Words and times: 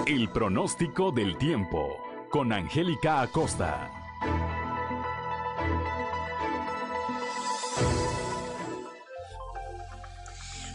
El 0.07 0.31
pronóstico 0.31 1.11
del 1.11 1.37
tiempo 1.37 1.97
con 2.31 2.53
Angélica 2.53 3.23
Acosta. 3.23 3.98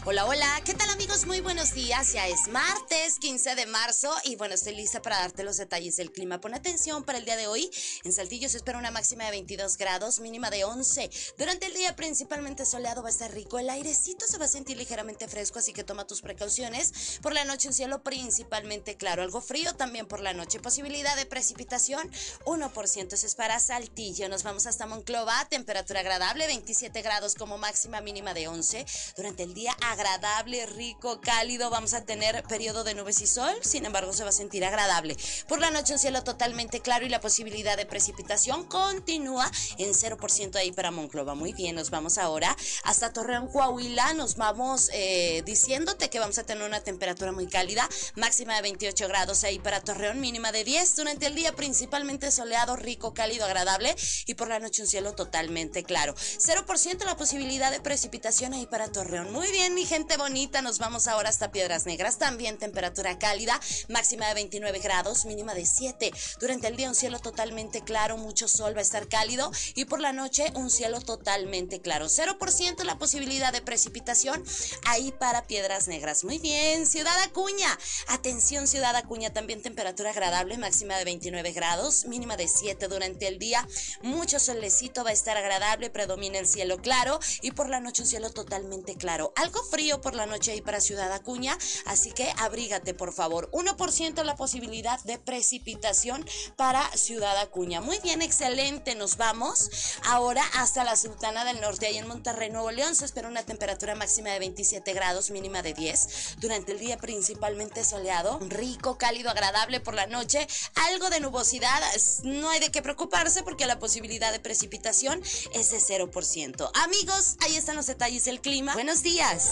Hola, 0.06 0.26
hola, 0.26 0.60
¿qué 0.66 0.74
tal 0.74 0.90
amigos? 0.90 1.24
Muy 1.24 1.40
buenos 1.40 1.72
días, 1.72 2.12
ya 2.12 2.28
es 2.28 2.48
martes 2.48 3.18
15 3.20 3.54
de 3.54 3.64
marzo 3.64 4.14
y 4.24 4.36
bueno, 4.36 4.54
estoy 4.54 4.74
lista 4.74 5.00
para 5.00 5.16
darte 5.16 5.44
los 5.44 5.56
detalles 5.56 5.96
del 5.96 6.12
clima. 6.12 6.42
Pon 6.42 6.52
atención 6.52 7.04
para 7.04 7.16
el 7.16 7.24
día 7.24 7.38
de 7.38 7.46
hoy, 7.46 7.70
en 8.04 8.12
Saltillo 8.12 8.50
se 8.50 8.58
espera 8.58 8.76
una 8.76 8.90
máxima 8.90 9.24
de 9.24 9.30
22 9.30 9.78
grados, 9.78 10.20
mínima 10.20 10.50
de 10.50 10.64
11. 10.64 11.08
Durante 11.38 11.64
el 11.64 11.72
día 11.72 11.96
principalmente 11.96 12.66
soleado 12.66 13.00
va 13.00 13.08
a 13.08 13.12
estar 13.12 13.32
rico, 13.32 13.58
el 13.58 13.70
airecito 13.70 14.26
se 14.26 14.36
va 14.36 14.44
a 14.44 14.48
sentir 14.48 14.76
ligeramente 14.76 15.26
fresco, 15.26 15.58
así 15.58 15.72
que 15.72 15.84
toma 15.84 16.06
tus 16.06 16.20
precauciones. 16.20 17.18
Por 17.22 17.32
la 17.32 17.46
noche 17.46 17.68
un 17.68 17.74
cielo 17.74 18.02
principalmente 18.02 18.98
claro, 18.98 19.22
algo 19.22 19.40
frío 19.40 19.74
también 19.74 20.04
por 20.04 20.20
la 20.20 20.34
noche, 20.34 20.60
posibilidad 20.60 21.16
de 21.16 21.24
precipitación 21.24 22.10
1%, 22.44 23.12
eso 23.14 23.26
es 23.26 23.34
para 23.34 23.58
Saltillo. 23.58 24.28
Nos 24.28 24.42
vamos 24.42 24.66
hasta 24.66 24.84
Monclova, 24.84 25.46
temperatura 25.48 26.00
agradable, 26.00 26.46
27 26.46 27.00
grados 27.00 27.36
como 27.36 27.56
máxima 27.56 28.02
mínima 28.02 28.34
de 28.34 28.48
11. 28.48 28.84
Durante 29.16 29.44
el 29.44 29.54
día 29.54 29.74
agradable, 29.94 30.66
rico, 30.66 31.20
cálido. 31.20 31.70
Vamos 31.70 31.94
a 31.94 32.04
tener 32.04 32.42
periodo 32.42 32.82
de 32.82 32.94
nubes 32.94 33.20
y 33.20 33.28
sol, 33.28 33.54
sin 33.62 33.86
embargo 33.86 34.12
se 34.12 34.24
va 34.24 34.30
a 34.30 34.32
sentir 34.32 34.64
agradable. 34.64 35.16
Por 35.48 35.60
la 35.60 35.70
noche 35.70 35.92
un 35.92 36.00
cielo 36.00 36.24
totalmente 36.24 36.80
claro 36.80 37.06
y 37.06 37.08
la 37.08 37.20
posibilidad 37.20 37.76
de 37.76 37.86
precipitación 37.86 38.64
continúa 38.64 39.48
en 39.78 39.90
0% 39.90 40.56
ahí 40.56 40.72
para 40.72 40.90
Monclova. 40.90 41.36
Muy 41.36 41.52
bien, 41.52 41.76
nos 41.76 41.90
vamos 41.90 42.18
ahora 42.18 42.56
hasta 42.82 43.12
Torreón, 43.12 43.46
Coahuila. 43.46 44.14
Nos 44.14 44.36
vamos 44.36 44.90
eh, 44.92 45.42
diciéndote 45.46 46.10
que 46.10 46.18
vamos 46.18 46.38
a 46.38 46.44
tener 46.44 46.64
una 46.66 46.80
temperatura 46.80 47.30
muy 47.30 47.46
cálida, 47.46 47.88
máxima 48.16 48.56
de 48.56 48.62
28 48.62 49.06
grados 49.06 49.44
ahí 49.44 49.60
para 49.60 49.80
Torreón, 49.80 50.20
mínima 50.20 50.50
de 50.50 50.64
10. 50.64 50.96
Durante 50.96 51.26
el 51.26 51.36
día 51.36 51.52
principalmente 51.52 52.32
soleado, 52.32 52.74
rico, 52.74 53.14
cálido, 53.14 53.44
agradable 53.44 53.94
y 54.26 54.34
por 54.34 54.48
la 54.48 54.58
noche 54.58 54.82
un 54.82 54.88
cielo 54.88 55.14
totalmente 55.14 55.84
claro. 55.84 56.14
0% 56.16 57.04
la 57.04 57.16
posibilidad 57.16 57.70
de 57.70 57.80
precipitación 57.80 58.54
ahí 58.54 58.66
para 58.66 58.88
Torreón. 58.88 59.32
Muy 59.32 59.50
bien, 59.52 59.74
gente 59.86 60.16
bonita, 60.16 60.62
nos 60.62 60.78
vamos 60.78 61.06
ahora 61.06 61.28
hasta 61.28 61.50
Piedras 61.50 61.86
Negras. 61.86 62.18
También 62.18 62.58
temperatura 62.58 63.18
cálida, 63.18 63.60
máxima 63.88 64.26
de 64.28 64.34
29 64.34 64.78
grados, 64.78 65.24
mínima 65.24 65.54
de 65.54 65.66
7. 65.66 66.12
Durante 66.40 66.68
el 66.68 66.76
día 66.76 66.88
un 66.88 66.94
cielo 66.94 67.18
totalmente 67.18 67.82
claro, 67.82 68.16
mucho 68.16 68.48
sol, 68.48 68.74
va 68.74 68.80
a 68.80 68.82
estar 68.82 69.08
cálido. 69.08 69.50
Y 69.74 69.84
por 69.84 70.00
la 70.00 70.12
noche 70.12 70.52
un 70.54 70.70
cielo 70.70 71.00
totalmente 71.00 71.80
claro. 71.80 72.06
0% 72.06 72.84
la 72.84 72.98
posibilidad 72.98 73.52
de 73.52 73.62
precipitación 73.62 74.42
ahí 74.86 75.12
para 75.12 75.46
Piedras 75.46 75.88
Negras. 75.88 76.24
Muy 76.24 76.38
bien, 76.38 76.86
Ciudad 76.86 77.18
Acuña. 77.22 77.78
Atención, 78.08 78.66
Ciudad 78.66 78.96
Acuña, 78.96 79.32
también 79.32 79.62
temperatura 79.62 80.10
agradable, 80.10 80.58
máxima 80.58 80.96
de 80.96 81.04
29 81.04 81.52
grados, 81.52 82.06
mínima 82.06 82.36
de 82.36 82.48
7 82.48 82.88
durante 82.88 83.28
el 83.28 83.38
día. 83.38 83.66
Mucho 84.02 84.38
solecito 84.38 85.04
va 85.04 85.10
a 85.10 85.14
estar 85.14 85.36
agradable, 85.36 85.90
predomina 85.90 86.38
el 86.38 86.46
cielo 86.46 86.78
claro. 86.78 87.20
Y 87.42 87.52
por 87.52 87.68
la 87.68 87.80
noche 87.80 88.02
un 88.02 88.08
cielo 88.08 88.30
totalmente 88.30 88.96
claro. 88.96 89.32
Algo 89.36 89.62
frío 89.74 90.00
por 90.00 90.14
la 90.14 90.26
noche 90.26 90.52
ahí 90.52 90.60
para 90.60 90.80
Ciudad 90.80 91.10
Acuña, 91.10 91.58
así 91.86 92.12
que 92.12 92.32
abrígate 92.38 92.94
por 92.94 93.12
favor. 93.12 93.50
1% 93.50 94.22
la 94.22 94.36
posibilidad 94.36 95.02
de 95.02 95.18
precipitación 95.18 96.24
para 96.54 96.88
Ciudad 96.96 97.36
Acuña. 97.38 97.80
Muy 97.80 97.98
bien, 97.98 98.22
excelente. 98.22 98.94
Nos 98.94 99.16
vamos 99.16 99.98
ahora 100.04 100.44
hasta 100.54 100.84
la 100.84 100.94
Sultana 100.94 101.44
del 101.44 101.60
Norte, 101.60 101.86
ahí 101.86 101.98
en 101.98 102.06
Monterrey, 102.06 102.50
Nuevo 102.50 102.70
León. 102.70 102.94
Se 102.94 103.04
espera 103.04 103.26
una 103.26 103.42
temperatura 103.42 103.96
máxima 103.96 104.30
de 104.30 104.38
27 104.38 104.92
grados, 104.92 105.32
mínima 105.32 105.60
de 105.60 105.74
10. 105.74 106.36
Durante 106.38 106.70
el 106.70 106.78
día 106.78 106.96
principalmente 106.96 107.82
soleado, 107.82 108.38
rico, 108.48 108.96
cálido, 108.96 109.28
agradable 109.28 109.80
por 109.80 109.94
la 109.94 110.06
noche. 110.06 110.46
Algo 110.88 111.10
de 111.10 111.18
nubosidad, 111.18 111.82
no 112.22 112.48
hay 112.50 112.60
de 112.60 112.70
qué 112.70 112.80
preocuparse 112.80 113.42
porque 113.42 113.66
la 113.66 113.80
posibilidad 113.80 114.30
de 114.30 114.38
precipitación 114.38 115.20
es 115.52 115.72
de 115.72 115.78
0%. 115.78 116.70
Amigos, 116.74 117.36
ahí 117.40 117.56
están 117.56 117.74
los 117.74 117.86
detalles 117.86 118.24
del 118.24 118.40
clima. 118.40 118.74
Buenos 118.74 119.02
días. 119.02 119.50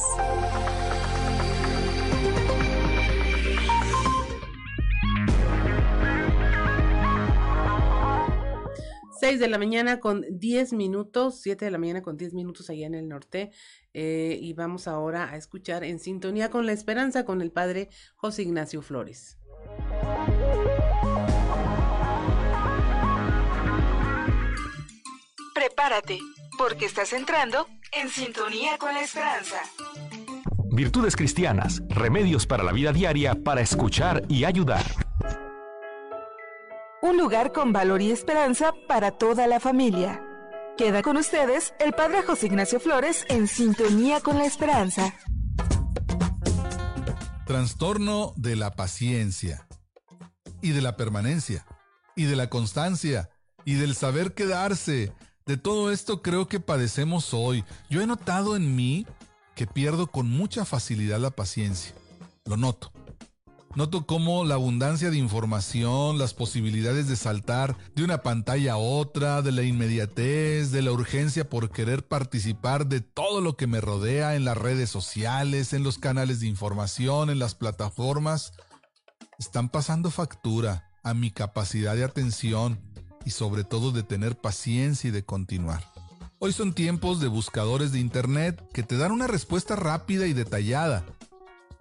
6 9.22 9.38
de 9.38 9.46
la 9.48 9.56
mañana 9.56 10.00
con 10.00 10.26
10 10.28 10.72
minutos, 10.72 11.40
7 11.42 11.64
de 11.64 11.70
la 11.70 11.78
mañana 11.78 12.02
con 12.02 12.16
10 12.16 12.34
minutos 12.34 12.68
allá 12.70 12.88
en 12.88 12.94
el 12.94 13.08
norte. 13.08 13.52
Eh, 13.94 14.36
y 14.40 14.52
vamos 14.52 14.88
ahora 14.88 15.30
a 15.30 15.36
escuchar 15.36 15.84
en 15.84 16.00
sintonía 16.00 16.50
con 16.50 16.66
la 16.66 16.72
esperanza 16.72 17.24
con 17.24 17.40
el 17.40 17.52
padre 17.52 17.88
José 18.16 18.42
Ignacio 18.42 18.82
Flores. 18.82 19.38
Prepárate, 25.54 26.18
porque 26.58 26.86
estás 26.86 27.12
entrando 27.12 27.68
en 27.92 28.08
sintonía 28.08 28.78
con 28.78 28.94
la 28.94 29.02
esperanza. 29.02 29.56
Virtudes 30.70 31.16
cristianas, 31.16 31.82
remedios 31.88 32.46
para 32.46 32.64
la 32.64 32.72
vida 32.72 32.92
diaria 32.92 33.34
para 33.34 33.60
escuchar 33.60 34.22
y 34.28 34.44
ayudar. 34.44 34.84
Un 37.02 37.18
lugar 37.18 37.52
con 37.52 37.72
valor 37.72 38.00
y 38.00 38.10
esperanza 38.10 38.72
para 38.88 39.10
toda 39.10 39.46
la 39.46 39.60
familia. 39.60 40.24
Queda 40.78 41.02
con 41.02 41.16
ustedes 41.16 41.74
el 41.78 41.92
Padre 41.92 42.22
José 42.22 42.46
Ignacio 42.46 42.80
Flores 42.80 43.26
en 43.28 43.46
sintonía 43.46 44.20
con 44.20 44.38
la 44.38 44.46
esperanza. 44.46 45.14
Trastorno 47.46 48.32
de 48.36 48.56
la 48.56 48.70
paciencia 48.70 49.66
y 50.62 50.70
de 50.70 50.80
la 50.80 50.96
permanencia. 50.96 51.66
y 52.14 52.24
de 52.24 52.36
la 52.36 52.50
constancia 52.50 53.30
y 53.64 53.74
del 53.74 53.94
saber 53.94 54.34
quedarse. 54.34 55.14
De 55.46 55.56
todo 55.56 55.90
esto 55.90 56.22
creo 56.22 56.46
que 56.46 56.60
padecemos 56.60 57.34
hoy. 57.34 57.64
Yo 57.90 58.00
he 58.00 58.06
notado 58.06 58.54
en 58.54 58.76
mí 58.76 59.06
que 59.56 59.66
pierdo 59.66 60.06
con 60.06 60.28
mucha 60.28 60.64
facilidad 60.64 61.18
la 61.18 61.30
paciencia. 61.30 61.94
Lo 62.44 62.56
noto. 62.56 62.92
Noto 63.74 64.06
cómo 64.06 64.44
la 64.44 64.54
abundancia 64.54 65.10
de 65.10 65.16
información, 65.16 66.18
las 66.18 66.34
posibilidades 66.34 67.08
de 67.08 67.16
saltar 67.16 67.76
de 67.94 68.04
una 68.04 68.22
pantalla 68.22 68.74
a 68.74 68.76
otra, 68.76 69.40
de 69.40 69.50
la 69.50 69.62
inmediatez, 69.62 70.70
de 70.72 70.82
la 70.82 70.92
urgencia 70.92 71.48
por 71.48 71.70
querer 71.70 72.06
participar 72.06 72.86
de 72.86 73.00
todo 73.00 73.40
lo 73.40 73.56
que 73.56 73.66
me 73.66 73.80
rodea 73.80 74.36
en 74.36 74.44
las 74.44 74.58
redes 74.58 74.90
sociales, 74.90 75.72
en 75.72 75.84
los 75.84 75.98
canales 75.98 76.40
de 76.40 76.48
información, 76.48 77.30
en 77.30 77.38
las 77.38 77.54
plataformas, 77.54 78.52
están 79.38 79.70
pasando 79.70 80.10
factura 80.10 80.90
a 81.02 81.14
mi 81.14 81.30
capacidad 81.30 81.96
de 81.96 82.04
atención 82.04 82.91
y 83.24 83.30
sobre 83.30 83.64
todo 83.64 83.92
de 83.92 84.02
tener 84.02 84.36
paciencia 84.36 85.08
y 85.08 85.10
de 85.10 85.24
continuar. 85.24 85.84
Hoy 86.38 86.52
son 86.52 86.74
tiempos 86.74 87.20
de 87.20 87.28
buscadores 87.28 87.92
de 87.92 88.00
Internet 88.00 88.62
que 88.72 88.82
te 88.82 88.96
dan 88.96 89.12
una 89.12 89.26
respuesta 89.26 89.76
rápida 89.76 90.26
y 90.26 90.32
detallada 90.32 91.04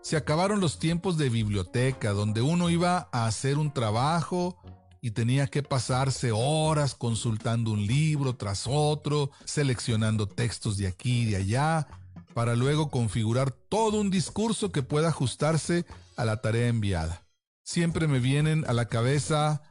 se 0.01 0.17
acabaron 0.17 0.59
los 0.59 0.79
tiempos 0.79 1.17
de 1.17 1.29
biblioteca, 1.29 2.11
donde 2.11 2.41
uno 2.41 2.69
iba 2.71 3.07
a 3.11 3.27
hacer 3.27 3.59
un 3.59 3.71
trabajo 3.71 4.57
y 4.99 5.11
tenía 5.11 5.47
que 5.47 5.61
pasarse 5.61 6.31
horas 6.33 6.95
consultando 6.95 7.71
un 7.71 7.85
libro 7.85 8.35
tras 8.35 8.65
otro, 8.67 9.29
seleccionando 9.45 10.27
textos 10.27 10.77
de 10.77 10.87
aquí 10.87 11.21
y 11.21 11.25
de 11.25 11.35
allá, 11.37 11.87
para 12.33 12.55
luego 12.55 12.89
configurar 12.89 13.51
todo 13.51 14.01
un 14.01 14.09
discurso 14.09 14.71
que 14.71 14.81
pueda 14.81 15.09
ajustarse 15.09 15.85
a 16.17 16.25
la 16.25 16.41
tarea 16.41 16.67
enviada. 16.67 17.23
Siempre 17.63 18.07
me 18.07 18.19
vienen 18.19 18.65
a 18.67 18.73
la 18.73 18.85
cabeza 18.85 19.61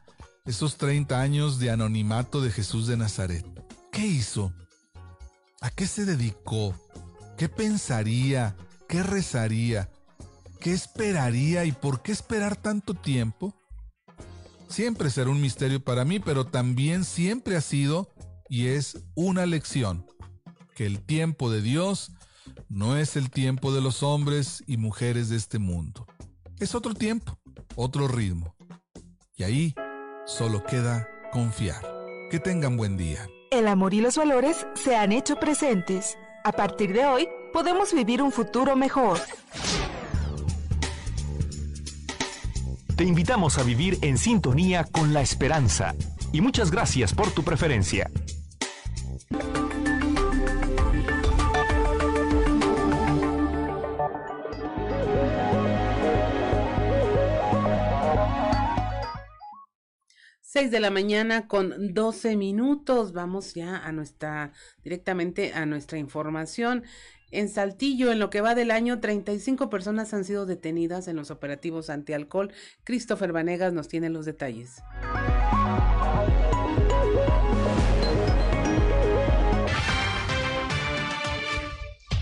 esos 0.45 0.77
30 0.77 1.19
años 1.19 1.59
de 1.59 1.71
anonimato 1.71 2.41
de 2.41 2.51
Jesús 2.51 2.87
de 2.87 2.97
Nazaret. 2.97 3.45
¿Qué 3.91 4.05
hizo? 4.05 4.53
¿A 5.61 5.69
qué 5.69 5.85
se 5.85 6.05
dedicó? 6.05 6.75
¿Qué 7.37 7.49
pensaría? 7.49 8.55
¿Qué 8.87 9.03
rezaría? 9.03 9.89
¿Qué 10.59 10.73
esperaría 10.73 11.65
y 11.65 11.71
por 11.71 12.01
qué 12.01 12.11
esperar 12.11 12.55
tanto 12.55 12.93
tiempo? 12.93 13.55
Siempre 14.67 15.09
será 15.09 15.29
un 15.29 15.41
misterio 15.41 15.83
para 15.83 16.05
mí, 16.05 16.19
pero 16.19 16.45
también 16.45 17.03
siempre 17.03 17.55
ha 17.55 17.61
sido 17.61 18.09
y 18.47 18.67
es 18.67 18.97
una 19.15 19.45
lección, 19.45 20.05
que 20.75 20.85
el 20.85 21.01
tiempo 21.01 21.51
de 21.51 21.61
Dios 21.61 22.11
no 22.69 22.97
es 22.97 23.15
el 23.15 23.29
tiempo 23.29 23.73
de 23.73 23.81
los 23.81 24.01
hombres 24.03 24.63
y 24.67 24.77
mujeres 24.77 25.29
de 25.29 25.37
este 25.37 25.59
mundo. 25.59 26.07
Es 26.59 26.75
otro 26.75 26.93
tiempo, 26.93 27.37
otro 27.75 28.07
ritmo. 28.07 28.55
Y 29.35 29.43
ahí 29.43 29.75
solo 30.25 30.63
queda 30.63 31.07
confiar. 31.31 31.81
Que 32.29 32.39
tengan 32.39 32.77
buen 32.77 32.97
día. 32.97 33.27
El 33.51 33.67
amor 33.67 33.93
y 33.93 34.01
los 34.01 34.17
valores 34.17 34.65
se 34.75 34.95
han 34.95 35.11
hecho 35.11 35.35
presentes. 35.35 36.17
A 36.43 36.51
partir 36.51 36.93
de 36.93 37.05
hoy, 37.05 37.27
podemos 37.51 37.93
vivir 37.93 38.21
un 38.21 38.31
futuro 38.31 38.75
mejor. 38.75 39.19
Te 42.95 43.03
invitamos 43.03 43.57
a 43.57 43.63
vivir 43.63 43.97
en 44.01 44.17
sintonía 44.17 44.85
con 44.85 45.13
la 45.13 45.21
esperanza 45.21 45.95
y 46.31 46.41
muchas 46.41 46.71
gracias 46.71 47.13
por 47.13 47.31
tu 47.31 47.43
preferencia. 47.43 48.09
Seis 60.53 60.69
de 60.69 60.81
la 60.81 60.91
mañana 60.91 61.47
con 61.47 61.93
12 61.93 62.35
minutos. 62.35 63.13
Vamos 63.13 63.53
ya 63.53 63.77
a 63.77 63.93
nuestra, 63.93 64.51
directamente 64.83 65.53
a 65.53 65.65
nuestra 65.65 65.97
información. 65.97 66.83
En 67.31 67.47
Saltillo, 67.47 68.11
en 68.11 68.19
lo 68.19 68.29
que 68.29 68.41
va 68.41 68.53
del 68.53 68.69
año, 68.71 68.99
35 68.99 69.69
personas 69.69 70.13
han 70.13 70.25
sido 70.25 70.45
detenidas 70.45 71.07
en 71.07 71.15
los 71.15 71.31
operativos 71.31 71.89
antialcohol. 71.89 72.51
Christopher 72.83 73.31
Vanegas 73.31 73.71
nos 73.71 73.87
tiene 73.87 74.09
los 74.09 74.25
detalles. 74.25 74.83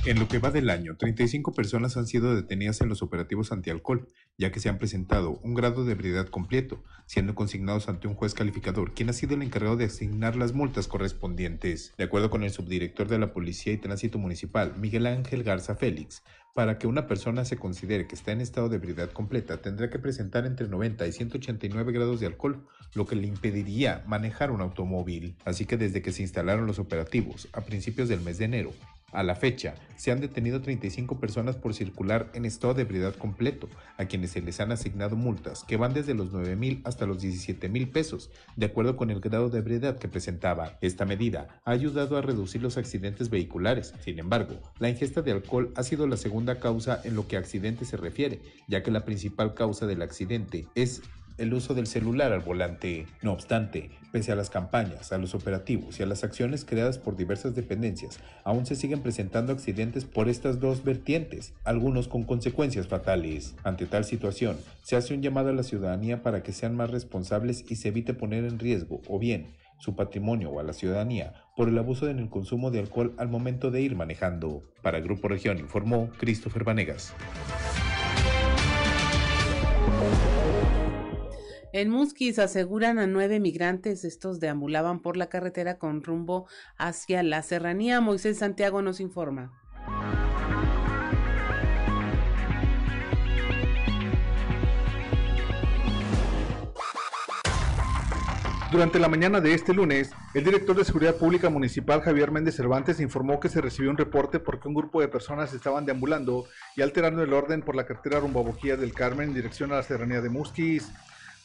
En 0.05 0.17
lo 0.17 0.29
que 0.29 0.39
va 0.39 0.49
del 0.49 0.69
año, 0.69 0.95
35 0.95 1.51
personas 1.51 1.97
han 1.97 2.07
sido 2.07 2.33
detenidas 2.33 2.79
en 2.79 2.87
los 2.87 3.01
operativos 3.01 3.51
antialcohol, 3.51 4.07
ya 4.37 4.49
que 4.49 4.61
se 4.61 4.69
han 4.69 4.77
presentado 4.77 5.39
un 5.43 5.53
grado 5.53 5.83
de 5.83 5.91
ebriedad 5.91 6.27
completo, 6.29 6.81
siendo 7.05 7.35
consignados 7.35 7.89
ante 7.89 8.07
un 8.07 8.15
juez 8.15 8.33
calificador, 8.33 8.93
quien 8.93 9.09
ha 9.09 9.13
sido 9.13 9.35
el 9.35 9.41
encargado 9.41 9.75
de 9.75 9.85
asignar 9.85 10.37
las 10.37 10.53
multas 10.53 10.87
correspondientes. 10.87 11.93
De 11.97 12.05
acuerdo 12.05 12.29
con 12.29 12.43
el 12.43 12.51
subdirector 12.51 13.09
de 13.09 13.19
la 13.19 13.33
Policía 13.33 13.73
y 13.73 13.77
Tránsito 13.77 14.17
Municipal, 14.17 14.73
Miguel 14.77 15.05
Ángel 15.05 15.43
Garza 15.43 15.75
Félix, 15.75 16.23
para 16.55 16.77
que 16.77 16.87
una 16.87 17.05
persona 17.05 17.43
se 17.43 17.57
considere 17.57 18.07
que 18.07 18.15
está 18.15 18.31
en 18.31 18.39
estado 18.39 18.69
de 18.69 18.77
ebriedad 18.77 19.11
completa, 19.11 19.61
tendrá 19.61 19.89
que 19.89 19.99
presentar 19.99 20.45
entre 20.45 20.69
90 20.69 21.07
y 21.07 21.11
189 21.11 21.91
grados 21.91 22.21
de 22.21 22.25
alcohol, 22.25 22.65
lo 22.95 23.05
que 23.05 23.17
le 23.17 23.27
impediría 23.27 24.03
manejar 24.07 24.51
un 24.51 24.61
automóvil. 24.61 25.35
Así 25.43 25.65
que 25.65 25.75
desde 25.75 26.01
que 26.01 26.13
se 26.13 26.21
instalaron 26.21 26.67
los 26.67 26.79
operativos, 26.79 27.49
a 27.51 27.61
principios 27.61 28.07
del 28.07 28.21
mes 28.21 28.37
de 28.37 28.45
enero, 28.45 28.71
a 29.11 29.23
la 29.23 29.35
fecha, 29.35 29.75
se 29.95 30.11
han 30.11 30.21
detenido 30.21 30.61
35 30.61 31.19
personas 31.19 31.57
por 31.57 31.73
circular 31.73 32.31
en 32.33 32.45
estado 32.45 32.73
de 32.73 32.83
ebriedad 32.83 33.15
completo, 33.15 33.67
a 33.97 34.05
quienes 34.05 34.31
se 34.31 34.41
les 34.41 34.59
han 34.59 34.71
asignado 34.71 35.15
multas 35.15 35.63
que 35.63 35.77
van 35.77 35.93
desde 35.93 36.13
los 36.13 36.31
9 36.31 36.55
mil 36.55 36.81
hasta 36.85 37.05
los 37.05 37.21
17 37.21 37.67
mil 37.69 37.89
pesos, 37.89 38.31
de 38.55 38.67
acuerdo 38.67 38.95
con 38.95 39.09
el 39.09 39.19
grado 39.19 39.49
de 39.49 39.59
ebriedad 39.59 39.97
que 39.97 40.07
presentaba. 40.07 40.77
Esta 40.81 41.05
medida 41.05 41.59
ha 41.65 41.71
ayudado 41.71 42.17
a 42.17 42.21
reducir 42.21 42.61
los 42.61 42.77
accidentes 42.77 43.29
vehiculares. 43.29 43.93
Sin 44.03 44.19
embargo, 44.19 44.55
la 44.79 44.89
ingesta 44.89 45.21
de 45.21 45.33
alcohol 45.33 45.73
ha 45.75 45.83
sido 45.83 46.07
la 46.07 46.17
segunda 46.17 46.59
causa 46.59 47.01
en 47.03 47.15
lo 47.15 47.27
que 47.27 47.35
a 47.35 47.39
accidentes 47.39 47.89
se 47.89 47.97
refiere, 47.97 48.39
ya 48.67 48.83
que 48.83 48.91
la 48.91 49.05
principal 49.05 49.53
causa 49.53 49.85
del 49.85 50.01
accidente 50.01 50.67
es 50.75 51.01
el 51.39 51.53
uso 51.53 51.73
del 51.73 51.87
celular 51.87 52.31
al 52.31 52.41
volante. 52.41 53.07
No 53.21 53.33
obstante, 53.33 53.89
pese 54.11 54.31
a 54.31 54.35
las 54.35 54.49
campañas, 54.49 55.11
a 55.11 55.17
los 55.17 55.33
operativos 55.33 55.99
y 55.99 56.03
a 56.03 56.05
las 56.05 56.23
acciones 56.23 56.65
creadas 56.65 56.97
por 56.97 57.15
diversas 57.15 57.55
dependencias, 57.55 58.19
aún 58.43 58.65
se 58.65 58.75
siguen 58.75 59.01
presentando 59.01 59.53
accidentes 59.53 60.05
por 60.05 60.29
estas 60.29 60.59
dos 60.59 60.83
vertientes, 60.83 61.53
algunos 61.63 62.07
con 62.07 62.23
consecuencias 62.23 62.87
fatales. 62.87 63.55
Ante 63.63 63.85
tal 63.85 64.05
situación, 64.05 64.57
se 64.83 64.95
hace 64.95 65.13
un 65.13 65.21
llamado 65.21 65.49
a 65.49 65.53
la 65.53 65.63
ciudadanía 65.63 66.21
para 66.21 66.43
que 66.43 66.53
sean 66.53 66.75
más 66.75 66.91
responsables 66.91 67.65
y 67.69 67.75
se 67.75 67.89
evite 67.89 68.13
poner 68.13 68.43
en 68.43 68.59
riesgo, 68.59 69.01
o 69.07 69.19
bien, 69.19 69.47
su 69.79 69.95
patrimonio 69.95 70.49
o 70.49 70.59
a 70.59 70.63
la 70.63 70.73
ciudadanía 70.73 71.33
por 71.55 71.69
el 71.69 71.77
abuso 71.77 72.09
en 72.09 72.19
el 72.19 72.29
consumo 72.29 72.69
de 72.71 72.79
alcohol 72.79 73.13
al 73.17 73.29
momento 73.29 73.71
de 73.71 73.81
ir 73.81 73.95
manejando. 73.95 74.63
Para 74.81 74.99
Grupo 74.99 75.27
Región 75.27 75.57
informó 75.57 76.09
Christopher 76.17 76.63
Vanegas. 76.63 77.13
En 81.71 81.91
Musquis 81.91 82.39
aseguran 82.39 82.97
a 82.97 83.05
nueve 83.05 83.39
migrantes, 83.39 84.03
estos 84.03 84.39
deambulaban 84.39 85.01
por 85.01 85.17
la 85.17 85.29
carretera 85.29 85.77
con 85.77 86.01
rumbo 86.03 86.47
hacia 86.77 87.21
la 87.21 87.43
serranía. 87.43 88.01
Moisés 88.01 88.39
Santiago 88.39 88.81
nos 88.81 88.99
informa. 88.99 89.53
Durante 98.71 98.99
la 98.99 99.07
mañana 99.07 99.39
de 99.39 99.53
este 99.53 99.73
lunes, 99.73 100.11
el 100.33 100.43
director 100.43 100.75
de 100.75 100.85
Seguridad 100.85 101.17
Pública 101.17 101.49
Municipal 101.49 102.01
Javier 102.01 102.31
Méndez 102.31 102.55
Cervantes 102.55 102.99
informó 102.99 103.39
que 103.39 103.49
se 103.49 103.61
recibió 103.61 103.91
un 103.91 103.97
reporte 103.97 104.39
porque 104.39 104.67
un 104.67 104.73
grupo 104.73 105.01
de 105.01 105.07
personas 105.07 105.53
estaban 105.53 105.85
deambulando 105.85 106.45
y 106.75 106.81
alterando 106.81 107.21
el 107.21 107.33
orden 107.33 107.61
por 107.61 107.75
la 107.75 107.85
carretera 107.85 108.19
rumbo 108.19 108.39
a 108.39 108.43
Bojía 108.43 108.75
del 108.75 108.93
Carmen 108.93 109.29
en 109.29 109.35
dirección 109.35 109.71
a 109.71 109.77
la 109.77 109.83
serranía 109.83 110.21
de 110.21 110.29
Musquis 110.29 110.91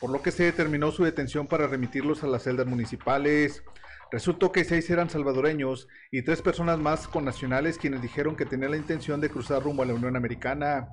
por 0.05 0.13
lo 0.13 0.21
que 0.21 0.33
se 0.33 0.45
determinó 0.45 0.93
su 0.93 1.03
detención 1.03 1.47
para 1.47 1.67
remitirlos 1.67 2.23
a 2.23 2.27
las 2.27 2.43
celdas 2.43 2.67
municipales. 2.67 3.65
Resultó 4.13 4.53
que 4.53 4.63
seis 4.63 4.91
eran 4.91 5.09
salvadoreños 5.09 5.89
y 6.11 6.21
tres 6.21 6.43
personas 6.43 6.79
más 6.79 7.09
con 7.09 7.25
nacionales 7.25 7.79
quienes 7.79 8.03
dijeron 8.03 8.37
que 8.37 8.45
tenían 8.45 8.73
la 8.73 8.77
intención 8.77 9.19
de 9.23 9.31
cruzar 9.31 9.63
rumbo 9.63 9.83
a 9.83 9.87
la 9.87 9.95
Unión 9.95 10.15
Americana. 10.15 10.89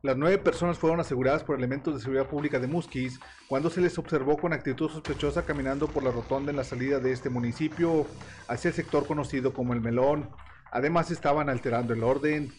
Las 0.00 0.16
nueve 0.16 0.38
personas 0.38 0.78
fueron 0.78 1.00
aseguradas 1.00 1.42
por 1.42 1.58
elementos 1.58 1.92
de 1.92 2.00
seguridad 2.00 2.28
pública 2.28 2.60
de 2.60 2.68
Musquis 2.68 3.18
cuando 3.48 3.68
se 3.68 3.80
les 3.80 3.98
observó 3.98 4.36
con 4.36 4.52
actitud 4.52 4.90
sospechosa 4.90 5.44
caminando 5.44 5.88
por 5.88 6.04
la 6.04 6.12
rotonda 6.12 6.52
en 6.52 6.56
la 6.56 6.62
salida 6.62 7.00
de 7.00 7.10
este 7.10 7.30
municipio 7.30 8.06
hacia 8.46 8.68
el 8.68 8.74
sector 8.74 9.08
conocido 9.08 9.52
como 9.52 9.72
El 9.72 9.80
Melón. 9.80 10.30
Además 10.70 11.10
estaban 11.10 11.48
alterando 11.48 11.94
el 11.94 12.04
orden. 12.04 12.52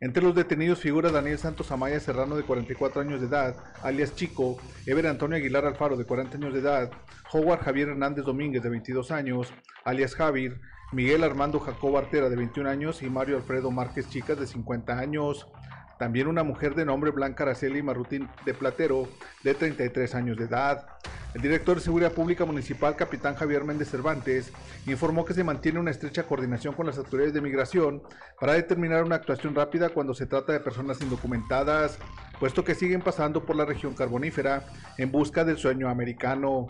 Entre 0.00 0.22
los 0.22 0.32
detenidos 0.32 0.78
figura 0.78 1.10
Daniel 1.10 1.38
Santos 1.38 1.72
Amaya 1.72 1.98
Serrano 1.98 2.36
de 2.36 2.44
44 2.44 3.00
años 3.00 3.20
de 3.20 3.26
edad, 3.26 3.56
alias 3.82 4.14
Chico, 4.14 4.56
Ever 4.86 5.08
Antonio 5.08 5.36
Aguilar 5.36 5.66
Alfaro 5.66 5.96
de 5.96 6.04
40 6.04 6.36
años 6.36 6.52
de 6.52 6.60
edad, 6.60 6.88
Howard 7.32 7.62
Javier 7.62 7.88
Hernández 7.88 8.24
Domínguez 8.24 8.62
de 8.62 8.68
22 8.68 9.10
años, 9.10 9.52
alias 9.84 10.14
Javier, 10.14 10.60
Miguel 10.92 11.24
Armando 11.24 11.58
Jacob 11.58 11.96
Artera 11.96 12.28
de 12.28 12.36
21 12.36 12.70
años 12.70 13.02
y 13.02 13.10
Mario 13.10 13.38
Alfredo 13.38 13.72
Márquez 13.72 14.08
Chicas 14.08 14.38
de 14.38 14.46
50 14.46 14.96
años. 14.96 15.48
También 15.98 16.28
una 16.28 16.44
mujer 16.44 16.74
de 16.74 16.84
nombre 16.84 17.10
Blanca 17.10 17.42
Araceli 17.42 17.82
Marrutín 17.82 18.28
de 18.44 18.54
Platero 18.54 19.08
de 19.42 19.54
33 19.54 20.14
años 20.14 20.36
de 20.36 20.44
edad. 20.44 20.86
El 21.34 21.42
director 21.42 21.76
de 21.76 21.82
Seguridad 21.82 22.12
Pública 22.12 22.44
Municipal, 22.44 22.96
capitán 22.96 23.34
Javier 23.34 23.64
Méndez 23.64 23.90
Cervantes, 23.90 24.52
informó 24.86 25.24
que 25.24 25.34
se 25.34 25.44
mantiene 25.44 25.78
una 25.78 25.90
estrecha 25.90 26.22
coordinación 26.22 26.74
con 26.74 26.86
las 26.86 26.96
autoridades 26.96 27.34
de 27.34 27.40
migración 27.40 28.02
para 28.40 28.54
determinar 28.54 29.04
una 29.04 29.16
actuación 29.16 29.54
rápida 29.54 29.90
cuando 29.90 30.14
se 30.14 30.26
trata 30.26 30.52
de 30.52 30.60
personas 30.60 31.00
indocumentadas, 31.02 31.98
puesto 32.40 32.64
que 32.64 32.74
siguen 32.74 33.02
pasando 33.02 33.44
por 33.44 33.56
la 33.56 33.66
región 33.66 33.94
carbonífera 33.94 34.64
en 34.96 35.10
busca 35.10 35.44
del 35.44 35.58
sueño 35.58 35.88
americano. 35.88 36.68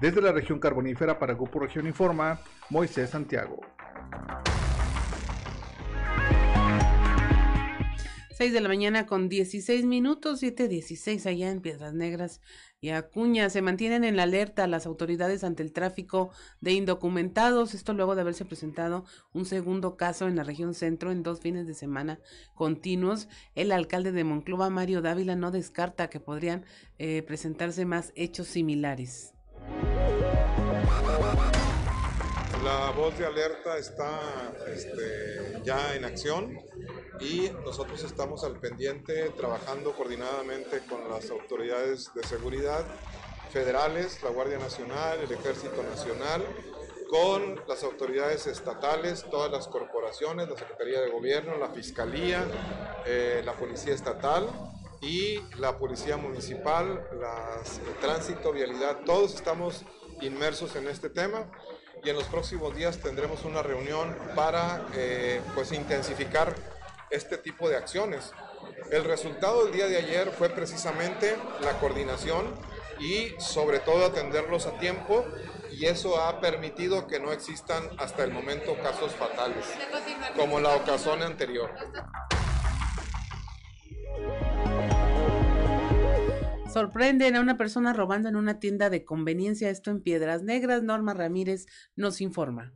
Desde 0.00 0.20
la 0.20 0.32
región 0.32 0.60
carbonífera 0.60 1.18
para 1.18 1.34
Grupo 1.34 1.58
Región 1.58 1.86
Informa, 1.86 2.40
Moisés 2.70 3.10
Santiago. 3.10 3.60
6 8.36 8.52
de 8.52 8.60
la 8.60 8.68
mañana 8.68 9.06
con 9.06 9.30
16 9.30 9.86
minutos, 9.86 10.42
7.16 10.42 11.24
allá 11.24 11.50
en 11.50 11.62
Piedras 11.62 11.94
Negras 11.94 12.42
y 12.82 12.90
Acuña. 12.90 13.48
Se 13.48 13.62
mantienen 13.62 14.04
en 14.04 14.20
alerta 14.20 14.66
las 14.66 14.84
autoridades 14.84 15.42
ante 15.42 15.62
el 15.62 15.72
tráfico 15.72 16.28
de 16.60 16.72
indocumentados. 16.72 17.72
Esto 17.72 17.94
luego 17.94 18.14
de 18.14 18.20
haberse 18.20 18.44
presentado 18.44 19.06
un 19.32 19.46
segundo 19.46 19.96
caso 19.96 20.28
en 20.28 20.36
la 20.36 20.44
región 20.44 20.74
centro 20.74 21.12
en 21.12 21.22
dos 21.22 21.40
fines 21.40 21.66
de 21.66 21.72
semana 21.72 22.20
continuos. 22.54 23.26
El 23.54 23.72
alcalde 23.72 24.12
de 24.12 24.24
Monclova, 24.24 24.68
Mario 24.68 25.00
Dávila, 25.00 25.34
no 25.34 25.50
descarta 25.50 26.10
que 26.10 26.20
podrían 26.20 26.66
eh, 26.98 27.22
presentarse 27.22 27.86
más 27.86 28.12
hechos 28.16 28.48
similares. 28.48 29.32
La 32.66 32.90
voz 32.90 33.16
de 33.16 33.24
alerta 33.24 33.78
está 33.78 34.20
este, 34.66 35.62
ya 35.62 35.94
en 35.94 36.04
acción 36.04 36.58
y 37.20 37.48
nosotros 37.64 38.02
estamos 38.02 38.42
al 38.42 38.58
pendiente 38.58 39.30
trabajando 39.36 39.92
coordinadamente 39.92 40.80
con 40.88 41.08
las 41.08 41.30
autoridades 41.30 42.10
de 42.12 42.24
seguridad 42.24 42.84
federales, 43.52 44.20
la 44.24 44.30
Guardia 44.30 44.58
Nacional, 44.58 45.20
el 45.20 45.30
Ejército 45.30 45.80
Nacional, 45.84 46.42
con 47.08 47.62
las 47.68 47.84
autoridades 47.84 48.48
estatales, 48.48 49.24
todas 49.30 49.52
las 49.52 49.68
corporaciones, 49.68 50.48
la 50.48 50.58
Secretaría 50.58 51.00
de 51.02 51.10
Gobierno, 51.10 51.56
la 51.58 51.68
Fiscalía, 51.68 52.44
eh, 53.06 53.42
la 53.44 53.52
Policía 53.52 53.94
Estatal 53.94 54.48
y 55.00 55.38
la 55.60 55.78
Policía 55.78 56.16
Municipal, 56.16 57.08
las, 57.20 57.78
el 57.78 57.94
Tránsito, 58.00 58.50
Vialidad, 58.50 59.04
todos 59.06 59.36
estamos 59.36 59.84
inmersos 60.20 60.74
en 60.74 60.88
este 60.88 61.10
tema 61.10 61.48
y 62.06 62.10
en 62.10 62.16
los 62.16 62.28
próximos 62.28 62.74
días 62.76 62.98
tendremos 62.98 63.44
una 63.44 63.62
reunión 63.64 64.16
para 64.36 64.86
eh, 64.94 65.40
pues 65.56 65.72
intensificar 65.72 66.54
este 67.10 67.36
tipo 67.36 67.68
de 67.68 67.76
acciones. 67.76 68.30
El 68.92 69.02
resultado 69.02 69.64
del 69.64 69.74
día 69.74 69.88
de 69.88 69.96
ayer 69.96 70.30
fue 70.30 70.48
precisamente 70.48 71.36
la 71.62 71.72
coordinación 71.80 72.54
y 73.00 73.34
sobre 73.40 73.80
todo 73.80 74.06
atenderlos 74.06 74.66
a 74.66 74.78
tiempo 74.78 75.24
y 75.72 75.86
eso 75.86 76.20
ha 76.20 76.40
permitido 76.40 77.08
que 77.08 77.18
no 77.18 77.32
existan 77.32 77.82
hasta 77.98 78.22
el 78.22 78.30
momento 78.30 78.76
casos 78.80 79.12
fatales, 79.12 79.64
como 80.36 80.60
la 80.60 80.76
ocasión 80.76 81.22
anterior. 81.22 81.72
Sorprenden 86.76 87.36
a 87.36 87.40
una 87.40 87.56
persona 87.56 87.94
robando 87.94 88.28
en 88.28 88.36
una 88.36 88.60
tienda 88.60 88.90
de 88.90 89.06
conveniencia, 89.06 89.70
esto 89.70 89.90
en 89.90 90.02
Piedras 90.02 90.42
Negras. 90.42 90.82
Norma 90.82 91.14
Ramírez 91.14 91.64
nos 91.96 92.20
informa. 92.20 92.74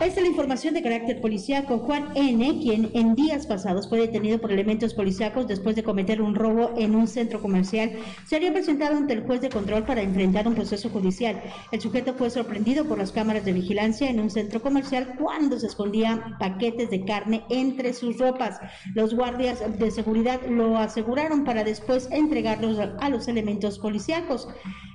Esta 0.00 0.20
es 0.20 0.22
la 0.22 0.30
información 0.30 0.72
de 0.72 0.82
carácter 0.82 1.20
policíaco. 1.20 1.80
Juan 1.80 2.08
N., 2.14 2.58
quien 2.62 2.90
en 2.94 3.14
días 3.14 3.46
pasados 3.46 3.86
fue 3.86 3.98
detenido 4.00 4.40
por 4.40 4.50
elementos 4.50 4.94
policíacos 4.94 5.46
después 5.46 5.76
de 5.76 5.82
cometer 5.82 6.22
un 6.22 6.34
robo 6.34 6.72
en 6.78 6.94
un 6.94 7.06
centro 7.06 7.42
comercial, 7.42 7.92
sería 8.26 8.50
presentado 8.50 8.96
ante 8.96 9.12
el 9.12 9.26
juez 9.26 9.42
de 9.42 9.50
control 9.50 9.84
para 9.84 10.00
enfrentar 10.00 10.48
un 10.48 10.54
proceso 10.54 10.88
judicial. 10.88 11.42
El 11.70 11.82
sujeto 11.82 12.14
fue 12.14 12.30
sorprendido 12.30 12.86
por 12.86 12.96
las 12.96 13.12
cámaras 13.12 13.44
de 13.44 13.52
vigilancia 13.52 14.08
en 14.08 14.20
un 14.20 14.30
centro 14.30 14.62
comercial 14.62 15.16
cuando 15.18 15.60
se 15.60 15.66
escondía 15.66 16.34
paquetes 16.38 16.88
de 16.88 17.04
carne 17.04 17.44
entre 17.50 17.92
sus 17.92 18.16
ropas. 18.16 18.58
Los 18.94 19.14
guardias 19.14 19.62
de 19.78 19.90
seguridad 19.90 20.40
lo 20.48 20.78
aseguraron 20.78 21.44
para 21.44 21.62
después 21.62 22.08
entregarlos 22.10 22.78
a 22.78 23.08
los 23.10 23.28
elementos 23.28 23.78
policíacos. 23.78 24.48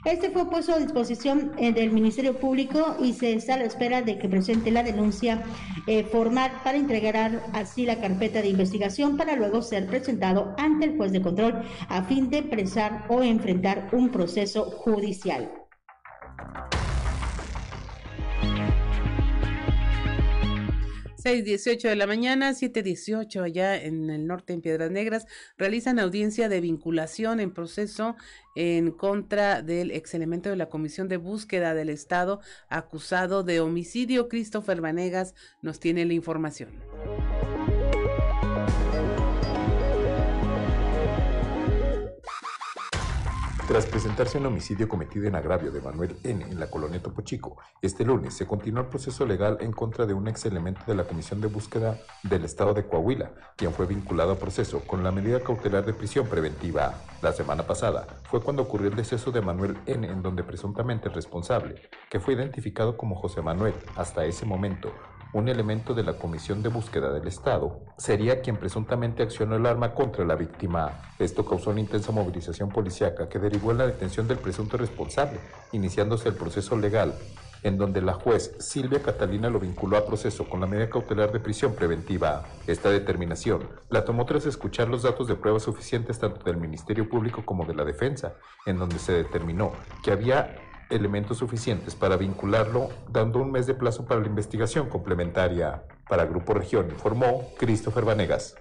Este 0.03 0.29
fue 0.29 0.49
puesto 0.49 0.73
a 0.73 0.77
disposición 0.77 1.53
eh, 1.57 1.73
del 1.73 1.91
Ministerio 1.91 2.37
Público 2.37 2.95
y 3.01 3.13
se 3.13 3.33
está 3.33 3.55
a 3.55 3.57
la 3.57 3.63
espera 3.63 4.03
de 4.03 4.19
que 4.19 4.29
presente 4.29 4.69
la 4.69 4.83
denuncia 4.83 4.94
eh, 5.87 6.03
formal 6.05 6.51
para 6.63 6.77
entregar 6.77 7.43
así 7.53 7.85
la 7.85 7.99
carpeta 7.99 8.41
de 8.41 8.49
investigación 8.49 9.17
para 9.17 9.35
luego 9.35 9.61
ser 9.61 9.87
presentado 9.87 10.55
ante 10.57 10.85
el 10.85 10.97
juez 10.97 11.11
de 11.11 11.21
control 11.21 11.63
a 11.89 12.03
fin 12.03 12.29
de 12.29 12.43
presar 12.43 13.05
o 13.09 13.21
enfrentar 13.23 13.89
un 13.91 14.09
proceso 14.09 14.65
judicial. 14.71 15.51
6.18 21.25 21.89
de 21.89 21.95
la 21.95 22.05
mañana, 22.05 22.51
7.18 22.51 23.41
allá 23.41 23.81
en 23.81 24.11
el 24.11 24.27
norte, 24.27 24.53
en 24.53 24.61
Piedras 24.61 24.91
Negras, 24.91 25.25
realizan 25.57 25.97
audiencia 25.97 26.49
de 26.49 26.61
vinculación 26.61 27.39
en 27.39 27.51
proceso 27.51 28.15
en 28.55 28.91
contra 28.91 29.63
del 29.63 29.89
ex 29.89 30.13
elemento 30.13 30.51
de 30.51 30.55
la 30.55 30.69
Comisión 30.69 31.07
de 31.07 31.17
Búsqueda 31.17 31.73
del 31.73 31.89
Estado 31.89 32.41
acusado 32.69 33.41
de 33.41 33.59
homicidio. 33.59 34.29
Christopher 34.29 34.81
Vanegas 34.81 35.33
nos 35.63 35.79
tiene 35.79 36.05
la 36.05 36.13
información. 36.13 36.69
Tras 43.67 43.87
presentarse 43.87 44.37
un 44.37 44.45
homicidio 44.45 44.87
cometido 44.87 45.25
en 45.27 45.33
agravio 45.33 45.71
de 45.71 45.81
Manuel 45.81 46.17
N. 46.23 46.45
en 46.45 46.59
la 46.59 46.69
colonia 46.69 47.01
Topo 47.01 47.23
Chico, 47.23 47.57
este 47.81 48.05
lunes 48.05 48.35
se 48.35 48.45
continuó 48.45 48.81
el 48.83 48.89
proceso 48.89 49.25
legal 49.25 49.57
en 49.59 49.71
contra 49.71 50.05
de 50.05 50.13
un 50.13 50.27
ex 50.27 50.45
elemento 50.45 50.81
de 50.85 50.93
la 50.93 51.05
Comisión 51.05 51.41
de 51.41 51.47
Búsqueda 51.47 51.97
del 52.21 52.45
Estado 52.45 52.75
de 52.75 52.85
Coahuila, 52.85 53.31
quien 53.55 53.73
fue 53.73 53.87
vinculado 53.87 54.33
a 54.33 54.37
proceso 54.37 54.81
con 54.81 55.03
la 55.03 55.11
medida 55.11 55.39
cautelar 55.39 55.83
de 55.83 55.93
prisión 55.93 56.27
preventiva. 56.27 56.93
La 57.23 57.33
semana 57.33 57.65
pasada 57.65 58.05
fue 58.29 58.39
cuando 58.39 58.61
ocurrió 58.61 58.89
el 58.89 58.95
deceso 58.95 59.31
de 59.31 59.41
Manuel 59.41 59.75
N., 59.87 60.07
en 60.07 60.21
donde 60.21 60.43
presuntamente 60.43 61.07
el 61.07 61.15
responsable, 61.15 61.81
que 62.11 62.19
fue 62.19 62.35
identificado 62.35 62.95
como 62.95 63.15
José 63.15 63.41
Manuel, 63.41 63.73
hasta 63.95 64.25
ese 64.25 64.45
momento 64.45 64.91
un 65.35 65.49
elemento 65.49 65.93
de 65.93 66.03
la 66.03 66.13
Comisión 66.13 66.63
de 66.63 66.69
Búsqueda 66.69 67.11
del 67.11 67.27
Estado, 67.27 67.81
sería 67.97 68.41
quien 68.41 68.55
presuntamente 68.55 69.21
accionó 69.21 69.57
el 69.57 69.65
arma 69.65 69.93
contra 69.93 70.23
la 70.23 70.35
víctima. 70.35 71.11
Esto 71.19 71.45
causó 71.45 71.71
una 71.71 71.81
intensa 71.81 72.13
movilización 72.13 72.69
policíaca 72.69 73.27
que 73.27 73.37
derivó 73.37 73.71
en 73.71 73.79
la 73.79 73.85
detención 73.85 74.29
del 74.29 74.37
presunto 74.37 74.77
responsable, 74.77 75.37
iniciándose 75.73 76.29
el 76.29 76.35
proceso 76.35 76.77
legal, 76.77 77.15
en 77.63 77.77
donde 77.77 78.01
la 78.01 78.13
juez 78.13 78.55
Silvia 78.59 79.01
Catalina 79.03 79.49
lo 79.49 79.59
vinculó 79.59 79.97
a 79.97 80.05
proceso 80.05 80.47
con 80.47 80.61
la 80.61 80.67
medida 80.67 80.89
cautelar 80.89 81.33
de 81.33 81.41
prisión 81.41 81.75
preventiva. 81.75 82.45
Esta 82.65 82.89
determinación 82.89 83.67
la 83.89 84.05
tomó 84.05 84.25
tras 84.25 84.45
escuchar 84.45 84.87
los 84.87 85.03
datos 85.03 85.27
de 85.27 85.35
pruebas 85.35 85.63
suficientes 85.63 86.17
tanto 86.17 86.45
del 86.45 86.55
Ministerio 86.55 87.09
Público 87.09 87.43
como 87.43 87.65
de 87.65 87.75
la 87.75 87.83
defensa, 87.83 88.35
en 88.65 88.79
donde 88.79 88.99
se 88.99 89.11
determinó 89.11 89.73
que 90.01 90.11
había 90.11 90.55
elementos 90.89 91.37
suficientes 91.37 91.95
para 91.95 92.17
vincularlo, 92.17 92.89
dando 93.09 93.39
un 93.39 93.51
mes 93.51 93.67
de 93.67 93.73
plazo 93.73 94.05
para 94.05 94.21
la 94.21 94.27
investigación 94.27 94.89
complementaria. 94.89 95.83
Para 96.07 96.25
Grupo 96.25 96.53
Región 96.53 96.87
informó 96.89 97.49
Christopher 97.57 98.05
Vanegas. 98.05 98.55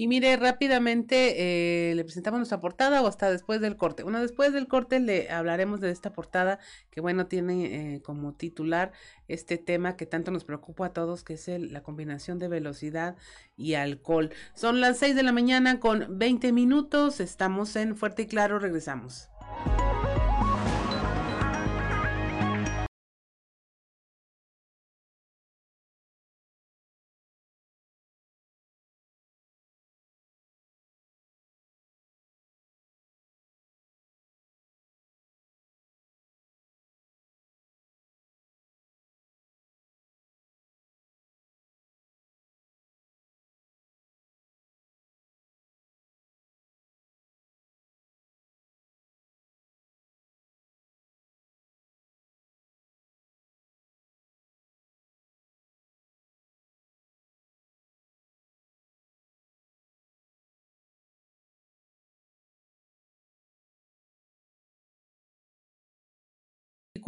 Y 0.00 0.06
mire, 0.06 0.36
rápidamente 0.36 1.90
eh, 1.90 1.94
le 1.96 2.04
presentamos 2.04 2.38
nuestra 2.38 2.60
portada 2.60 3.02
o 3.02 3.08
hasta 3.08 3.32
después 3.32 3.60
del 3.60 3.76
corte. 3.76 4.04
Bueno, 4.04 4.20
después 4.20 4.52
del 4.52 4.68
corte 4.68 5.00
le 5.00 5.28
hablaremos 5.28 5.80
de 5.80 5.90
esta 5.90 6.12
portada 6.12 6.60
que, 6.92 7.00
bueno, 7.00 7.26
tiene 7.26 7.96
eh, 7.96 8.00
como 8.00 8.32
titular 8.32 8.92
este 9.26 9.58
tema 9.58 9.96
que 9.96 10.06
tanto 10.06 10.30
nos 10.30 10.44
preocupa 10.44 10.86
a 10.86 10.92
todos, 10.92 11.24
que 11.24 11.34
es 11.34 11.48
la 11.48 11.82
combinación 11.82 12.38
de 12.38 12.46
velocidad 12.46 13.16
y 13.56 13.74
alcohol. 13.74 14.30
Son 14.54 14.80
las 14.80 14.98
6 14.98 15.16
de 15.16 15.24
la 15.24 15.32
mañana 15.32 15.80
con 15.80 16.16
20 16.16 16.52
minutos. 16.52 17.18
Estamos 17.18 17.74
en 17.74 17.96
Fuerte 17.96 18.22
y 18.22 18.26
Claro. 18.26 18.60
Regresamos. 18.60 19.28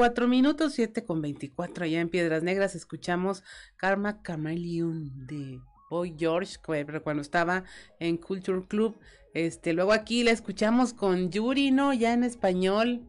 24 0.00 0.28
minutos, 0.28 0.72
7 0.72 1.04
con 1.04 1.20
24 1.20 1.84
allá 1.84 2.00
en 2.00 2.08
Piedras 2.08 2.42
Negras. 2.42 2.74
Escuchamos 2.74 3.44
Karma 3.76 4.22
Chameleon 4.22 5.26
de 5.26 5.60
Boy 5.90 6.14
George, 6.18 6.56
cuando 7.04 7.20
estaba 7.20 7.64
en 7.98 8.16
Culture 8.16 8.66
Club. 8.66 8.98
Este, 9.34 9.74
luego 9.74 9.92
aquí 9.92 10.24
la 10.24 10.30
escuchamos 10.30 10.94
con 10.94 11.30
Yuri, 11.30 11.70
¿no? 11.70 11.92
Ya 11.92 12.14
en 12.14 12.24
español. 12.24 13.02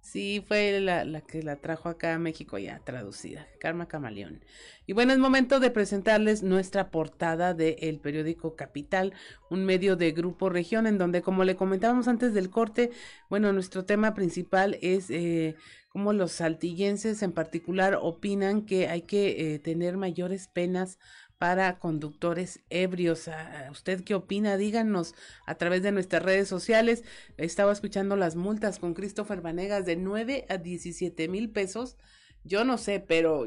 Sí, 0.00 0.42
fue 0.46 0.80
la, 0.80 1.04
la, 1.04 1.20
que 1.20 1.42
la 1.42 1.56
trajo 1.56 1.90
acá 1.90 2.14
a 2.14 2.18
México 2.18 2.56
ya 2.56 2.78
traducida, 2.78 3.46
Karma 3.60 3.88
Camaleón. 3.88 4.42
Y 4.86 4.94
bueno, 4.94 5.12
es 5.12 5.18
momento 5.18 5.60
de 5.60 5.70
presentarles 5.70 6.42
nuestra 6.42 6.90
portada 6.90 7.52
del 7.52 8.00
periódico 8.00 8.56
Capital, 8.56 9.12
un 9.50 9.66
medio 9.66 9.96
de 9.96 10.12
Grupo 10.12 10.48
Región, 10.48 10.86
en 10.86 10.96
donde, 10.96 11.20
como 11.20 11.44
le 11.44 11.56
comentábamos 11.56 12.08
antes 12.08 12.32
del 12.32 12.48
corte, 12.48 12.90
bueno, 13.28 13.52
nuestro 13.52 13.84
tema 13.84 14.14
principal 14.14 14.78
es 14.80 15.10
eh, 15.10 15.56
cómo 15.90 16.14
los 16.14 16.32
saltillenses 16.32 17.22
en 17.22 17.32
particular 17.32 17.98
opinan 18.00 18.64
que 18.64 18.88
hay 18.88 19.02
que 19.02 19.54
eh, 19.54 19.58
tener 19.58 19.98
mayores 19.98 20.48
penas 20.48 20.98
para 21.38 21.78
conductores 21.78 22.60
ebrios. 22.68 23.30
¿Usted 23.70 24.04
qué 24.04 24.14
opina? 24.14 24.56
Díganos 24.56 25.14
a 25.46 25.54
través 25.54 25.82
de 25.82 25.92
nuestras 25.92 26.22
redes 26.22 26.48
sociales. 26.48 27.04
Estaba 27.36 27.72
escuchando 27.72 28.16
las 28.16 28.36
multas 28.36 28.78
con 28.78 28.94
Christopher 28.94 29.40
Vanegas 29.40 29.86
de 29.86 29.96
9 29.96 30.46
a 30.48 30.58
17 30.58 31.28
mil 31.28 31.50
pesos. 31.50 31.96
Yo 32.44 32.64
no 32.64 32.76
sé, 32.76 33.00
pero 33.00 33.46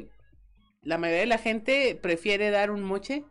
la 0.84 0.98
mayoría 0.98 1.22
de 1.22 1.28
la 1.28 1.38
gente 1.38 2.00
prefiere 2.02 2.50
dar 2.50 2.72
un 2.72 2.84
moche 2.84 3.26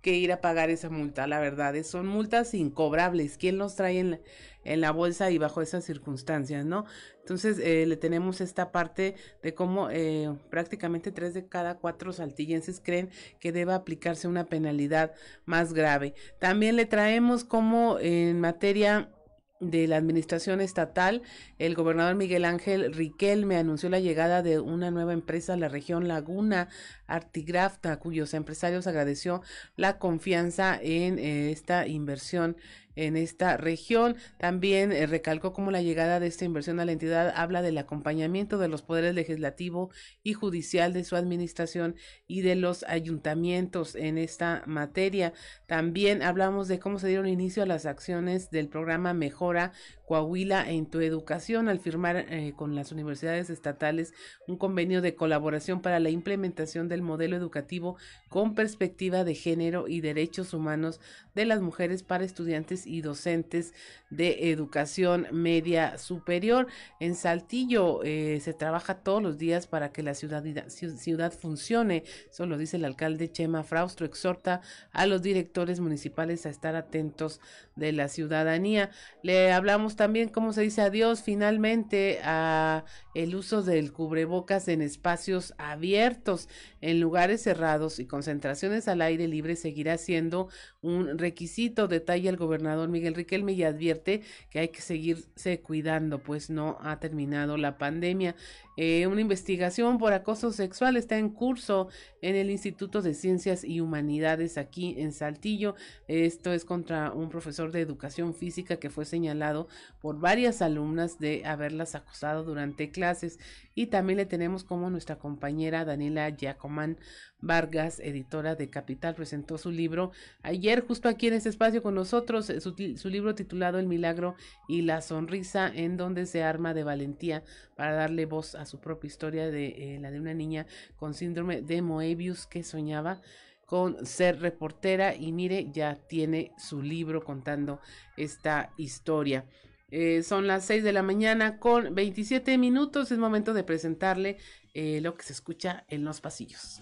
que 0.00 0.14
ir 0.14 0.32
a 0.32 0.40
pagar 0.40 0.70
esa 0.70 0.90
multa, 0.90 1.26
la 1.26 1.40
verdad. 1.40 1.74
Son 1.82 2.06
multas 2.06 2.54
incobrables. 2.54 3.36
¿Quién 3.36 3.58
los 3.58 3.76
trae 3.76 3.98
en 3.98 4.10
la, 4.12 4.20
en 4.64 4.80
la 4.80 4.92
bolsa 4.92 5.30
y 5.30 5.38
bajo 5.38 5.62
esas 5.62 5.84
circunstancias, 5.84 6.64
no? 6.64 6.84
Entonces, 7.20 7.58
eh, 7.58 7.84
le 7.86 7.96
tenemos 7.96 8.40
esta 8.40 8.72
parte 8.72 9.14
de 9.42 9.54
cómo 9.54 9.90
eh, 9.90 10.34
prácticamente 10.50 11.12
tres 11.12 11.34
de 11.34 11.46
cada 11.46 11.76
cuatro 11.76 12.12
saltillenses 12.12 12.80
creen 12.80 13.10
que 13.38 13.52
deba 13.52 13.74
aplicarse 13.74 14.28
una 14.28 14.46
penalidad 14.46 15.12
más 15.44 15.74
grave. 15.74 16.14
También 16.38 16.76
le 16.76 16.86
traemos 16.86 17.44
como 17.44 17.98
en 17.98 18.40
materia 18.40 19.10
de 19.60 19.86
la 19.86 19.96
administración 19.96 20.60
estatal, 20.60 21.22
el 21.58 21.74
gobernador 21.74 22.14
Miguel 22.14 22.44
Ángel 22.44 22.92
Riquelme 22.92 23.56
anunció 23.56 23.88
la 23.88 24.00
llegada 24.00 24.42
de 24.42 24.60
una 24.60 24.90
nueva 24.90 25.12
empresa 25.12 25.54
a 25.54 25.56
la 25.56 25.68
región 25.68 26.08
Laguna 26.08 26.68
Artigrafta, 27.06 27.98
cuyos 27.98 28.34
empresarios 28.34 28.86
agradeció 28.86 29.42
la 29.76 29.98
confianza 29.98 30.78
en 30.80 31.18
eh, 31.18 31.50
esta 31.50 31.86
inversión 31.86 32.56
en 32.98 33.16
esta 33.16 33.56
región. 33.56 34.16
También 34.38 34.92
eh, 34.92 35.06
recalcó 35.06 35.52
cómo 35.52 35.70
la 35.70 35.82
llegada 35.82 36.18
de 36.18 36.26
esta 36.26 36.44
inversión 36.44 36.80
a 36.80 36.84
la 36.84 36.92
entidad 36.92 37.32
habla 37.34 37.62
del 37.62 37.78
acompañamiento 37.78 38.58
de 38.58 38.68
los 38.68 38.82
poderes 38.82 39.14
legislativo 39.14 39.90
y 40.22 40.32
judicial 40.32 40.92
de 40.92 41.04
su 41.04 41.14
administración 41.14 41.94
y 42.26 42.42
de 42.42 42.56
los 42.56 42.82
ayuntamientos 42.84 43.94
en 43.94 44.18
esta 44.18 44.64
materia. 44.66 45.32
También 45.66 46.22
hablamos 46.22 46.66
de 46.66 46.80
cómo 46.80 46.98
se 46.98 47.08
dieron 47.08 47.28
inicio 47.28 47.62
a 47.62 47.66
las 47.66 47.86
acciones 47.86 48.50
del 48.50 48.68
programa 48.68 49.14
Mejora 49.14 49.72
Coahuila 50.08 50.70
en 50.70 50.86
tu 50.86 51.00
educación 51.00 51.68
al 51.68 51.80
firmar 51.80 52.16
eh, 52.16 52.54
con 52.56 52.74
las 52.74 52.92
universidades 52.92 53.50
estatales 53.50 54.14
un 54.46 54.56
convenio 54.56 55.02
de 55.02 55.14
colaboración 55.14 55.82
para 55.82 56.00
la 56.00 56.08
implementación 56.08 56.88
del 56.88 57.02
modelo 57.02 57.36
educativo 57.36 57.98
con 58.30 58.54
perspectiva 58.54 59.22
de 59.24 59.34
género 59.34 59.86
y 59.86 60.00
derechos 60.00 60.54
humanos 60.54 60.98
de 61.34 61.44
las 61.44 61.60
mujeres 61.60 62.02
para 62.02 62.24
estudiantes 62.24 62.86
y 62.86 63.02
docentes 63.02 63.74
de 64.08 64.50
educación 64.50 65.26
media 65.30 65.98
superior. 65.98 66.68
En 67.00 67.14
Saltillo 67.14 68.02
eh, 68.02 68.40
se 68.40 68.54
trabaja 68.54 69.02
todos 69.02 69.22
los 69.22 69.36
días 69.36 69.66
para 69.66 69.92
que 69.92 70.02
la 70.02 70.14
ciudad, 70.14 70.42
ciudad 70.68 71.32
funcione. 71.34 72.04
Eso 72.30 72.46
lo 72.46 72.56
dice 72.56 72.78
el 72.78 72.86
alcalde 72.86 73.30
Chema 73.30 73.62
Fraustro. 73.62 74.06
Exhorta 74.06 74.62
a 74.90 75.04
los 75.04 75.20
directores 75.20 75.80
municipales 75.80 76.46
a 76.46 76.48
estar 76.48 76.76
atentos 76.76 77.42
de 77.76 77.92
la 77.92 78.08
ciudadanía. 78.08 78.90
Le 79.22 79.52
hablamos 79.52 79.97
también, 79.98 80.30
como 80.30 80.54
se 80.54 80.62
dice, 80.62 80.80
adiós 80.80 81.22
finalmente 81.22 82.20
a 82.24 82.86
el 83.14 83.34
uso 83.34 83.62
del 83.62 83.92
cubrebocas 83.92 84.68
en 84.68 84.80
espacios 84.80 85.52
abiertos, 85.58 86.48
en 86.80 87.00
lugares 87.00 87.42
cerrados 87.42 87.98
y 87.98 88.06
concentraciones 88.06 88.86
al 88.86 89.02
aire 89.02 89.26
libre 89.28 89.56
seguirá 89.56 89.98
siendo 89.98 90.48
un 90.80 91.18
requisito, 91.18 91.88
detalla 91.88 92.30
el 92.30 92.36
gobernador 92.36 92.88
Miguel 92.88 93.14
Riquelme 93.14 93.52
y 93.52 93.64
advierte 93.64 94.22
que 94.50 94.60
hay 94.60 94.68
que 94.68 94.80
seguirse 94.80 95.60
cuidando, 95.60 96.22
pues 96.22 96.48
no 96.48 96.78
ha 96.80 97.00
terminado 97.00 97.56
la 97.56 97.76
pandemia. 97.76 98.36
Eh, 98.80 99.08
una 99.08 99.20
investigación 99.20 99.98
por 99.98 100.12
acoso 100.12 100.52
sexual 100.52 100.96
está 100.96 101.18
en 101.18 101.30
curso 101.30 101.88
en 102.22 102.36
el 102.36 102.48
Instituto 102.48 103.02
de 103.02 103.12
Ciencias 103.12 103.64
y 103.64 103.80
Humanidades 103.80 104.56
aquí 104.56 104.94
en 104.98 105.10
Saltillo. 105.10 105.74
Esto 106.06 106.52
es 106.52 106.64
contra 106.64 107.10
un 107.10 107.28
profesor 107.28 107.72
de 107.72 107.80
educación 107.80 108.34
física 108.34 108.76
que 108.76 108.88
fue 108.88 109.04
señalado 109.04 109.66
por 110.00 110.20
varias 110.20 110.62
alumnas 110.62 111.18
de 111.18 111.44
haberlas 111.44 111.94
acosado 111.94 112.44
durante 112.44 112.90
clases. 112.90 113.38
Y 113.74 113.86
también 113.86 114.16
le 114.16 114.26
tenemos 114.26 114.64
como 114.64 114.90
nuestra 114.90 115.18
compañera 115.18 115.84
Daniela 115.84 116.30
Giacomán 116.30 116.98
Vargas, 117.40 118.00
editora 118.00 118.56
de 118.56 118.68
Capital, 118.68 119.14
presentó 119.14 119.58
su 119.58 119.70
libro 119.70 120.10
ayer 120.42 120.84
justo 120.84 121.08
aquí 121.08 121.28
en 121.28 121.34
este 121.34 121.48
espacio 121.48 121.82
con 121.82 121.94
nosotros, 121.94 122.50
eh, 122.50 122.60
su, 122.60 123.08
libro 123.08 123.34
titulado 123.36 123.78
El 123.78 123.86
Milagro 123.86 124.34
y 124.66 124.82
la 124.82 125.00
Sonrisa, 125.00 125.70
en 125.72 125.96
donde 125.96 126.26
se 126.26 126.42
arma 126.42 126.74
de 126.74 126.82
valentía 126.82 127.44
para 127.76 127.92
darle 127.92 128.26
voz 128.26 128.56
a 128.56 128.66
su 128.66 128.80
propia 128.80 129.06
historia 129.06 129.50
de 129.50 129.94
eh, 129.94 129.98
la 130.00 130.10
de 130.10 130.18
una 130.18 130.34
niña 130.34 130.66
con 130.96 131.14
síndrome 131.14 131.62
de 131.62 131.80
Moebius 131.80 132.46
que 132.46 132.64
soñaba 132.64 133.20
con 133.68 134.06
ser 134.06 134.40
reportera 134.40 135.14
y 135.14 135.30
mire, 135.30 135.70
ya 135.70 135.96
tiene 136.08 136.52
su 136.56 136.80
libro 136.82 137.22
contando 137.22 137.80
esta 138.16 138.72
historia. 138.78 139.44
Eh, 139.90 140.22
son 140.22 140.46
las 140.46 140.66
6 140.66 140.84
de 140.84 140.92
la 140.92 141.02
mañana 141.02 141.58
con 141.58 141.94
27 141.94 142.58
minutos. 142.58 143.10
Es 143.10 143.18
momento 143.18 143.54
de 143.54 143.64
presentarle 143.64 144.36
eh, 144.74 145.00
lo 145.00 145.14
que 145.14 145.24
se 145.24 145.32
escucha 145.32 145.84
en 145.88 146.04
los 146.04 146.20
pasillos. 146.20 146.80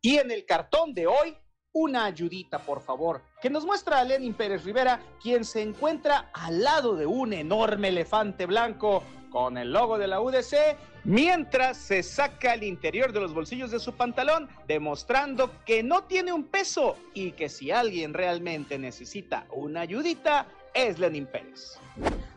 Y 0.00 0.16
en 0.16 0.30
el 0.30 0.46
cartón 0.46 0.94
de 0.94 1.06
hoy, 1.06 1.36
una 1.72 2.04
ayudita, 2.04 2.60
por 2.60 2.80
favor, 2.80 3.22
que 3.42 3.50
nos 3.50 3.64
muestra 3.64 3.98
a 3.98 4.04
Lenin 4.04 4.34
Pérez 4.34 4.64
Rivera, 4.64 5.00
quien 5.22 5.44
se 5.44 5.60
encuentra 5.62 6.30
al 6.32 6.62
lado 6.62 6.96
de 6.96 7.06
un 7.06 7.32
enorme 7.32 7.88
elefante 7.88 8.46
blanco 8.46 9.02
con 9.30 9.58
el 9.58 9.72
logo 9.72 9.98
de 9.98 10.06
la 10.06 10.20
UDC, 10.20 10.76
mientras 11.04 11.76
se 11.76 12.02
saca 12.02 12.54
el 12.54 12.62
interior 12.62 13.12
de 13.12 13.20
los 13.20 13.34
bolsillos 13.34 13.70
de 13.70 13.78
su 13.78 13.92
pantalón, 13.94 14.48
demostrando 14.66 15.50
que 15.64 15.82
no 15.82 16.04
tiene 16.04 16.32
un 16.32 16.44
peso 16.44 16.96
y 17.14 17.32
que 17.32 17.48
si 17.48 17.70
alguien 17.70 18.14
realmente 18.14 18.78
necesita 18.78 19.46
una 19.50 19.80
ayudita, 19.80 20.46
es 20.74 20.98
Lenin 20.98 21.26
Pérez. 21.26 21.78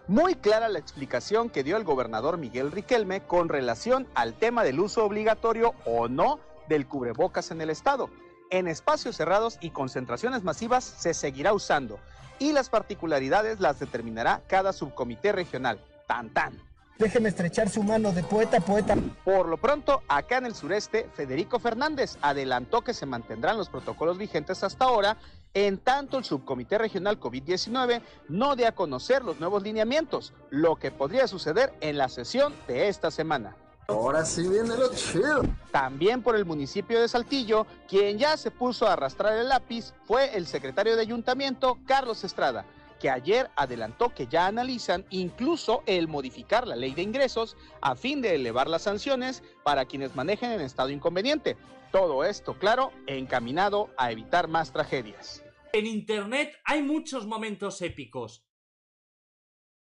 Muy 0.07 0.35
clara 0.35 0.67
la 0.67 0.79
explicación 0.79 1.49
que 1.49 1.63
dio 1.63 1.77
el 1.77 1.83
gobernador 1.83 2.37
Miguel 2.37 2.71
Riquelme 2.71 3.21
con 3.21 3.49
relación 3.49 4.07
al 4.15 4.33
tema 4.33 4.63
del 4.63 4.79
uso 4.79 5.05
obligatorio 5.05 5.73
o 5.85 6.07
no 6.07 6.39
del 6.67 6.87
cubrebocas 6.87 7.51
en 7.51 7.61
el 7.61 7.69
estado. 7.69 8.09
En 8.49 8.67
espacios 8.67 9.15
cerrados 9.15 9.57
y 9.61 9.69
concentraciones 9.69 10.43
masivas 10.43 10.83
se 10.83 11.13
seguirá 11.13 11.53
usando 11.53 11.99
y 12.39 12.51
las 12.51 12.69
particularidades 12.69 13.59
las 13.59 13.79
determinará 13.79 14.41
cada 14.47 14.73
subcomité 14.73 15.31
regional. 15.31 15.79
Tan 16.07 16.33
tan. 16.33 16.70
Déjeme 17.01 17.29
estrechar 17.29 17.67
su 17.67 17.81
mano 17.81 18.11
de 18.11 18.21
poeta 18.21 18.57
a 18.57 18.61
poeta. 18.61 18.95
Por 19.25 19.47
lo 19.47 19.57
pronto, 19.57 20.03
acá 20.07 20.37
en 20.37 20.45
el 20.45 20.53
sureste, 20.53 21.09
Federico 21.15 21.57
Fernández 21.57 22.15
adelantó 22.21 22.83
que 22.83 22.93
se 22.93 23.07
mantendrán 23.07 23.57
los 23.57 23.69
protocolos 23.69 24.19
vigentes 24.19 24.63
hasta 24.63 24.85
ahora, 24.85 25.17
en 25.55 25.79
tanto 25.79 26.19
el 26.19 26.25
subcomité 26.25 26.77
regional 26.77 27.19
COVID-19 27.19 28.03
no 28.29 28.55
dé 28.55 28.67
a 28.67 28.75
conocer 28.75 29.23
los 29.23 29.39
nuevos 29.39 29.63
lineamientos, 29.63 30.31
lo 30.51 30.75
que 30.75 30.91
podría 30.91 31.27
suceder 31.27 31.73
en 31.81 31.97
la 31.97 32.07
sesión 32.07 32.53
de 32.67 32.87
esta 32.87 33.09
semana. 33.09 33.55
Ahora 33.87 34.23
sí 34.23 34.47
viene 34.47 34.77
lo 34.77 34.93
chido. 34.93 35.41
También 35.71 36.21
por 36.21 36.35
el 36.35 36.45
municipio 36.45 37.01
de 37.01 37.07
Saltillo, 37.07 37.65
quien 37.89 38.19
ya 38.19 38.37
se 38.37 38.51
puso 38.51 38.85
a 38.85 38.93
arrastrar 38.93 39.39
el 39.39 39.49
lápiz 39.49 39.91
fue 40.05 40.37
el 40.37 40.45
secretario 40.45 40.95
de 40.95 41.01
ayuntamiento, 41.01 41.79
Carlos 41.87 42.23
Estrada 42.23 42.63
que 43.01 43.09
ayer 43.09 43.49
adelantó 43.55 44.13
que 44.13 44.27
ya 44.27 44.45
analizan 44.45 45.05
incluso 45.09 45.81
el 45.87 46.07
modificar 46.07 46.67
la 46.67 46.75
ley 46.75 46.93
de 46.93 47.01
ingresos 47.01 47.57
a 47.81 47.95
fin 47.95 48.21
de 48.21 48.35
elevar 48.35 48.67
las 48.67 48.83
sanciones 48.83 49.43
para 49.63 49.85
quienes 49.85 50.15
manejen 50.15 50.51
en 50.51 50.61
estado 50.61 50.89
inconveniente. 50.89 51.57
Todo 51.91 52.23
esto, 52.23 52.53
claro, 52.59 52.91
encaminado 53.07 53.89
a 53.97 54.11
evitar 54.11 54.47
más 54.47 54.71
tragedias. 54.71 55.43
En 55.73 55.87
Internet 55.87 56.53
hay 56.63 56.83
muchos 56.83 57.25
momentos 57.25 57.81
épicos. 57.81 58.45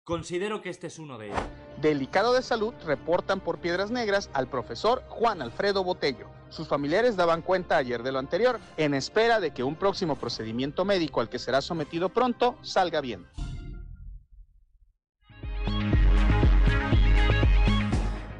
Considero 0.03 0.61
que 0.61 0.69
este 0.69 0.87
es 0.87 0.97
uno 0.99 1.17
de 1.17 1.27
ellos. 1.27 1.39
Delicado 1.81 2.33
de 2.33 2.41
salud 2.41 2.73
reportan 2.85 3.39
por 3.39 3.59
Piedras 3.59 3.91
Negras 3.91 4.29
al 4.33 4.47
profesor 4.47 5.03
Juan 5.09 5.41
Alfredo 5.41 5.83
Botello. 5.83 6.27
Sus 6.55 6.69
familiares 6.69 7.17
daban 7.17 7.41
cuenta 7.41 7.75
ayer 7.75 8.01
de 8.01 8.13
lo 8.13 8.19
anterior, 8.19 8.61
en 8.77 8.93
espera 8.93 9.41
de 9.41 9.51
que 9.51 9.61
un 9.61 9.75
próximo 9.75 10.15
procedimiento 10.15 10.85
médico 10.85 11.19
al 11.19 11.27
que 11.27 11.37
será 11.37 11.59
sometido 11.59 12.07
pronto 12.07 12.57
salga 12.61 13.01
bien. 13.01 13.25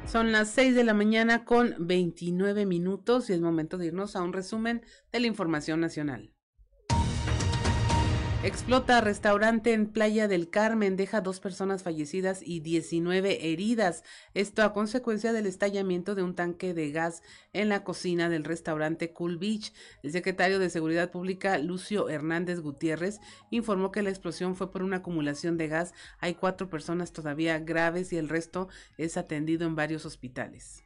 Son 0.06 0.32
las 0.32 0.48
6 0.52 0.74
de 0.74 0.84
la 0.84 0.94
mañana 0.94 1.44
con 1.44 1.74
29 1.78 2.64
minutos 2.64 3.28
y 3.28 3.34
es 3.34 3.40
momento 3.42 3.76
de 3.76 3.88
irnos 3.88 4.16
a 4.16 4.22
un 4.22 4.32
resumen 4.32 4.82
de 5.12 5.20
la 5.20 5.26
información 5.26 5.80
nacional. 5.80 6.32
Explota 8.42 9.00
restaurante 9.00 9.72
en 9.72 9.86
Playa 9.86 10.28
del 10.28 10.50
Carmen, 10.50 10.96
deja 10.96 11.22
dos 11.22 11.40
personas 11.40 11.82
fallecidas 11.82 12.42
y 12.44 12.60
19 12.60 13.50
heridas. 13.50 14.04
Esto 14.34 14.62
a 14.62 14.74
consecuencia 14.74 15.32
del 15.32 15.46
estallamiento 15.46 16.14
de 16.14 16.22
un 16.22 16.34
tanque 16.34 16.74
de 16.74 16.92
gas 16.92 17.22
en 17.54 17.70
la 17.70 17.82
cocina 17.82 18.28
del 18.28 18.44
restaurante 18.44 19.12
Cool 19.12 19.38
Beach. 19.38 19.72
El 20.02 20.12
secretario 20.12 20.58
de 20.58 20.70
Seguridad 20.70 21.10
Pública, 21.10 21.58
Lucio 21.58 22.10
Hernández 22.10 22.60
Gutiérrez, 22.60 23.20
informó 23.50 23.90
que 23.90 24.02
la 24.02 24.10
explosión 24.10 24.54
fue 24.54 24.70
por 24.70 24.82
una 24.82 24.98
acumulación 24.98 25.56
de 25.56 25.68
gas. 25.68 25.94
Hay 26.20 26.34
cuatro 26.34 26.68
personas 26.68 27.12
todavía 27.12 27.58
graves 27.58 28.12
y 28.12 28.18
el 28.18 28.28
resto 28.28 28.68
es 28.98 29.16
atendido 29.16 29.66
en 29.66 29.74
varios 29.74 30.04
hospitales. 30.04 30.85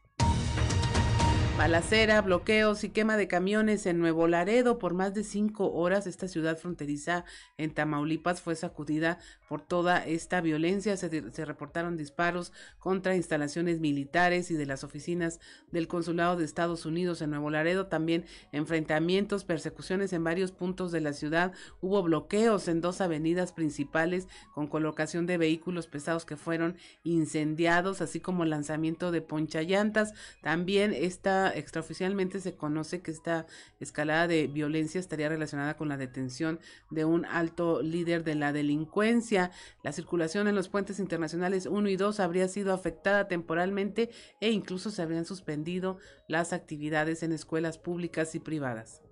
Balacera, 1.56 2.22
bloqueos 2.22 2.84
y 2.84 2.88
quema 2.88 3.18
de 3.18 3.28
camiones 3.28 3.84
en 3.84 3.98
Nuevo 3.98 4.26
Laredo 4.26 4.78
por 4.78 4.94
más 4.94 5.12
de 5.14 5.24
cinco 5.24 5.72
horas. 5.72 6.06
Esta 6.06 6.26
ciudad 6.26 6.56
fronteriza 6.56 7.24
en 7.58 7.74
Tamaulipas 7.74 8.40
fue 8.40 8.56
sacudida 8.56 9.18
por 9.46 9.60
toda 9.60 10.04
esta 10.06 10.40
violencia. 10.40 10.96
Se, 10.96 11.30
se, 11.30 11.44
reportaron 11.44 11.98
disparos 11.98 12.52
contra 12.78 13.14
instalaciones 13.14 13.78
militares 13.80 14.50
y 14.50 14.54
de 14.54 14.64
las 14.64 14.84
oficinas 14.84 15.38
del 15.70 15.86
Consulado 15.86 16.36
de 16.36 16.44
Estados 16.44 16.86
Unidos 16.86 17.20
en 17.20 17.30
Nuevo 17.30 17.50
Laredo. 17.50 17.88
También 17.88 18.24
enfrentamientos, 18.52 19.44
persecuciones 19.44 20.14
en 20.14 20.24
varios 20.24 20.52
puntos 20.52 20.92
de 20.92 21.00
la 21.02 21.12
ciudad. 21.12 21.52
Hubo 21.82 22.02
bloqueos 22.02 22.68
en 22.68 22.80
dos 22.80 23.02
avenidas 23.02 23.52
principales 23.52 24.28
con 24.54 24.66
colocación 24.66 25.26
de 25.26 25.36
vehículos 25.36 25.88
pesados 25.88 26.24
que 26.24 26.36
fueron 26.36 26.76
incendiados, 27.04 28.00
así 28.00 28.20
como 28.20 28.46
lanzamiento 28.46 29.10
de 29.10 29.20
ponchallantas. 29.20 30.14
También 30.42 30.94
esta 30.94 31.39
extraoficialmente 31.48 32.40
se 32.40 32.54
conoce 32.54 33.00
que 33.00 33.10
esta 33.10 33.46
escalada 33.80 34.28
de 34.28 34.46
violencia 34.46 35.00
estaría 35.00 35.28
relacionada 35.28 35.76
con 35.76 35.88
la 35.88 35.96
detención 35.96 36.60
de 36.90 37.04
un 37.04 37.24
alto 37.24 37.82
líder 37.82 38.24
de 38.24 38.34
la 38.34 38.52
delincuencia. 38.52 39.50
La 39.82 39.92
circulación 39.92 40.48
en 40.48 40.54
los 40.54 40.68
puentes 40.68 40.98
internacionales 40.98 41.66
1 41.66 41.88
y 41.88 41.96
2 41.96 42.20
habría 42.20 42.48
sido 42.48 42.72
afectada 42.72 43.28
temporalmente 43.28 44.10
e 44.40 44.50
incluso 44.50 44.90
se 44.90 45.02
habrían 45.02 45.24
suspendido 45.24 45.98
las 46.28 46.52
actividades 46.52 47.22
en 47.22 47.32
escuelas 47.32 47.78
públicas 47.78 48.34
y 48.34 48.40
privadas. 48.40 49.02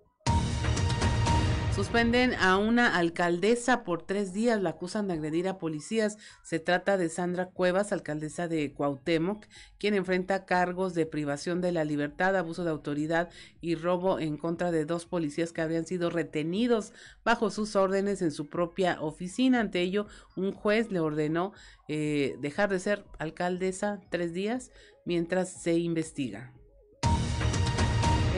Suspenden 1.78 2.34
a 2.34 2.56
una 2.56 2.96
alcaldesa 2.96 3.84
por 3.84 4.02
tres 4.02 4.32
días, 4.32 4.60
la 4.60 4.70
acusan 4.70 5.06
de 5.06 5.14
agredir 5.14 5.46
a 5.46 5.58
policías. 5.58 6.18
Se 6.42 6.58
trata 6.58 6.96
de 6.96 7.08
Sandra 7.08 7.50
Cuevas, 7.50 7.92
alcaldesa 7.92 8.48
de 8.48 8.72
Cuauhtémoc, 8.72 9.46
quien 9.78 9.94
enfrenta 9.94 10.44
cargos 10.44 10.94
de 10.94 11.06
privación 11.06 11.60
de 11.60 11.70
la 11.70 11.84
libertad, 11.84 12.36
abuso 12.36 12.64
de 12.64 12.70
autoridad 12.70 13.30
y 13.60 13.76
robo 13.76 14.18
en 14.18 14.38
contra 14.38 14.72
de 14.72 14.86
dos 14.86 15.06
policías 15.06 15.52
que 15.52 15.60
habrían 15.60 15.86
sido 15.86 16.10
retenidos 16.10 16.92
bajo 17.24 17.48
sus 17.48 17.76
órdenes 17.76 18.22
en 18.22 18.32
su 18.32 18.48
propia 18.48 19.00
oficina. 19.00 19.60
Ante 19.60 19.80
ello, 19.80 20.08
un 20.34 20.50
juez 20.50 20.90
le 20.90 20.98
ordenó 20.98 21.52
eh, 21.86 22.34
dejar 22.40 22.70
de 22.70 22.80
ser 22.80 23.04
alcaldesa 23.20 24.00
tres 24.10 24.34
días 24.34 24.72
mientras 25.04 25.48
se 25.48 25.78
investiga. 25.78 26.57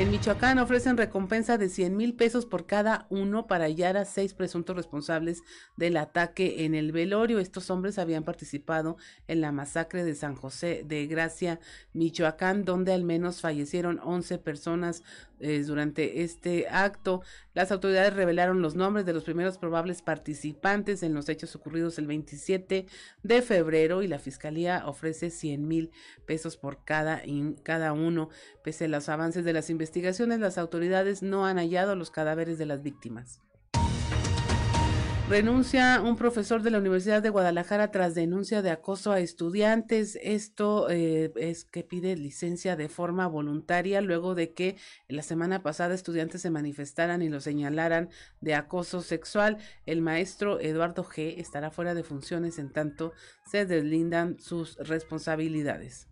En 0.00 0.10
Michoacán 0.10 0.58
ofrecen 0.58 0.96
recompensa 0.96 1.58
de 1.58 1.68
100 1.68 1.94
mil 1.94 2.14
pesos 2.14 2.46
por 2.46 2.64
cada 2.64 3.06
uno 3.10 3.46
para 3.46 3.66
hallar 3.66 3.98
a 3.98 4.06
seis 4.06 4.32
presuntos 4.32 4.74
responsables 4.74 5.42
del 5.76 5.98
ataque 5.98 6.64
en 6.64 6.74
el 6.74 6.90
velorio. 6.90 7.38
Estos 7.38 7.68
hombres 7.68 7.98
habían 7.98 8.24
participado 8.24 8.96
en 9.28 9.42
la 9.42 9.52
masacre 9.52 10.02
de 10.02 10.14
San 10.14 10.36
José 10.36 10.84
de 10.86 11.06
Gracia, 11.06 11.60
Michoacán, 11.92 12.64
donde 12.64 12.94
al 12.94 13.04
menos 13.04 13.42
fallecieron 13.42 14.00
11 14.02 14.38
personas 14.38 15.02
eh, 15.38 15.62
durante 15.66 16.22
este 16.22 16.66
acto. 16.70 17.20
Las 17.52 17.72
autoridades 17.72 18.14
revelaron 18.14 18.62
los 18.62 18.76
nombres 18.76 19.04
de 19.04 19.12
los 19.12 19.24
primeros 19.24 19.58
probables 19.58 20.02
participantes 20.02 21.02
en 21.02 21.14
los 21.14 21.28
hechos 21.28 21.56
ocurridos 21.56 21.98
el 21.98 22.06
27 22.06 22.86
de 23.24 23.42
febrero 23.42 24.02
y 24.02 24.08
la 24.08 24.20
fiscalía 24.20 24.84
ofrece 24.86 25.30
100 25.30 25.66
mil 25.66 25.90
pesos 26.26 26.56
por 26.56 26.84
cada, 26.84 27.22
cada 27.64 27.92
uno. 27.92 28.28
Pese 28.62 28.84
a 28.84 28.88
los 28.88 29.08
avances 29.08 29.44
de 29.44 29.52
las 29.52 29.68
investigaciones, 29.68 30.38
las 30.38 30.58
autoridades 30.58 31.22
no 31.22 31.44
han 31.44 31.56
hallado 31.56 31.96
los 31.96 32.12
cadáveres 32.12 32.56
de 32.56 32.66
las 32.66 32.82
víctimas. 32.82 33.40
Renuncia 35.30 36.02
un 36.02 36.16
profesor 36.16 36.60
de 36.60 36.72
la 36.72 36.78
Universidad 36.78 37.22
de 37.22 37.30
Guadalajara 37.30 37.92
tras 37.92 38.16
denuncia 38.16 38.62
de 38.62 38.70
acoso 38.70 39.12
a 39.12 39.20
estudiantes. 39.20 40.18
Esto 40.20 40.90
eh, 40.90 41.32
es 41.36 41.64
que 41.64 41.84
pide 41.84 42.16
licencia 42.16 42.74
de 42.74 42.88
forma 42.88 43.28
voluntaria 43.28 44.00
luego 44.00 44.34
de 44.34 44.54
que 44.54 44.76
la 45.06 45.22
semana 45.22 45.62
pasada 45.62 45.94
estudiantes 45.94 46.42
se 46.42 46.50
manifestaran 46.50 47.22
y 47.22 47.28
lo 47.28 47.40
señalaran 47.40 48.10
de 48.40 48.56
acoso 48.56 49.02
sexual. 49.02 49.58
El 49.86 50.02
maestro 50.02 50.58
Eduardo 50.58 51.04
G 51.04 51.38
estará 51.38 51.70
fuera 51.70 51.94
de 51.94 52.02
funciones 52.02 52.58
en 52.58 52.72
tanto 52.72 53.12
se 53.46 53.66
deslindan 53.66 54.40
sus 54.40 54.78
responsabilidades. 54.78 56.09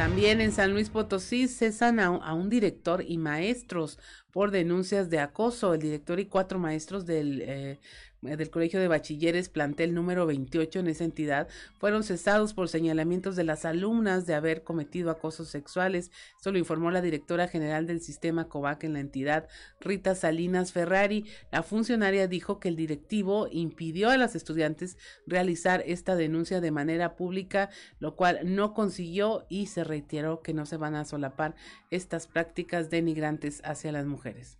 También 0.00 0.40
en 0.40 0.50
San 0.50 0.72
Luis 0.72 0.88
Potosí 0.88 1.46
cesan 1.46 2.00
a, 2.00 2.06
a, 2.06 2.32
un 2.32 2.48
director 2.48 3.04
y 3.06 3.18
maestros 3.18 3.98
por 4.30 4.50
denuncias 4.50 5.10
de 5.10 5.18
acoso. 5.18 5.74
El 5.74 5.82
director 5.82 6.18
y 6.18 6.24
cuatro 6.24 6.58
maestros 6.58 7.04
del 7.04 7.42
eh, 7.42 7.80
del 8.22 8.50
Colegio 8.50 8.78
de 8.78 8.88
Bachilleres 8.88 9.48
plantel 9.48 9.94
número 9.94 10.26
28 10.26 10.80
en 10.80 10.88
esa 10.88 11.04
entidad 11.04 11.48
fueron 11.78 12.04
cesados 12.04 12.52
por 12.52 12.68
señalamientos 12.68 13.34
de 13.34 13.44
las 13.44 13.64
alumnas 13.64 14.26
de 14.26 14.34
haber 14.34 14.62
cometido 14.62 15.10
acosos 15.10 15.48
sexuales. 15.48 16.10
Esto 16.36 16.52
lo 16.52 16.58
informó 16.58 16.90
la 16.90 17.00
directora 17.00 17.48
general 17.48 17.86
del 17.86 18.02
sistema 18.02 18.48
COVAC 18.48 18.84
en 18.84 18.92
la 18.92 19.00
entidad, 19.00 19.48
Rita 19.80 20.14
Salinas 20.14 20.72
Ferrari. 20.72 21.24
La 21.50 21.62
funcionaria 21.62 22.26
dijo 22.26 22.60
que 22.60 22.68
el 22.68 22.76
directivo 22.76 23.48
impidió 23.50 24.10
a 24.10 24.18
las 24.18 24.36
estudiantes 24.36 24.98
realizar 25.26 25.82
esta 25.86 26.14
denuncia 26.14 26.60
de 26.60 26.70
manera 26.70 27.16
pública, 27.16 27.70
lo 28.00 28.16
cual 28.16 28.40
no 28.44 28.74
consiguió 28.74 29.46
y 29.48 29.66
se 29.68 29.82
reiteró 29.82 30.42
que 30.42 30.52
no 30.52 30.66
se 30.66 30.76
van 30.76 30.94
a 30.94 31.06
solapar 31.06 31.54
estas 31.90 32.26
prácticas 32.26 32.90
denigrantes 32.90 33.62
hacia 33.64 33.92
las 33.92 34.04
mujeres. 34.04 34.59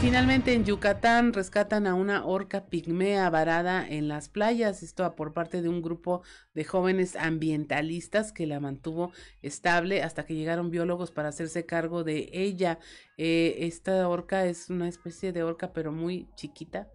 Finalmente 0.00 0.52
en 0.52 0.64
Yucatán 0.64 1.32
rescatan 1.32 1.86
a 1.86 1.94
una 1.94 2.24
orca 2.26 2.66
pigmea 2.66 3.28
varada 3.28 3.86
en 3.88 4.08
las 4.08 4.28
playas, 4.28 4.82
esto 4.82 5.16
por 5.16 5.32
parte 5.32 5.62
de 5.62 5.68
un 5.68 5.82
grupo 5.82 6.22
de 6.54 6.64
jóvenes 6.64 7.16
ambientalistas 7.16 8.32
que 8.32 8.46
la 8.46 8.60
mantuvo 8.60 9.10
estable 9.42 10.02
hasta 10.02 10.24
que 10.24 10.34
llegaron 10.34 10.70
biólogos 10.70 11.10
para 11.10 11.30
hacerse 11.30 11.66
cargo 11.66 12.04
de 12.04 12.28
ella. 12.32 12.78
Eh, 13.16 13.56
esta 13.60 14.08
orca 14.08 14.46
es 14.46 14.70
una 14.70 14.86
especie 14.88 15.32
de 15.32 15.42
orca 15.42 15.72
pero 15.72 15.92
muy 15.92 16.28
chiquita, 16.36 16.88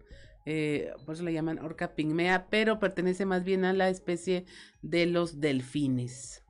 eh, 0.46 0.92
por 1.04 1.14
eso 1.14 1.24
la 1.24 1.32
llaman 1.32 1.58
orca 1.58 1.94
pigmea, 1.94 2.46
pero 2.50 2.78
pertenece 2.78 3.26
más 3.26 3.44
bien 3.44 3.64
a 3.64 3.72
la 3.72 3.90
especie 3.90 4.46
de 4.80 5.06
los 5.06 5.40
delfines. 5.40 6.41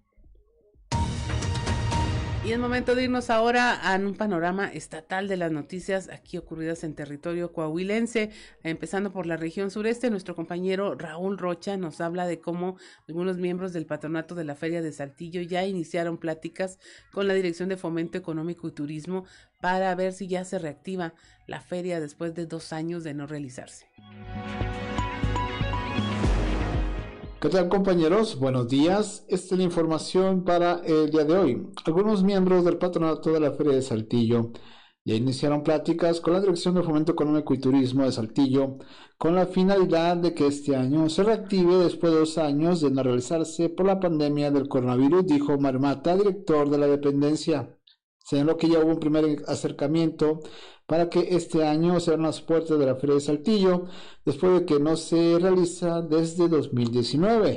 Y 2.45 2.51
es 2.51 2.59
momento 2.59 2.97
de 2.97 3.05
irnos 3.05 3.31
ahora 3.31 3.73
a 3.73 3.95
un 3.97 4.15
panorama 4.15 4.67
estatal 4.67 5.29
de 5.29 5.37
las 5.37 5.53
noticias 5.53 6.09
aquí 6.09 6.39
ocurridas 6.39 6.83
en 6.83 6.97
territorio 6.97 7.53
coahuilense, 7.53 8.31
empezando 8.65 9.13
por 9.13 9.27
la 9.27 9.37
región 9.37 9.71
sureste. 9.71 10.11
Nuestro 10.11 10.35
compañero 10.35 10.97
Raúl 10.97 11.39
Rocha 11.39 11.77
nos 11.77 12.01
habla 12.01 12.27
de 12.27 12.41
cómo 12.41 12.79
algunos 13.07 13.39
miembros 13.39 13.73
del 13.73 13.87
patronato 13.87 14.35
de 14.35 14.43
la 14.43 14.57
Feria 14.57 14.83
de 14.83 14.91
Saltillo 14.91 15.41
ya 15.41 15.65
iniciaron 15.65 16.19
pláticas 16.19 16.81
con 17.13 17.29
la 17.29 17.35
Dirección 17.35 17.69
de 17.69 17.77
Fomento 17.77 18.19
Económico 18.19 18.67
y 18.67 18.73
Turismo 18.73 19.25
para 19.61 19.95
ver 19.95 20.13
si 20.13 20.27
ya 20.27 20.45
se 20.45 20.59
reactiva 20.59 21.15
la 21.47 21.61
feria 21.61 22.01
después 22.01 22.35
de 22.35 22.47
dos 22.47 22.73
años 22.73 23.05
de 23.05 23.15
no 23.15 23.29
realizarse. 23.29 23.87
¿Qué 27.43 27.49
tal 27.49 27.69
compañeros? 27.69 28.39
Buenos 28.39 28.69
días. 28.69 29.25
Esta 29.27 29.57
es 29.57 29.59
la 29.59 29.65
información 29.65 30.45
para 30.45 30.81
el 30.85 31.11
día 31.11 31.25
de 31.25 31.37
hoy. 31.37 31.67
Algunos 31.85 32.23
miembros 32.23 32.65
del 32.65 32.79
patronato 32.79 33.33
de 33.33 33.41
la 33.41 33.51
Feria 33.51 33.73
de 33.75 33.83
Saltillo 33.83 34.53
ya 35.05 35.17
iniciaron 35.17 35.65
pláticas 35.65 36.21
con 36.21 36.35
la 36.35 36.41
Dirección 36.41 36.77
de 36.77 36.85
Fomento 36.85 37.11
Económico 37.11 37.53
y 37.53 37.59
Turismo 37.59 38.05
de 38.05 38.13
Saltillo 38.13 38.79
con 39.19 39.35
la 39.35 39.47
finalidad 39.47 40.19
de 40.19 40.35
que 40.35 40.47
este 40.47 40.77
año 40.77 41.09
se 41.09 41.25
reactive 41.25 41.79
después 41.79 42.13
de 42.13 42.21
dos 42.21 42.39
años 42.39 42.81
de 42.81 42.93
no 42.93 43.03
realizarse 43.03 43.69
por 43.71 43.87
la 43.87 43.99
pandemia 43.99 44.53
del 44.53 44.69
coronavirus, 44.69 45.27
dijo 45.27 45.59
Marmata, 45.59 46.17
director 46.17 46.71
de 46.71 46.79
la 46.79 46.87
dependencia. 46.87 47.77
Señaló 48.25 48.57
que 48.57 48.69
ya 48.69 48.79
hubo 48.79 48.93
un 48.93 49.01
primer 49.01 49.43
acercamiento 49.49 50.43
para 50.93 51.09
que 51.09 51.35
este 51.35 51.65
año 51.65 51.99
sean 52.01 52.21
las 52.21 52.43
puertas 52.43 52.79
de 52.79 52.85
la 52.85 52.97
Feria 52.97 53.15
de 53.15 53.23
Saltillo, 53.23 53.87
después 54.27 54.61
de 54.61 54.67
que 54.67 54.79
no 54.79 54.95
se 54.99 55.39
realiza 55.41 56.03
desde 56.03 56.51
2019. 56.51 57.57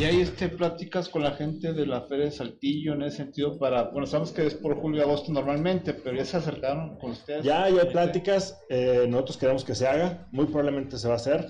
Y 0.00 0.04
hay 0.04 0.22
este, 0.22 0.48
pláticas 0.48 1.10
con 1.10 1.22
la 1.22 1.32
gente 1.32 1.74
de 1.74 1.84
la 1.84 2.00
Feria 2.00 2.24
de 2.24 2.30
Saltillo 2.30 2.94
en 2.94 3.02
ese 3.02 3.18
sentido 3.18 3.58
para, 3.58 3.90
bueno, 3.90 4.06
sabemos 4.06 4.32
que 4.32 4.46
es 4.46 4.54
por 4.54 4.74
julio 4.80 5.00
y 5.00 5.02
agosto 5.02 5.30
normalmente, 5.32 5.92
pero 5.92 6.16
ya 6.16 6.24
se 6.24 6.38
acercaron 6.38 6.96
con 6.96 7.10
ustedes. 7.10 7.44
Ya, 7.44 7.68
ya 7.68 7.82
hay 7.82 7.88
pláticas, 7.90 8.58
eh, 8.70 9.04
nosotros 9.06 9.36
queremos 9.36 9.66
que 9.66 9.74
se 9.74 9.86
haga, 9.86 10.28
muy 10.32 10.46
probablemente 10.46 10.96
se 10.96 11.08
va 11.08 11.12
a 11.12 11.18
hacer. 11.18 11.46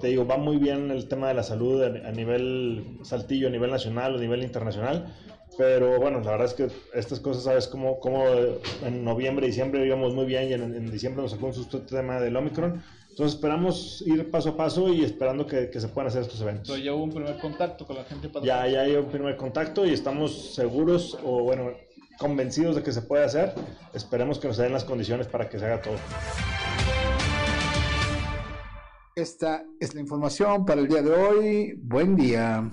Te 0.00 0.06
digo, 0.06 0.26
va 0.26 0.38
muy 0.38 0.56
bien 0.56 0.90
el 0.90 1.06
tema 1.06 1.28
de 1.28 1.34
la 1.34 1.42
salud 1.42 1.82
a, 1.82 2.08
a 2.08 2.12
nivel 2.12 2.98
Saltillo, 3.02 3.48
a 3.48 3.50
nivel 3.50 3.70
nacional, 3.70 4.14
a 4.14 4.18
nivel 4.18 4.42
internacional, 4.42 5.14
pero 5.58 6.00
bueno, 6.00 6.20
la 6.20 6.32
verdad 6.32 6.46
es 6.46 6.54
que 6.54 6.68
estas 6.94 7.20
cosas, 7.20 7.44
¿sabes? 7.44 7.68
Como, 7.68 8.00
como 8.00 8.24
en 8.84 9.04
noviembre, 9.04 9.46
diciembre 9.46 9.86
íbamos 9.86 10.14
muy 10.14 10.24
bien 10.24 10.48
y 10.48 10.52
en, 10.54 10.62
en 10.62 10.90
diciembre 10.90 11.22
nos 11.22 11.32
sacó 11.32 11.46
un 11.46 11.54
susto 11.54 11.78
el 11.78 11.86
tema 11.86 12.20
del 12.20 12.36
Omicron. 12.36 12.82
Entonces 13.10 13.34
esperamos 13.34 14.02
ir 14.06 14.30
paso 14.30 14.50
a 14.50 14.56
paso 14.56 14.88
y 14.88 15.04
esperando 15.04 15.46
que, 15.46 15.68
que 15.68 15.80
se 15.80 15.88
puedan 15.88 16.08
hacer 16.08 16.22
estos 16.22 16.40
eventos. 16.40 16.68
Entonces 16.68 16.84
ya 16.86 16.94
hubo 16.94 17.04
un 17.04 17.10
primer 17.10 17.38
contacto 17.38 17.86
con 17.86 17.96
la 17.96 18.04
gente 18.04 18.30
para... 18.30 18.44
Ya, 18.44 18.66
ya 18.66 18.80
hay 18.80 18.96
un 18.96 19.04
primer 19.04 19.36
contacto 19.36 19.84
y 19.84 19.92
estamos 19.92 20.54
seguros 20.54 21.18
o 21.22 21.42
bueno, 21.42 21.72
convencidos 22.18 22.74
de 22.74 22.82
que 22.82 22.90
se 22.90 23.02
puede 23.02 23.24
hacer. 23.24 23.52
Esperemos 23.92 24.38
que 24.38 24.48
nos 24.48 24.56
den 24.56 24.72
las 24.72 24.84
condiciones 24.84 25.26
para 25.26 25.50
que 25.50 25.58
se 25.58 25.66
haga 25.66 25.82
todo. 25.82 25.96
Esta 29.14 29.62
es 29.78 29.94
la 29.94 30.00
información 30.00 30.64
para 30.64 30.80
el 30.80 30.88
día 30.88 31.02
de 31.02 31.12
hoy. 31.12 31.74
Buen 31.82 32.16
día. 32.16 32.72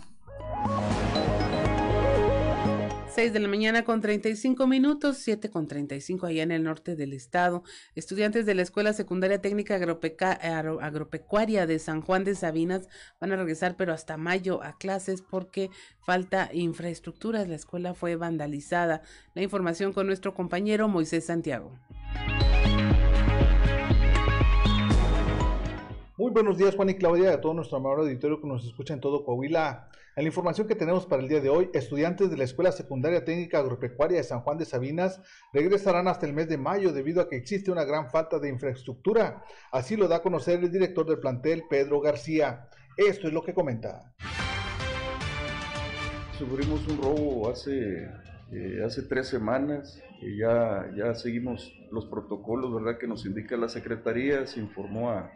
6 3.19 3.33
de 3.33 3.39
la 3.41 3.49
mañana 3.49 3.83
con 3.83 3.99
35 3.99 4.65
minutos, 4.65 5.17
7 5.17 5.49
con 5.49 5.67
35 5.67 6.25
allá 6.25 6.41
en 6.41 6.51
el 6.51 6.63
norte 6.63 6.95
del 6.95 7.11
estado. 7.11 7.63
Estudiantes 7.93 8.45
de 8.45 8.55
la 8.55 8.61
Escuela 8.61 8.93
Secundaria 8.93 9.41
Técnica 9.41 9.75
Agropecuaria 9.75 11.67
de 11.67 11.79
San 11.79 12.01
Juan 12.01 12.23
de 12.23 12.33
Sabinas 12.35 12.87
van 13.19 13.33
a 13.33 13.35
regresar, 13.35 13.75
pero 13.75 13.91
hasta 13.91 14.15
mayo 14.15 14.63
a 14.63 14.77
clases 14.77 15.21
porque 15.21 15.69
falta 15.99 16.49
infraestructura. 16.53 17.43
La 17.45 17.55
escuela 17.55 17.93
fue 17.93 18.15
vandalizada. 18.15 19.01
La 19.35 19.41
información 19.41 19.91
con 19.91 20.07
nuestro 20.07 20.33
compañero 20.33 20.87
Moisés 20.87 21.25
Santiago. 21.25 21.77
Muy 26.19 26.31
buenos 26.31 26.57
días, 26.57 26.75
Juan 26.75 26.89
y 26.89 26.95
Claudia, 26.95 27.31
a 27.31 27.39
todo 27.39 27.53
nuestro 27.53 27.77
amable 27.77 28.01
auditorio 28.01 28.41
que 28.41 28.47
nos 28.47 28.65
escucha 28.65 28.93
en 28.93 28.99
todo 28.99 29.23
Coahuila. 29.23 29.87
En 30.17 30.25
la 30.25 30.27
información 30.27 30.67
que 30.67 30.75
tenemos 30.75 31.05
para 31.05 31.21
el 31.21 31.29
día 31.29 31.39
de 31.39 31.47
hoy, 31.47 31.69
estudiantes 31.73 32.29
de 32.29 32.35
la 32.35 32.43
Escuela 32.43 32.73
Secundaria 32.73 33.23
Técnica 33.23 33.59
Agropecuaria 33.59 34.17
de 34.17 34.25
San 34.25 34.41
Juan 34.41 34.57
de 34.57 34.65
Sabinas 34.65 35.21
regresarán 35.53 36.09
hasta 36.09 36.25
el 36.25 36.33
mes 36.33 36.49
de 36.49 36.57
mayo 36.57 36.91
debido 36.91 37.21
a 37.21 37.29
que 37.29 37.37
existe 37.37 37.71
una 37.71 37.85
gran 37.85 38.09
falta 38.09 38.37
de 38.37 38.49
infraestructura. 38.49 39.45
Así 39.71 39.95
lo 39.95 40.09
da 40.09 40.17
a 40.17 40.21
conocer 40.21 40.61
el 40.61 40.69
director 40.69 41.05
del 41.05 41.19
plantel, 41.19 41.63
Pedro 41.69 42.01
García. 42.01 42.67
Esto 42.97 43.27
es 43.27 43.33
lo 43.33 43.41
que 43.41 43.53
comenta. 43.53 44.13
Sufrimos 46.37 46.85
un 46.89 47.01
robo 47.01 47.49
hace, 47.49 48.09
eh, 48.51 48.83
hace 48.85 49.03
tres 49.03 49.29
semanas 49.29 50.03
y 50.19 50.35
ya, 50.35 50.91
ya 50.97 51.15
seguimos 51.15 51.73
los 51.93 52.07
protocolos 52.07 52.73
¿verdad? 52.73 52.99
que 52.99 53.07
nos 53.07 53.25
indica 53.25 53.55
la 53.55 53.69
Secretaría, 53.69 54.45
se 54.47 54.59
informó 54.59 55.11
a, 55.11 55.31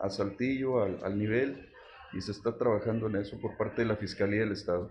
a 0.00 0.10
Saltillo, 0.10 0.82
al, 0.82 0.98
al 1.04 1.18
nivel, 1.18 1.68
y 2.12 2.20
se 2.20 2.32
está 2.32 2.56
trabajando 2.56 3.06
en 3.06 3.16
eso 3.16 3.38
por 3.40 3.56
parte 3.56 3.82
de 3.82 3.88
la 3.88 3.96
Fiscalía 3.96 4.40
del 4.40 4.52
Estado. 4.52 4.90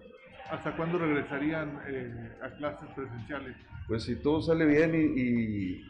¿Hasta 0.49 0.75
cuándo 0.75 0.97
regresarían 0.97 1.79
eh, 1.87 2.37
a 2.41 2.49
clases 2.57 2.89
presenciales? 2.95 3.55
Pues 3.87 4.03
si 4.03 4.15
todo 4.15 4.41
sale 4.41 4.65
bien 4.65 4.95
y, 4.95 5.21
y- 5.21 5.85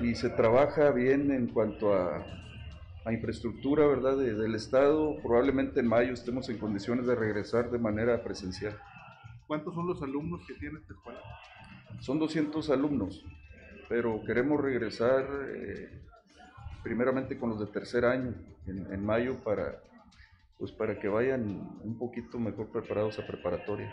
y 0.00 0.14
se 0.14 0.30
trabaja 0.30 0.90
bien 0.90 1.30
en 1.30 1.48
cuanto 1.48 1.92
a, 1.94 2.24
a 3.04 3.12
infraestructura 3.12 3.86
¿verdad? 3.86 4.16
de- 4.16 4.34
del 4.34 4.54
Estado, 4.54 5.16
probablemente 5.22 5.80
en 5.80 5.86
mayo 5.88 6.12
estemos 6.14 6.48
en 6.48 6.58
condiciones 6.58 7.06
de 7.06 7.14
regresar 7.14 7.70
de 7.70 7.78
manera 7.78 8.22
presencial. 8.24 8.76
¿Cuántos 9.46 9.74
son 9.74 9.86
los 9.86 10.02
alumnos 10.02 10.40
que 10.46 10.54
tiene 10.54 10.78
esta 10.78 10.94
escuela? 10.94 11.20
Son 12.00 12.18
200 12.18 12.70
alumnos, 12.70 13.24
pero 13.88 14.22
queremos 14.24 14.60
regresar 14.60 15.26
eh, 15.54 16.00
primeramente 16.82 17.38
con 17.38 17.50
los 17.50 17.60
de 17.60 17.66
tercer 17.66 18.04
año 18.04 18.34
en, 18.66 18.92
en 18.92 19.04
mayo 19.04 19.36
para, 19.42 19.82
pues 20.58 20.72
para 20.72 20.98
que 20.98 21.08
vayan 21.08 21.42
un 21.82 21.96
poquito 21.98 22.38
mejor 22.38 22.68
preparados 22.68 23.18
a 23.18 23.26
preparatoria. 23.26 23.90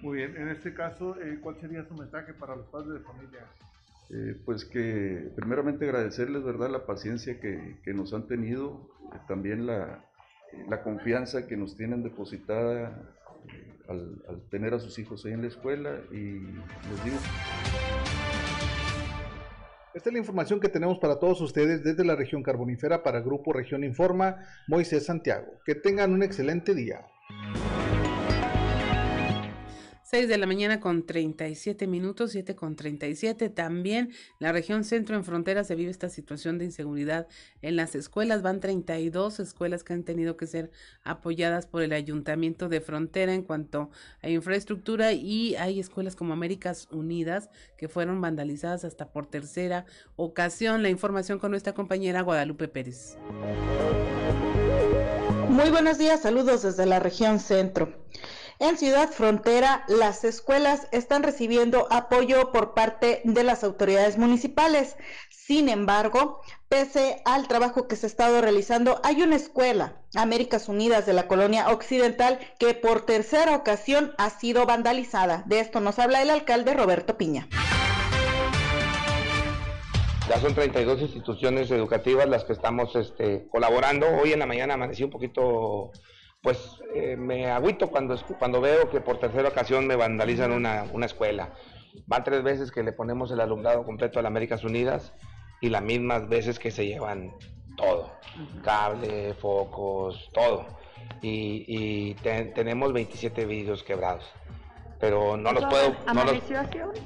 Muy 0.00 0.18
bien, 0.18 0.36
en 0.36 0.48
este 0.48 0.72
caso, 0.74 1.20
eh, 1.20 1.38
¿cuál 1.40 1.60
sería 1.60 1.84
su 1.84 1.94
mensaje 1.94 2.32
para 2.32 2.54
los 2.54 2.66
padres 2.68 2.92
de 2.94 3.00
familia? 3.00 3.40
Eh, 4.10 4.40
pues 4.44 4.64
que 4.64 5.30
primeramente 5.36 5.84
agradecerles 5.84 6.42
verdad 6.42 6.70
la 6.70 6.86
paciencia 6.86 7.40
que, 7.40 7.76
que 7.82 7.92
nos 7.92 8.14
han 8.14 8.26
tenido, 8.26 8.88
eh, 9.12 9.18
también 9.26 9.66
la, 9.66 10.04
eh, 10.52 10.64
la 10.68 10.82
confianza 10.82 11.46
que 11.46 11.58
nos 11.58 11.76
tienen 11.76 12.02
depositada 12.02 13.14
al, 13.86 14.22
al 14.28 14.40
tener 14.50 14.72
a 14.72 14.78
sus 14.78 14.98
hijos 14.98 15.26
ahí 15.26 15.32
en 15.32 15.42
la 15.42 15.48
escuela 15.48 15.96
y 16.10 16.40
les 16.40 17.04
digo 17.04 17.16
Esta 19.94 20.10
es 20.10 20.12
la 20.12 20.18
información 20.18 20.60
que 20.60 20.68
tenemos 20.68 20.98
para 20.98 21.18
todos 21.18 21.40
ustedes 21.40 21.82
desde 21.82 22.04
la 22.04 22.14
región 22.14 22.42
carbonífera 22.42 23.02
para 23.02 23.20
Grupo 23.20 23.52
Región 23.52 23.84
Informa, 23.84 24.36
Moisés 24.66 25.06
Santiago. 25.06 25.60
Que 25.64 25.74
tengan 25.74 26.12
un 26.12 26.22
excelente 26.22 26.74
día. 26.74 27.06
6 30.10 30.26
de 30.26 30.38
la 30.38 30.46
mañana 30.46 30.80
con 30.80 31.04
37 31.04 31.86
minutos, 31.86 32.30
7 32.30 32.56
con 32.56 32.76
37. 32.76 33.50
También 33.50 34.10
la 34.38 34.52
región 34.52 34.84
centro 34.84 35.16
en 35.16 35.22
frontera 35.22 35.64
se 35.64 35.74
vive 35.74 35.90
esta 35.90 36.08
situación 36.08 36.56
de 36.56 36.64
inseguridad 36.64 37.26
en 37.60 37.76
las 37.76 37.94
escuelas. 37.94 38.40
Van 38.40 38.60
32 38.60 39.38
escuelas 39.38 39.84
que 39.84 39.92
han 39.92 40.04
tenido 40.04 40.38
que 40.38 40.46
ser 40.46 40.70
apoyadas 41.04 41.66
por 41.66 41.82
el 41.82 41.92
ayuntamiento 41.92 42.70
de 42.70 42.80
frontera 42.80 43.34
en 43.34 43.42
cuanto 43.42 43.90
a 44.22 44.30
infraestructura 44.30 45.12
y 45.12 45.56
hay 45.56 45.78
escuelas 45.78 46.16
como 46.16 46.32
Américas 46.32 46.88
Unidas 46.90 47.50
que 47.76 47.88
fueron 47.88 48.22
vandalizadas 48.22 48.86
hasta 48.86 49.12
por 49.12 49.26
tercera 49.26 49.84
ocasión. 50.16 50.82
La 50.82 50.88
información 50.88 51.38
con 51.38 51.50
nuestra 51.50 51.74
compañera 51.74 52.22
Guadalupe 52.22 52.66
Pérez. 52.68 53.18
Muy 55.50 55.68
buenos 55.68 55.98
días, 55.98 56.22
saludos 56.22 56.62
desde 56.62 56.86
la 56.86 56.98
región 56.98 57.40
centro. 57.40 57.92
En 58.60 58.76
Ciudad 58.76 59.08
Frontera, 59.10 59.84
las 59.86 60.24
escuelas 60.24 60.88
están 60.90 61.22
recibiendo 61.22 61.86
apoyo 61.90 62.50
por 62.50 62.74
parte 62.74 63.20
de 63.22 63.44
las 63.44 63.62
autoridades 63.62 64.18
municipales. 64.18 64.96
Sin 65.30 65.68
embargo, 65.68 66.40
pese 66.68 67.22
al 67.24 67.46
trabajo 67.46 67.86
que 67.86 67.94
se 67.94 68.06
ha 68.06 68.08
estado 68.08 68.40
realizando, 68.40 69.00
hay 69.04 69.22
una 69.22 69.36
escuela, 69.36 70.02
Américas 70.16 70.68
Unidas 70.68 71.06
de 71.06 71.12
la 71.12 71.28
Colonia 71.28 71.68
Occidental, 71.68 72.40
que 72.58 72.74
por 72.74 73.06
tercera 73.06 73.54
ocasión 73.54 74.12
ha 74.18 74.28
sido 74.28 74.66
vandalizada. 74.66 75.44
De 75.46 75.60
esto 75.60 75.78
nos 75.78 76.00
habla 76.00 76.20
el 76.20 76.30
alcalde 76.30 76.74
Roberto 76.74 77.16
Piña. 77.16 77.46
Ya 80.28 80.40
son 80.40 80.54
32 80.54 81.00
instituciones 81.00 81.70
educativas 81.70 82.28
las 82.28 82.42
que 82.44 82.54
estamos 82.54 82.94
este, 82.96 83.46
colaborando. 83.48 84.08
Hoy 84.20 84.32
en 84.32 84.40
la 84.40 84.46
mañana 84.46 84.74
amanecí 84.74 85.04
un 85.04 85.10
poquito, 85.10 85.92
pues 86.42 86.80
eh, 86.94 87.16
me 87.16 87.50
agüito 87.50 87.88
cuando, 87.90 88.16
cuando 88.38 88.60
veo 88.60 88.88
que 88.90 89.00
por 89.00 89.18
tercera 89.18 89.48
ocasión 89.48 89.86
me 89.86 89.96
vandalizan 89.96 90.52
una, 90.52 90.84
una 90.92 91.06
escuela. 91.06 91.50
Van 92.06 92.22
tres 92.24 92.42
veces 92.42 92.70
que 92.70 92.82
le 92.82 92.92
ponemos 92.92 93.30
el 93.32 93.40
alumnado 93.40 93.84
completo 93.84 94.18
a 94.18 94.22
las 94.22 94.30
Américas 94.30 94.62
Unidas 94.64 95.12
y 95.60 95.68
las 95.68 95.82
mismas 95.82 96.28
veces 96.28 96.58
que 96.58 96.70
se 96.70 96.86
llevan 96.86 97.32
todo. 97.76 98.12
Cable, 98.62 99.34
focos, 99.34 100.30
todo. 100.32 100.66
Y, 101.22 101.64
y 101.66 102.14
te- 102.14 102.46
tenemos 102.46 102.92
27 102.92 103.44
vidrios 103.46 103.82
quebrados. 103.82 104.24
Pero 105.00 105.36
no 105.36 105.52
los 105.52 105.64
puedo... 105.70 105.96
No 106.14 106.24
los, 106.24 106.32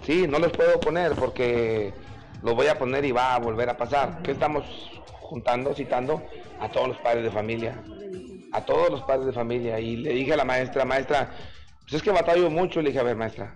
Sí, 0.02 0.26
no 0.28 0.38
los 0.38 0.52
puedo 0.52 0.78
poner 0.80 1.12
porque 1.12 1.92
los 2.42 2.54
voy 2.54 2.66
a 2.66 2.78
poner 2.78 3.04
y 3.04 3.12
va 3.12 3.34
a 3.34 3.38
volver 3.38 3.70
a 3.70 3.76
pasar. 3.76 4.20
¿Qué 4.22 4.32
estamos 4.32 4.64
juntando, 5.20 5.74
citando? 5.74 6.22
A 6.60 6.68
todos 6.68 6.88
los 6.88 6.98
padres 6.98 7.24
de 7.24 7.30
familia. 7.30 7.82
A 8.52 8.60
todos 8.64 8.90
los 8.90 9.02
padres 9.02 9.26
de 9.26 9.32
familia. 9.32 9.80
Y 9.80 9.96
le 9.96 10.12
dije 10.12 10.34
a 10.34 10.36
la 10.36 10.44
maestra, 10.44 10.84
maestra, 10.84 11.30
pues 11.80 11.94
es 11.94 12.02
que 12.02 12.10
batallo 12.10 12.50
mucho. 12.50 12.80
Le 12.80 12.90
dije, 12.90 13.00
a 13.00 13.04
ver, 13.04 13.16
maestra, 13.16 13.54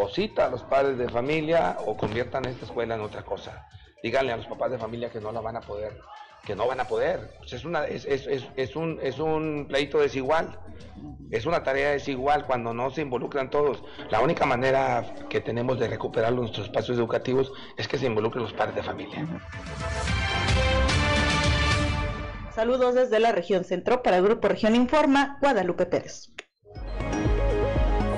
o 0.00 0.08
cita 0.08 0.46
a 0.46 0.50
los 0.50 0.62
padres 0.62 0.98
de 0.98 1.08
familia 1.08 1.76
o 1.86 1.96
conviertan 1.96 2.44
esta 2.46 2.66
escuela 2.66 2.94
en 2.94 3.00
otra 3.00 3.22
cosa. 3.22 3.66
Díganle 4.02 4.32
a 4.32 4.36
los 4.36 4.46
papás 4.46 4.70
de 4.70 4.78
familia 4.78 5.10
que 5.10 5.20
no 5.20 5.32
la 5.32 5.40
van 5.40 5.56
a 5.56 5.60
poder, 5.60 5.98
que 6.44 6.54
no 6.54 6.66
van 6.66 6.80
a 6.80 6.84
poder. 6.84 7.34
Pues 7.38 7.52
es, 7.52 7.64
una, 7.64 7.84
es, 7.86 8.04
es, 8.04 8.26
es, 8.26 8.46
es 8.56 8.76
un, 8.76 8.98
es 9.02 9.18
un 9.18 9.66
pleito 9.68 9.98
desigual. 9.98 10.58
Es 11.30 11.44
una 11.44 11.62
tarea 11.62 11.90
desigual 11.90 12.46
cuando 12.46 12.72
no 12.72 12.90
se 12.90 13.02
involucran 13.02 13.50
todos. 13.50 13.82
La 14.10 14.20
única 14.20 14.46
manera 14.46 15.04
que 15.28 15.40
tenemos 15.40 15.78
de 15.78 15.88
recuperar 15.88 16.32
nuestros 16.32 16.66
espacios 16.66 16.96
educativos 16.96 17.52
es 17.76 17.86
que 17.86 17.98
se 17.98 18.06
involucren 18.06 18.44
los 18.44 18.52
padres 18.54 18.76
de 18.76 18.82
familia. 18.82 19.26
Saludos 22.58 22.96
desde 22.96 23.20
la 23.20 23.30
región 23.30 23.62
centro 23.62 24.02
para 24.02 24.16
el 24.16 24.24
Grupo 24.24 24.48
Región 24.48 24.74
Informa, 24.74 25.38
Guadalupe 25.40 25.86
Pérez. 25.86 26.32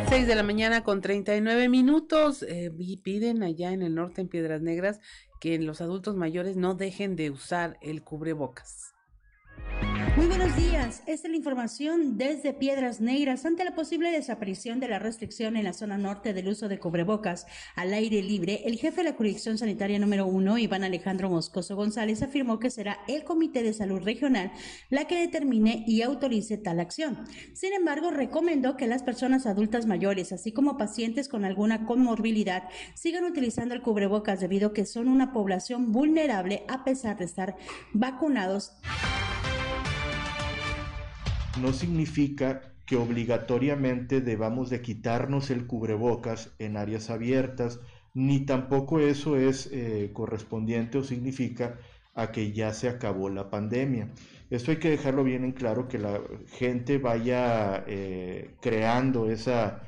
6 0.09 0.27
de 0.27 0.35
la 0.35 0.43
mañana 0.43 0.83
con 0.83 1.03
39 1.03 1.69
minutos. 1.69 2.43
eh, 2.45 2.73
y 2.79 2.97
piden 3.03 3.43
allá 3.43 3.73
en 3.73 3.83
el 3.83 3.95
norte, 3.95 4.23
en 4.23 4.29
Piedras 4.29 4.63
Negras, 4.63 4.99
que 5.43 5.59
los 5.59 5.83
adultos 5.83 6.17
mayores 6.17 6.57
no 6.57 6.75
dejen 6.75 7.17
de 7.17 7.29
usar 7.29 7.77
el 7.83 8.03
cubrebocas. 8.03 8.95
Muy 10.21 10.29
buenos 10.29 10.55
días. 10.55 11.03
Esta 11.07 11.29
es 11.29 11.31
la 11.31 11.37
información 11.39 12.19
desde 12.19 12.53
Piedras 12.53 13.01
Negras 13.01 13.47
ante 13.47 13.65
la 13.65 13.75
posible 13.75 14.11
desaparición 14.11 14.79
de 14.79 14.87
la 14.87 14.99
restricción 14.99 15.57
en 15.57 15.65
la 15.65 15.73
zona 15.73 15.97
norte 15.97 16.35
del 16.35 16.49
uso 16.49 16.69
de 16.69 16.79
cubrebocas 16.79 17.47
al 17.75 17.95
aire 17.95 18.23
libre. 18.23 18.61
El 18.67 18.77
jefe 18.77 18.99
de 18.99 19.09
la 19.09 19.17
jurisdicción 19.17 19.57
sanitaria 19.57 19.99
número 19.99 20.27
uno, 20.27 20.59
Iván 20.59 20.85
Alejandro 20.85 21.31
Moscoso 21.31 21.75
González, 21.75 22.21
afirmó 22.23 22.59
que 22.59 22.69
será 22.69 22.99
el 23.09 23.25
Comité 23.25 23.63
de 23.63 23.73
Salud 23.73 24.03
Regional 24.03 24.53
la 24.91 25.07
que 25.07 25.19
determine 25.19 25.85
y 25.87 26.03
autorice 26.03 26.59
tal 26.59 26.81
acción. 26.81 27.25
Sin 27.55 27.73
embargo, 27.73 28.11
recomendó 28.11 28.77
que 28.77 28.87
las 28.87 29.03
personas 29.03 29.47
adultas 29.47 29.87
mayores, 29.87 30.33
así 30.33 30.53
como 30.53 30.77
pacientes 30.77 31.31
con 31.31 31.47
alguna 31.47 31.87
comorbilidad, 31.87 32.65
sigan 32.95 33.25
utilizando 33.25 33.75
el 33.75 33.81
cubrebocas 33.81 34.41
debido 34.41 34.69
a 34.69 34.75
que 34.75 34.85
son 34.85 35.09
una 35.09 35.33
población 35.33 35.93
vulnerable 35.93 36.65
a 36.69 36.85
pesar 36.85 37.17
de 37.17 37.25
estar 37.25 37.57
vacunados 37.95 38.75
no 41.59 41.73
significa 41.73 42.75
que 42.87 42.97
obligatoriamente 42.97 44.21
debamos 44.21 44.71
de 44.71 44.83
quitarnos 44.83 45.51
el 45.51 45.67
cubrebocas 45.67 46.53
en 46.59 46.77
áreas 46.77 47.11
abiertas, 47.11 47.81
ni 48.15 48.41
tampoco 48.41 49.01
eso 49.01 49.37
es 49.37 49.69
eh, 49.73 50.11
correspondiente 50.13 50.99
o 50.99 51.05
significa 51.05 51.79
a 52.15 52.33
que 52.33 52.53
ya 52.53 52.73
se 52.73 52.89
acabó 52.89 53.29
la 53.31 53.51
pandemia. 53.51 54.11
Esto 54.51 54.73
hay 54.73 54.79
que 54.79 54.91
dejarlo 54.91 55.23
bien 55.23 55.45
en 55.45 55.53
claro, 55.53 55.87
que 55.87 55.99
la 55.99 56.21
gente 56.49 56.99
vaya 56.99 57.85
eh, 57.87 58.57
creando 58.61 59.31
esa, 59.31 59.83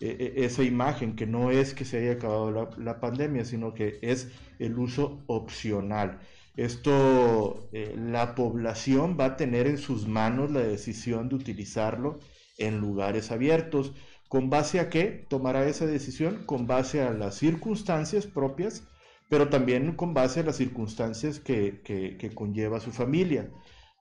e, 0.00 0.34
e, 0.36 0.44
esa 0.44 0.62
imagen, 0.62 1.16
que 1.16 1.26
no 1.26 1.50
es 1.50 1.74
que 1.74 1.84
se 1.84 1.98
haya 1.98 2.12
acabado 2.12 2.52
la, 2.52 2.70
la 2.78 3.00
pandemia, 3.00 3.44
sino 3.44 3.74
que 3.74 3.98
es 4.02 4.30
el 4.60 4.78
uso 4.78 5.24
opcional. 5.26 6.20
Esto, 6.56 7.68
eh, 7.72 7.94
la 7.96 8.34
población 8.34 9.16
va 9.18 9.24
a 9.26 9.36
tener 9.36 9.66
en 9.66 9.78
sus 9.78 10.06
manos 10.06 10.50
la 10.50 10.60
decisión 10.60 11.28
de 11.28 11.36
utilizarlo 11.36 12.20
en 12.58 12.78
lugares 12.78 13.30
abiertos. 13.32 13.92
¿Con 14.28 14.50
base 14.50 14.80
a 14.80 14.88
qué 14.88 15.26
tomará 15.28 15.66
esa 15.66 15.86
decisión? 15.86 16.44
Con 16.46 16.66
base 16.66 17.02
a 17.02 17.12
las 17.12 17.36
circunstancias 17.36 18.26
propias, 18.26 18.84
pero 19.28 19.48
también 19.48 19.96
con 19.96 20.14
base 20.14 20.40
a 20.40 20.44
las 20.44 20.56
circunstancias 20.56 21.40
que, 21.40 21.80
que 21.82 22.34
conlleva 22.34 22.80
su 22.80 22.92
familia. 22.92 23.50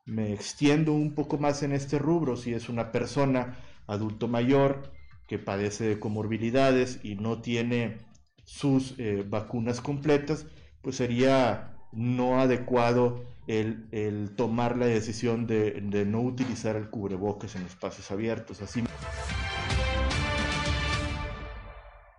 Me 0.06 0.34
extiendo 0.34 0.94
un 0.94 1.16
poco 1.16 1.38
más 1.38 1.64
en 1.64 1.72
este 1.72 1.98
rubro. 1.98 2.36
Si 2.36 2.54
es 2.54 2.70
una 2.70 2.92
persona 2.92 3.58
adulto 3.88 4.28
mayor 4.28 4.92
que 5.28 5.40
padece 5.40 5.86
de 5.86 6.00
comorbilidades 6.00 7.00
y 7.04 7.16
no 7.16 7.42
tiene 7.42 7.98
sus 8.46 8.96
eh, 9.00 9.24
vacunas 9.28 9.82
completas, 9.82 10.46
pues 10.82 10.98
sería 10.98 11.73
no 11.96 12.40
adecuado 12.40 13.24
el, 13.48 14.32
tomar 14.36 14.78
la 14.78 14.86
decisión 14.86 15.48
de, 15.48 15.82
de, 15.82 16.06
no 16.06 16.22
utilizar 16.22 16.76
el 16.76 16.90
cubrebocas 16.90 17.56
en 17.56 17.64
espacios 17.64 18.10
abiertos. 18.12 18.62
Así. 18.62 18.84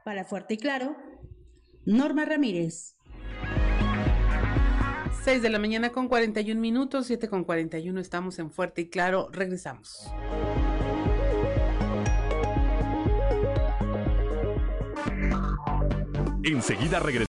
Para 0.05 0.25
Fuerte 0.25 0.55
y 0.55 0.57
Claro, 0.59 0.97
Norma 1.87 2.25
Ramírez. 2.25 2.97
6 5.25 5.41
de 5.41 5.49
la 5.49 5.59
mañana 5.59 5.91
con 5.91 6.09
41 6.09 6.61
minutos, 6.61 7.07
7 7.07 7.29
con 7.29 7.45
41 7.45 7.99
estamos 7.99 8.39
en 8.39 8.51
Fuerte 8.51 8.83
y 8.83 8.89
Claro, 8.91 9.31
regresamos. 9.33 10.13
Enseguida 16.43 17.01
regresamos. 17.01 17.34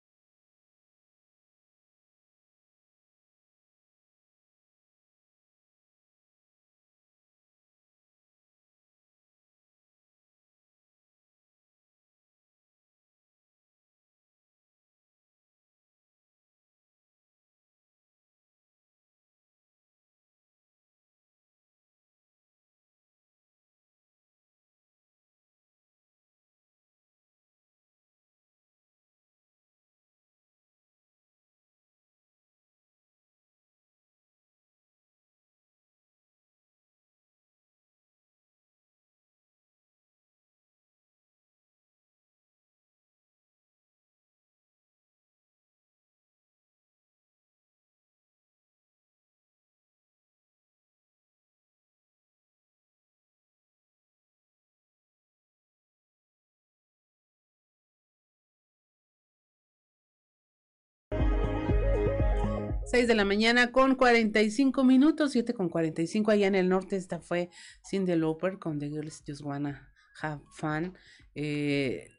Seis 62.85 63.07
de 63.07 63.15
la 63.15 63.25
mañana 63.25 63.71
con 63.71 63.95
45 63.95 64.83
minutos, 64.83 65.31
7 65.31 65.55
con 65.55 65.69
45 65.69 66.29
allá 66.29 66.45
en 66.45 66.53
el 66.53 66.69
norte. 66.69 66.95
Esta 66.95 67.19
fue 67.19 67.49
Cindy 67.83 68.15
Lauper 68.15 68.59
con 68.59 68.77
The 68.77 68.89
Girls 68.89 69.23
Just 69.27 69.41
Wanna 69.41 69.91
Have 70.21 70.43
Fun. 70.51 70.93
Eh, 71.33 72.11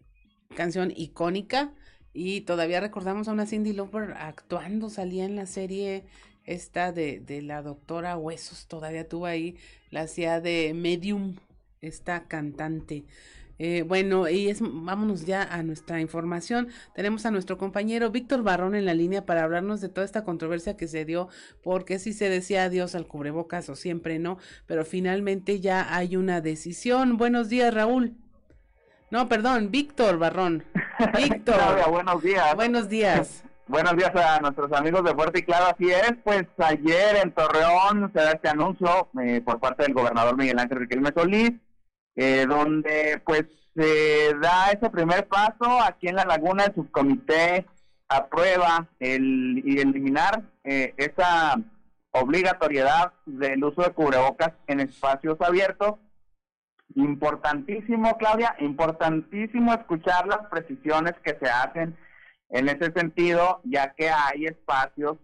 canción 0.57 0.93
icónica. 0.97 1.73
Y 2.13 2.41
todavía 2.41 2.81
recordamos 2.81 3.29
a 3.29 3.33
una 3.33 3.47
Cindy 3.47 3.75
Lauper 3.75 4.15
actuando, 4.19 4.91
salía 4.91 5.25
en 5.25 5.37
la 5.37 5.47
serie 5.47 6.05
esta 6.45 6.91
de, 6.91 7.21
de 7.21 7.43
la 7.43 7.63
doctora 7.63 8.17
Huesos, 8.17 8.67
todavía 8.67 9.07
tuvo 9.07 9.27
ahí, 9.27 9.57
la 9.91 10.03
hacía 10.03 10.41
de 10.41 10.73
Medium, 10.75 11.37
esta 11.81 12.27
cantante. 12.27 13.05
Eh, 13.59 13.85
bueno, 13.87 14.29
y 14.29 14.49
es, 14.49 14.61
vámonos 14.61 15.25
ya 15.25 15.43
a 15.43 15.63
nuestra 15.63 16.01
información. 16.01 16.69
Tenemos 16.95 17.27
a 17.27 17.31
nuestro 17.31 17.59
compañero 17.59 18.11
Víctor 18.11 18.43
Barrón 18.43 18.75
en 18.75 18.85
la 18.85 18.95
línea 18.95 19.25
para 19.25 19.45
hablarnos 19.45 19.81
de 19.81 19.89
toda 19.89 20.05
esta 20.05 20.25
controversia 20.25 20.77
que 20.77 20.89
se 20.89 21.05
dio, 21.05 21.29
porque 21.63 21.99
si 21.99 22.13
se 22.13 22.29
decía 22.29 22.65
adiós 22.65 22.95
al 22.95 23.07
cubrebocas 23.07 23.69
o 23.69 23.77
siempre 23.77 24.19
no, 24.19 24.39
pero 24.67 24.85
finalmente 24.85 25.61
ya 25.61 25.95
hay 25.95 26.17
una 26.17 26.41
decisión. 26.41 27.17
Buenos 27.17 27.49
días, 27.49 27.73
Raúl. 27.73 28.15
No, 29.11 29.29
perdón, 29.29 29.71
Víctor 29.71 30.19
Barrón. 30.19 30.65
Víctor. 31.17 31.57
buenos 31.91 32.23
días. 32.23 32.55
Buenos 32.55 32.89
días. 32.89 33.45
Buenos 33.69 33.97
días 33.97 34.15
a 34.15 34.39
nuestros 34.39 34.73
amigos 34.73 35.03
de 35.03 35.13
Fuerte 35.13 35.41
y 35.41 35.43
Claro, 35.43 35.67
así 35.67 35.91
es, 35.91 36.13
pues 36.23 36.47
ayer 36.59 37.17
en 37.21 37.33
Torreón 37.33 38.13
se 38.13 38.21
da 38.21 38.31
este 38.31 38.49
anuncio 38.49 39.09
eh, 39.21 39.43
por 39.45 39.59
parte 39.59 39.83
del 39.83 39.93
gobernador 39.93 40.37
Miguel 40.37 40.61
Ángel 40.61 40.79
Riquelme 40.79 41.11
Solís, 41.13 41.51
eh, 42.17 42.47
donde 42.49 43.21
pues 43.25 43.45
se 43.75 44.35
da 44.41 44.71
ese 44.71 44.89
primer 44.91 45.29
paso 45.29 45.81
aquí 45.83 46.09
en 46.09 46.17
la 46.17 46.25
laguna, 46.25 46.65
el 46.65 46.75
subcomité 46.75 47.67
aprueba 48.09 48.89
el 48.99 49.63
y 49.65 49.79
eliminar 49.79 50.43
eh, 50.65 50.95
esa 50.97 51.57
obligatoriedad 52.13 53.13
del 53.27 53.63
uso 53.63 53.83
de 53.83 53.91
cubrebocas 53.91 54.53
en 54.67 54.81
espacios 54.81 55.39
abiertos. 55.41 55.97
Importantísimo, 56.95 58.17
Claudia, 58.17 58.57
importantísimo 58.61 59.75
escuchar 59.75 60.27
las 60.27 60.47
precisiones 60.49 61.13
que 61.23 61.37
se 61.39 61.51
hacen 61.51 61.97
en 62.49 62.69
ese 62.69 62.93
sentido, 62.93 63.61
ya 63.65 63.93
que 63.93 64.09
hay 64.09 64.47
espacios 64.47 65.19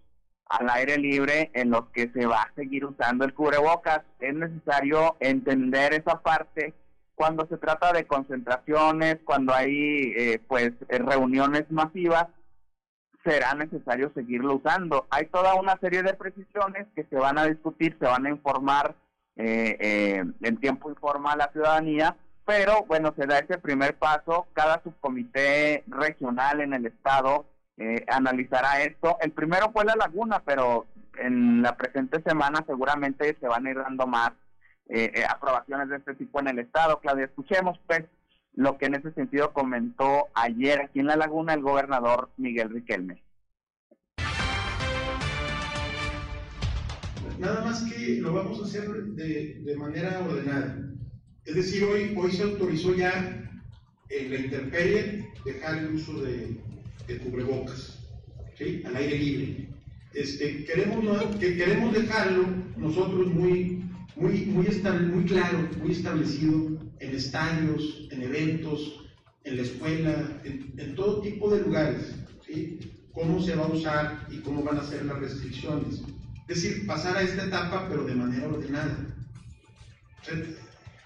al 0.47 0.69
aire 0.69 0.99
libre 0.99 1.51
en 1.55 1.71
los 1.71 1.87
que 1.91 2.11
se 2.11 2.27
va 2.27 2.43
a 2.43 2.55
seguir 2.55 2.85
usando 2.85 3.25
el 3.25 3.33
cubrebocas. 3.33 4.03
Es 4.21 4.35
necesario 4.35 5.17
entender 5.21 5.95
esa 5.95 6.21
parte 6.21 6.75
cuando 7.23 7.47
se 7.47 7.57
trata 7.57 7.93
de 7.93 8.05
concentraciones, 8.05 9.19
cuando 9.25 9.55
hay 9.55 10.13
eh, 10.17 10.41
pues 10.49 10.73
eh, 10.89 10.99
reuniones 10.99 11.71
masivas, 11.71 12.27
será 13.23 13.55
necesario 13.55 14.11
seguirlo 14.13 14.57
usando. 14.57 15.07
Hay 15.09 15.27
toda 15.27 15.55
una 15.55 15.79
serie 15.79 16.03
de 16.03 16.15
precisiones 16.15 16.89
que 16.97 17.05
se 17.05 17.15
van 17.15 17.39
a 17.39 17.47
discutir, 17.47 17.97
se 18.01 18.07
van 18.07 18.27
a 18.27 18.31
informar 18.31 18.97
eh, 19.37 20.25
en 20.41 20.57
tiempo 20.57 20.91
informal 20.91 21.35
a 21.35 21.45
la 21.47 21.53
ciudadanía, 21.53 22.17
pero 22.45 22.87
bueno, 22.89 23.15
se 23.17 23.25
da 23.29 23.39
ese 23.39 23.57
primer 23.57 23.97
paso. 23.97 24.49
Cada 24.53 24.83
subcomité 24.83 25.85
regional 25.87 26.61
en 26.61 26.75
el 26.75 26.87
estado 26.87 27.47
analizará 28.09 28.83
esto. 28.83 29.17
El 29.21 29.31
primero 29.31 29.71
fue 29.71 29.85
la 29.85 29.95
laguna, 29.95 30.43
pero 30.45 30.87
en 31.21 31.63
la 31.63 31.77
presente 31.77 32.21
semana 32.23 32.65
seguramente 32.67 33.37
se 33.39 33.47
van 33.47 33.65
a 33.65 33.71
ir 33.71 33.77
dando 33.77 34.09
más 34.09 34.33
eh, 34.89 35.11
eh, 35.15 35.25
aprobaciones 35.29 35.89
de 35.89 35.97
este 35.97 36.15
tipo 36.15 36.41
en 36.41 36.49
el 36.49 36.59
Estado. 36.59 37.01
Claudia, 37.01 37.27
escuchemos 37.27 37.79
pues 37.87 38.05
lo 38.55 38.79
que 38.79 38.87
en 38.87 38.95
ese 38.95 39.13
sentido 39.13 39.53
comentó 39.53 40.29
ayer 40.35 40.83
aquí 40.83 41.01
en 41.01 41.07
La 41.07 41.17
Laguna 41.17 41.55
el 41.55 41.63
gobernador 41.63 42.31
Miguel 42.37 42.71
Riquelme. 42.71 43.23
nada 47.43 47.65
más 47.65 47.83
que 47.83 48.21
lo 48.21 48.33
vamos 48.33 48.61
a 48.61 48.65
hacer 48.65 48.89
de, 48.89 49.61
de 49.65 49.77
manera 49.77 50.21
ordenada. 50.21 50.79
Es 51.45 51.57
decir, 51.57 51.83
hoy, 51.85 52.15
hoy 52.17 52.31
se 52.31 52.45
autorizó 52.45 52.95
ya 52.95 53.51
en 54.09 54.31
la 54.31 54.39
intemperie 54.39 55.29
dejar 55.45 55.79
el 55.79 55.95
uso 55.95 56.23
de, 56.23 56.61
de 57.09 57.19
cubrebocas, 57.19 57.99
¿sí? 58.57 58.83
al 58.87 58.97
aire 58.97 59.19
libre. 59.19 59.69
Este, 60.15 60.65
queremos, 60.65 61.37
que 61.37 61.57
queremos 61.57 61.93
dejarlo 61.95 62.47
nosotros 62.77 63.27
muy, 63.29 63.82
muy, 64.17 64.47
muy, 64.47 64.67
muy 64.67 65.25
claro, 65.25 65.69
muy 65.81 65.93
establecido 65.93 66.79
en 67.01 67.15
estadios, 67.15 68.09
en 68.11 68.23
eventos, 68.23 69.01
en 69.45 69.57
la 69.57 69.63
escuela, 69.63 70.41
en, 70.45 70.73
en 70.77 70.95
todo 70.95 71.21
tipo 71.21 71.51
de 71.51 71.63
lugares, 71.63 72.15
¿sí? 72.47 72.79
cómo 73.13 73.41
se 73.41 73.55
va 73.55 73.65
a 73.65 73.69
usar 73.69 74.27
y 74.31 74.39
cómo 74.39 74.63
van 74.63 74.79
a 74.79 74.85
ser 74.85 75.05
las 75.05 75.19
restricciones. 75.19 76.03
Es 76.49 76.63
decir, 76.63 76.87
pasar 76.87 77.17
a 77.17 77.23
esta 77.23 77.45
etapa 77.45 77.87
pero 77.89 78.05
de 78.05 78.15
manera 78.15 78.49
ordenada. 78.49 78.97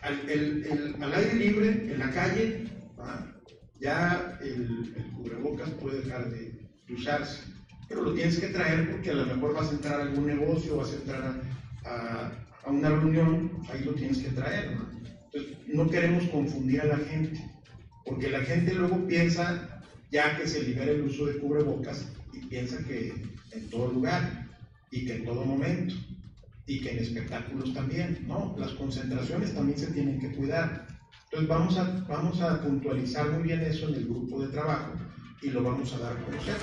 Al, 0.03 0.31
el, 0.31 0.65
el, 0.65 1.03
al, 1.03 1.15
aire 1.15 1.35
libre, 1.35 1.69
en 1.93 1.99
la 1.99 2.11
calle, 2.11 2.69
ya 3.81 4.39
el, 4.41 4.93
el, 4.97 5.13
cubrebocas 5.13 5.71
puede 5.71 6.03
dejar 6.03 6.31
de, 6.31 6.53
de, 6.87 6.95
usarse. 6.95 7.43
Pero 7.89 8.03
lo 8.03 8.15
tienes 8.15 8.39
que 8.39 8.49
traer 8.49 8.91
porque 8.91 9.11
a 9.11 9.15
lo 9.15 9.27
mejor 9.27 9.55
vas 9.55 9.71
a 9.71 9.73
entrar 9.73 10.01
a 10.01 10.03
algún 10.05 10.27
negocio, 10.27 10.77
vas 10.77 10.93
a 10.93 10.97
entrar 10.97 11.23
a, 11.85 11.91
a, 11.91 12.46
a 12.67 12.71
una 12.71 12.91
reunión, 12.91 13.51
ahí 13.73 13.85
lo 13.85 13.95
tienes 13.95 14.19
que 14.19 14.31
traer. 14.31 14.73
¿no? 14.73 14.89
Entonces, 15.33 15.57
no 15.69 15.89
queremos 15.89 16.25
confundir 16.25 16.81
a 16.81 16.87
la 16.87 16.99
gente, 16.99 17.41
porque 18.05 18.29
la 18.29 18.41
gente 18.41 18.75
luego 18.75 19.07
piensa, 19.07 19.83
ya 20.11 20.37
que 20.37 20.47
se 20.47 20.63
libera 20.63 20.91
el 20.91 21.03
uso 21.03 21.27
de 21.27 21.39
cubrebocas, 21.39 22.09
y 22.33 22.41
piensa 22.47 22.79
que 22.85 23.15
en 23.53 23.71
todo 23.71 23.93
lugar 23.93 24.47
y 24.91 25.07
que 25.07 25.17
en 25.17 25.25
todo 25.25 25.45
momento 25.45 25.95
y 26.67 26.81
que 26.81 26.91
en 26.91 26.99
espectáculos 26.99 27.73
también, 27.73 28.25
¿no? 28.27 28.55
Las 28.59 28.73
concentraciones 28.73 29.55
también 29.55 29.79
se 29.79 29.87
tienen 29.93 30.19
que 30.19 30.33
cuidar. 30.33 30.87
Entonces 31.25 31.49
vamos 31.49 31.79
a, 31.79 32.05
vamos 32.09 32.41
a 32.41 32.61
puntualizar 32.61 33.31
muy 33.31 33.45
bien 33.45 33.61
eso 33.63 33.89
en 33.89 33.95
el 33.95 34.05
grupo 34.07 34.43
de 34.43 34.49
trabajo 34.49 34.93
y 35.43 35.51
lo 35.51 35.63
vamos 35.63 35.93
a 35.95 35.99
dar 35.99 36.17
a 36.17 36.25
conocer. 36.25 36.57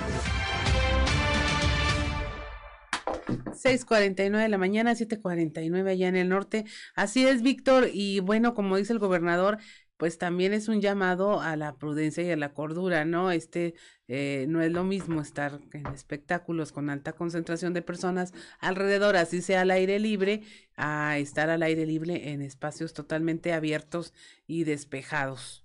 6:49 3.64 4.42
de 4.42 4.48
la 4.48 4.58
mañana, 4.58 4.94
7:49 4.94 5.90
allá 5.90 6.08
en 6.08 6.16
el 6.16 6.28
norte. 6.28 6.64
Así 6.94 7.26
es, 7.26 7.42
Víctor. 7.42 7.88
Y 7.92 8.20
bueno, 8.20 8.54
como 8.54 8.76
dice 8.76 8.92
el 8.92 8.98
gobernador, 8.98 9.58
pues 9.96 10.18
también 10.18 10.52
es 10.52 10.68
un 10.68 10.80
llamado 10.80 11.40
a 11.40 11.56
la 11.56 11.76
prudencia 11.76 12.22
y 12.24 12.30
a 12.30 12.36
la 12.36 12.52
cordura, 12.52 13.04
¿no? 13.04 13.30
Este 13.30 13.74
eh, 14.08 14.46
no 14.48 14.60
es 14.60 14.72
lo 14.72 14.84
mismo 14.84 15.20
estar 15.20 15.60
en 15.72 15.86
espectáculos 15.86 16.72
con 16.72 16.90
alta 16.90 17.12
concentración 17.14 17.72
de 17.74 17.82
personas 17.82 18.32
alrededor, 18.60 19.16
así 19.16 19.40
sea 19.40 19.62
al 19.62 19.70
aire 19.70 19.98
libre, 19.98 20.42
a 20.76 21.18
estar 21.18 21.48
al 21.50 21.62
aire 21.62 21.86
libre 21.86 22.32
en 22.32 22.42
espacios 22.42 22.92
totalmente 22.92 23.52
abiertos 23.52 24.12
y 24.46 24.64
despejados. 24.64 25.63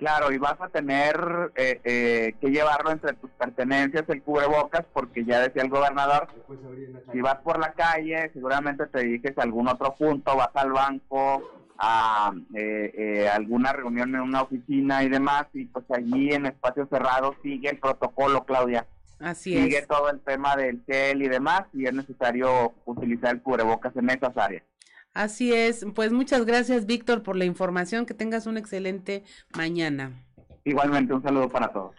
Claro, 0.00 0.32
y 0.32 0.38
vas 0.38 0.58
a 0.60 0.68
tener 0.70 1.52
eh, 1.56 1.78
eh, 1.84 2.34
que 2.40 2.48
llevarlo 2.48 2.90
entre 2.90 3.12
tus 3.12 3.30
pertenencias, 3.32 4.08
el 4.08 4.22
cubrebocas, 4.22 4.86
porque 4.94 5.26
ya 5.26 5.40
decía 5.40 5.60
el 5.60 5.68
gobernador, 5.68 6.26
si 7.12 7.20
vas 7.20 7.36
por 7.42 7.58
la 7.58 7.74
calle, 7.74 8.30
seguramente 8.32 8.86
te 8.86 9.00
diriges 9.00 9.36
a 9.36 9.42
algún 9.42 9.68
otro 9.68 9.94
punto, 9.94 10.34
vas 10.34 10.48
al 10.54 10.72
banco, 10.72 11.42
a 11.76 12.32
eh, 12.54 12.92
eh, 12.96 13.28
alguna 13.28 13.74
reunión 13.74 14.14
en 14.14 14.22
una 14.22 14.40
oficina 14.40 15.04
y 15.04 15.10
demás, 15.10 15.48
y 15.52 15.66
pues 15.66 15.84
allí 15.90 16.32
en 16.32 16.46
espacios 16.46 16.88
cerrados 16.88 17.36
sigue 17.42 17.68
el 17.68 17.78
protocolo, 17.78 18.44
Claudia. 18.44 18.86
Así 19.18 19.52
sigue 19.52 19.80
es. 19.80 19.86
todo 19.86 20.08
el 20.08 20.20
tema 20.20 20.56
del 20.56 20.82
gel 20.86 21.20
y 21.20 21.28
demás, 21.28 21.64
y 21.74 21.84
es 21.84 21.92
necesario 21.92 22.72
utilizar 22.86 23.34
el 23.34 23.42
cubrebocas 23.42 23.94
en 23.96 24.08
esas 24.08 24.34
áreas. 24.34 24.62
Así 25.12 25.52
es, 25.52 25.84
pues 25.94 26.12
muchas 26.12 26.46
gracias 26.46 26.86
Víctor 26.86 27.22
por 27.22 27.36
la 27.36 27.44
información, 27.44 28.06
que 28.06 28.14
tengas 28.14 28.46
una 28.46 28.60
excelente 28.60 29.24
mañana. 29.56 30.24
Igualmente, 30.64 31.12
un 31.12 31.22
saludo 31.22 31.48
para 31.48 31.72
todos. 31.72 31.96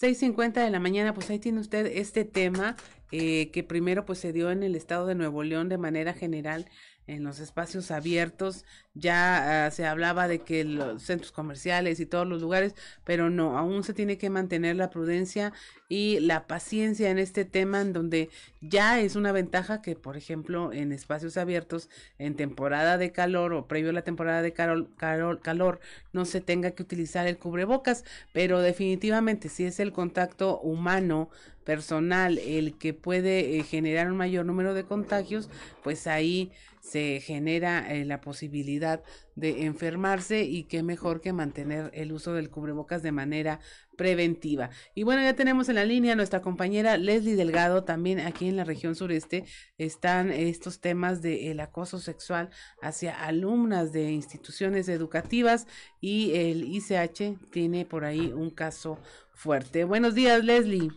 6.50 0.00 0.52
de 0.64 0.70
la 0.70 0.80
mañana, 0.80 1.12
pues 1.12 1.28
ahí 1.28 1.38
tiene 1.38 1.60
usted 1.60 1.86
este 1.86 2.24
tema 2.24 2.76
eh, 3.10 3.50
que 3.50 3.64
primero 3.64 4.04
pues 4.06 4.18
se 4.18 4.32
dio 4.32 4.50
en 4.50 4.62
el 4.62 4.76
estado 4.76 5.06
de 5.06 5.14
Nuevo 5.14 5.42
León 5.42 5.68
de 5.68 5.78
manera 5.78 6.12
general 6.14 6.66
en 7.08 7.24
los 7.24 7.40
espacios 7.40 7.90
abiertos, 7.90 8.64
ya 8.94 9.68
uh, 9.68 9.74
se 9.74 9.86
hablaba 9.86 10.28
de 10.28 10.40
que 10.40 10.62
los 10.64 11.02
centros 11.02 11.32
comerciales 11.32 12.00
y 12.00 12.06
todos 12.06 12.26
los 12.28 12.42
lugares, 12.42 12.74
pero 13.02 13.30
no, 13.30 13.58
aún 13.58 13.82
se 13.82 13.94
tiene 13.94 14.18
que 14.18 14.28
mantener 14.28 14.76
la 14.76 14.90
prudencia 14.90 15.54
y 15.88 16.20
la 16.20 16.46
paciencia 16.46 17.10
en 17.10 17.18
este 17.18 17.46
tema, 17.46 17.80
en 17.80 17.94
donde 17.94 18.28
ya 18.60 19.00
es 19.00 19.16
una 19.16 19.32
ventaja 19.32 19.82
que, 19.82 19.94
por 19.94 20.16
ejemplo, 20.16 20.72
en 20.72 20.92
espacios 20.92 21.36
abiertos, 21.36 21.88
en 22.18 22.34
temporada 22.34 22.98
de 22.98 23.12
calor 23.12 23.52
o 23.52 23.66
previo 23.66 23.90
a 23.90 23.92
la 23.92 24.02
temporada 24.02 24.42
de 24.42 24.52
calor, 24.52 25.40
calor, 25.40 25.80
no 26.12 26.24
se 26.24 26.40
tenga 26.40 26.72
que 26.72 26.82
utilizar 26.82 27.26
el 27.26 27.38
cubrebocas, 27.38 28.04
pero 28.32 28.60
definitivamente 28.60 29.48
si 29.48 29.64
es 29.64 29.80
el 29.80 29.92
contacto 29.92 30.60
humano, 30.60 31.30
personal, 31.68 32.38
el 32.38 32.78
que 32.78 32.94
puede 32.94 33.58
eh, 33.58 33.62
generar 33.62 34.10
un 34.10 34.16
mayor 34.16 34.46
número 34.46 34.72
de 34.72 34.84
contagios, 34.84 35.50
pues 35.84 36.06
ahí 36.06 36.50
se 36.80 37.20
genera 37.20 37.92
eh, 37.92 38.06
la 38.06 38.22
posibilidad 38.22 39.02
de 39.38 39.66
enfermarse 39.66 40.42
y 40.42 40.64
qué 40.64 40.82
mejor 40.82 41.20
que 41.20 41.32
mantener 41.32 41.90
el 41.94 42.12
uso 42.12 42.34
del 42.34 42.50
cubrebocas 42.50 43.02
de 43.02 43.12
manera 43.12 43.60
preventiva. 43.96 44.70
Y 44.94 45.04
bueno, 45.04 45.22
ya 45.22 45.34
tenemos 45.34 45.68
en 45.68 45.76
la 45.76 45.84
línea 45.84 46.14
a 46.14 46.16
nuestra 46.16 46.42
compañera 46.42 46.96
Leslie 46.96 47.36
Delgado, 47.36 47.84
también 47.84 48.20
aquí 48.20 48.48
en 48.48 48.56
la 48.56 48.64
región 48.64 48.94
sureste 48.94 49.44
están 49.76 50.30
estos 50.30 50.80
temas 50.80 51.22
del 51.22 51.38
el 51.48 51.60
acoso 51.60 51.98
sexual 51.98 52.50
hacia 52.82 53.24
alumnas 53.24 53.92
de 53.92 54.10
instituciones 54.10 54.88
educativas 54.88 55.66
y 56.00 56.32
el 56.34 56.64
ICH 56.64 57.50
tiene 57.50 57.84
por 57.84 58.04
ahí 58.04 58.32
un 58.34 58.50
caso 58.50 58.98
fuerte. 59.32 59.84
Buenos 59.84 60.14
días, 60.14 60.44
Leslie. 60.44 60.90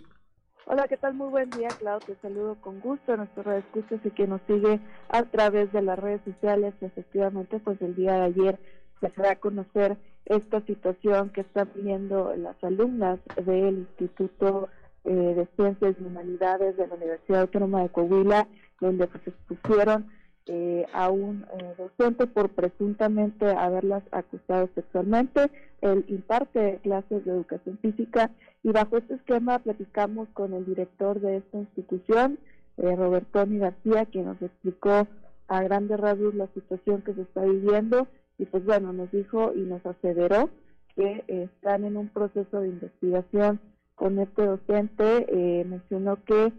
Hola, 0.66 0.88
¿qué 0.88 0.96
tal? 0.96 1.16
Muy 1.16 1.30
buen 1.30 1.50
día, 1.50 1.70
Claudio. 1.80 2.06
Te 2.06 2.16
saludo 2.22 2.56
con 2.62 2.80
gusto 2.82 3.14
a 3.14 3.18
nuestros 3.18 3.46
redescuchas 3.46 4.00
y 4.06 4.12
que 4.12 4.28
nos 4.28 4.42
sigue 4.48 4.80
a 5.10 5.24
través 5.24 5.72
de 5.74 5.82
las 5.82 5.98
redes 5.98 6.22
sociales. 6.24 6.76
Efectivamente, 6.82 7.60
pues 7.60 7.82
el 7.82 7.96
día 7.96 8.14
de 8.14 8.22
ayer 8.22 8.60
se 9.00 9.12
da 9.22 9.32
a 9.32 9.36
conocer 9.38 9.98
esta 10.26 10.62
situación 10.62 11.32
que 11.32 11.42
están 11.42 11.72
viviendo 11.74 12.36
las 12.36 12.64
alumnas 12.64 13.20
del 13.44 13.80
Instituto 13.80 14.70
eh, 15.04 15.12
de 15.12 15.48
Ciencias 15.56 15.96
y 16.00 16.04
Humanidades 16.04 16.78
de 16.78 16.88
la 16.88 16.94
Universidad 16.94 17.42
Autónoma 17.42 17.82
de 17.82 17.90
Coahuila, 17.90 18.48
donde 18.80 19.08
pues 19.08 19.28
expusieron 19.28 20.12
eh, 20.48 20.86
a 20.94 21.10
un 21.10 21.46
eh, 21.60 21.76
docente 21.78 22.28
por 22.28 22.50
presuntamente 22.50 23.46
haberlas 23.46 24.04
acusado 24.12 24.70
sexualmente. 24.76 25.50
Él 25.82 26.04
imparte 26.08 26.80
clases 26.84 27.24
de 27.26 27.32
educación 27.32 27.78
física 27.80 28.32
y 28.64 28.70
bajo 28.72 28.98
este 28.98 29.16
esquema 29.16 29.60
platicamos 29.60 30.30
con 30.34 30.54
el 30.54 30.66
director 30.66 31.20
de 31.20 31.38
esta 31.38 31.58
institución, 31.58 32.38
eh, 32.78 32.96
Robertoni 32.96 33.60
García, 33.60 34.06
quien 34.06 34.26
nos 34.26 34.42
explicó 34.42 35.08
a 35.48 35.64
grandes 35.64 36.00
rasgos 36.00 36.36
la 36.36 36.48
situación 36.48 37.02
que 37.02 37.14
se 37.14 37.22
está 37.22 37.42
viviendo 37.44 38.08
y 38.38 38.46
pues 38.46 38.66
bueno, 38.66 38.94
nos 38.94 39.12
dijo 39.12 39.54
y 39.56 39.62
nos 39.62 39.86
aseveró 39.86 40.50
que 40.96 41.24
eh, 41.28 41.50
están 41.54 41.86
en 41.86 41.98
un 41.98 42.10
proceso 42.10 42.62
de 42.62 42.70
investigación 42.70 43.60
con 43.96 44.20
este 44.20 44.46
docente, 44.46 45.26
eh, 45.28 45.66
mencionó 45.66 46.24
que 46.26 46.52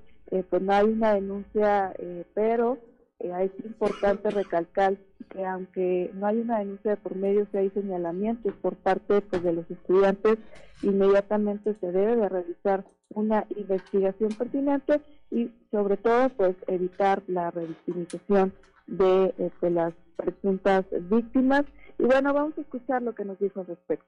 pues 0.48 0.62
no 0.62 0.72
hay 0.72 0.86
una 0.86 1.12
denuncia, 1.12 1.92
pero 2.32 2.78
es 3.22 3.52
importante 3.64 4.30
recalcar 4.30 4.96
que 5.30 5.44
aunque 5.44 6.10
no 6.14 6.26
hay 6.26 6.40
una 6.40 6.58
denuncia 6.58 6.92
de 6.92 6.96
por 6.96 7.16
medio, 7.16 7.46
si 7.50 7.58
hay 7.58 7.70
señalamientos 7.70 8.52
por 8.54 8.76
parte 8.76 9.20
pues, 9.20 9.42
de 9.42 9.52
los 9.52 9.70
estudiantes, 9.70 10.38
inmediatamente 10.82 11.76
se 11.80 11.92
debe 11.92 12.16
de 12.16 12.28
realizar 12.28 12.84
una 13.10 13.46
investigación 13.56 14.30
pertinente 14.30 15.00
y 15.30 15.50
sobre 15.70 15.96
todo 15.96 16.28
pues 16.30 16.56
evitar 16.66 17.22
la 17.26 17.50
revictimización 17.50 18.52
de, 18.86 19.34
este, 19.38 19.70
las 19.70 19.94
presuntas 20.16 20.84
víctimas. 20.90 21.64
Y 21.98 22.04
bueno, 22.04 22.34
vamos 22.34 22.58
a 22.58 22.62
escuchar 22.62 23.02
lo 23.02 23.14
que 23.14 23.24
nos 23.24 23.38
dijo 23.38 23.60
al 23.60 23.66
respecto. 23.66 24.06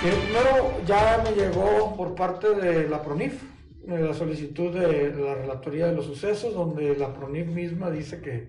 Primero 0.00 0.84
ya 0.84 1.22
me 1.24 1.30
llegó 1.32 1.96
por 1.96 2.14
parte 2.14 2.54
de 2.54 2.88
la 2.88 3.02
PRONIF 3.02 3.53
la 3.86 4.14
solicitud 4.14 4.72
de 4.72 5.12
la 5.14 5.34
Relatoría 5.34 5.86
de 5.86 5.94
los 5.94 6.06
Sucesos, 6.06 6.54
donde 6.54 6.96
la 6.96 7.12
PRONIF 7.12 7.48
misma 7.48 7.90
dice 7.90 8.20
que 8.20 8.48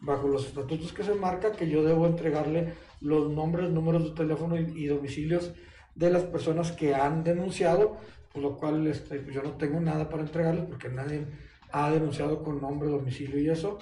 bajo 0.00 0.28
los 0.28 0.46
estatutos 0.46 0.92
que 0.92 1.02
se 1.02 1.14
marca, 1.14 1.52
que 1.52 1.68
yo 1.68 1.82
debo 1.82 2.06
entregarle 2.06 2.74
los 3.00 3.30
nombres, 3.30 3.70
números 3.70 4.04
de 4.04 4.10
teléfono 4.10 4.58
y, 4.58 4.72
y 4.74 4.86
domicilios 4.86 5.54
de 5.94 6.10
las 6.10 6.24
personas 6.24 6.72
que 6.72 6.94
han 6.94 7.24
denunciado, 7.24 7.96
por 8.32 8.42
lo 8.42 8.56
cual 8.56 8.86
este, 8.86 9.20
pues 9.20 9.34
yo 9.34 9.42
no 9.42 9.52
tengo 9.52 9.80
nada 9.80 10.08
para 10.08 10.22
entregarles 10.22 10.64
porque 10.64 10.88
nadie 10.88 11.26
ha 11.72 11.90
denunciado 11.90 12.42
con 12.42 12.60
nombre, 12.60 12.88
domicilio 12.88 13.38
y 13.38 13.48
eso. 13.48 13.78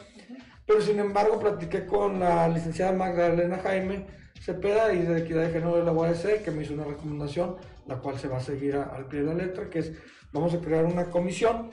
Pero 0.67 0.81
sin 0.81 0.99
embargo, 0.99 1.39
platiqué 1.39 1.87
con 1.87 2.21
la 2.21 2.49
licenciada 2.49 2.93
Magdalena 2.93 3.59
Jaime 3.59 4.07
Cepeda 4.41 4.93
y 4.93 5.03
de 5.03 5.21
Equidad 5.21 5.43
de 5.43 5.53
Género 5.53 5.77
de 5.77 5.85
la 5.85 5.93
UAS, 5.93 6.27
que 6.45 6.51
me 6.51 6.63
hizo 6.63 6.75
una 6.75 6.85
recomendación, 6.85 7.57
la 7.87 7.99
cual 7.99 8.19
se 8.19 8.29
va 8.29 8.39
a 8.39 8.41
seguir 8.41 8.77
al 8.77 9.07
pie 9.07 9.21
de 9.21 9.27
la 9.27 9.35
letra, 9.35 9.69
que 9.69 9.81
es, 9.81 9.93
vamos 10.33 10.55
a 10.55 10.61
crear 10.61 10.85
una 10.85 11.07
comisión 11.07 11.71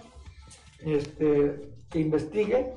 este, 0.80 1.72
que 1.90 2.00
investigue, 2.00 2.74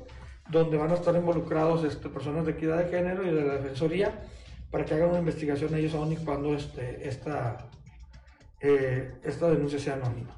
donde 0.49 0.77
van 0.77 0.91
a 0.91 0.95
estar 0.95 1.15
involucrados 1.15 1.83
este, 1.83 2.09
personas 2.09 2.45
de 2.45 2.51
equidad 2.51 2.83
de 2.83 2.89
género 2.89 3.23
y 3.23 3.33
de 3.33 3.43
la 3.43 3.55
defensoría 3.55 4.13
para 4.69 4.85
que 4.85 4.95
hagan 4.95 5.09
una 5.09 5.19
investigación 5.19 5.73
ellos 5.75 5.93
aún 5.93 6.11
y 6.11 6.17
cuando 6.17 6.55
este, 6.55 7.07
esta, 7.07 7.69
eh, 8.59 9.13
esta 9.23 9.49
denuncia 9.49 9.79
sea 9.79 9.93
anónima. 9.93 10.35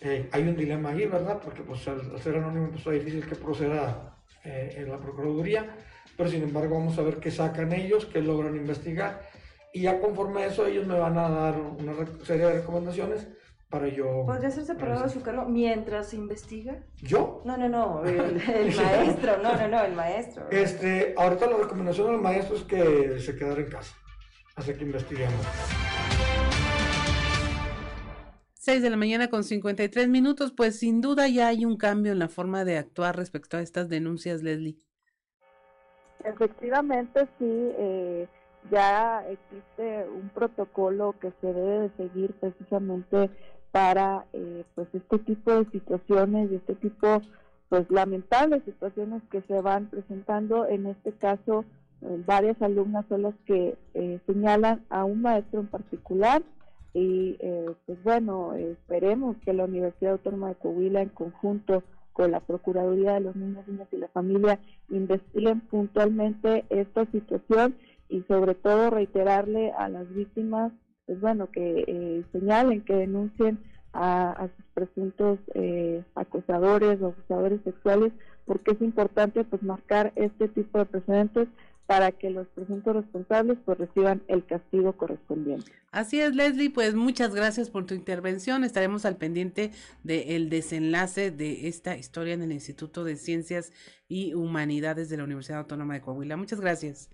Eh, 0.00 0.28
hay 0.30 0.42
un 0.42 0.56
dilema 0.56 0.90
ahí, 0.90 1.06
¿verdad? 1.06 1.40
Porque 1.42 1.62
pues, 1.62 1.86
al, 1.88 2.20
ser 2.20 2.36
anónimo 2.36 2.70
pues, 2.70 2.86
es 2.86 3.04
difícil 3.04 3.28
que 3.28 3.34
proceda 3.34 4.16
eh, 4.44 4.74
en 4.76 4.90
la 4.90 4.98
Procuraduría, 4.98 5.74
pero 6.16 6.30
sin 6.30 6.44
embargo 6.44 6.76
vamos 6.76 6.96
a 6.98 7.02
ver 7.02 7.16
qué 7.16 7.30
sacan 7.30 7.72
ellos, 7.72 8.06
qué 8.06 8.20
logran 8.20 8.56
investigar 8.56 9.25
y 9.76 9.82
ya 9.82 10.00
conforme 10.00 10.42
a 10.42 10.46
eso 10.46 10.66
ellos 10.66 10.86
me 10.86 10.98
van 10.98 11.18
a 11.18 11.28
dar 11.28 11.60
una 11.60 11.92
serie 12.24 12.46
de 12.46 12.52
recomendaciones 12.60 13.28
para 13.68 13.88
yo... 13.88 14.24
¿Podría 14.24 14.50
ser 14.50 14.64
separado 14.64 15.02
de 15.02 15.10
su 15.10 15.20
cargo 15.20 15.44
mientras 15.44 16.08
se 16.08 16.16
investiga? 16.16 16.82
¿Yo? 17.02 17.42
No, 17.44 17.58
no, 17.58 17.68
no, 17.68 18.02
el, 18.02 18.40
el 18.40 18.74
maestro, 18.76 19.36
no, 19.42 19.54
no, 19.54 19.68
no, 19.68 19.84
el 19.84 19.92
maestro. 19.92 20.46
Este, 20.50 21.12
ahorita 21.18 21.50
la 21.50 21.58
recomendación 21.58 22.06
del 22.06 22.22
maestro 22.22 22.56
es 22.56 22.62
que 22.62 23.20
se 23.20 23.36
quedara 23.36 23.60
en 23.60 23.68
casa, 23.68 23.94
hasta 24.54 24.72
que 24.72 24.82
investiguemos. 24.82 25.44
6 28.54 28.80
de 28.80 28.88
la 28.88 28.96
mañana 28.96 29.28
con 29.28 29.44
53 29.44 30.08
minutos, 30.08 30.54
pues 30.56 30.78
sin 30.78 31.02
duda 31.02 31.28
ya 31.28 31.48
hay 31.48 31.66
un 31.66 31.76
cambio 31.76 32.12
en 32.12 32.18
la 32.18 32.28
forma 32.28 32.64
de 32.64 32.78
actuar 32.78 33.14
respecto 33.14 33.58
a 33.58 33.60
estas 33.60 33.90
denuncias, 33.90 34.42
Leslie. 34.42 34.78
Efectivamente, 36.24 37.28
sí, 37.38 37.44
eh, 37.78 38.26
ya 38.70 39.24
existe 39.28 40.08
un 40.08 40.28
protocolo 40.30 41.14
que 41.20 41.32
se 41.40 41.52
debe 41.52 41.88
de 41.88 41.90
seguir 41.96 42.34
precisamente 42.40 43.30
para 43.72 44.24
eh, 44.32 44.64
pues 44.74 44.88
este 44.92 45.18
tipo 45.18 45.52
de 45.52 45.70
situaciones 45.70 46.50
y 46.50 46.56
este 46.56 46.74
tipo 46.76 47.20
pues 47.68 47.90
lamentables 47.90 48.62
situaciones 48.64 49.22
que 49.30 49.42
se 49.42 49.60
van 49.60 49.86
presentando. 49.86 50.66
En 50.66 50.86
este 50.86 51.12
caso, 51.12 51.64
eh, 52.02 52.22
varias 52.26 52.60
alumnas 52.62 53.04
son 53.08 53.22
las 53.22 53.34
que 53.46 53.76
eh, 53.94 54.20
señalan 54.26 54.84
a 54.90 55.04
un 55.04 55.22
maestro 55.22 55.60
en 55.60 55.66
particular 55.66 56.42
y 56.92 57.36
eh, 57.40 57.74
pues 57.84 58.02
bueno, 58.02 58.54
esperemos 58.54 59.36
que 59.44 59.52
la 59.52 59.64
Universidad 59.64 60.12
Autónoma 60.12 60.48
de 60.48 60.54
Coahuila 60.56 61.02
en 61.02 61.10
conjunto 61.10 61.82
con 62.12 62.30
la 62.30 62.40
Procuraduría 62.40 63.14
de 63.14 63.20
los 63.20 63.36
Niños, 63.36 63.68
Niñas 63.68 63.88
y 63.92 63.98
la 63.98 64.08
Familia 64.08 64.58
investiguen 64.88 65.60
puntualmente 65.60 66.64
esta 66.70 67.04
situación 67.06 67.76
y 68.08 68.22
sobre 68.22 68.54
todo 68.54 68.90
reiterarle 68.90 69.72
a 69.72 69.88
las 69.88 70.12
víctimas, 70.14 70.72
pues 71.06 71.20
bueno, 71.20 71.50
que 71.50 71.84
eh, 71.86 72.24
señalen, 72.32 72.82
que 72.82 72.94
denuncien 72.94 73.58
a, 73.92 74.30
a 74.32 74.48
sus 74.48 74.64
presuntos 74.74 75.38
eh, 75.54 76.02
acosadores 76.14 77.00
o 77.00 77.06
abusadores 77.06 77.60
sexuales, 77.64 78.12
porque 78.44 78.72
es 78.72 78.80
importante 78.80 79.44
pues 79.44 79.62
marcar 79.62 80.12
este 80.16 80.48
tipo 80.48 80.78
de 80.78 80.86
precedentes 80.86 81.48
para 81.86 82.10
que 82.10 82.30
los 82.30 82.46
presuntos 82.48 82.96
responsables 82.96 83.58
pues 83.64 83.78
reciban 83.78 84.22
el 84.26 84.44
castigo 84.44 84.92
correspondiente. 84.94 85.70
Así 85.92 86.20
es, 86.20 86.34
Leslie, 86.34 86.70
pues 86.70 86.94
muchas 86.94 87.34
gracias 87.34 87.70
por 87.70 87.86
tu 87.86 87.94
intervención. 87.94 88.64
Estaremos 88.64 89.04
al 89.04 89.16
pendiente 89.16 89.70
del 90.02 90.50
desenlace 90.50 91.30
de 91.30 91.68
esta 91.68 91.96
historia 91.96 92.34
en 92.34 92.42
el 92.42 92.52
Instituto 92.52 93.04
de 93.04 93.16
Ciencias 93.16 93.72
y 94.08 94.34
Humanidades 94.34 95.08
de 95.08 95.16
la 95.16 95.24
Universidad 95.24 95.60
Autónoma 95.60 95.94
de 95.94 96.00
Coahuila. 96.00 96.36
Muchas 96.36 96.60
gracias. 96.60 97.08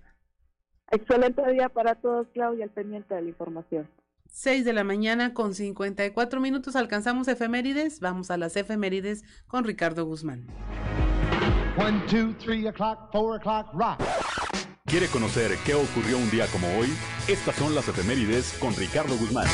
Excelente 0.90 1.42
día 1.52 1.68
para 1.68 1.94
todos, 1.94 2.26
Claudia, 2.34 2.64
al 2.64 2.70
pendiente 2.70 3.14
de 3.14 3.22
la 3.22 3.28
información. 3.28 3.88
6 4.26 4.64
de 4.64 4.72
la 4.72 4.82
mañana 4.82 5.34
con 5.34 5.54
54 5.54 6.40
minutos 6.40 6.74
alcanzamos 6.74 7.28
efemérides. 7.28 8.00
Vamos 8.00 8.30
a 8.30 8.36
las 8.38 8.56
efemérides 8.56 9.24
con 9.46 9.64
Ricardo 9.64 10.06
Guzmán. 10.06 10.46
One, 11.76 12.00
two, 12.08 12.34
three 12.38 12.66
o'clock, 12.66 13.10
four 13.12 13.36
o'clock, 13.36 13.72
rock. 13.74 13.98
¿Quiere 14.86 15.06
conocer 15.06 15.52
qué 15.64 15.74
ocurrió 15.74 16.18
un 16.18 16.30
día 16.30 16.46
como 16.48 16.66
hoy? 16.78 16.88
Estas 17.28 17.56
son 17.56 17.74
las 17.74 17.88
efemérides 17.88 18.52
con 18.58 18.74
Ricardo 18.74 19.16
Guzmán. 19.16 19.46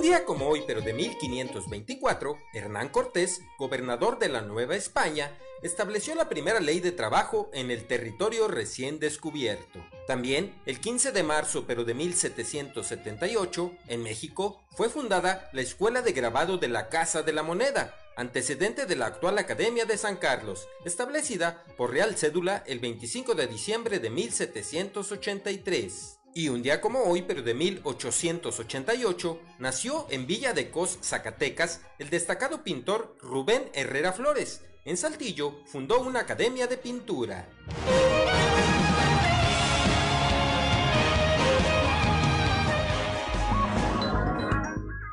Un 0.00 0.06
día 0.06 0.24
como 0.24 0.48
hoy, 0.48 0.62
pero 0.66 0.80
de 0.80 0.94
1524, 0.94 2.38
Hernán 2.54 2.88
Cortés, 2.88 3.42
gobernador 3.58 4.18
de 4.18 4.30
la 4.30 4.40
Nueva 4.40 4.74
España, 4.74 5.36
estableció 5.62 6.14
la 6.14 6.30
primera 6.30 6.58
ley 6.58 6.80
de 6.80 6.90
trabajo 6.90 7.50
en 7.52 7.70
el 7.70 7.86
territorio 7.86 8.48
recién 8.48 8.98
descubierto. 8.98 9.78
También, 10.06 10.58
el 10.64 10.80
15 10.80 11.12
de 11.12 11.22
marzo, 11.22 11.66
pero 11.66 11.84
de 11.84 11.92
1778, 11.92 13.72
en 13.88 14.02
México, 14.02 14.62
fue 14.70 14.88
fundada 14.88 15.50
la 15.52 15.60
Escuela 15.60 16.00
de 16.00 16.12
Grabado 16.12 16.56
de 16.56 16.68
la 16.68 16.88
Casa 16.88 17.22
de 17.22 17.34
la 17.34 17.42
Moneda, 17.42 17.94
antecedente 18.16 18.86
de 18.86 18.96
la 18.96 19.04
actual 19.04 19.36
Academia 19.36 19.84
de 19.84 19.98
San 19.98 20.16
Carlos, 20.16 20.66
establecida 20.86 21.62
por 21.76 21.90
Real 21.90 22.16
Cédula 22.16 22.64
el 22.66 22.78
25 22.78 23.34
de 23.34 23.48
diciembre 23.48 23.98
de 23.98 24.08
1783. 24.08 26.19
Y 26.34 26.48
un 26.48 26.62
día 26.62 26.80
como 26.80 27.00
hoy, 27.00 27.22
pero 27.22 27.42
de 27.42 27.54
1888, 27.54 29.40
nació 29.58 30.06
en 30.10 30.26
Villa 30.26 30.52
de 30.52 30.70
Cos, 30.70 30.98
Zacatecas, 31.02 31.80
el 31.98 32.08
destacado 32.08 32.62
pintor 32.62 33.16
Rubén 33.20 33.64
Herrera 33.74 34.12
Flores. 34.12 34.62
En 34.84 34.96
Saltillo 34.96 35.60
fundó 35.66 36.00
una 36.00 36.20
academia 36.20 36.66
de 36.66 36.76
pintura. 36.76 37.48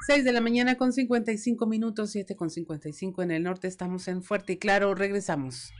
6 0.07 0.23
de 0.23 0.31
la 0.31 0.39
mañana 0.39 0.77
con 0.77 0.93
55 0.93 1.65
minutos, 1.65 2.11
7 2.11 2.37
con 2.37 2.49
55 2.49 3.23
en 3.23 3.31
el 3.31 3.43
norte. 3.43 3.67
Estamos 3.67 4.07
en 4.07 4.23
Fuerte 4.23 4.53
y 4.53 4.57
Claro. 4.57 4.95
Regresamos. 4.95 5.73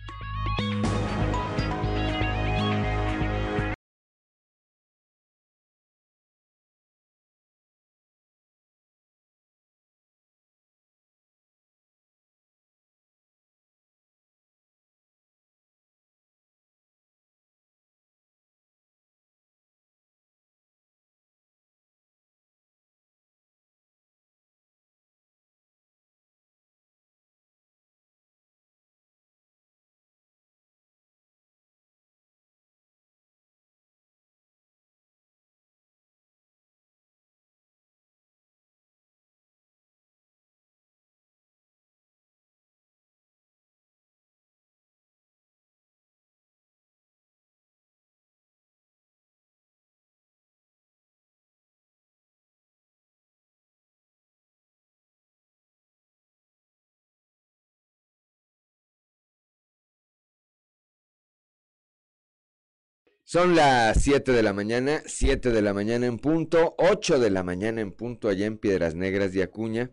Son 63.29 63.57
las 63.57 64.03
7 64.03 64.31
de 64.31 64.41
la 64.41 64.53
mañana, 64.53 65.01
7 65.05 65.51
de 65.51 65.61
la 65.61 65.73
mañana 65.73 66.05
en 66.05 66.17
punto, 66.17 66.75
8 66.77 67.19
de 67.19 67.29
la 67.29 67.43
mañana 67.43 67.81
en 67.81 67.91
punto 67.91 68.29
allá 68.29 68.45
en 68.45 68.57
Piedras 68.57 68.95
Negras 68.95 69.33
de 69.33 69.43
Acuña. 69.43 69.91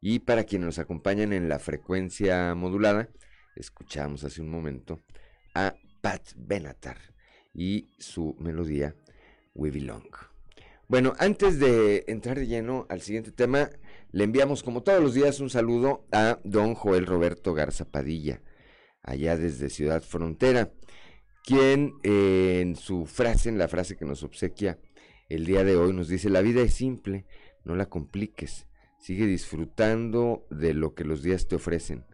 Y 0.00 0.18
para 0.18 0.42
quienes 0.42 0.66
nos 0.66 0.78
acompañan 0.80 1.32
en 1.32 1.48
la 1.48 1.60
frecuencia 1.60 2.56
modulada, 2.56 3.08
escuchamos 3.54 4.24
hace 4.24 4.42
un 4.42 4.48
momento 4.48 5.00
a 5.54 5.76
Pat 6.00 6.22
Benatar 6.34 6.98
y 7.54 7.88
su 8.00 8.34
melodía 8.40 8.96
We 9.54 9.70
Belong. 9.70 10.10
Bueno, 10.88 11.12
antes 11.20 11.60
de 11.60 12.02
entrar 12.08 12.36
de 12.36 12.48
lleno 12.48 12.84
al 12.88 13.00
siguiente 13.00 13.30
tema, 13.30 13.70
le 14.10 14.24
enviamos 14.24 14.64
como 14.64 14.82
todos 14.82 15.00
los 15.00 15.14
días 15.14 15.38
un 15.38 15.50
saludo 15.50 16.04
a 16.10 16.40
don 16.42 16.74
Joel 16.74 17.06
Roberto 17.06 17.54
Garza 17.54 17.84
Padilla, 17.84 18.42
allá 19.04 19.36
desde 19.36 19.70
Ciudad 19.70 20.02
Frontera 20.02 20.72
quien 21.46 21.94
eh, 22.02 22.58
en 22.60 22.74
su 22.74 23.06
frase, 23.06 23.48
en 23.48 23.56
la 23.56 23.68
frase 23.68 23.96
que 23.96 24.04
nos 24.04 24.24
obsequia 24.24 24.80
el 25.28 25.46
día 25.46 25.62
de 25.62 25.76
hoy, 25.76 25.92
nos 25.92 26.08
dice, 26.08 26.28
la 26.28 26.42
vida 26.42 26.60
es 26.60 26.74
simple, 26.74 27.24
no 27.64 27.76
la 27.76 27.86
compliques, 27.86 28.66
sigue 28.98 29.26
disfrutando 29.26 30.44
de 30.50 30.74
lo 30.74 30.94
que 30.94 31.04
los 31.04 31.22
días 31.22 31.46
te 31.46 31.54
ofrecen. 31.54 32.04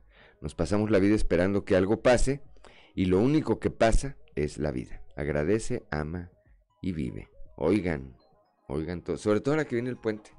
Nos 0.43 0.55
pasamos 0.55 0.91
la 0.91 0.99
vida 0.99 1.14
esperando 1.14 1.64
que 1.64 1.76
algo 1.76 2.03
pase 2.03 2.43
y 2.95 3.07
lo 3.07 3.20
único 3.20 3.59
que 3.59 3.70
pasa 3.70 4.18
es 4.35 4.59
la 4.59 4.70
vida. 4.70 5.03
Agradece, 5.16 5.83
ama 5.91 6.30
y 6.83 6.93
vive. 6.93 7.30
Oigan, 7.57 8.14
oigan 8.68 9.03
todo, 9.03 9.16
sobre 9.16 9.41
todo 9.41 9.55
ahora 9.55 9.64
que 9.64 9.76
viene 9.76 9.89
el 9.89 9.97
puente, 9.97 10.30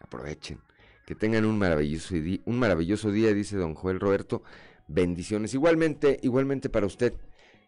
aprovechen. 0.00 0.60
Que 1.06 1.14
tengan 1.14 1.46
un 1.46 1.58
maravilloso, 1.58 2.14
un 2.44 2.58
maravilloso 2.58 3.10
día, 3.10 3.32
dice 3.32 3.56
don 3.56 3.74
Joel 3.74 4.00
Roberto. 4.00 4.42
Bendiciones. 4.88 5.54
Igualmente, 5.54 6.18
igualmente 6.22 6.68
para 6.68 6.86
usted. 6.86 7.14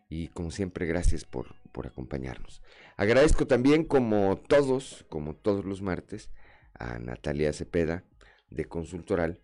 Y 0.09 0.29
como 0.29 0.51
siempre, 0.51 0.87
gracias 0.87 1.25
por, 1.25 1.55
por 1.73 1.87
acompañarnos. 1.87 2.63
Agradezco 2.97 3.47
también, 3.47 3.85
como 3.85 4.37
todos, 4.37 5.05
como 5.09 5.35
todos 5.35 5.65
los 5.65 5.83
martes, 5.83 6.31
a 6.75 6.99
Natalia 6.99 7.53
Cepeda 7.53 8.05
de 8.51 8.65
Consultoral 8.65 9.41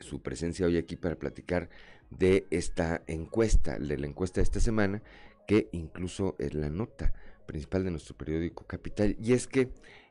su 0.00 0.20
presencia 0.20 0.66
hoy 0.66 0.76
aquí 0.76 0.96
para 0.96 1.16
platicar 1.16 1.70
de 2.10 2.46
esta 2.50 3.02
encuesta, 3.06 3.78
de 3.78 3.98
la 3.98 4.06
encuesta 4.06 4.40
de 4.40 4.44
esta 4.44 4.60
semana, 4.60 5.02
que 5.46 5.68
incluso 5.72 6.36
es 6.38 6.54
la 6.54 6.68
nota 6.68 7.14
principal 7.46 7.84
de 7.84 7.90
nuestro 7.90 8.16
periódico 8.16 8.66
Capital. 8.66 9.16
Y 9.20 9.32
es 9.32 9.46
que 9.46 9.70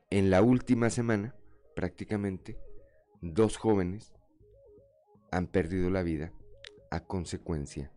en 0.10 0.30
la 0.30 0.42
última 0.42 0.90
semana, 0.90 1.36
prácticamente, 1.76 2.58
dos 3.22 3.58
jóvenes 3.58 4.14
han 5.32 5.48
perdido 5.48 5.90
la 5.90 6.04
vida 6.04 6.32
a 6.92 7.02
consecuencia 7.02 7.92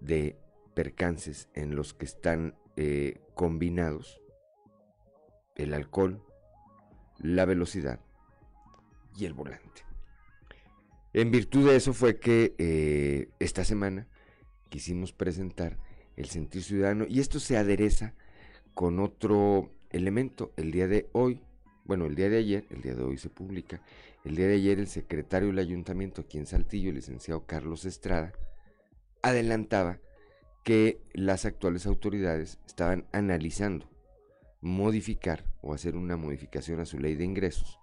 de 0.00 0.38
percances 0.74 1.48
en 1.54 1.74
los 1.74 1.94
que 1.94 2.04
están 2.04 2.54
eh, 2.76 3.20
combinados 3.34 4.20
el 5.56 5.74
alcohol, 5.74 6.22
la 7.18 7.44
velocidad 7.44 8.00
y 9.16 9.24
el 9.24 9.34
volante. 9.34 9.82
En 11.12 11.30
virtud 11.30 11.68
de 11.68 11.76
eso 11.76 11.92
fue 11.92 12.20
que 12.20 12.54
eh, 12.58 13.30
esta 13.40 13.64
semana 13.64 14.06
quisimos 14.68 15.12
presentar 15.12 15.78
el 16.16 16.26
sentir 16.26 16.62
ciudadano 16.62 17.06
y 17.08 17.20
esto 17.20 17.40
se 17.40 17.56
adereza 17.56 18.14
con 18.74 19.00
otro 19.00 19.72
elemento. 19.90 20.52
El 20.56 20.70
día 20.70 20.86
de 20.86 21.08
hoy, 21.12 21.40
bueno, 21.84 22.06
el 22.06 22.14
día 22.14 22.28
de 22.28 22.38
ayer, 22.38 22.66
el 22.70 22.82
día 22.82 22.94
de 22.94 23.02
hoy 23.02 23.18
se 23.18 23.30
publica, 23.30 23.82
el 24.24 24.36
día 24.36 24.46
de 24.46 24.54
ayer 24.54 24.78
el 24.78 24.88
secretario 24.88 25.48
del 25.48 25.58
ayuntamiento 25.58 26.22
aquí 26.22 26.38
en 26.38 26.46
Saltillo, 26.46 26.90
el 26.90 26.96
licenciado 26.96 27.46
Carlos 27.46 27.84
Estrada, 27.84 28.32
adelantaba 29.22 29.98
que 30.64 31.00
las 31.12 31.44
actuales 31.44 31.86
autoridades 31.86 32.58
estaban 32.66 33.06
analizando 33.12 33.88
modificar 34.60 35.44
o 35.62 35.72
hacer 35.72 35.96
una 35.96 36.16
modificación 36.16 36.80
a 36.80 36.86
su 36.86 36.98
ley 36.98 37.14
de 37.14 37.24
ingresos 37.24 37.78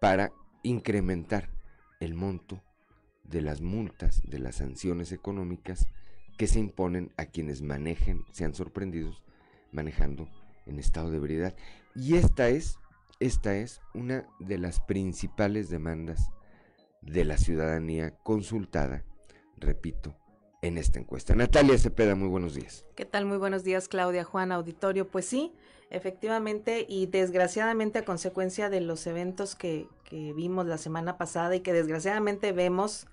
para 0.00 0.32
incrementar 0.62 1.50
el 1.98 2.14
monto 2.14 2.62
de 3.24 3.40
las 3.40 3.60
multas, 3.60 4.22
de 4.24 4.38
las 4.38 4.56
sanciones 4.56 5.12
económicas 5.12 5.86
que 6.36 6.46
se 6.46 6.58
imponen 6.58 7.12
a 7.16 7.26
quienes 7.26 7.62
manejen, 7.62 8.24
sean 8.32 8.54
sorprendidos 8.54 9.22
manejando 9.72 10.28
en 10.66 10.78
estado 10.78 11.10
de 11.10 11.18
ebriedad. 11.18 11.54
Y 11.94 12.16
esta 12.16 12.48
es, 12.48 12.78
esta 13.20 13.54
es 13.54 13.82
una 13.94 14.26
de 14.40 14.58
las 14.58 14.80
principales 14.80 15.68
demandas 15.68 16.30
de 17.02 17.24
la 17.24 17.36
ciudadanía 17.36 18.16
consultada, 18.22 19.04
repito, 19.56 20.16
en 20.62 20.78
esta 20.78 20.98
encuesta. 20.98 21.34
Natalia 21.34 21.78
Cepeda, 21.78 22.14
muy 22.14 22.28
buenos 22.28 22.54
días. 22.54 22.84
¿Qué 22.96 23.04
tal? 23.04 23.26
Muy 23.26 23.38
buenos 23.38 23.62
días, 23.62 23.88
Claudia, 23.88 24.24
Juan, 24.24 24.52
auditorio. 24.52 25.08
Pues 25.08 25.26
sí, 25.26 25.52
efectivamente 25.90 26.84
y 26.88 27.06
desgraciadamente 27.06 28.00
a 28.00 28.04
consecuencia 28.04 28.70
de 28.70 28.80
los 28.80 29.06
eventos 29.06 29.54
que, 29.54 29.86
que 30.04 30.32
vimos 30.32 30.66
la 30.66 30.78
semana 30.78 31.18
pasada 31.18 31.54
y 31.56 31.60
que 31.60 31.72
desgraciadamente 31.72 32.52
vemos 32.52 33.06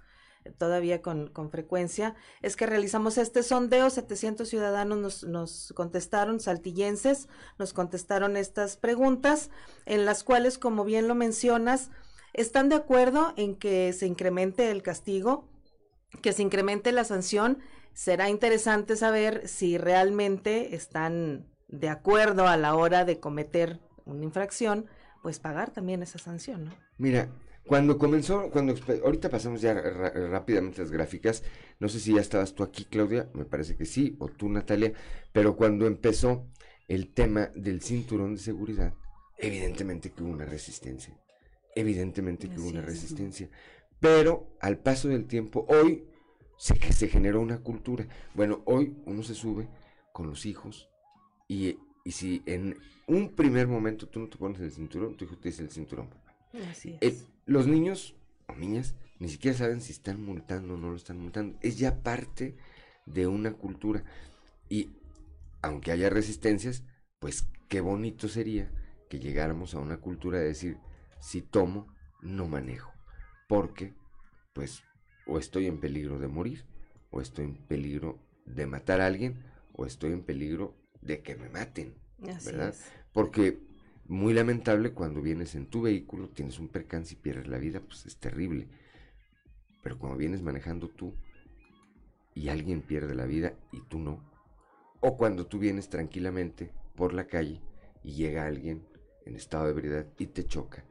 todavía 0.58 1.02
con, 1.02 1.28
con, 1.30 1.50
frecuencia, 1.50 2.16
es 2.42 2.56
que 2.56 2.66
realizamos 2.66 3.18
este 3.18 3.44
sondeo, 3.44 3.90
700 3.90 4.48
ciudadanos 4.48 4.98
nos, 4.98 5.24
nos, 5.24 5.74
contestaron, 5.76 6.40
saltillenses, 6.40 7.28
nos 7.58 7.74
contestaron 7.74 8.38
estas 8.38 8.78
preguntas, 8.78 9.50
en 9.86 10.06
las 10.06 10.24
cuales, 10.24 10.58
como 10.58 10.84
bien 10.86 11.08
lo 11.08 11.16
mencionas, 11.16 11.90
están 12.34 12.70
de 12.70 12.76
acuerdo 12.76 13.34
en 13.36 13.56
que 13.56 13.94
se 13.94 14.06
incremente 14.06 14.72
el 14.72 14.84
castigo, 14.84 15.50
que 16.22 16.34
se 16.34 16.44
incremente 16.44 16.92
la 16.92 17.04
sanción. 17.04 17.60
Será 17.94 18.30
interesante 18.30 18.96
saber 18.96 19.48
si 19.48 19.78
realmente 19.78 20.76
están 20.76 21.48
de 21.68 21.90
acuerdo 21.90 22.48
a 22.48 22.58
la 22.58 22.76
hora 22.76 23.06
de 23.06 23.20
cometer 23.20 23.80
una 24.06 24.24
infracción, 24.24 24.86
pues 25.22 25.40
pagar 25.40 25.72
también 25.72 26.04
esa 26.04 26.20
sanción, 26.20 26.66
¿no? 26.66 26.72
Mira, 26.98 27.30
cuando 27.68 27.98
comenzó, 27.98 28.50
cuando 28.50 28.74
ahorita 29.04 29.30
pasamos 29.30 29.62
ya 29.62 29.74
rápidamente 29.74 30.82
las 30.82 30.92
gráficas, 30.92 31.44
no 31.80 31.90
sé 31.90 32.00
si 32.00 32.14
ya 32.14 32.22
estabas 32.22 32.56
tú 32.56 32.64
aquí, 32.64 32.86
Claudia, 32.86 33.30
me 33.34 33.46
parece 33.46 33.76
que 33.76 33.86
sí, 33.86 34.16
o 34.20 34.30
tú, 34.30 34.50
Natalia, 34.50 34.94
pero 35.32 35.56
cuando 35.56 35.86
empezó 35.86 36.48
el 36.88 37.14
tema 37.14 37.52
del 37.56 37.82
cinturón 37.82 38.36
de 38.36 38.42
seguridad, 38.42 38.94
evidentemente 39.38 40.12
que 40.12 40.24
hubo 40.24 40.32
una 40.32 40.46
resistencia, 40.46 41.16
evidentemente 41.76 42.48
que 42.48 42.54
Así 42.54 42.62
hubo 42.62 42.70
una 42.70 42.80
es, 42.80 42.86
resistencia, 42.86 43.50
pero 44.00 44.58
al 44.62 44.80
paso 44.80 45.10
del 45.10 45.26
tiempo, 45.26 45.66
hoy 45.70 46.06
se, 46.58 46.76
se 46.94 47.08
generó 47.08 47.42
una 47.42 47.60
cultura. 47.60 48.08
Bueno, 48.34 48.62
hoy 48.66 48.96
uno 49.06 49.24
se 49.24 49.36
sube 49.36 49.68
con 50.14 50.28
los 50.28 50.46
hijos 50.46 50.90
y, 51.48 51.78
y 52.04 52.12
si 52.12 52.42
en 52.46 52.78
un 53.08 53.36
primer 53.36 53.68
momento 53.68 54.08
tú 54.08 54.20
no 54.20 54.28
te 54.28 54.38
pones 54.38 54.60
el 54.62 54.72
cinturón, 54.72 55.16
tu 55.18 55.26
hijo 55.26 55.38
te 55.38 55.50
dice 55.50 55.64
el 55.64 55.70
cinturón. 55.70 56.10
Así 56.72 56.98
es. 57.02 57.28
Los 57.48 57.66
niños 57.66 58.14
o 58.48 58.56
niñas 58.56 58.94
ni 59.20 59.30
siquiera 59.30 59.58
saben 59.58 59.82
si 59.82 59.94
están 59.94 60.24
multando 60.24 60.76
o 60.76 60.78
no 60.78 60.90
lo 60.90 60.96
están 60.96 61.18
multando. 61.18 61.58
Es 61.62 61.80
ya 61.80 62.04
parte 62.04 62.58
de 63.06 63.26
una 63.26 63.54
cultura. 63.54 64.04
Y 64.70 64.92
aunque 65.62 65.92
haya 65.92 66.10
resistencias, 66.10 66.84
pues 67.20 67.50
qué 67.70 67.82
bonito 67.82 68.28
sería 68.28 68.72
que 69.10 69.20
llegáramos 69.20 69.74
a 69.74 69.80
una 69.80 69.98
cultura 69.98 70.40
de 70.40 70.46
decir, 70.46 70.78
si 71.20 71.42
tomo, 71.42 71.88
no 72.22 72.48
manejo. 72.48 72.92
Porque, 73.48 73.96
pues, 74.54 74.84
o 75.26 75.40
estoy 75.40 75.68
en 75.68 75.80
peligro 75.80 76.20
de 76.20 76.28
morir, 76.28 76.66
o 77.10 77.22
estoy 77.22 77.46
en 77.46 77.56
peligro 77.56 78.20
de 78.46 78.68
matar 78.68 79.02
a 79.02 79.08
alguien, 79.08 79.42
o 79.74 79.86
estoy 79.86 80.12
en 80.12 80.24
peligro 80.24 80.76
de 81.02 81.22
que 81.22 81.36
me 81.36 81.50
maten. 81.50 81.96
Así 82.28 82.52
¿Verdad? 82.52 82.70
es. 82.70 82.84
Porque 83.14 83.60
muy 84.08 84.34
lamentable 84.34 84.94
cuando 84.94 85.22
vienes 85.22 85.56
en 85.56 85.68
tu 85.68 85.82
vehículo, 85.82 86.30
tienes 86.30 86.60
un 86.60 86.70
percance 86.70 87.14
y 87.14 87.18
pierdes 87.18 87.48
la 87.48 87.58
vida, 87.58 87.82
pues 87.82 88.06
es 88.06 88.18
terrible. 88.18 88.68
Pero 89.84 90.00
cuando 90.00 90.18
vienes 90.18 90.42
manejando 90.42 90.90
tú 90.90 91.14
y 92.34 92.50
alguien 92.50 92.82
pierde 92.82 93.16
la 93.16 93.26
vida 93.26 93.54
y 93.72 93.82
tú 93.82 94.00
no, 94.00 94.24
o 95.00 95.18
cuando 95.18 95.48
tú 95.48 95.60
vienes 95.60 95.90
tranquilamente 95.90 96.72
por 96.96 97.14
la 97.14 97.28
calle 97.28 97.62
y 98.04 98.14
llega 98.14 98.46
alguien 98.46 98.86
en 99.26 99.36
estado 99.36 99.66
de 99.66 99.72
ebriedad 99.72 100.08
y 100.18 100.28
te 100.28 100.46
choca 100.46 100.84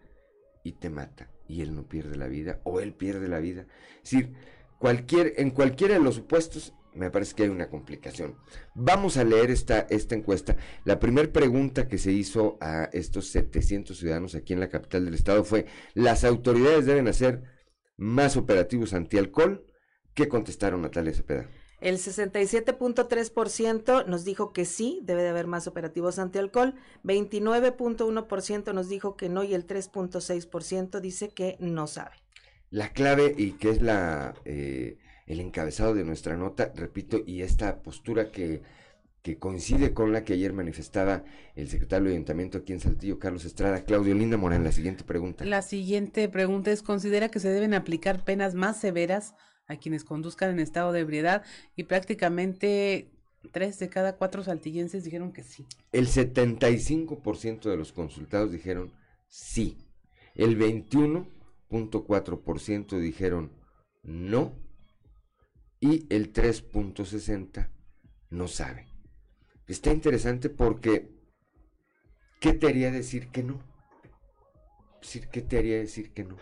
y 0.63 0.73
te 0.73 0.91
mata 0.91 1.31
y 1.49 1.63
él 1.63 1.75
no 1.75 1.85
pierde 1.85 2.17
la 2.17 2.27
vida 2.27 2.61
o 2.65 2.81
él 2.81 2.93
pierde 2.93 3.29
la 3.29 3.39
vida. 3.39 3.67
Es 4.03 4.11
decir, 4.11 4.35
cualquier, 4.79 5.35
en 5.37 5.51
cualquiera 5.51 5.95
de 5.95 6.01
los 6.01 6.17
supuestos 6.17 6.75
me 6.97 7.11
parece 7.11 7.35
que 7.35 7.45
hay 7.45 7.49
una 7.51 7.69
complicación. 7.69 8.37
Vamos 8.75 9.17
a 9.17 9.25
leer 9.25 9.51
esta, 9.51 9.81
esta 9.91 10.15
encuesta. 10.15 10.57
La 10.85 10.99
primera 10.99 11.31
pregunta 11.31 11.89
que 11.89 11.99
se 11.99 12.13
hizo 12.13 12.57
a 12.61 12.85
estos 12.93 13.29
700 13.29 13.97
ciudadanos 13.97 14.35
aquí 14.35 14.55
en 14.55 14.61
la 14.61 14.71
capital 14.71 15.05
del 15.05 15.15
estado 15.15 15.45
fue, 15.45 15.67
¿las 15.95 16.25
autoridades 16.25 16.87
deben 16.87 17.09
hacer 17.09 17.43
más 17.97 18.37
operativos 18.37 18.95
antialcohol? 18.95 19.67
¿Qué 20.15 20.29
contestaron 20.29 20.83
Natalia 20.83 21.13
Cepeda? 21.13 21.49
El 21.81 21.99
67.3% 21.99 24.07
nos 24.07 24.25
dijo 24.25 24.55
que 24.55 24.65
sí, 24.65 25.01
debe 25.05 25.23
de 25.23 25.29
haber 25.29 25.47
más 25.47 25.67
operativos 25.67 26.19
antialcohol, 26.19 26.75
29.1% 27.05 28.73
nos 28.73 28.89
dijo 28.89 29.17
que 29.17 29.29
no 29.29 29.45
y 29.45 29.53
el 29.53 29.67
3.6% 29.67 31.01
dice 31.01 31.29
que 31.29 31.59
no 31.61 31.87
sabe. 31.87 32.26
La 32.71 32.93
clave 32.93 33.35
y 33.37 33.53
que 33.53 33.71
es 33.71 33.83
la... 33.83 34.35
Eh, 34.45 34.99
el 35.27 35.41
encabezado 35.41 35.95
de 35.95 36.05
nuestra 36.05 36.37
nota, 36.37 36.73
repito, 36.75 37.21
y 37.27 37.43
esta 37.43 37.83
postura 37.83 38.31
que, 38.31 38.63
que, 39.23 39.39
coincide 39.39 39.93
con 39.93 40.13
la 40.13 40.25
que 40.25 40.35
ayer 40.35 40.53
manifestaba 40.53 41.25
el 41.57 41.69
secretario 41.69 42.09
de 42.09 42.15
Ayuntamiento 42.15 42.59
aquí 42.59 42.73
en 42.73 42.81
Saltillo, 42.81 43.19
Carlos 43.19 43.45
Estrada. 43.45 43.85
Claudio 43.85 44.15
Linda 44.15 44.37
Morán, 44.37 44.63
la 44.63 44.73
siguiente 44.73 45.03
pregunta. 45.03 45.45
La 45.45 45.63
siguiente 45.63 46.29
pregunta 46.29 46.71
es, 46.71 46.83
¿considera 46.83 47.29
que 47.29 47.41
se 47.41 47.49
deben 47.49 47.75
aplicar 47.75 48.25
penas 48.25 48.55
más 48.55 48.81
severas 48.81 49.35
a 49.67 49.77
quienes 49.77 50.05
conduzcan 50.05 50.51
en 50.51 50.61
estado 50.61 50.93
de 50.93 51.01
ebriedad? 51.01 51.43
Y 51.75 51.85
prácticamente 51.85 53.11
tres 53.51 53.81
de 53.81 53.89
cada 53.89 54.17
cuatro 54.17 54.45
saltillenses 54.45 55.03
dijeron 55.03 55.33
que 55.33 55.43
sí. 55.43 55.67
El 55.91 56.07
75% 56.07 57.69
de 57.69 57.77
los 57.77 57.93
consultados 57.93 58.53
dijeron 58.53 58.93
sí. 59.27 59.77
El 60.37 60.55
21.4% 61.71 62.99
dijeron 62.99 63.53
no 64.03 64.55
y 65.81 66.07
el 66.15 66.33
3.60 66.33 67.69
no 68.31 68.49
sabe. 68.49 68.87
Está 69.67 69.93
interesante 69.93 70.49
porque 70.49 71.11
¿qué 72.41 72.53
te 72.53 72.69
haría 72.69 72.91
decir 72.91 73.29
que 73.29 73.43
no? 73.43 73.61
¿Qué 75.33 75.43
te 75.43 75.59
haría 75.59 75.79
decir 75.79 76.13
que 76.13 76.25
no? 76.25 76.37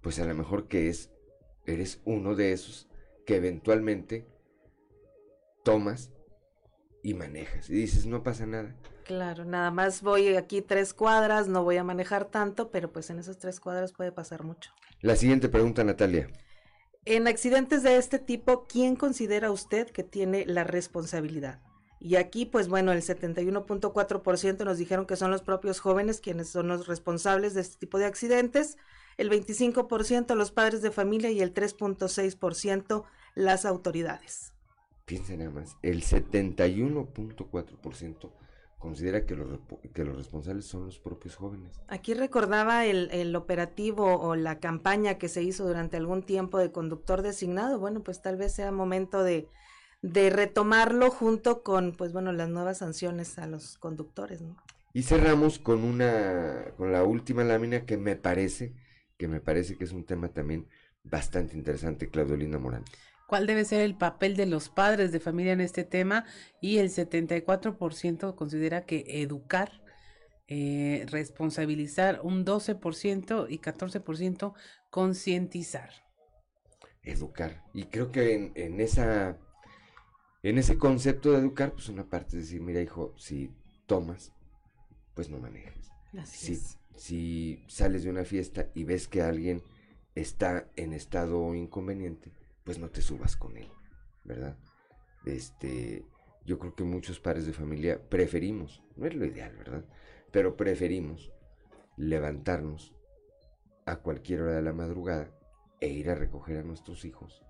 Pues 0.00 0.18
a 0.18 0.24
lo 0.24 0.34
mejor 0.34 0.68
que 0.68 0.88
es, 0.88 1.10
eres 1.66 2.00
uno 2.04 2.34
de 2.34 2.52
esos 2.52 2.88
que 3.26 3.36
eventualmente 3.36 4.26
tomas 5.62 6.10
y 7.02 7.14
manejas 7.14 7.68
y 7.68 7.74
dices, 7.74 8.06
no 8.06 8.22
pasa 8.22 8.46
nada. 8.46 8.74
Claro, 9.04 9.44
nada 9.44 9.70
más 9.70 10.02
voy 10.02 10.36
aquí 10.36 10.62
tres 10.62 10.94
cuadras, 10.94 11.48
no 11.48 11.64
voy 11.64 11.76
a 11.76 11.84
manejar 11.84 12.26
tanto, 12.26 12.70
pero 12.70 12.92
pues 12.92 13.10
en 13.10 13.18
esas 13.18 13.38
tres 13.38 13.60
cuadras 13.60 13.92
puede 13.92 14.12
pasar 14.12 14.44
mucho. 14.44 14.70
La 15.00 15.16
siguiente 15.16 15.48
pregunta, 15.48 15.82
Natalia. 15.82 16.28
En 17.04 17.26
accidentes 17.26 17.82
de 17.82 17.96
este 17.96 18.20
tipo, 18.20 18.66
¿quién 18.68 18.94
considera 18.94 19.50
usted 19.50 19.90
que 19.90 20.04
tiene 20.04 20.46
la 20.46 20.62
responsabilidad? 20.62 21.60
Y 21.98 22.16
aquí, 22.16 22.46
pues 22.46 22.68
bueno, 22.68 22.92
el 22.92 23.02
71.4% 23.02 24.64
nos 24.64 24.78
dijeron 24.78 25.06
que 25.06 25.16
son 25.16 25.30
los 25.30 25.42
propios 25.42 25.80
jóvenes 25.80 26.20
quienes 26.20 26.48
son 26.48 26.68
los 26.68 26.86
responsables 26.86 27.54
de 27.54 27.60
este 27.60 27.78
tipo 27.78 27.98
de 27.98 28.06
accidentes, 28.06 28.76
el 29.18 29.30
25% 29.30 30.34
los 30.34 30.52
padres 30.52 30.82
de 30.82 30.90
familia 30.90 31.30
y 31.30 31.40
el 31.42 31.54
3.6% 31.54 33.04
las 33.34 33.64
autoridades. 33.64 34.52
Piensen 35.04 35.40
nada 35.40 35.50
más, 35.50 35.76
el 35.82 36.02
71.4% 36.02 38.30
considera 38.82 39.24
que 39.24 39.36
los, 39.36 39.60
que 39.94 40.04
los 40.04 40.16
responsables 40.16 40.66
son 40.66 40.86
los 40.86 40.98
propios 40.98 41.36
jóvenes. 41.36 41.80
Aquí 41.86 42.14
recordaba 42.14 42.84
el, 42.84 43.10
el, 43.12 43.36
operativo 43.36 44.18
o 44.18 44.34
la 44.34 44.58
campaña 44.58 45.18
que 45.18 45.28
se 45.28 45.42
hizo 45.42 45.66
durante 45.66 45.96
algún 45.96 46.24
tiempo 46.24 46.58
de 46.58 46.72
conductor 46.72 47.22
designado. 47.22 47.78
Bueno, 47.78 48.02
pues 48.02 48.20
tal 48.22 48.36
vez 48.36 48.54
sea 48.54 48.72
momento 48.72 49.22
de, 49.22 49.48
de 50.02 50.30
retomarlo 50.30 51.10
junto 51.10 51.62
con, 51.62 51.92
pues 51.92 52.12
bueno, 52.12 52.32
las 52.32 52.48
nuevas 52.48 52.78
sanciones 52.78 53.38
a 53.38 53.46
los 53.46 53.78
conductores, 53.78 54.42
¿no? 54.42 54.56
Y 54.92 55.04
cerramos 55.04 55.60
con 55.60 55.84
una, 55.84 56.72
con 56.76 56.90
la 56.90 57.04
última 57.04 57.44
lámina 57.44 57.86
que 57.86 57.96
me 57.96 58.16
parece, 58.16 58.74
que 59.16 59.28
me 59.28 59.40
parece 59.40 59.78
que 59.78 59.84
es 59.84 59.92
un 59.92 60.04
tema 60.04 60.28
también 60.28 60.66
bastante 61.04 61.56
interesante, 61.56 62.10
Claudelina 62.10 62.58
Morán 62.58 62.84
cuál 63.32 63.46
debe 63.46 63.64
ser 63.64 63.80
el 63.80 63.96
papel 63.96 64.36
de 64.36 64.44
los 64.44 64.68
padres 64.68 65.10
de 65.10 65.18
familia 65.18 65.54
en 65.54 65.62
este 65.62 65.84
tema 65.84 66.26
y 66.60 66.76
el 66.76 66.90
74% 66.90 68.34
considera 68.34 68.84
que 68.84 69.06
educar, 69.06 69.82
eh, 70.48 71.06
responsabilizar 71.08 72.20
un 72.22 72.44
12% 72.44 73.46
y 73.48 73.58
14% 73.58 74.52
concientizar. 74.90 75.88
Educar. 77.02 77.64
Y 77.72 77.84
creo 77.84 78.12
que 78.12 78.34
en, 78.34 78.52
en, 78.54 78.82
esa, 78.82 79.38
en 80.42 80.58
ese 80.58 80.76
concepto 80.76 81.32
de 81.32 81.38
educar, 81.38 81.72
pues 81.72 81.88
una 81.88 82.10
parte 82.10 82.36
es 82.36 82.42
decir, 82.44 82.60
mira 82.60 82.82
hijo, 82.82 83.14
si 83.16 83.50
tomas, 83.86 84.34
pues 85.14 85.30
no 85.30 85.38
manejes. 85.38 85.90
Así 86.18 86.54
si, 86.54 86.76
si 86.98 87.64
sales 87.66 88.04
de 88.04 88.10
una 88.10 88.26
fiesta 88.26 88.68
y 88.74 88.84
ves 88.84 89.08
que 89.08 89.22
alguien 89.22 89.62
está 90.14 90.68
en 90.76 90.92
estado 90.92 91.54
inconveniente, 91.54 92.34
pues 92.64 92.78
no 92.78 92.90
te 92.90 93.02
subas 93.02 93.36
con 93.36 93.56
él, 93.56 93.68
¿verdad? 94.24 94.56
Este, 95.24 96.04
yo 96.44 96.58
creo 96.58 96.74
que 96.74 96.84
muchos 96.84 97.20
padres 97.20 97.46
de 97.46 97.52
familia 97.52 98.00
preferimos, 98.08 98.82
no 98.96 99.06
es 99.06 99.14
lo 99.14 99.24
ideal, 99.24 99.56
¿verdad? 99.56 99.84
Pero 100.30 100.56
preferimos 100.56 101.32
levantarnos 101.96 102.94
a 103.86 103.96
cualquier 103.96 104.42
hora 104.42 104.56
de 104.56 104.62
la 104.62 104.72
madrugada 104.72 105.30
e 105.80 105.88
ir 105.88 106.10
a 106.10 106.14
recoger 106.14 106.58
a 106.58 106.62
nuestros 106.62 107.04
hijos 107.04 107.42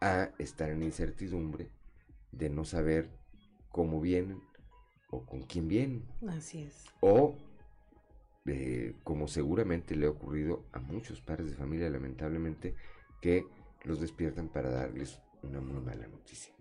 a 0.00 0.30
estar 0.38 0.70
en 0.70 0.82
incertidumbre 0.82 1.70
de 2.32 2.48
no 2.48 2.64
saber 2.64 3.10
cómo 3.68 4.00
vienen 4.00 4.40
o 5.10 5.24
con 5.26 5.42
quién 5.42 5.68
vienen. 5.68 6.06
Así 6.28 6.62
es. 6.62 6.86
O, 7.00 7.36
eh, 8.46 8.94
como 9.04 9.28
seguramente 9.28 9.96
le 9.96 10.06
ha 10.06 10.10
ocurrido 10.10 10.64
a 10.72 10.78
muchos 10.78 11.20
padres 11.20 11.50
de 11.50 11.56
familia, 11.56 11.90
lamentablemente, 11.90 12.74
que 13.20 13.44
los 13.84 14.00
despiertan 14.00 14.48
para 14.48 14.70
darles 14.70 15.20
una 15.42 15.60
muy 15.60 15.80
mala 15.80 16.06
noticia. 16.06 16.54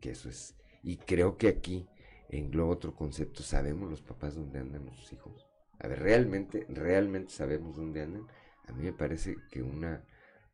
Que 0.00 0.10
eso 0.10 0.28
es. 0.28 0.54
Y 0.82 0.96
creo 0.96 1.36
que 1.36 1.48
aquí 1.48 1.88
engloba 2.28 2.72
otro 2.72 2.94
concepto. 2.94 3.42
¿Sabemos 3.42 3.90
los 3.90 4.02
papás 4.02 4.34
dónde 4.34 4.58
andan 4.58 4.84
nuestros 4.84 5.12
hijos? 5.12 5.46
A 5.78 5.88
ver, 5.88 6.00
realmente, 6.00 6.66
realmente 6.68 7.32
sabemos 7.32 7.76
dónde 7.76 8.02
andan. 8.02 8.26
A 8.66 8.72
mí 8.72 8.84
me 8.84 8.92
parece 8.92 9.36
que 9.50 9.62
una, 9.62 10.04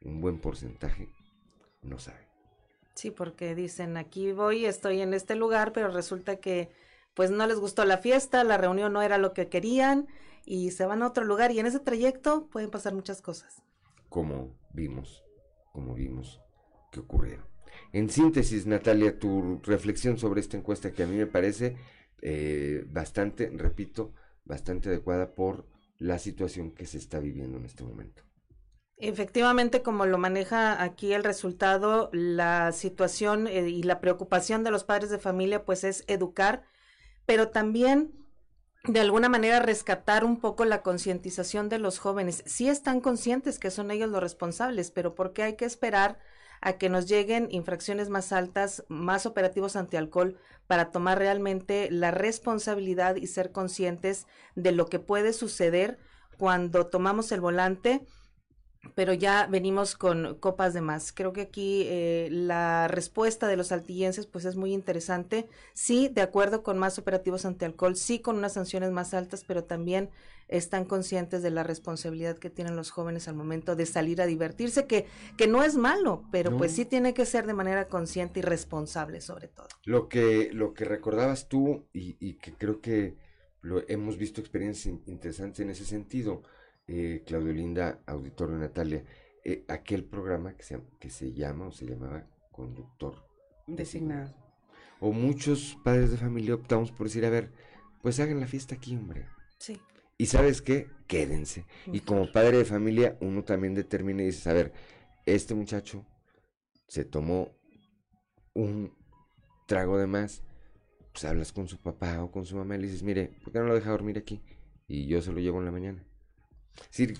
un 0.02 0.20
buen 0.20 0.40
porcentaje 0.40 1.08
no 1.82 1.98
sabe. 1.98 2.26
Sí, 2.94 3.10
porque 3.10 3.54
dicen, 3.54 3.96
aquí 3.96 4.32
voy, 4.32 4.64
estoy 4.64 5.02
en 5.02 5.12
este 5.14 5.34
lugar, 5.34 5.72
pero 5.72 5.88
resulta 5.88 6.36
que 6.36 6.70
pues 7.14 7.30
no 7.30 7.46
les 7.46 7.58
gustó 7.58 7.84
la 7.84 7.98
fiesta, 7.98 8.44
la 8.44 8.58
reunión 8.58 8.92
no 8.92 9.02
era 9.02 9.18
lo 9.18 9.32
que 9.32 9.48
querían 9.48 10.06
y 10.44 10.70
se 10.70 10.86
van 10.86 11.02
a 11.02 11.06
otro 11.06 11.24
lugar 11.24 11.50
y 11.50 11.58
en 11.58 11.66
ese 11.66 11.80
trayecto 11.80 12.46
pueden 12.48 12.70
pasar 12.70 12.94
muchas 12.94 13.22
cosas. 13.22 13.62
Como 14.08 14.54
vimos 14.72 15.25
como 15.76 15.94
vimos 15.94 16.40
que 16.90 17.00
ocurrieron. 17.00 17.44
En 17.92 18.08
síntesis, 18.08 18.64
Natalia, 18.64 19.18
tu 19.18 19.60
reflexión 19.62 20.16
sobre 20.16 20.40
esta 20.40 20.56
encuesta 20.56 20.90
que 20.90 21.02
a 21.02 21.06
mí 21.06 21.16
me 21.16 21.26
parece 21.26 21.76
eh, 22.22 22.86
bastante, 22.88 23.50
repito, 23.52 24.14
bastante 24.46 24.88
adecuada 24.88 25.34
por 25.34 25.66
la 25.98 26.18
situación 26.18 26.70
que 26.70 26.86
se 26.86 26.96
está 26.96 27.20
viviendo 27.20 27.58
en 27.58 27.66
este 27.66 27.84
momento. 27.84 28.22
Efectivamente, 28.96 29.82
como 29.82 30.06
lo 30.06 30.16
maneja 30.16 30.82
aquí 30.82 31.12
el 31.12 31.22
resultado, 31.22 32.08
la 32.14 32.72
situación 32.72 33.46
eh, 33.46 33.68
y 33.68 33.82
la 33.82 34.00
preocupación 34.00 34.64
de 34.64 34.70
los 34.70 34.84
padres 34.84 35.10
de 35.10 35.18
familia, 35.18 35.66
pues 35.66 35.84
es 35.84 36.04
educar, 36.06 36.64
pero 37.26 37.50
también 37.50 38.25
de 38.86 39.00
alguna 39.00 39.28
manera 39.28 39.60
rescatar 39.60 40.24
un 40.24 40.38
poco 40.38 40.64
la 40.64 40.82
concientización 40.82 41.68
de 41.68 41.78
los 41.78 41.98
jóvenes. 41.98 42.42
Sí 42.46 42.68
están 42.68 43.00
conscientes 43.00 43.58
que 43.58 43.70
son 43.70 43.90
ellos 43.90 44.10
los 44.10 44.20
responsables, 44.20 44.90
pero 44.90 45.14
¿por 45.14 45.32
qué 45.32 45.42
hay 45.42 45.56
que 45.56 45.64
esperar 45.64 46.18
a 46.60 46.74
que 46.74 46.88
nos 46.88 47.06
lleguen 47.06 47.48
infracciones 47.50 48.08
más 48.08 48.32
altas, 48.32 48.84
más 48.88 49.26
operativos 49.26 49.76
antialcohol 49.76 50.38
para 50.66 50.90
tomar 50.90 51.18
realmente 51.18 51.88
la 51.90 52.10
responsabilidad 52.10 53.16
y 53.16 53.26
ser 53.26 53.52
conscientes 53.52 54.26
de 54.54 54.72
lo 54.72 54.86
que 54.86 54.98
puede 54.98 55.32
suceder 55.32 55.98
cuando 56.38 56.86
tomamos 56.86 57.32
el 57.32 57.40
volante? 57.40 58.06
Pero 58.94 59.12
ya 59.12 59.46
venimos 59.46 59.96
con 59.96 60.36
copas 60.36 60.74
de 60.74 60.80
más. 60.80 61.12
Creo 61.12 61.32
que 61.32 61.42
aquí 61.42 61.84
eh, 61.86 62.28
la 62.30 62.88
respuesta 62.88 63.48
de 63.48 63.56
los 63.56 63.72
altillenses 63.72 64.26
pues 64.26 64.44
es 64.44 64.56
muy 64.56 64.72
interesante. 64.72 65.48
Sí, 65.72 66.08
de 66.08 66.22
acuerdo 66.22 66.62
con 66.62 66.78
más 66.78 66.98
operativos 66.98 67.44
antialcohol, 67.44 67.96
sí 67.96 68.20
con 68.20 68.36
unas 68.36 68.54
sanciones 68.54 68.90
más 68.90 69.14
altas, 69.14 69.44
pero 69.46 69.64
también 69.64 70.10
están 70.48 70.84
conscientes 70.84 71.42
de 71.42 71.50
la 71.50 71.64
responsabilidad 71.64 72.38
que 72.38 72.50
tienen 72.50 72.76
los 72.76 72.90
jóvenes 72.90 73.26
al 73.26 73.34
momento 73.34 73.74
de 73.74 73.84
salir 73.84 74.22
a 74.22 74.26
divertirse, 74.26 74.86
que, 74.86 75.06
que 75.36 75.48
no 75.48 75.64
es 75.64 75.76
malo, 75.76 76.24
pero 76.30 76.56
pues 76.56 76.72
sí 76.72 76.84
tiene 76.84 77.14
que 77.14 77.26
ser 77.26 77.46
de 77.46 77.54
manera 77.54 77.88
consciente 77.88 78.38
y 78.38 78.42
responsable 78.42 79.20
sobre 79.20 79.48
todo. 79.48 79.66
Lo 79.84 80.08
que, 80.08 80.50
lo 80.52 80.72
que 80.72 80.84
recordabas 80.84 81.48
tú 81.48 81.86
y, 81.92 82.16
y 82.20 82.34
que 82.34 82.52
creo 82.52 82.80
que 82.80 83.16
lo, 83.60 83.82
hemos 83.88 84.16
visto 84.16 84.40
experiencias 84.40 84.94
interesantes 85.06 85.60
en 85.60 85.70
ese 85.70 85.84
sentido 85.84 86.42
eh, 86.88 87.22
Claudio 87.26 87.52
Linda, 87.52 88.02
Auditorio 88.06 88.56
Natalia, 88.56 89.04
eh, 89.44 89.64
aquel 89.68 90.04
programa 90.04 90.56
que 90.56 90.62
se, 90.62 90.80
que 90.98 91.10
se 91.10 91.32
llama 91.32 91.68
o 91.68 91.72
se 91.72 91.86
llamaba 91.86 92.26
Conductor 92.50 93.26
Designado. 93.66 94.34
O 95.00 95.12
muchos 95.12 95.76
padres 95.84 96.10
de 96.10 96.16
familia 96.16 96.54
optamos 96.54 96.90
por 96.90 97.06
decir, 97.06 97.24
a 97.26 97.30
ver, 97.30 97.52
pues 98.02 98.18
hagan 98.20 98.40
la 98.40 98.46
fiesta 98.46 98.74
aquí, 98.74 98.96
hombre. 98.96 99.26
Sí. 99.58 99.80
Y 100.18 100.26
sabes 100.26 100.62
qué, 100.62 100.88
quédense. 101.06 101.66
Y 101.86 102.00
como 102.00 102.32
padre 102.32 102.58
de 102.58 102.64
familia, 102.64 103.18
uno 103.20 103.44
también 103.44 103.74
determina 103.74 104.22
y 104.22 104.26
dice, 104.26 104.48
a 104.48 104.54
ver, 104.54 104.72
este 105.26 105.54
muchacho 105.54 106.06
se 106.88 107.04
tomó 107.04 107.54
un 108.54 108.96
trago 109.66 109.98
de 109.98 110.06
más, 110.06 110.42
pues 111.12 111.24
hablas 111.24 111.52
con 111.52 111.68
su 111.68 111.78
papá 111.78 112.22
o 112.22 112.30
con 112.30 112.46
su 112.46 112.56
mamá 112.56 112.76
y 112.76 112.78
le 112.78 112.86
dices, 112.86 113.02
mire, 113.02 113.32
¿por 113.42 113.52
qué 113.52 113.58
no 113.58 113.66
lo 113.66 113.74
deja 113.74 113.90
dormir 113.90 114.16
aquí? 114.16 114.42
Y 114.88 115.06
yo 115.06 115.20
se 115.20 115.32
lo 115.32 115.40
llevo 115.40 115.58
en 115.58 115.66
la 115.66 115.72
mañana. 115.72 116.06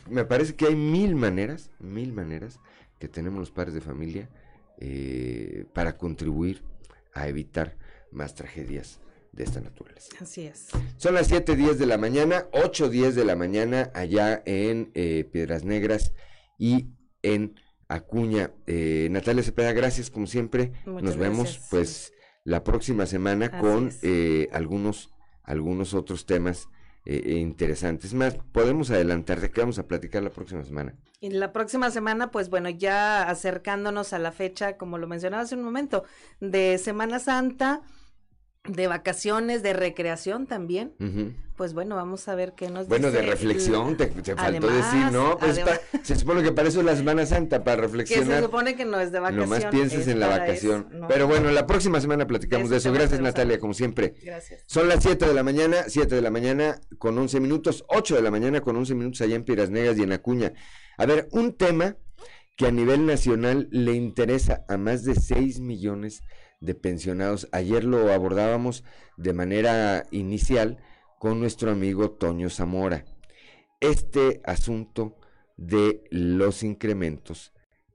Me 0.09 0.25
parece 0.25 0.55
que 0.55 0.67
hay 0.67 0.77
mil 0.77 1.15
maneras, 1.15 1.71
mil 1.79 2.13
maneras 2.13 2.61
que 2.99 3.09
tenemos 3.09 3.39
los 3.39 3.51
padres 3.51 3.75
de 3.75 3.81
familia 3.81 4.29
eh, 4.79 5.67
para 5.75 5.97
contribuir 5.97 6.63
a 7.15 7.29
evitar 7.29 7.77
más 8.11 8.35
tragedias 8.35 9.01
de 9.33 9.45
esta 9.45 9.61
naturaleza. 9.61 10.09
Así 10.21 10.47
es. 10.47 10.69
Son 10.97 11.15
las 11.15 11.31
7.10 11.31 11.75
de 11.75 11.87
la 11.87 11.99
mañana, 11.99 12.49
8.10 12.53 13.13
de 13.13 13.25
la 13.25 13.37
mañana 13.37 13.91
allá 13.95 14.43
en 14.47 14.91
eh, 14.95 15.29
Piedras 15.31 15.65
Negras 15.65 16.13
y 16.59 16.89
en 17.23 17.55
Acuña. 17.89 18.53
Eh, 18.67 19.09
Natalia 19.11 19.43
Cepeda, 19.43 19.73
gracias 19.73 20.11
como 20.11 20.27
siempre. 20.27 20.73
Nos 20.87 21.17
vemos 21.17 21.61
pues 21.71 22.13
la 22.45 22.65
próxima 22.65 23.07
semana 23.07 23.59
con 23.59 23.91
algunos, 24.53 25.11
algunos 25.43 25.93
otros 25.95 26.25
temas 26.25 26.69
eh, 27.07 27.23
eh, 27.25 27.33
interesantes. 27.39 28.13
Más, 28.15 28.37
podemos 28.51 28.91
adelantar 28.91 29.41
de 29.41 29.51
qué 29.51 29.61
vamos 29.61 29.79
a 29.79 29.87
platicar 29.87 30.23
la 30.25 30.31
próxima 30.31 30.65
semana. 30.65 30.95
Y 31.21 31.31
la 31.31 31.53
próxima 31.53 31.91
semana, 31.91 32.33
pues 32.33 32.51
bueno, 32.51 32.69
ya 32.69 33.23
acercándonos 33.23 34.13
a 34.13 34.19
la 34.19 34.33
fecha, 34.33 34.77
como 34.77 34.99
lo 34.99 35.07
mencionaba 35.07 35.45
hace 35.45 35.55
un 35.55 35.63
momento, 35.63 36.05
de 36.41 36.79
Semana 36.79 37.21
Santa, 37.21 37.83
de 38.69 38.87
vacaciones, 38.87 39.62
de 39.62 39.73
recreación 39.73 40.47
también. 40.47 40.93
Pues 41.57 41.73
bueno, 41.73 41.97
vamos 41.97 42.29
a 42.29 42.35
ver 42.35 42.53
qué 42.55 42.69
nos 42.69 42.87
Bueno, 42.87 43.11
de 43.11 43.23
reflexión, 43.23 43.89
el- 43.89 43.97
te, 43.97 44.07
te 44.09 44.37
faltó 44.37 44.67
Además, 44.69 44.93
decir, 44.93 45.11
¿no? 45.11 45.39
Pues 45.39 45.53
además- 45.53 45.81
está- 45.91 46.05
se 46.05 46.17
supone 46.17 46.43
que 46.43 46.53
para 46.53 46.69
eso 46.69 46.81
es 46.81 46.85
la 46.87 46.95
Semana 46.97 47.25
Santa, 47.25 47.64
para 47.64 47.77
que 47.77 47.83
reflexionar. 47.83 48.37
se 48.41 48.45
supone 48.45 48.77
que 48.77 48.85
no 48.85 49.01
es 49.01 49.11
de 49.11 49.21
vacación. 49.21 49.49
Nomás 49.49 49.64
pienses 49.67 50.01
es 50.01 50.09
en 50.09 50.21
la 50.21 50.29
vacación. 50.29 50.87
eso, 50.91 50.99
¿no? 50.99 51.09
Pero 51.09 51.27
bueno, 51.27 51.51
la 51.51 51.67
próxima 51.67 51.99
semana 52.03 52.27
platicamos 52.27 52.69
de 52.69 52.77
eso. 52.77 52.93
Gracias, 52.93 53.21
Natalia, 53.21 53.59
como 53.59 53.73
siempre. 53.73 54.14
Gracias. 54.23 54.64
Son 54.67 54.87
las 54.87 55.03
7 55.03 55.27
de 55.27 55.33
la 55.33 55.43
mañana, 55.43 55.77
7 55.89 56.14
de 56.14 56.21
la 56.21 56.31
mañana 56.31 56.79
con 56.99 57.17
11 57.17 57.41
minutos, 57.41 57.85
8 57.89 58.17
de 58.17 58.23
la 58.23 58.31
mañana 58.31 58.61
con 58.61 58.77
11 58.77 58.95
minutos 58.95 59.23
allá 59.23 59.37
en 59.37 59.45
Piedras 59.45 59.71
Negras 59.71 59.97
y 59.97 60.03
en 60.03 60.12
Acuña. 60.12 60.53
A 60.99 61.07
ver, 61.07 61.27
un 61.33 61.55
tema 61.55 61.97
que 62.57 62.67
a 62.67 62.71
nivel 62.71 63.07
nacional 63.07 63.69
le 63.71 63.93
interesa 63.95 64.64
a 64.69 64.77
más 64.77 65.05
de 65.05 65.14
6 65.14 65.61
millones 65.61 66.21
de 66.21 66.27
pensionados. 66.75 67.49
Ayer 67.53 67.85
lo 67.85 68.13
abordábamos 68.13 68.85
de 69.17 69.33
manera 69.33 70.05
inicial 70.11 70.79
con 71.19 71.41
nuestro 71.41 71.71
amigo 71.71 72.11
Toño 72.11 72.51
Zamora. 72.51 73.05
Este 73.81 74.41
asunto 74.45 75.17
de 75.57 76.05
los 76.11 76.63
incrementos 76.63 77.53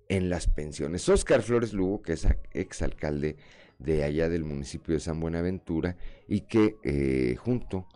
en 0.09 0.30
las 0.30 0.47
pensiones. 0.47 1.07
Oscar 1.09 1.41
Flores 1.41 1.74
Lugo, 1.74 2.01
que 2.01 2.14
es 2.14 2.26
a- 2.26 2.38
exalcalde 2.53 3.38
de 3.80 4.03
allá 4.03 4.30
del 4.30 4.43
municipio 4.43 4.93
de 4.93 4.99
San 4.99 5.20
Buenaventura 5.20 5.97
y 6.28 6.41
que 6.41 6.76
eh, 6.84 7.36
junto 7.38 7.88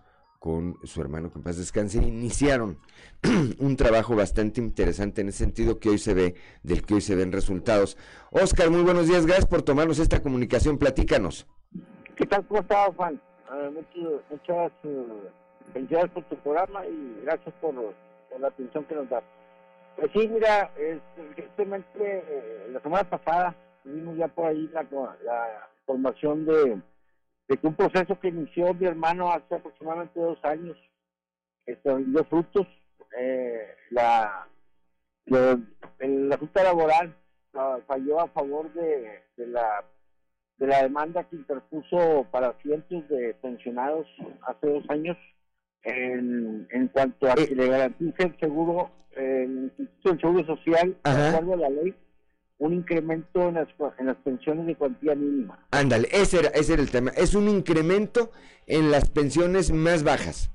con 0.46 0.78
su 0.84 1.02
hermano 1.02 1.32
que 1.32 1.40
en 1.40 1.44
paz 1.44 1.58
descanse 1.58 1.98
iniciaron 1.98 2.78
un 3.58 3.76
trabajo 3.76 4.16
bastante 4.16 4.62
interesante 4.62 5.22
en 5.22 5.30
ese 5.30 5.40
sentido 5.40 5.80
que 5.80 5.90
hoy 5.90 5.98
se 5.98 6.14
ve, 6.14 6.36
del 6.62 6.86
que 6.86 6.94
hoy 6.94 7.02
se 7.02 7.16
ven 7.16 7.32
resultados. 7.32 7.98
Oscar, 8.30 8.70
muy 8.70 8.84
buenos 8.84 9.08
días, 9.08 9.26
gracias 9.26 9.48
por 9.48 9.64
tomarnos 9.64 9.98
esta 9.98 10.22
comunicación, 10.22 10.78
platícanos. 10.78 11.48
¿Qué 12.16 12.28
tal? 12.28 12.46
¿Cómo 12.46 12.60
estás, 12.60 12.96
Juan? 12.96 13.20
Muchas 14.30 14.72
felicidades 15.74 16.12
por 16.12 16.24
tu 16.26 16.36
programa 16.36 16.86
y 16.86 17.22
gracias 17.24 17.56
por, 17.60 17.74
la 18.40 18.48
atención 18.48 18.84
que 18.84 18.94
nos 18.94 19.10
das. 19.10 19.24
Pues 19.96 20.12
sí, 20.14 20.28
mira, 20.28 20.70
es, 20.78 21.00
recientemente, 21.30 22.24
eh, 22.28 22.68
la 22.72 22.80
semana 22.82 23.10
pasada, 23.10 23.56
tuvimos 23.84 24.16
ya 24.16 24.28
por 24.28 24.46
ahí 24.46 24.70
la, 24.72 24.84
la 25.24 25.70
información 25.80 26.46
de, 26.46 26.82
de 27.48 27.58
que 27.58 27.68
un 27.68 27.76
proceso 27.76 28.20
que 28.20 28.30
inició 28.30 28.74
mi 28.74 28.88
hermano 28.88 29.32
hace 29.32 29.56
aproximadamente 29.56 30.20
dos 30.20 30.44
años, 30.44 30.78
este, 31.66 31.96
dio 32.06 32.24
frutos. 32.26 32.68
Eh, 33.18 33.68
la, 33.92 34.48
la, 35.26 35.60
la 36.00 36.38
Junta 36.38 36.64
Laboral 36.64 37.16
ah, 37.54 37.80
falló 37.88 38.20
a 38.20 38.28
favor 38.28 38.74
de, 38.74 39.24
de 39.38 39.48
la 39.48 39.86
de 40.58 40.68
la 40.68 40.84
demanda 40.84 41.24
que 41.26 41.36
interpuso 41.36 42.26
para 42.32 42.54
cientos 42.62 43.08
de 43.10 43.34
pensionados 43.42 44.08
hace 44.48 44.68
dos 44.68 44.84
años 44.90 45.18
en, 45.84 46.68
en 46.72 46.88
cuanto 46.88 47.30
a 47.30 47.36
que 47.36 47.56
le 47.56 47.68
garantice 47.68 48.24
el 48.24 48.40
seguro, 48.40 48.90
el 49.12 49.72
Instituto 49.78 50.10
del 50.10 50.20
Seguro 50.20 50.46
Social, 50.56 50.98
de 51.04 51.28
acuerdo 51.28 51.54
a 51.54 51.58
la 51.58 51.70
ley, 51.70 51.96
un 52.58 52.74
incremento 52.74 53.50
en 53.50 53.56
las, 53.56 53.68
en 54.00 54.06
las 54.08 54.16
pensiones 54.18 54.66
de 54.66 54.76
cuantía 54.76 55.14
mínima. 55.16 55.60
Ándale, 55.72 56.08
ese 56.12 56.40
era, 56.40 56.50
ese 56.50 56.74
era 56.74 56.82
el 56.82 56.92
tema. 56.92 57.12
Es 57.12 57.36
un 57.36 57.50
incremento 57.50 58.32
en 58.66 58.92
las 58.92 59.10
pensiones 59.10 59.72
más 59.72 60.04
bajas. 60.04 60.50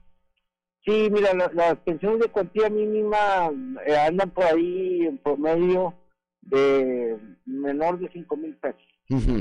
Sí, 0.84 1.08
mira, 1.12 1.34
la- 1.34 1.50
las 1.52 1.76
pensiones 1.80 2.20
de 2.20 2.28
cuantía 2.28 2.70
mínima 2.70 3.50
eh, 3.86 3.96
andan 3.98 4.30
por 4.30 4.44
ahí 4.44 5.02
en 5.02 5.18
promedio 5.18 5.94
de 6.40 7.18
menor 7.44 7.98
de 7.98 8.08
5 8.12 8.36
mil 8.36 8.56
pesos. 8.56 8.80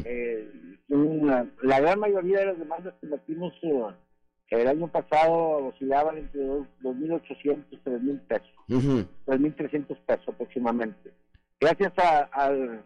Eh, 0.05 0.51
una- 0.89 1.49
la 1.62 1.80
gran 1.80 1.99
mayoría 1.99 2.39
de 2.39 2.45
las 2.47 2.60
demandas 2.60 2.93
que 2.99 3.07
metimos 3.07 3.53
eh, 3.62 3.84
el 4.49 4.68
año 4.68 4.88
pasado 4.88 5.68
oscilaban 5.68 6.18
entre 6.18 6.43
dos- 6.43 6.68
2.800 6.82 7.66
y 7.72 7.78
3.000 7.78 8.20
pesos, 8.28 8.49
Ujú. 8.68 9.05
3.300 9.26 9.97
pesos 10.05 10.28
aproximadamente. 10.28 11.12
Gracias 11.60 11.91
a- 11.97 12.30
al, 12.32 12.84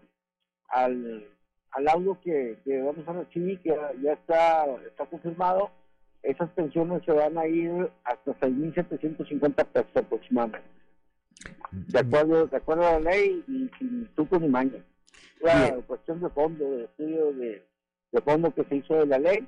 al, 0.69 1.27
al 1.71 1.83
laudo 1.83 2.19
que, 2.21 2.57
que 2.63 2.81
vamos 2.81 3.07
a 3.07 3.13
recibir, 3.13 3.59
que 3.61 3.69
ya- 3.69 3.91
ya 4.01 4.13
está, 4.13 4.65
está 4.87 5.05
confirmado, 5.05 5.69
esas 6.23 6.49
pensiones 6.51 7.03
se 7.05 7.11
van 7.11 7.37
a 7.37 7.45
ir 7.47 7.89
hasta 8.05 8.31
6.750 8.39 9.65
pesos 9.65 9.91
aproximadamente. 9.95 10.67
De 11.71 11.99
acuerdo, 11.99 12.47
de 12.47 12.57
acuerdo 12.57 12.87
a 12.87 12.99
la 12.99 13.11
ley 13.11 13.43
y 13.47 13.69
sin 13.77 14.07
truco 14.15 14.39
ni 14.39 14.47
maña. 14.47 14.83
La 15.41 15.69
Bien. 15.69 15.81
cuestión 15.81 16.21
de 16.21 16.29
fondo, 16.29 16.63
de 16.77 16.83
estudio 16.85 17.33
de, 17.33 17.67
de 18.11 18.21
fondo 18.21 18.53
que 18.53 18.63
se 18.65 18.77
hizo 18.77 18.95
de 18.95 19.05
la 19.07 19.19
ley, 19.19 19.47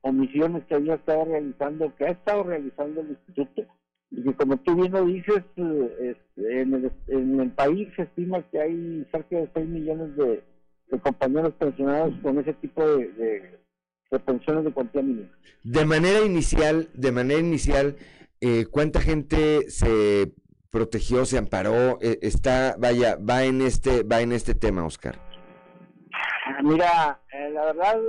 omisiones 0.00 0.64
que 0.66 0.74
había 0.74 0.94
estado 0.94 1.24
realizando, 1.26 1.94
que 1.96 2.06
ha 2.06 2.10
estado 2.10 2.42
realizando 2.42 3.00
el 3.02 3.10
instituto, 3.10 3.62
y 4.10 4.22
que 4.22 4.34
como 4.34 4.56
tú 4.58 4.74
bien 4.76 4.92
lo 4.92 5.04
dices, 5.04 5.42
eh, 5.56 6.16
en, 6.36 6.74
el, 6.74 6.92
en 7.08 7.40
el 7.40 7.50
país 7.52 7.88
se 7.96 8.02
estima 8.02 8.42
que 8.50 8.60
hay 8.60 9.06
cerca 9.10 9.36
de 9.36 9.50
6 9.54 9.66
millones 9.68 10.16
de, 10.16 10.44
de 10.90 10.98
compañeros 11.00 11.52
pensionados 11.54 12.14
con 12.22 12.38
ese 12.38 12.52
tipo 12.54 12.86
de, 12.86 13.08
de, 13.12 13.58
de 14.10 14.18
pensiones 14.20 14.64
de 14.64 14.72
cuantía 14.72 15.02
mínima. 15.02 15.28
De 15.64 15.84
manera 15.84 16.24
inicial, 16.24 16.88
de 16.94 17.12
manera 17.12 17.40
inicial, 17.40 17.96
eh, 18.40 18.66
¿cuánta 18.70 19.00
gente 19.00 19.70
se 19.70 20.32
protegió, 20.70 21.24
se 21.24 21.38
amparó? 21.38 21.98
Eh, 22.00 22.18
está, 22.22 22.76
vaya, 22.78 23.16
va 23.16 23.44
en 23.44 23.60
este, 23.60 24.02
va 24.04 24.20
en 24.20 24.32
este 24.32 24.54
tema, 24.54 24.84
Oscar. 24.84 25.18
Ah, 26.12 26.62
Mira, 26.62 27.20
eh, 27.32 27.50
la 27.50 27.64
verdad 27.66 28.00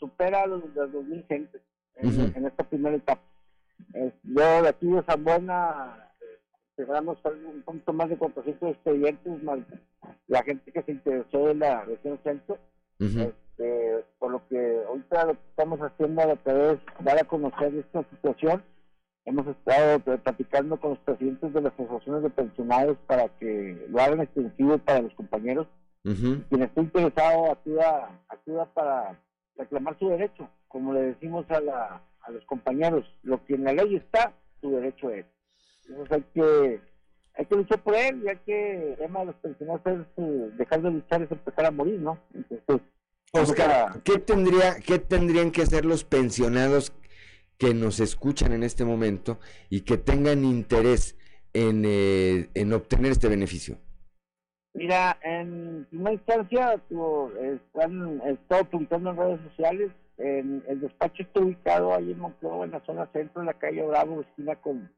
supera 0.00 0.46
los, 0.46 0.62
los 0.74 0.90
2.000 0.90 1.26
gente 1.28 1.60
en, 1.96 2.08
Ujú. 2.08 2.32
en 2.36 2.46
esta 2.46 2.64
primera 2.68 2.96
etapa. 2.96 3.22
Eh, 3.94 4.12
yo 4.22 4.62
de 4.62 4.68
aquí 4.68 4.86
de 4.86 5.02
San 5.04 5.24
Buena 5.24 6.10
eh, 6.20 6.38
cerramos 6.76 7.18
un 7.24 7.62
poquito 7.62 7.92
más 7.92 8.08
de 8.08 8.16
400 8.16 8.70
expedientes, 8.70 9.42
más 9.42 9.58
la 10.26 10.42
gente 10.42 10.72
que 10.72 10.82
se 10.82 10.92
interesó 10.92 11.46
de 11.46 11.54
la 11.54 11.84
región 11.84 12.18
centro. 12.22 12.58
Este, 12.98 14.04
por 14.18 14.30
lo 14.30 14.48
que 14.48 14.82
ahorita 14.86 15.26
lo 15.26 15.32
que 15.34 15.48
estamos 15.50 15.80
haciendo 15.80 16.22
a 16.22 16.36
través 16.36 16.78
dar 17.00 17.18
a 17.18 17.24
conocer 17.24 17.74
esta 17.74 18.02
situación, 18.10 18.62
hemos 19.24 19.46
estado 19.46 19.98
platicando 20.00 20.78
con 20.78 20.90
los 20.90 20.98
presidentes 21.00 21.52
de 21.52 21.60
las 21.60 21.72
asociaciones 21.74 22.22
de 22.22 22.30
pensionados 22.30 22.96
para 23.06 23.28
que 23.28 23.86
lo 23.88 24.00
hagan 24.00 24.20
extensivo 24.20 24.78
para 24.78 25.02
los 25.02 25.14
compañeros. 25.14 25.66
Quien 26.02 26.62
esté 26.62 26.80
interesado 26.82 27.52
acuda, 27.52 28.20
acuda 28.28 28.66
para 28.74 29.18
reclamar 29.56 29.98
su 29.98 30.08
derecho, 30.10 30.48
como 30.68 30.92
le 30.92 31.00
decimos 31.00 31.46
a, 31.50 31.60
la, 31.60 32.02
a 32.26 32.30
los 32.30 32.44
compañeros, 32.46 33.04
lo 33.22 33.44
que 33.44 33.54
en 33.54 33.64
la 33.64 33.72
ley 33.72 33.96
está, 33.96 34.32
su 34.60 34.70
derecho 34.70 35.10
es. 35.10 35.26
Entonces 35.88 36.12
hay 36.12 36.24
que, 36.34 36.80
hay 37.34 37.46
que 37.46 37.56
luchar 37.56 37.82
por 37.82 37.94
él 37.94 38.22
y 38.24 38.28
hay 38.28 38.38
que, 38.38 38.92
el 38.92 38.96
tema 38.96 39.20
de 39.20 39.26
los 39.26 39.36
pensionados 39.36 39.82
es 39.86 40.56
dejar 40.56 40.82
de 40.82 40.90
luchar 40.90 41.22
es 41.22 41.30
empezar 41.30 41.66
a 41.66 41.70
morir, 41.70 42.00
¿no? 42.00 42.18
Entonces, 42.32 42.86
Oscar, 43.32 44.02
¿qué, 44.04 44.18
tendría, 44.18 44.76
¿qué 44.80 44.98
tendrían 44.98 45.50
que 45.50 45.62
hacer 45.62 45.84
los 45.84 46.04
pensionados 46.04 46.92
que 47.58 47.74
nos 47.74 48.00
escuchan 48.00 48.52
en 48.52 48.62
este 48.62 48.84
momento 48.84 49.38
y 49.70 49.80
que 49.80 49.98
tengan 49.98 50.44
interés 50.44 51.16
en, 51.52 51.82
eh, 51.84 52.48
en 52.54 52.72
obtener 52.72 53.12
este 53.12 53.28
beneficio? 53.28 53.78
Mira, 54.74 55.18
en 55.22 55.86
primera 55.88 56.12
instancia, 56.12 56.74
están 56.74 58.20
estado 58.26 58.64
publicando 58.64 59.10
en 59.10 59.16
redes 59.16 59.40
sociales. 59.50 59.92
En, 60.18 60.62
el 60.68 60.80
despacho 60.80 61.22
está 61.22 61.40
ubicado 61.40 61.94
ahí 61.94 62.12
en 62.12 62.18
Monclova, 62.20 62.64
en 62.64 62.70
la 62.72 62.80
zona 62.84 63.06
centro, 63.12 63.40
en 63.42 63.46
la 63.46 63.54
calle 63.54 63.82
Bravo, 63.86 64.20
esquina 64.20 64.56
con, 64.56 64.90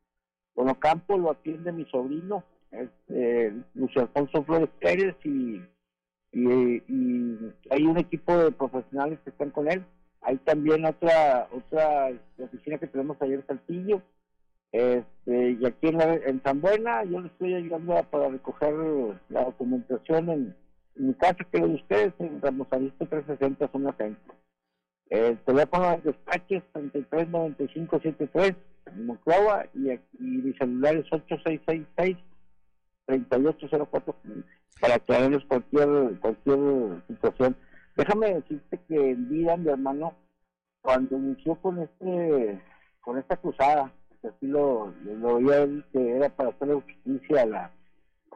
con 0.55 0.69
Ocampo. 0.69 1.17
Lo 1.17 1.31
atiende 1.31 1.73
mi 1.73 1.85
sobrino, 1.87 2.45
este, 2.71 3.55
Luis 3.75 3.97
Alfonso 3.97 4.43
Flores 4.45 4.69
Pérez, 4.81 5.17
y, 5.25 5.63
y, 6.33 7.53
hay 7.71 7.83
un 7.87 7.99
equipo 7.99 8.37
de 8.37 8.53
profesionales 8.53 9.19
que 9.25 9.31
están 9.31 9.51
con 9.51 9.71
él. 9.71 9.85
Hay 10.23 10.37
también 10.39 10.85
otra 10.85 11.49
otra 11.53 12.11
oficina 12.39 12.79
que 12.79 12.89
tenemos 12.89 13.17
ayer 13.23 13.41
en 13.41 13.47
Saltillo. 13.47 14.03
Este, 14.73 15.53
y 15.53 15.65
aquí 15.65 15.89
en, 15.89 15.99
la- 15.99 16.15
en 16.15 16.43
San 16.43 16.61
Buena, 16.61 17.05
yo 17.05 17.21
le 17.21 17.29
estoy 17.29 17.55
ayudando 17.55 17.97
a- 17.97 18.03
para 18.03 18.29
recoger 18.29 18.75
la 19.31 19.45
documentación 19.45 20.29
en, 20.29 20.57
mi 20.97 21.15
casa, 21.15 21.37
que 21.51 21.59
es 21.59 21.63
de 21.63 21.75
ustedes, 21.75 22.13
en 22.19 22.41
Ramos 22.43 22.67
Arispe 22.71 23.07
360, 23.07 23.69
zona 23.69 23.93
centro. 23.97 24.35
El 25.11 25.39
teléfono 25.39 25.93
es 25.93 26.03
339573 26.25 28.55
en 28.87 29.07
Monclova 29.07 29.67
y, 29.75 29.93
y 29.93 30.01
mi 30.19 30.53
celular 30.55 30.97
es 30.97 31.13
8666 31.13 32.17
3804 33.07 34.17
para 34.81 34.97
aclararles 34.97 35.45
cualquier 35.45 36.19
cualquier 36.21 37.03
situación. 37.07 37.57
Déjame 37.97 38.35
decirte 38.35 38.79
que 38.89 39.11
en 39.11 39.29
vida, 39.29 39.57
mi 39.57 39.71
hermano, 39.71 40.15
cuando 40.83 41.17
inició 41.17 41.55
con 41.57 41.79
este 41.79 42.61
con 43.01 43.19
esta 43.19 43.37
cruzada, 43.37 43.93
que 44.21 44.29
así 44.29 44.47
lo, 44.47 44.93
lo 45.05 45.37
veía 45.37 45.63
él, 45.63 45.85
que 45.93 46.17
era 46.17 46.29
para 46.29 46.51
hacerle 46.51 46.83
justicia 46.83 47.43
a, 47.43 47.47
la, 47.47 47.71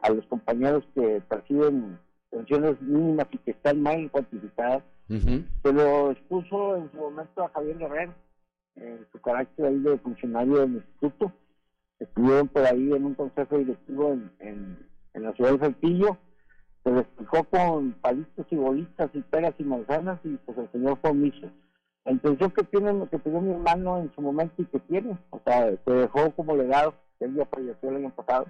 a 0.01 0.09
los 0.09 0.25
compañeros 0.27 0.85
que 0.95 1.21
perciben 1.27 1.99
pensiones 2.29 2.81
mínimas 2.81 3.27
y 3.31 3.37
que 3.39 3.51
están 3.51 3.81
mal 3.81 4.09
cuantificadas, 4.09 4.83
Se 5.63 5.73
lo 5.73 6.11
expuso 6.11 6.77
en 6.77 6.91
su 6.91 6.97
momento 6.97 7.43
a 7.43 7.49
Javier 7.49 7.77
Guerrero, 7.77 8.13
en 8.75 9.05
su 9.11 9.19
carácter 9.19 9.65
ahí 9.65 9.79
de 9.79 9.97
funcionario 9.99 10.59
del 10.59 10.75
instituto. 10.75 11.31
Estuvieron 11.99 12.47
por 12.47 12.63
ahí 12.65 12.93
en 12.93 13.05
un 13.05 13.15
consejo 13.15 13.57
directivo 13.57 14.13
en, 14.13 14.31
en, 14.39 14.89
en 15.13 15.23
la 15.23 15.33
ciudad 15.33 15.51
de 15.51 15.59
Saltillo. 15.59 16.17
Se 16.83 16.91
le 16.91 17.01
explicó 17.01 17.43
con 17.43 17.91
palitos 18.01 18.45
y 18.49 18.55
bolitas 18.55 19.09
y 19.13 19.21
peras 19.21 19.53
y 19.59 19.63
manzanas 19.63 20.19
y 20.23 20.37
pues 20.37 20.57
el 20.57 20.71
señor 20.71 20.97
fue 21.01 21.11
omiso. 21.11 21.47
La 22.05 22.13
intención 22.13 22.49
que 22.51 22.63
tiene, 22.63 23.07
que 23.09 23.19
tuvo 23.19 23.41
mi 23.41 23.51
hermano 23.51 23.99
en 23.99 24.11
su 24.15 24.21
momento 24.21 24.61
y 24.61 24.65
que 24.65 24.79
tiene, 24.79 25.15
o 25.29 25.39
sea, 25.45 25.69
se 25.85 25.91
dejó 25.91 26.31
como 26.31 26.55
legado, 26.55 26.95
él 27.19 27.35
ya 27.35 27.45
falleció 27.45 27.89
el 27.89 27.97
año 27.97 28.15
pasado, 28.15 28.47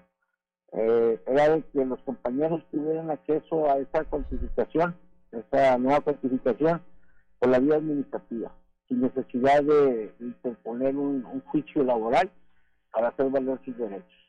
eh, 0.71 1.21
era 1.27 1.49
de 1.49 1.63
que 1.63 1.83
los 1.83 1.99
compañeros 2.03 2.63
tuvieran 2.71 3.11
acceso 3.11 3.69
a 3.69 3.77
esa 3.79 4.05
cuantificación, 4.05 4.95
esa 5.31 5.77
nueva 5.77 6.01
cuantificación, 6.01 6.81
por 7.39 7.49
la 7.49 7.59
vía 7.59 7.75
administrativa, 7.75 8.51
sin 8.87 9.01
necesidad 9.01 9.63
de 9.63 10.13
interponer 10.19 10.95
un, 10.95 11.25
un 11.25 11.41
juicio 11.41 11.83
laboral 11.83 12.29
para 12.91 13.09
hacer 13.09 13.29
valer 13.29 13.59
sus 13.65 13.77
derechos. 13.77 14.21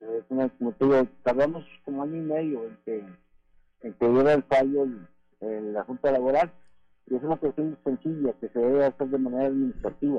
Eh, 0.00 0.22
como, 0.28 0.48
como 0.58 0.72
te 0.72 0.84
digo, 0.84 1.06
tardamos 1.22 1.64
como 1.84 2.02
año 2.02 2.16
y 2.16 2.20
medio 2.20 2.64
en 2.64 2.78
que, 2.84 3.04
en 3.82 3.92
que 3.94 4.08
diera 4.08 4.34
el 4.34 4.42
fallo 4.44 4.86
en 5.40 5.72
la 5.72 5.84
Junta 5.84 6.12
Laboral, 6.12 6.52
y 7.06 7.14
es 7.14 7.22
una 7.22 7.36
cuestión 7.36 7.78
sencilla 7.84 8.32
que 8.40 8.48
se 8.48 8.58
debe 8.58 8.84
hacer 8.84 9.08
de 9.08 9.18
manera 9.18 9.46
administrativa 9.46 10.16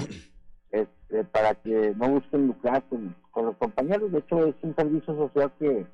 este, 0.72 1.24
para 1.26 1.54
que 1.56 1.94
no 1.96 2.10
busquen 2.10 2.48
lucrar 2.48 2.84
con, 2.84 3.16
con, 3.32 3.46
los 3.46 3.58
compañeros. 3.58 4.12
De 4.12 4.20
hecho, 4.20 4.46
es 4.46 4.56
un 4.62 4.76
servicio 4.76 5.16
social 5.16 5.52
que, 5.60 5.86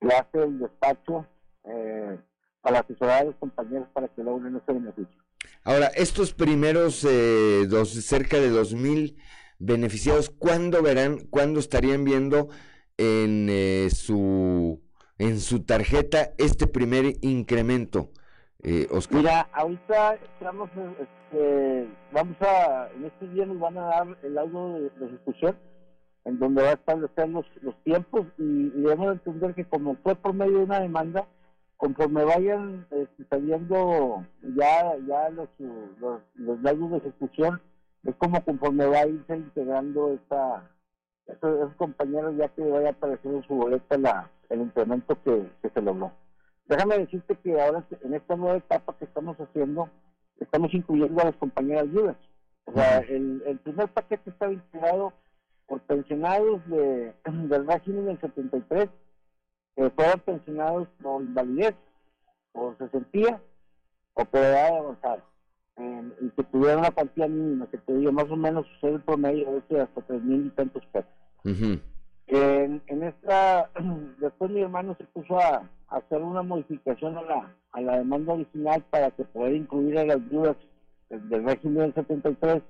que 0.00 0.08
hace 0.08 0.42
el 0.44 0.58
despacho 0.58 1.26
eh, 1.64 2.18
para 2.60 2.80
asesorar 2.80 3.22
a 3.22 3.24
los 3.24 3.36
compañeros 3.36 3.88
para 3.92 4.08
que 4.08 4.22
logren 4.22 4.56
ese 4.56 4.72
beneficio. 4.72 5.16
Ahora, 5.64 5.86
estos 5.88 6.32
primeros 6.32 7.04
eh, 7.04 7.66
dos, 7.68 7.90
cerca 7.90 8.38
de 8.38 8.50
dos 8.50 8.74
mil 8.74 9.16
beneficiados, 9.58 10.30
¿cuándo 10.30 10.82
verán, 10.82 11.18
cuándo 11.30 11.60
estarían 11.60 12.04
viendo 12.04 12.48
en 12.96 13.48
eh, 13.50 13.88
su 13.90 14.80
en 15.18 15.40
su 15.40 15.64
tarjeta 15.64 16.30
este 16.38 16.66
primer 16.66 17.16
incremento? 17.22 18.10
Eh, 18.62 18.86
Oscar. 18.90 19.18
Mira, 19.18 19.40
ahorita 19.52 20.14
estamos, 20.14 20.70
este, 20.70 21.88
vamos 22.12 22.36
a, 22.40 22.88
en 22.94 23.04
estos 23.04 23.32
días 23.32 23.46
nos 23.46 23.60
van 23.60 23.78
a 23.78 23.82
dar 23.82 24.18
el 24.22 24.34
laudo 24.34 24.74
de, 24.74 24.90
de 24.90 25.06
ejecución, 25.06 25.56
en 26.24 26.38
donde 26.38 26.62
va 26.62 26.70
a 26.70 26.74
establecer 26.74 27.28
los, 27.28 27.46
los 27.62 27.74
tiempos 27.84 28.26
y, 28.38 28.42
y 28.42 28.80
debemos 28.80 29.12
entender 29.12 29.54
que 29.54 29.64
como 29.64 29.96
fue 30.02 30.14
por 30.16 30.34
medio 30.34 30.58
de 30.58 30.64
una 30.64 30.80
demanda, 30.80 31.26
conforme 31.78 32.24
vayan 32.24 32.86
este, 32.90 33.24
saliendo 33.30 34.26
ya 34.56 34.96
ya 35.06 35.30
los, 35.30 35.48
los, 36.00 36.20
los 36.34 36.60
laudos 36.60 36.90
de 36.90 36.96
ejecución, 36.98 37.62
es 38.04 38.14
como 38.16 38.44
conforme 38.44 38.84
va 38.86 38.98
a 38.98 39.06
irse 39.06 39.36
integrando 39.36 40.12
esta, 40.12 40.70
esos, 41.26 41.56
esos 41.56 41.74
compañeros 41.76 42.36
ya 42.36 42.48
que 42.48 42.62
vaya 42.62 42.88
a 42.88 42.92
aparecer 42.92 43.32
en 43.32 43.44
su 43.44 43.54
boleta 43.54 43.96
la, 43.96 44.30
el 44.50 44.62
incremento 44.62 45.16
que, 45.22 45.50
que 45.62 45.70
se 45.70 45.80
logró. 45.80 46.12
Déjame 46.66 46.98
decirte 46.98 47.36
que 47.36 47.60
ahora 47.60 47.84
en 48.02 48.12
esta 48.12 48.36
nueva 48.36 48.56
etapa 48.58 48.96
que 48.98 49.04
estamos 49.04 49.36
haciendo, 49.38 49.88
estamos 50.40 50.74
incluyendo 50.74 51.22
a 51.22 51.26
las 51.26 51.36
compañeras 51.36 51.90
viudas. 51.90 52.16
O 52.66 52.72
sea, 52.72 52.98
el, 52.98 53.42
el 53.46 53.58
primer 53.60 53.88
paquete 53.88 54.28
estaba 54.30 54.52
integrado 54.52 55.12
por 55.66 55.80
pensionados 55.82 56.60
de, 56.68 57.14
del 57.24 57.66
régimen 57.66 58.06
del 58.06 58.20
73, 58.20 58.88
que 59.78 59.90
fueran 59.90 60.18
pensionados 60.20 60.88
por 61.00 61.22
invalidez, 61.22 61.76
por 62.50 62.76
cesantía 62.78 63.40
o 64.14 64.24
por 64.24 64.40
edad 64.40 64.76
avanzada. 64.76 65.24
Eh, 65.76 66.12
y 66.20 66.30
que 66.30 66.42
tuvieran 66.42 66.80
una 66.80 66.90
cuantía 66.90 67.28
mínima, 67.28 67.68
que 67.70 67.78
te 67.78 67.94
digo, 67.94 68.10
más 68.10 68.28
o 68.28 68.36
menos 68.36 68.66
sucede 68.66 68.96
el 68.96 69.02
promedio 69.02 69.48
a 69.48 69.52
veces 69.52 69.78
hasta 69.78 70.00
tres 70.02 70.20
mil 70.24 70.46
y 70.46 70.50
tantos 70.50 70.84
pesos. 70.86 71.10
En, 72.26 72.82
en 72.88 73.02
esta, 73.04 73.70
después 74.18 74.50
mi 74.50 74.62
hermano 74.62 74.96
se 74.98 75.04
puso 75.04 75.38
a, 75.38 75.62
a 75.88 75.96
hacer 75.96 76.22
una 76.22 76.42
modificación 76.42 77.16
a 77.16 77.22
la, 77.22 77.54
a 77.70 77.80
la 77.80 77.98
demanda 77.98 78.32
original 78.32 78.84
para 78.90 79.12
que 79.12 79.22
pueda 79.22 79.52
incluir 79.52 79.96
a 79.96 80.04
las 80.04 80.28
del 80.28 80.56
del 81.08 81.44
régimen 81.44 81.76
del 81.76 81.94
73. 81.94 82.62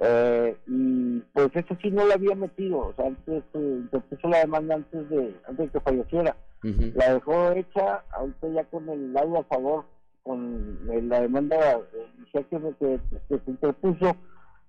Eh, 0.00 0.56
y 0.66 1.18
pues 1.34 1.50
eso 1.54 1.76
sí 1.82 1.90
no 1.90 2.06
lo 2.06 2.14
había 2.14 2.34
metido, 2.34 2.78
o 2.78 2.94
sea, 2.94 3.06
antes 3.06 3.44
eh, 3.52 3.82
se 3.90 4.00
puso 4.00 4.28
la 4.28 4.38
demanda 4.38 4.76
antes 4.76 5.08
de, 5.10 5.36
antes 5.46 5.66
de 5.66 5.72
que 5.72 5.80
falleciera. 5.80 6.36
La 6.94 7.14
dejó 7.14 7.50
hecha, 7.52 8.04
ahorita 8.12 8.48
ya 8.48 8.64
con 8.64 8.88
el 8.88 9.12
laudo 9.12 9.40
a 9.40 9.44
favor, 9.44 9.84
con 10.22 10.78
eh, 10.90 11.02
la 11.02 11.20
demanda 11.20 11.56
eh, 11.72 12.06
inicial 12.18 12.46
que, 12.46 12.58
que, 12.78 13.00
que 13.28 13.38
se 13.44 13.50
interpuso, 13.50 14.16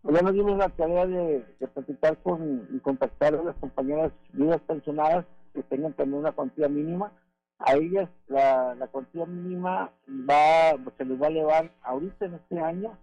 pues 0.01 0.15
ya 0.15 0.21
nos 0.23 0.33
dimos 0.33 0.57
la 0.57 0.69
tarea 0.69 1.05
de, 1.05 1.45
de 1.59 1.67
platicar 1.67 2.17
con 2.23 2.67
y 2.73 2.79
contactar 2.79 3.35
a 3.35 3.43
las 3.43 3.55
compañeras 3.57 4.11
viudas 4.33 4.59
pensionadas 4.61 5.25
que 5.53 5.63
tengan 5.63 5.93
también 5.93 6.19
una 6.19 6.31
cuantía 6.31 6.67
mínima. 6.67 7.11
A 7.59 7.75
ellas 7.75 8.09
la, 8.27 8.75
la 8.75 8.87
cuantía 8.87 9.25
mínima 9.25 9.91
va 10.09 10.77
se 10.97 11.05
les 11.05 11.21
va 11.21 11.27
a 11.27 11.29
elevar 11.29 11.71
ahorita 11.83 12.25
en 12.25 12.33
este 12.33 12.59
año 12.59 12.97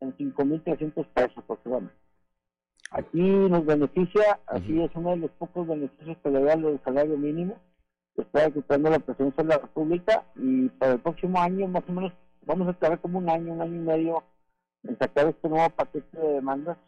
en 0.00 0.16
5.300 0.16 1.06
pesos 1.06 1.38
aproximadamente. 1.38 1.94
Aquí 2.92 3.20
nos 3.20 3.64
beneficia, 3.64 4.40
así 4.46 4.80
es 4.82 4.90
uno 4.94 5.10
de 5.10 5.16
los 5.18 5.30
pocos 5.32 5.66
beneficios 5.66 6.16
que 6.22 6.30
le 6.30 6.42
da 6.42 6.54
el 6.54 6.80
salario 6.84 7.16
mínimo 7.16 7.56
que 8.16 8.22
está 8.22 8.40
ejecutando 8.40 8.90
la 8.90 8.98
presidencia 8.98 9.44
de 9.44 9.48
la 9.50 9.58
República 9.58 10.24
y 10.36 10.68
para 10.70 10.92
el 10.92 11.00
próximo 11.00 11.40
año 11.40 11.68
más 11.68 11.84
o 11.88 11.92
menos 11.92 12.12
vamos 12.44 12.68
a 12.68 12.72
tardar 12.72 13.00
como 13.00 13.18
un 13.18 13.30
año, 13.30 13.52
un 13.52 13.62
año 13.62 13.76
y 13.76 13.84
medio 13.84 14.24
en 14.82 14.98
sacar 14.98 15.28
este 15.28 15.48
nuevo 15.48 15.68
paquete 15.70 16.18
de 16.18 16.32
demandas, 16.34 16.78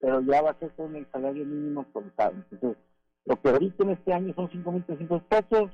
pero 0.00 0.20
ya 0.22 0.42
va 0.42 0.50
a 0.50 0.58
ser 0.58 0.70
con 0.72 0.96
el 0.96 1.06
salario 1.12 1.44
mínimo 1.44 1.82
actualizado. 1.82 2.32
Entonces, 2.50 2.82
lo 3.26 3.40
que 3.40 3.48
ahorita 3.50 3.84
en 3.84 3.90
este 3.90 4.12
año 4.12 4.34
son 4.34 4.50
5.300 4.50 5.22
pesos, 5.22 5.70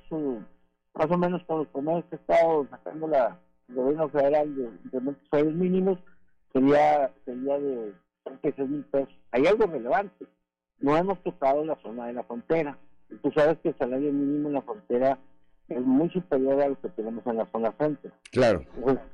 más 0.94 1.10
o 1.10 1.18
menos 1.18 1.42
con 1.44 1.58
los 1.58 1.68
promedios 1.68 2.04
que 2.06 2.16
ha 2.16 2.18
estado 2.18 2.66
sacando 2.68 3.08
la, 3.08 3.38
el 3.68 3.74
gobierno 3.74 4.08
federal 4.10 4.54
de 4.54 5.16
salarios 5.30 5.54
mínimos, 5.54 5.98
sería, 6.52 7.10
sería 7.24 7.58
de 7.58 7.92
36 8.24 8.68
mil 8.68 8.84
pesos. 8.84 9.14
Hay 9.32 9.46
algo 9.46 9.66
relevante. 9.66 10.26
No 10.80 10.96
hemos 10.96 11.22
tocado 11.22 11.64
la 11.64 11.76
zona 11.82 12.06
de 12.06 12.12
la 12.14 12.22
frontera. 12.24 12.78
Y 13.10 13.16
tú 13.16 13.30
sabes 13.32 13.58
que 13.58 13.70
el 13.70 13.78
salario 13.78 14.12
mínimo 14.12 14.48
en 14.48 14.54
la 14.54 14.62
frontera 14.62 15.18
es 15.68 15.80
muy 15.80 16.08
superior 16.10 16.60
a 16.62 16.68
lo 16.68 16.80
que 16.80 16.88
tenemos 16.90 17.26
en 17.26 17.36
la 17.38 17.46
zona 17.50 17.72
centro. 17.78 18.10
Claro. 18.30 18.60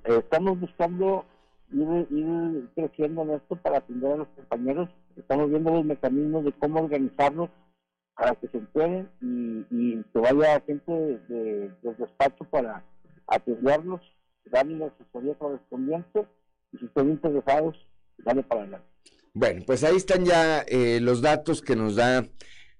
Eh, 0.04 0.18
estamos 0.18 0.58
buscando 0.60 1.24
ir, 1.72 2.06
ir 2.10 2.68
creciendo 2.74 3.22
en 3.22 3.30
esto 3.30 3.56
para 3.56 3.78
atender 3.78 4.12
a 4.12 4.16
los 4.18 4.28
compañeros. 4.28 4.88
Estamos 5.16 5.48
viendo 5.50 5.72
los 5.72 5.84
mecanismos 5.84 6.44
de 6.44 6.52
cómo 6.52 6.80
organizarnos 6.80 7.50
para 8.16 8.34
que 8.36 8.46
se 8.48 8.58
enteren 8.58 9.08
y, 9.20 9.64
y 9.70 10.04
que 10.12 10.18
vaya 10.20 10.60
gente 10.60 10.92
de, 10.92 11.18
de- 11.28 11.70
del 11.82 11.96
despacho 11.96 12.44
para 12.44 12.84
atenderlos, 13.26 14.00
darles 14.44 14.78
la 14.78 14.86
asesoría 14.86 15.34
correspondiente 15.34 16.26
y 16.74 16.78
si 16.78 16.86
están 16.86 17.10
interesados, 17.10 17.76
dale 18.18 18.42
para 18.42 18.62
adelante. 18.62 18.88
Bueno, 19.32 19.62
pues 19.66 19.84
ahí 19.84 19.96
están 19.96 20.24
ya 20.24 20.60
eh, 20.62 21.00
los 21.00 21.22
datos 21.22 21.62
que 21.62 21.76
nos 21.76 21.96
da 21.96 22.26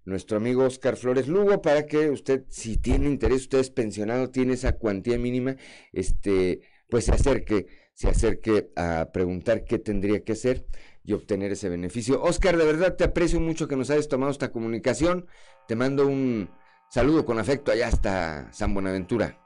nuestro 0.05 0.37
amigo 0.37 0.65
Oscar 0.65 0.97
Flores 0.97 1.29
Lugo 1.29 1.63
para 1.63 1.87
que 1.87 2.11
usted, 2.11 2.45
si 2.49 2.77
tiene 2.77 3.09
interés, 3.09 3.43
usted 3.43 3.59
es 3.59 3.71
pensionado, 3.71 4.31
tiene 4.31 4.55
esa 4.55 4.77
cuantía 4.77 5.19
mínima, 5.19 5.57
este, 5.93 6.61
pues 6.89 7.07
se 7.07 7.13
acerque, 7.13 7.67
se 7.95 8.09
acerque 8.09 8.71
a 8.77 9.11
preguntar 9.13 9.65
qué 9.65 9.79
tendría 9.79 10.23
que 10.23 10.33
hacer 10.33 10.67
y 11.05 11.13
obtener 11.13 11.53
ese 11.53 11.69
beneficio. 11.69 12.23
Oscar, 12.23 12.57
de 12.57 12.65
verdad 12.65 12.97
te 12.97 13.05
aprecio 13.05 13.41
mucho 13.41 13.69
que 13.69 13.77
nos 13.77 13.91
hayas 13.91 14.09
tomado 14.09 14.31
esta 14.31 14.53
comunicación. 14.53 15.27
Te 15.67 15.77
mando 15.77 16.07
un 16.07 16.51
saludo 16.89 17.25
con 17.25 17.39
afecto 17.39 17.73
allá 17.73 17.89
hasta 17.89 18.53
San 18.53 18.75
Buenaventura. 18.75 19.39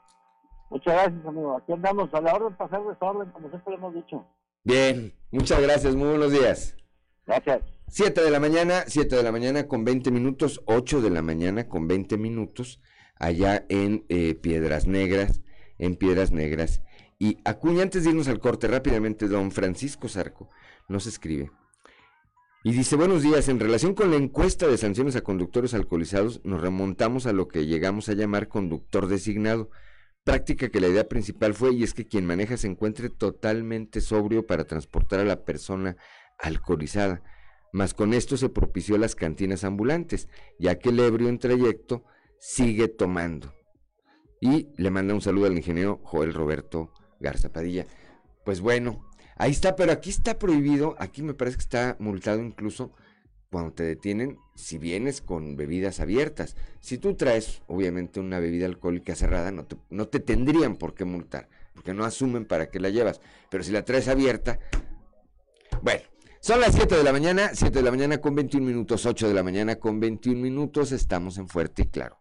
Muchas 0.69 0.93
gracias, 0.93 1.25
amigo. 1.25 1.57
Aquí 1.57 1.73
andamos 1.73 2.13
a 2.13 2.21
la 2.21 2.33
orden 2.33 2.55
para 2.55 2.67
hacer 2.67 2.87
desorden, 2.87 3.31
como 3.31 3.49
siempre 3.49 3.71
lo 3.71 3.77
hemos 3.77 3.93
dicho. 3.95 4.25
Bien, 4.69 5.15
muchas 5.31 5.59
gracias, 5.63 5.95
muy 5.95 6.09
buenos 6.09 6.31
días. 6.31 6.75
Gracias. 7.25 7.63
7 7.87 8.21
de 8.21 8.29
la 8.29 8.39
mañana, 8.39 8.83
7 8.85 9.15
de 9.15 9.23
la 9.23 9.31
mañana 9.31 9.67
con 9.67 9.83
20 9.83 10.11
minutos, 10.11 10.61
8 10.67 11.01
de 11.01 11.09
la 11.09 11.23
mañana 11.23 11.67
con 11.67 11.87
20 11.87 12.19
minutos, 12.19 12.79
allá 13.15 13.65
en 13.69 14.05
eh, 14.09 14.35
Piedras 14.35 14.85
Negras, 14.85 15.41
en 15.79 15.95
Piedras 15.95 16.31
Negras. 16.31 16.83
Y 17.17 17.39
Acuña, 17.45 17.81
antes 17.81 18.03
de 18.03 18.11
irnos 18.11 18.27
al 18.27 18.39
corte 18.39 18.67
rápidamente, 18.67 19.27
don 19.27 19.49
Francisco 19.49 20.07
Zarco 20.07 20.51
nos 20.87 21.07
escribe. 21.07 21.49
Y 22.63 22.71
dice, 22.71 22.95
buenos 22.95 23.23
días, 23.23 23.49
en 23.49 23.59
relación 23.59 23.95
con 23.95 24.11
la 24.11 24.17
encuesta 24.17 24.67
de 24.67 24.77
sanciones 24.77 25.15
a 25.15 25.21
conductores 25.21 25.73
alcoholizados, 25.73 26.41
nos 26.43 26.61
remontamos 26.61 27.25
a 27.25 27.33
lo 27.33 27.47
que 27.47 27.65
llegamos 27.65 28.07
a 28.07 28.13
llamar 28.13 28.47
conductor 28.47 29.07
designado, 29.07 29.71
práctica 30.23 30.69
que 30.69 30.79
la 30.79 30.87
idea 30.87 31.07
principal 31.07 31.53
fue 31.53 31.73
y 31.73 31.83
es 31.83 31.93
que 31.93 32.07
quien 32.07 32.25
maneja 32.25 32.57
se 32.57 32.67
encuentre 32.67 33.09
totalmente 33.09 34.01
sobrio 34.01 34.45
para 34.45 34.65
transportar 34.65 35.19
a 35.19 35.25
la 35.25 35.43
persona 35.43 35.97
alcoholizada. 36.37 37.21
Mas 37.71 37.93
con 37.93 38.13
esto 38.13 38.37
se 38.37 38.49
propició 38.49 38.97
las 38.97 39.15
cantinas 39.15 39.63
ambulantes, 39.63 40.27
ya 40.57 40.79
que 40.79 40.89
el 40.89 40.99
ebrio 40.99 41.29
en 41.29 41.39
trayecto 41.39 42.03
sigue 42.39 42.87
tomando. 42.87 43.53
Y 44.41 44.69
le 44.77 44.89
manda 44.89 45.13
un 45.13 45.21
saludo 45.21 45.47
al 45.47 45.57
ingeniero 45.57 45.99
Joel 46.03 46.33
Roberto 46.33 46.93
Garza 47.19 47.51
Padilla. 47.51 47.85
Pues 48.45 48.61
bueno, 48.61 49.09
ahí 49.35 49.51
está, 49.51 49.75
pero 49.75 49.91
aquí 49.91 50.09
está 50.09 50.39
prohibido, 50.39 50.95
aquí 50.97 51.21
me 51.21 51.33
parece 51.33 51.57
que 51.57 51.63
está 51.63 51.97
multado 51.99 52.41
incluso 52.41 52.93
cuando 53.49 53.73
te 53.73 53.83
detienen 53.83 54.37
si 54.55 54.77
vienes 54.77 55.21
con 55.21 55.55
bebidas 55.55 55.99
abiertas. 55.99 56.55
Si 56.79 56.97
tú 56.97 57.15
traes, 57.15 57.61
obviamente, 57.67 58.19
una 58.19 58.39
bebida 58.39 58.65
alcohólica 58.65 59.15
cerrada, 59.15 59.51
no 59.51 59.65
te, 59.65 59.77
no 59.89 60.07
te 60.07 60.19
tendrían 60.19 60.75
por 60.75 60.93
qué 60.93 61.05
multar, 61.05 61.49
porque 61.73 61.93
no 61.93 62.05
asumen 62.05 62.45
para 62.45 62.69
qué 62.69 62.79
la 62.79 62.89
llevas. 62.89 63.21
Pero 63.49 63.63
si 63.63 63.71
la 63.71 63.85
traes 63.85 64.07
abierta, 64.07 64.59
bueno, 65.81 66.03
son 66.41 66.61
las 66.61 66.75
7 66.75 66.95
de 66.95 67.03
la 67.03 67.11
mañana, 67.11 67.51
7 67.53 67.79
de 67.79 67.83
la 67.83 67.91
mañana 67.91 68.19
con 68.19 68.35
21 68.35 68.65
minutos, 68.65 69.05
8 69.05 69.27
de 69.27 69.33
la 69.33 69.43
mañana 69.43 69.77
con 69.77 69.99
21 69.99 70.39
minutos, 70.39 70.91
estamos 70.91 71.37
en 71.37 71.47
Fuerte 71.47 71.83
y 71.83 71.85
Claro. 71.87 72.18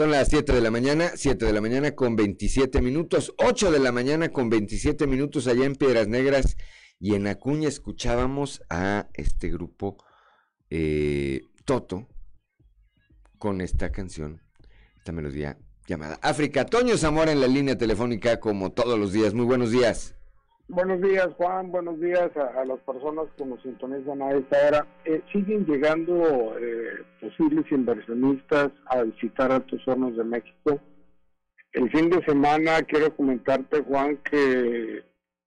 Son 0.00 0.10
las 0.10 0.28
7 0.28 0.54
de 0.54 0.62
la 0.62 0.70
mañana, 0.70 1.12
7 1.14 1.44
de 1.44 1.52
la 1.52 1.60
mañana 1.60 1.94
con 1.94 2.16
27 2.16 2.80
minutos, 2.80 3.34
8 3.36 3.70
de 3.70 3.80
la 3.80 3.92
mañana 3.92 4.30
con 4.30 4.48
27 4.48 5.06
minutos 5.06 5.46
allá 5.46 5.66
en 5.66 5.76
Piedras 5.76 6.08
Negras 6.08 6.56
y 6.98 7.16
en 7.16 7.26
Acuña 7.26 7.68
escuchábamos 7.68 8.62
a 8.70 9.10
este 9.12 9.50
grupo 9.50 10.02
eh, 10.70 11.42
Toto 11.66 12.08
con 13.36 13.60
esta 13.60 13.92
canción, 13.92 14.40
esta 14.96 15.12
melodía 15.12 15.58
llamada 15.86 16.18
África. 16.22 16.64
Toño 16.64 16.96
Zamora 16.96 17.32
en 17.32 17.42
la 17.42 17.46
línea 17.46 17.76
telefónica 17.76 18.40
como 18.40 18.72
todos 18.72 18.98
los 18.98 19.12
días. 19.12 19.34
Muy 19.34 19.44
buenos 19.44 19.70
días. 19.70 20.14
Buenos 20.72 21.00
días, 21.00 21.28
Juan. 21.36 21.72
Buenos 21.72 21.98
días 21.98 22.30
a, 22.36 22.60
a 22.60 22.64
las 22.64 22.78
personas 22.80 23.26
que 23.36 23.44
nos 23.44 23.60
sintonizan 23.60 24.22
a 24.22 24.30
esta 24.30 24.56
hora. 24.68 24.86
Eh, 25.04 25.20
siguen 25.32 25.66
llegando 25.66 26.56
eh, 26.60 27.02
posibles 27.20 27.64
inversionistas 27.72 28.70
a 28.86 29.02
visitar 29.02 29.50
Altos 29.50 29.80
Hornos 29.88 30.16
de 30.16 30.22
México. 30.22 30.80
El 31.72 31.90
fin 31.90 32.08
de 32.08 32.24
semana 32.24 32.82
quiero 32.82 33.14
comentarte, 33.16 33.82
Juan, 33.82 34.18
que 34.18 35.02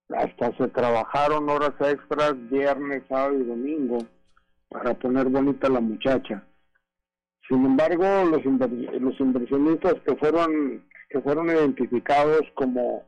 hasta 0.10 0.58
se 0.58 0.68
trabajaron 0.68 1.50
horas 1.50 1.72
extras 1.80 2.34
viernes, 2.50 3.04
sábado 3.08 3.40
y 3.40 3.46
domingo 3.46 4.00
para 4.68 4.94
poner 4.94 5.28
bonita 5.30 5.70
la 5.70 5.80
muchacha. 5.80 6.46
Sin 7.48 7.66
embargo, 7.66 8.04
los, 8.30 8.42
inver- 8.42 9.00
los 9.00 9.18
inversionistas 9.22 9.96
que 10.06 10.18
fueron 10.18 10.84
que 11.10 11.22
fueron 11.22 11.48
identificados 11.48 12.42
como 12.56 13.06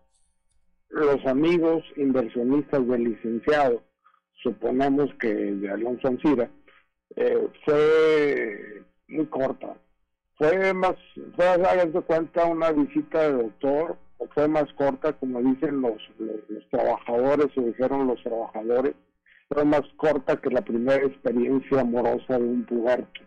los 0.89 1.25
amigos 1.25 1.83
inversionistas 1.97 2.87
del 2.87 3.03
licenciado, 3.03 3.81
suponemos 4.41 5.09
que 5.19 5.33
de 5.33 5.69
Alonso 5.69 6.07
Ancira, 6.07 6.49
eh, 7.15 7.47
fue 7.65 8.83
muy 9.07 9.25
corta. 9.27 9.75
Fue 10.37 10.73
más, 10.73 10.95
fue, 11.35 11.57
de 11.87 12.01
cuenta, 12.01 12.45
una 12.45 12.71
visita 12.71 13.21
de 13.21 13.43
doctor, 13.43 13.97
o 14.17 14.27
fue 14.27 14.47
más 14.47 14.65
corta, 14.73 15.13
como 15.13 15.41
dicen 15.41 15.81
los, 15.81 16.01
los, 16.19 16.69
trabajadores, 16.69 17.47
o 17.57 17.61
dijeron 17.61 18.07
los 18.07 18.21
trabajadores, 18.21 18.93
fue 19.49 19.63
más 19.63 19.83
corta 19.95 20.37
que 20.37 20.49
la 20.49 20.61
primera 20.61 21.05
experiencia 21.05 21.81
amorosa 21.81 22.37
de 22.37 22.43
un 22.43 22.65
puberto. 22.65 23.21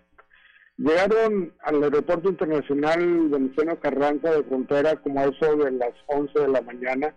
Llegaron 0.76 1.52
al 1.64 1.82
aeropuerto 1.82 2.28
internacional 2.28 3.28
Venustiano 3.28 3.80
Carranza 3.80 4.30
de 4.30 4.44
Frontera 4.44 4.96
como 4.96 5.20
eso 5.22 5.56
de 5.56 5.72
las 5.72 5.92
11 6.06 6.38
de 6.38 6.48
la 6.48 6.60
mañana 6.62 7.14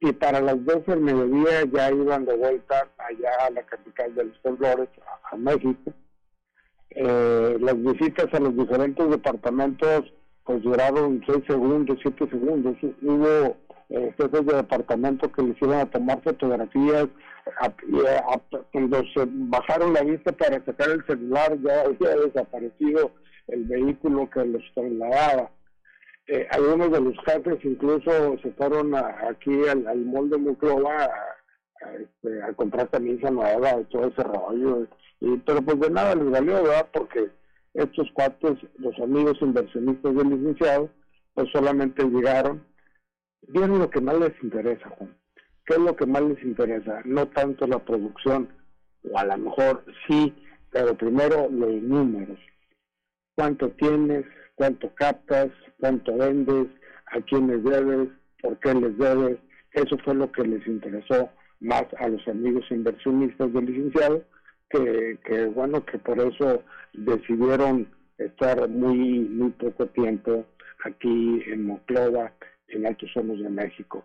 y 0.00 0.12
para 0.12 0.40
las 0.40 0.62
12 0.64 0.84
del 0.86 1.00
mediodía 1.00 1.64
ya 1.72 1.90
iban 1.90 2.24
de 2.26 2.36
vuelta 2.36 2.88
allá 2.98 3.30
a 3.46 3.50
la 3.50 3.62
capital 3.62 4.14
de 4.14 4.24
los 4.24 4.42
temblores, 4.42 4.88
a, 5.30 5.36
México. 5.36 5.92
Eh, 6.90 7.56
las 7.60 7.82
visitas 7.82 8.32
a 8.32 8.40
los 8.40 8.56
diferentes 8.56 9.08
departamentos 9.10 10.04
pues 10.44 10.62
duraron 10.62 11.22
6 11.26 11.44
segundos, 11.48 11.98
7 12.02 12.28
segundos. 12.30 12.76
Hubo 13.02 13.56
eh, 13.88 14.14
jefes 14.16 14.46
de 14.46 14.54
departamento 14.56 15.30
que 15.32 15.42
les 15.42 15.60
iban 15.62 15.80
a 15.80 15.90
tomar 15.90 16.22
fotografías 16.22 17.08
a- 17.60 17.66
a- 17.66 18.40
cuando 18.72 18.98
se 19.14 19.24
bajaron 19.26 19.92
la 19.92 20.02
vista 20.02 20.32
para 20.32 20.64
sacar 20.64 20.90
el 20.90 21.04
celular 21.06 21.56
ya 21.62 21.82
había 21.82 22.16
desaparecido 22.24 23.12
el 23.48 23.64
vehículo 23.64 24.28
que 24.30 24.44
los 24.44 24.62
trasladaba. 24.74 25.50
Eh, 26.28 26.46
algunos 26.50 26.90
de 26.90 27.00
los 27.00 27.14
jefes 27.24 27.64
incluso 27.64 28.36
se 28.42 28.50
fueron 28.52 28.94
a- 28.94 29.28
aquí 29.28 29.68
al, 29.68 29.86
al 29.86 29.98
mall 30.04 30.28
de 30.28 30.38
Monclova 30.38 31.04
a, 31.04 31.86
a, 31.86 31.94
este, 31.94 32.42
a 32.42 32.52
comprar 32.54 32.88
camisa 32.90 33.30
nueva 33.30 33.80
todo 33.90 34.08
ese 34.08 34.22
rollo. 34.24 34.86
Y, 35.20 35.36
pero 35.38 35.62
pues 35.62 35.78
de 35.80 35.90
nada 35.90 36.14
les 36.14 36.30
valió, 36.30 36.54
¿verdad? 36.62 36.88
Porque 36.92 37.30
estos 37.74 38.10
cuates, 38.12 38.58
los 38.78 38.98
amigos 38.98 39.38
inversionistas 39.40 40.14
del 40.14 40.30
licenciado, 40.30 40.90
pues 41.34 41.48
solamente 41.52 42.02
llegaron, 42.04 42.64
vieron 43.48 43.78
lo 43.78 43.90
que 43.90 44.00
más 44.00 44.18
les 44.18 44.42
interesa, 44.42 44.88
Juan. 44.90 45.16
¿Qué 45.64 45.74
es 45.74 45.80
lo 45.80 45.94
que 45.96 46.06
más 46.06 46.22
les 46.22 46.42
interesa? 46.42 47.02
No 47.04 47.28
tanto 47.28 47.66
la 47.66 47.78
producción, 47.84 48.48
o 49.10 49.18
a 49.18 49.24
lo 49.24 49.36
mejor 49.38 49.84
sí, 50.08 50.34
pero 50.70 50.96
primero 50.96 51.48
los 51.50 51.72
números. 51.82 52.38
¿Cuánto 53.34 53.70
tienes? 53.72 54.24
¿Cuánto 54.56 54.92
captas? 54.94 55.48
¿Cuánto 55.78 56.16
vendes? 56.16 56.66
¿A 57.12 57.20
quiénes 57.20 57.62
debes? 57.62 58.08
¿Por 58.42 58.58
qué 58.58 58.74
les 58.74 58.98
debes? 58.98 59.38
Eso 59.72 59.96
fue 59.98 60.14
lo 60.14 60.32
que 60.32 60.42
les 60.42 60.66
interesó 60.66 61.30
más 61.60 61.84
a 61.98 62.08
los 62.08 62.26
amigos 62.26 62.64
inversionistas 62.70 63.52
del 63.52 63.66
licenciado, 63.66 64.24
que, 64.70 65.46
bueno, 65.54 65.84
que 65.84 65.98
por 65.98 66.18
eso 66.18 66.62
decidieron 66.94 67.86
estar 68.18 68.68
muy, 68.68 69.20
muy 69.20 69.50
poco 69.50 69.86
tiempo 69.88 70.46
aquí 70.84 71.42
en 71.46 71.66
Monclova, 71.66 72.32
en 72.68 72.86
Altos 72.86 73.10
Hornos 73.14 73.38
de 73.38 73.50
México. 73.50 74.04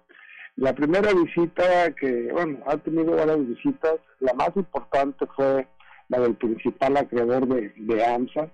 La 0.58 0.76
primera 0.76 1.14
visita 1.14 1.92
que, 1.96 2.30
bueno, 2.32 2.60
ha 2.68 2.78
tenido 2.78 3.16
varias 3.16 3.48
visitas, 3.48 3.96
la 4.20 4.34
más 4.34 4.52
importante 4.56 5.26
fue 5.36 5.66
la 6.10 6.20
del 6.20 6.36
principal 6.36 6.98
acreedor 6.98 7.48
de, 7.48 7.74
de 7.78 8.06
AMSA. 8.06 8.52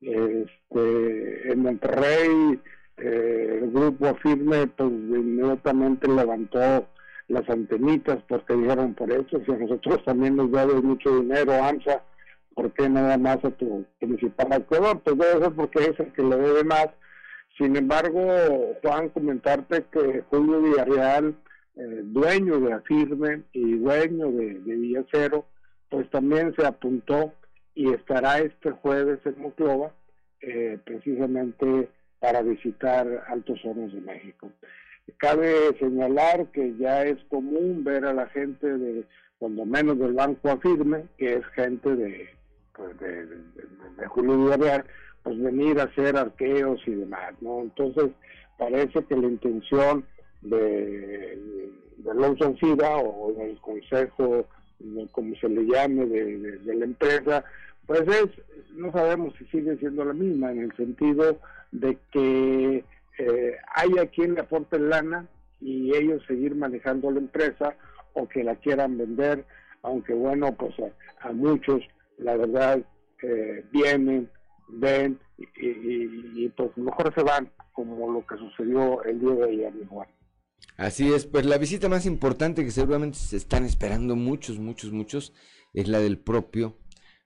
Este, 0.00 1.52
en 1.52 1.62
Monterrey, 1.62 2.60
eh, 2.96 3.60
el 3.62 3.70
grupo 3.70 4.14
firme, 4.16 4.66
pues 4.66 4.90
inmediatamente 4.90 6.08
levantó 6.08 6.88
las 7.28 7.48
antenitas 7.48 8.18
porque 8.28 8.54
dijeron 8.54 8.94
por 8.94 9.10
eso, 9.12 9.40
si 9.44 9.52
a 9.52 9.56
nosotros 9.56 10.04
también 10.04 10.36
nos 10.36 10.50
debe 10.50 10.80
mucho 10.80 11.20
dinero 11.20 11.52
AMSA, 11.52 12.02
¿por 12.54 12.72
qué 12.72 12.88
nada 12.88 13.16
más 13.18 13.44
a 13.44 13.50
tu 13.50 13.84
principal 13.98 14.52
acreedor? 14.52 15.00
Pues 15.00 15.16
debe 15.16 15.44
ser 15.44 15.52
porque 15.52 15.78
es 15.80 16.00
el 16.00 16.12
que 16.12 16.22
le 16.22 16.36
debe 16.36 16.64
más. 16.64 16.88
Sin 17.56 17.76
embargo, 17.76 18.20
Juan, 18.82 19.10
comentarte 19.10 19.84
que 19.92 20.22
Julio 20.30 20.62
Villarreal, 20.62 21.34
eh, 21.76 22.00
dueño 22.04 22.58
de 22.60 22.72
Afirme 22.72 23.42
y 23.52 23.76
dueño 23.78 24.30
de, 24.32 24.60
de 24.60 24.76
Villacero, 24.76 25.44
pues 25.88 26.08
también 26.10 26.54
se 26.56 26.66
apuntó 26.66 27.32
y 27.80 27.94
estará 27.94 28.40
este 28.40 28.72
jueves 28.72 29.20
en 29.24 29.40
Monclova, 29.40 29.90
eh, 30.42 30.78
precisamente 30.84 31.88
para 32.18 32.42
visitar 32.42 33.24
Altos 33.26 33.58
Hornos 33.64 33.94
de 33.94 34.02
México. 34.02 34.50
Cabe 35.16 35.54
señalar 35.78 36.48
que 36.52 36.76
ya 36.76 37.04
es 37.04 37.16
común 37.30 37.82
ver 37.82 38.04
a 38.04 38.12
la 38.12 38.26
gente 38.26 38.66
de, 38.66 39.06
cuando 39.38 39.64
menos 39.64 39.98
del 39.98 40.12
Banco 40.12 40.50
Afirme, 40.50 41.06
que 41.16 41.36
es 41.36 41.46
gente 41.54 41.96
de, 41.96 42.28
pues, 42.74 43.00
de, 43.00 43.24
de, 43.24 44.06
Julio 44.08 44.36
Villarreal, 44.36 44.84
pues 45.22 45.40
venir 45.40 45.80
a 45.80 45.84
hacer 45.84 46.18
arqueos 46.18 46.82
y 46.86 46.90
demás, 46.90 47.32
¿no? 47.40 47.62
Entonces, 47.62 48.10
parece 48.58 49.02
que 49.06 49.16
la 49.16 49.26
intención 49.26 50.04
de, 50.42 51.70
de 51.96 52.10
Alonso 52.10 52.54
o 52.60 53.32
del 53.38 53.58
consejo, 53.62 54.46
como 55.12 55.34
se 55.36 55.48
le 55.48 55.64
llame, 55.64 56.04
de, 56.04 56.74
la 56.74 56.84
empresa, 56.84 57.42
pues 57.90 58.06
es, 58.06 58.30
no 58.76 58.92
sabemos 58.92 59.34
si 59.36 59.44
sigue 59.46 59.76
siendo 59.78 60.04
la 60.04 60.12
misma, 60.12 60.52
en 60.52 60.60
el 60.60 60.76
sentido 60.76 61.40
de 61.72 61.98
que 62.12 62.84
eh, 63.18 63.56
hay 63.74 63.98
a 63.98 64.06
quien 64.06 64.34
le 64.34 64.42
aporte 64.42 64.78
lana 64.78 65.26
y 65.60 65.92
ellos 65.96 66.22
seguir 66.28 66.54
manejando 66.54 67.10
la 67.10 67.18
empresa 67.18 67.74
o 68.12 68.28
que 68.28 68.44
la 68.44 68.54
quieran 68.54 68.96
vender, 68.96 69.44
aunque 69.82 70.14
bueno, 70.14 70.54
pues 70.54 70.72
a, 71.20 71.32
muchos, 71.32 71.82
la 72.18 72.36
verdad, 72.36 72.80
eh, 73.24 73.64
vienen, 73.72 74.30
ven 74.68 75.18
y, 75.36 75.66
y, 75.66 76.44
y, 76.44 76.48
pues 76.50 76.70
mejor 76.76 77.12
se 77.12 77.24
van, 77.24 77.50
como 77.72 78.08
lo 78.12 78.24
que 78.24 78.36
sucedió 78.36 79.02
el 79.02 79.18
día 79.18 79.34
de 79.34 79.44
ayer, 79.46 79.72
igual. 79.82 80.06
Así 80.76 81.12
es, 81.12 81.26
pues 81.26 81.44
la 81.44 81.58
visita 81.58 81.88
más 81.88 82.06
importante 82.06 82.64
que 82.64 82.70
seguramente 82.70 83.18
se 83.18 83.36
están 83.36 83.64
esperando 83.64 84.14
muchos, 84.14 84.60
muchos, 84.60 84.92
muchos, 84.92 85.32
es 85.74 85.88
la 85.88 85.98
del 85.98 86.18
propio 86.18 86.76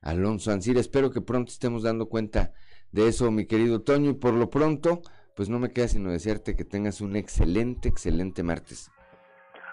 Alonso 0.05 0.53
Ancira. 0.53 0.79
Espero 0.79 1.11
que 1.11 1.21
pronto 1.21 1.51
estemos 1.51 1.83
dando 1.83 2.09
cuenta 2.09 2.53
de 2.93 3.09
eso, 3.09 3.31
mi 3.33 3.47
querido 3.47 3.83
Toño, 3.83 4.11
y 4.11 4.15
por 4.15 4.35
lo 4.35 4.51
pronto, 4.51 5.03
pues 5.35 5.49
no 5.49 5.59
me 5.59 5.73
queda 5.73 5.89
sino 5.89 6.13
desearte 6.13 6.55
que 6.55 6.65
tengas 6.65 7.01
un 7.01 7.17
excelente, 7.17 7.89
excelente 7.89 8.45
martes. 8.45 8.91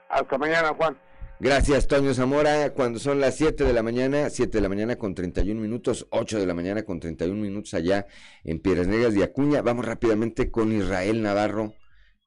Hasta 0.09 0.37
mañana, 0.37 0.73
Juan. 0.73 0.97
Gracias, 1.39 1.87
Toño 1.87 2.13
Zamora. 2.13 2.71
Cuando 2.73 2.99
son 2.99 3.19
las 3.19 3.35
7 3.35 3.63
de 3.63 3.73
la 3.73 3.81
mañana, 3.83 4.29
7 4.29 4.57
de 4.57 4.61
la 4.61 4.69
mañana 4.69 4.95
con 4.95 5.15
31 5.15 5.59
minutos, 5.59 6.07
8 6.11 6.39
de 6.39 6.45
la 6.45 6.53
mañana 6.53 6.83
con 6.83 6.99
31 6.99 7.41
minutos 7.41 7.73
allá 7.73 8.05
en 8.43 8.59
Piedras 8.59 8.87
Negras 8.87 9.13
de 9.13 9.23
Acuña. 9.23 9.61
Vamos 9.61 9.85
rápidamente 9.85 10.51
con 10.51 10.71
Israel 10.71 11.21
Navarro 11.21 11.73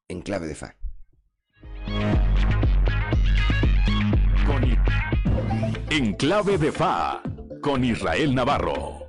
en 0.09 0.20
clave 0.22 0.48
de 0.48 0.55
fa. 0.55 0.76
En 5.90 6.14
clave 6.14 6.59
de 6.59 6.72
fa, 6.72 7.22
con 7.65 7.82
Israel 7.82 8.35
Navarro. 8.35 9.09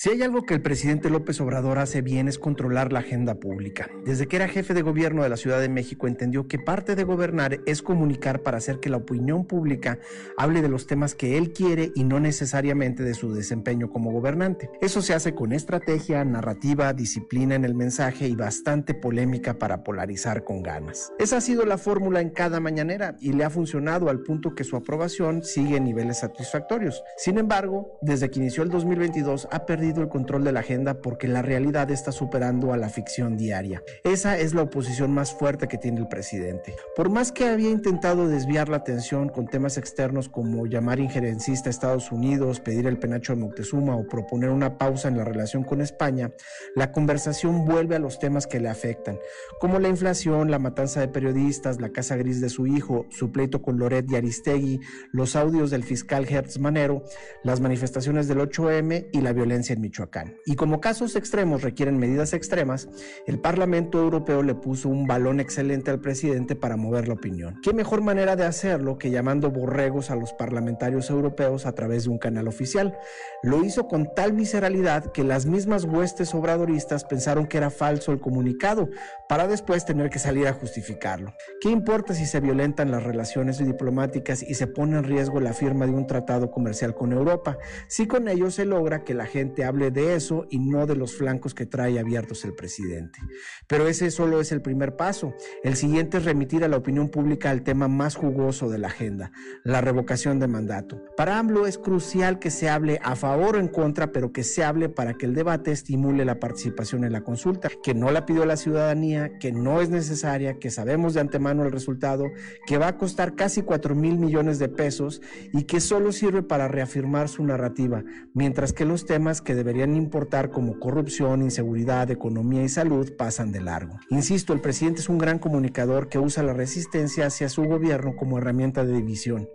Si 0.00 0.10
hay 0.10 0.22
algo 0.22 0.44
que 0.44 0.54
el 0.54 0.62
presidente 0.62 1.10
López 1.10 1.40
Obrador 1.40 1.80
hace 1.80 2.02
bien 2.02 2.28
es 2.28 2.38
controlar 2.38 2.92
la 2.92 3.00
agenda 3.00 3.34
pública. 3.34 3.90
Desde 4.04 4.28
que 4.28 4.36
era 4.36 4.46
jefe 4.46 4.72
de 4.72 4.82
gobierno 4.82 5.24
de 5.24 5.28
la 5.28 5.36
Ciudad 5.36 5.60
de 5.60 5.68
México 5.68 6.06
entendió 6.06 6.46
que 6.46 6.60
parte 6.60 6.94
de 6.94 7.02
gobernar 7.02 7.58
es 7.66 7.82
comunicar 7.82 8.44
para 8.44 8.58
hacer 8.58 8.78
que 8.78 8.90
la 8.90 8.98
opinión 8.98 9.44
pública 9.44 9.98
hable 10.36 10.62
de 10.62 10.68
los 10.68 10.86
temas 10.86 11.16
que 11.16 11.36
él 11.36 11.52
quiere 11.52 11.90
y 11.96 12.04
no 12.04 12.20
necesariamente 12.20 13.02
de 13.02 13.12
su 13.12 13.34
desempeño 13.34 13.90
como 13.90 14.12
gobernante. 14.12 14.70
Eso 14.80 15.02
se 15.02 15.14
hace 15.14 15.34
con 15.34 15.52
estrategia, 15.52 16.24
narrativa, 16.24 16.92
disciplina 16.92 17.56
en 17.56 17.64
el 17.64 17.74
mensaje 17.74 18.28
y 18.28 18.36
bastante 18.36 18.94
polémica 18.94 19.58
para 19.58 19.82
polarizar 19.82 20.44
con 20.44 20.62
ganas. 20.62 21.12
Esa 21.18 21.38
ha 21.38 21.40
sido 21.40 21.66
la 21.66 21.76
fórmula 21.76 22.20
en 22.20 22.30
cada 22.30 22.60
mañanera 22.60 23.16
y 23.18 23.32
le 23.32 23.42
ha 23.42 23.50
funcionado 23.50 24.10
al 24.10 24.20
punto 24.20 24.54
que 24.54 24.62
su 24.62 24.76
aprobación 24.76 25.42
sigue 25.42 25.78
en 25.78 25.82
niveles 25.82 26.18
satisfactorios. 26.18 27.02
Sin 27.16 27.36
embargo, 27.36 27.98
desde 28.00 28.30
que 28.30 28.38
inició 28.38 28.62
el 28.62 28.68
2022 28.68 29.48
ha 29.50 29.66
perdido 29.66 29.87
el 29.96 30.08
control 30.08 30.44
de 30.44 30.52
la 30.52 30.60
agenda 30.60 31.00
porque 31.00 31.28
la 31.28 31.42
realidad 31.42 31.90
está 31.90 32.12
superando 32.12 32.72
a 32.72 32.76
la 32.76 32.88
ficción 32.88 33.36
diaria. 33.36 33.82
Esa 34.04 34.38
es 34.38 34.54
la 34.54 34.62
oposición 34.62 35.12
más 35.12 35.32
fuerte 35.32 35.68
que 35.68 35.78
tiene 35.78 36.00
el 36.00 36.08
presidente. 36.08 36.74
Por 36.94 37.10
más 37.10 37.32
que 37.32 37.48
había 37.48 37.70
intentado 37.70 38.28
desviar 38.28 38.68
la 38.68 38.78
atención 38.78 39.28
con 39.28 39.46
temas 39.46 39.78
externos 39.78 40.28
como 40.28 40.66
llamar 40.66 41.00
injerencista 41.00 41.68
a 41.68 41.70
Estados 41.70 42.12
Unidos, 42.12 42.60
pedir 42.60 42.86
el 42.86 42.98
penacho 42.98 43.34
de 43.34 43.40
Moctezuma 43.40 43.96
o 43.96 44.06
proponer 44.06 44.50
una 44.50 44.78
pausa 44.78 45.08
en 45.08 45.16
la 45.16 45.24
relación 45.24 45.64
con 45.64 45.80
España, 45.80 46.32
la 46.74 46.92
conversación 46.92 47.64
vuelve 47.64 47.96
a 47.96 47.98
los 47.98 48.18
temas 48.18 48.46
que 48.46 48.60
le 48.60 48.68
afectan, 48.68 49.18
como 49.60 49.78
la 49.78 49.88
inflación, 49.88 50.50
la 50.50 50.58
matanza 50.58 51.00
de 51.00 51.08
periodistas, 51.08 51.80
la 51.80 51.90
casa 51.90 52.16
gris 52.16 52.40
de 52.40 52.48
su 52.48 52.66
hijo, 52.66 53.06
su 53.10 53.32
pleito 53.32 53.62
con 53.62 53.78
Loret 53.78 54.10
y 54.10 54.16
Aristegui, 54.16 54.80
los 55.12 55.36
audios 55.36 55.70
del 55.70 55.84
fiscal 55.84 56.26
Hertz 56.28 56.58
Manero, 56.58 57.04
las 57.44 57.60
manifestaciones 57.60 58.28
del 58.28 58.38
8M 58.38 59.08
y 59.12 59.20
la 59.20 59.32
violencia 59.32 59.74
Michoacán. 59.78 60.36
Y 60.46 60.56
como 60.56 60.80
casos 60.80 61.16
extremos 61.16 61.62
requieren 61.62 61.98
medidas 61.98 62.32
extremas, 62.32 62.88
el 63.26 63.40
Parlamento 63.40 63.98
Europeo 63.98 64.42
le 64.42 64.54
puso 64.54 64.88
un 64.88 65.06
balón 65.06 65.40
excelente 65.40 65.90
al 65.90 66.00
presidente 66.00 66.56
para 66.56 66.76
mover 66.76 67.08
la 67.08 67.14
opinión. 67.14 67.58
¿Qué 67.62 67.72
mejor 67.72 68.02
manera 68.02 68.36
de 68.36 68.44
hacerlo 68.44 68.98
que 68.98 69.10
llamando 69.10 69.50
borregos 69.50 70.10
a 70.10 70.16
los 70.16 70.32
parlamentarios 70.32 71.10
europeos 71.10 71.66
a 71.66 71.72
través 71.72 72.04
de 72.04 72.10
un 72.10 72.18
canal 72.18 72.48
oficial? 72.48 72.98
Lo 73.42 73.64
hizo 73.64 73.88
con 73.88 74.14
tal 74.14 74.32
visceralidad 74.32 75.12
que 75.12 75.24
las 75.24 75.46
mismas 75.46 75.84
huestes 75.84 76.34
obradoristas 76.34 77.04
pensaron 77.04 77.46
que 77.46 77.58
era 77.58 77.70
falso 77.70 78.12
el 78.12 78.20
comunicado, 78.20 78.88
para 79.28 79.46
después 79.46 79.84
tener 79.84 80.10
que 80.10 80.18
salir 80.18 80.46
a 80.46 80.54
justificarlo. 80.54 81.34
¿Qué 81.60 81.68
importa 81.68 82.14
si 82.14 82.24
se 82.24 82.40
violentan 82.40 82.90
las 82.90 83.02
relaciones 83.02 83.58
diplomáticas 83.58 84.42
y 84.42 84.54
se 84.54 84.66
pone 84.66 84.96
en 84.96 85.04
riesgo 85.04 85.40
la 85.40 85.52
firma 85.52 85.86
de 85.86 85.92
un 85.92 86.06
tratado 86.06 86.50
comercial 86.50 86.94
con 86.94 87.12
Europa, 87.12 87.58
si 87.88 88.06
con 88.06 88.28
ello 88.28 88.50
se 88.50 88.64
logra 88.64 89.04
que 89.04 89.14
la 89.14 89.26
gente 89.26 89.64
hable 89.68 89.90
de 89.90 90.14
eso 90.14 90.46
y 90.50 90.58
no 90.58 90.86
de 90.86 90.96
los 90.96 91.14
flancos 91.16 91.54
que 91.54 91.66
trae 91.66 91.98
abiertos 91.98 92.44
el 92.44 92.54
presidente. 92.54 93.20
Pero 93.68 93.86
ese 93.86 94.10
solo 94.10 94.40
es 94.40 94.50
el 94.52 94.62
primer 94.62 94.96
paso. 94.96 95.34
El 95.62 95.76
siguiente 95.76 96.18
es 96.18 96.24
remitir 96.24 96.64
a 96.64 96.68
la 96.68 96.76
opinión 96.76 97.08
pública 97.08 97.50
al 97.50 97.62
tema 97.62 97.88
más 97.88 98.16
jugoso 98.16 98.68
de 98.68 98.78
la 98.78 98.88
agenda, 98.88 99.30
la 99.64 99.80
revocación 99.80 100.38
de 100.40 100.48
mandato. 100.48 101.00
Para 101.16 101.38
AMLO 101.38 101.66
es 101.66 101.78
crucial 101.78 102.38
que 102.38 102.50
se 102.50 102.68
hable 102.68 102.98
a 103.02 103.14
favor 103.14 103.56
o 103.56 103.60
en 103.60 103.68
contra, 103.68 104.12
pero 104.12 104.32
que 104.32 104.42
se 104.42 104.64
hable 104.64 104.88
para 104.88 105.14
que 105.14 105.26
el 105.26 105.34
debate 105.34 105.70
estimule 105.70 106.24
la 106.24 106.40
participación 106.40 107.04
en 107.04 107.12
la 107.12 107.22
consulta, 107.22 107.68
que 107.82 107.94
no 107.94 108.10
la 108.10 108.26
pidió 108.26 108.44
la 108.44 108.56
ciudadanía, 108.56 109.38
que 109.38 109.52
no 109.52 109.80
es 109.80 109.90
necesaria, 109.90 110.58
que 110.58 110.70
sabemos 110.70 111.14
de 111.14 111.20
antemano 111.20 111.64
el 111.64 111.72
resultado, 111.72 112.24
que 112.66 112.78
va 112.78 112.88
a 112.88 112.96
costar 112.96 113.34
casi 113.34 113.62
4 113.62 113.94
mil 113.94 114.18
millones 114.18 114.58
de 114.58 114.68
pesos 114.68 115.20
y 115.52 115.64
que 115.64 115.80
solo 115.80 116.12
sirve 116.12 116.42
para 116.42 116.68
reafirmar 116.68 117.28
su 117.28 117.44
narrativa, 117.44 118.02
mientras 118.34 118.72
que 118.72 118.84
los 118.84 119.06
temas 119.06 119.40
que 119.40 119.54
deberían 119.58 119.96
importar 119.96 120.50
como 120.50 120.78
corrupción, 120.78 121.42
inseguridad, 121.42 122.10
economía 122.12 122.62
y 122.62 122.68
salud 122.68 123.12
pasan 123.18 123.50
de 123.50 123.60
largo. 123.60 123.98
Insisto, 124.08 124.52
el 124.52 124.60
presidente 124.60 125.00
es 125.00 125.08
un 125.08 125.18
gran 125.18 125.40
comunicador 125.40 126.08
que 126.08 126.20
usa 126.20 126.44
la 126.44 126.52
resistencia 126.52 127.26
hacia 127.26 127.48
su 127.48 127.64
gobierno 127.64 128.14
como 128.16 128.38
herramienta 128.38 128.84
de 128.84 128.92
división, 128.92 129.48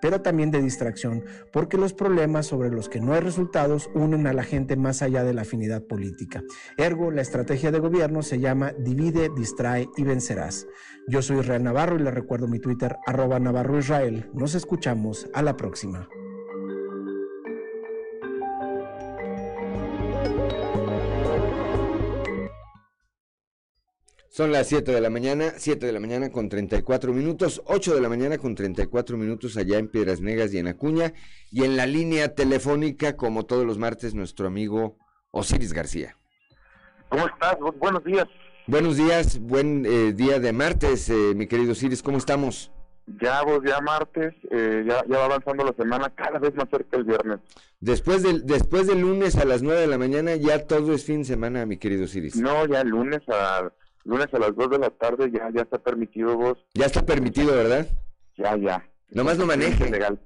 pero 0.00 0.22
también 0.22 0.50
de 0.50 0.62
distracción, 0.62 1.24
porque 1.52 1.76
los 1.76 1.92
problemas 1.92 2.46
sobre 2.46 2.70
los 2.70 2.88
que 2.88 3.00
no 3.00 3.12
hay 3.12 3.20
resultados 3.20 3.90
unen 3.94 4.26
a 4.26 4.32
la 4.32 4.44
gente 4.44 4.76
más 4.76 5.02
allá 5.02 5.24
de 5.24 5.34
la 5.34 5.42
afinidad 5.42 5.82
política. 5.82 6.42
Ergo, 6.78 7.10
la 7.10 7.20
estrategia 7.20 7.70
de 7.70 7.80
gobierno 7.80 8.22
se 8.22 8.40
llama 8.40 8.72
divide, 8.72 9.28
distrae 9.36 9.88
y 9.98 10.04
vencerás. 10.04 10.66
Yo 11.06 11.20
soy 11.20 11.40
Israel 11.40 11.64
Navarro 11.64 11.96
y 11.96 12.02
le 12.02 12.10
recuerdo 12.10 12.48
mi 12.48 12.60
Twitter 12.60 12.96
arroba 13.06 13.38
Navarro 13.38 13.78
Israel. 13.78 14.30
Nos 14.32 14.54
escuchamos 14.54 15.28
a 15.34 15.42
la 15.42 15.56
próxima. 15.56 16.08
Son 24.40 24.52
las 24.52 24.68
7 24.68 24.92
de 24.92 25.00
la 25.00 25.10
mañana, 25.10 25.52
7 25.56 25.84
de 25.84 25.92
la 25.92 26.00
mañana 26.00 26.30
con 26.30 26.48
34 26.48 27.12
minutos, 27.12 27.60
8 27.66 27.94
de 27.94 28.00
la 28.00 28.08
mañana 28.08 28.38
con 28.38 28.54
34 28.54 29.18
minutos 29.18 29.56
allá 29.58 29.76
en 29.76 29.88
Piedras 29.88 30.22
Negras 30.22 30.54
y 30.54 30.58
en 30.58 30.68
Acuña. 30.68 31.12
Y 31.50 31.64
en 31.64 31.76
la 31.76 31.84
línea 31.84 32.34
telefónica, 32.34 33.16
como 33.16 33.44
todos 33.44 33.66
los 33.66 33.76
martes, 33.76 34.14
nuestro 34.14 34.46
amigo 34.46 34.96
Osiris 35.30 35.74
García. 35.74 36.16
¿Cómo 37.10 37.26
estás? 37.26 37.58
Buenos 37.78 38.02
días. 38.02 38.28
Buenos 38.66 38.96
días, 38.96 39.38
buen 39.40 39.84
eh, 39.84 40.12
día 40.12 40.38
de 40.38 40.52
martes, 40.52 41.10
eh, 41.10 41.34
mi 41.34 41.46
querido 41.46 41.72
Osiris, 41.72 42.02
¿cómo 42.02 42.18
estamos? 42.18 42.70
Ya 43.20 43.42
vos, 43.42 43.60
ya 43.66 43.80
martes, 43.80 44.34
eh, 44.50 44.84
ya, 44.86 45.02
ya 45.08 45.18
va 45.18 45.24
avanzando 45.24 45.64
la 45.64 45.72
semana, 45.72 46.10
cada 46.14 46.38
vez 46.38 46.54
más 46.54 46.68
cerca 46.70 46.96
el 46.96 47.04
viernes. 47.04 47.40
Después 47.80 48.22
del, 48.22 48.46
después 48.46 48.86
del 48.86 49.00
lunes 49.00 49.36
a 49.36 49.44
las 49.44 49.62
9 49.62 49.80
de 49.80 49.86
la 49.86 49.98
mañana, 49.98 50.36
ya 50.36 50.66
todo 50.66 50.92
es 50.92 51.04
fin 51.04 51.18
de 51.20 51.24
semana, 51.24 51.66
mi 51.66 51.76
querido 51.76 52.04
Osiris. 52.04 52.36
No, 52.36 52.66
ya 52.66 52.82
el 52.82 52.88
lunes 52.88 53.20
a 53.28 53.70
lunes 54.04 54.28
a 54.32 54.38
las 54.38 54.54
2 54.54 54.70
de 54.70 54.78
la 54.78 54.90
tarde 54.90 55.30
ya, 55.32 55.50
ya 55.52 55.62
está 55.62 55.78
permitido 55.78 56.36
vos. 56.36 56.58
Ya 56.74 56.86
está 56.86 57.04
permitido, 57.04 57.54
¿verdad? 57.54 57.86
Ya, 58.36 58.56
ya. 58.56 58.86
Nomás 59.10 59.38
no 59.38 59.46
maneje. 59.46 59.90
Legal. 59.90 60.20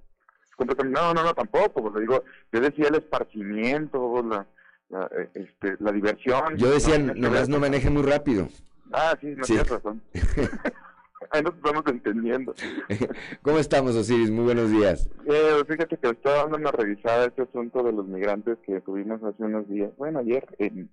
No, 0.86 1.14
no, 1.14 1.22
no, 1.24 1.34
tampoco. 1.34 1.82
Pues, 1.82 1.94
digo, 2.00 2.22
yo 2.52 2.60
decía 2.60 2.88
el 2.88 2.96
esparcimiento, 2.96 4.22
la, 4.28 4.46
la, 4.90 5.10
este, 5.34 5.76
la 5.80 5.90
diversión. 5.90 6.56
Yo 6.56 6.70
decía, 6.70 6.98
no, 6.98 7.14
nomás 7.14 7.48
no 7.48 7.58
maneje 7.58 7.90
muy 7.90 8.02
rápido. 8.02 8.48
Ah, 8.92 9.16
sí, 9.20 9.28
no 9.36 9.44
Sí. 9.44 9.54
tienes 9.54 9.70
razón. 9.70 10.02
ahí 11.34 11.42
nos 11.42 11.54
estamos 11.54 11.82
entendiendo. 11.86 12.54
¿Cómo 13.42 13.58
estamos, 13.58 13.94
Osiris? 13.96 14.30
Muy 14.30 14.44
buenos 14.44 14.70
días. 14.70 15.08
Eh, 15.26 15.62
fíjate 15.68 15.96
que 15.96 16.08
estaba 16.08 16.36
dando 16.42 16.56
una 16.58 16.70
revisada 16.70 17.24
a 17.24 17.26
este 17.26 17.42
asunto 17.42 17.82
de 17.82 17.92
los 17.92 18.06
migrantes 18.06 18.58
que 18.66 18.80
tuvimos 18.80 19.22
hace 19.22 19.42
unos 19.42 19.68
días. 19.68 19.90
Bueno, 19.96 20.20
ayer, 20.20 20.46
eh, 20.58 20.86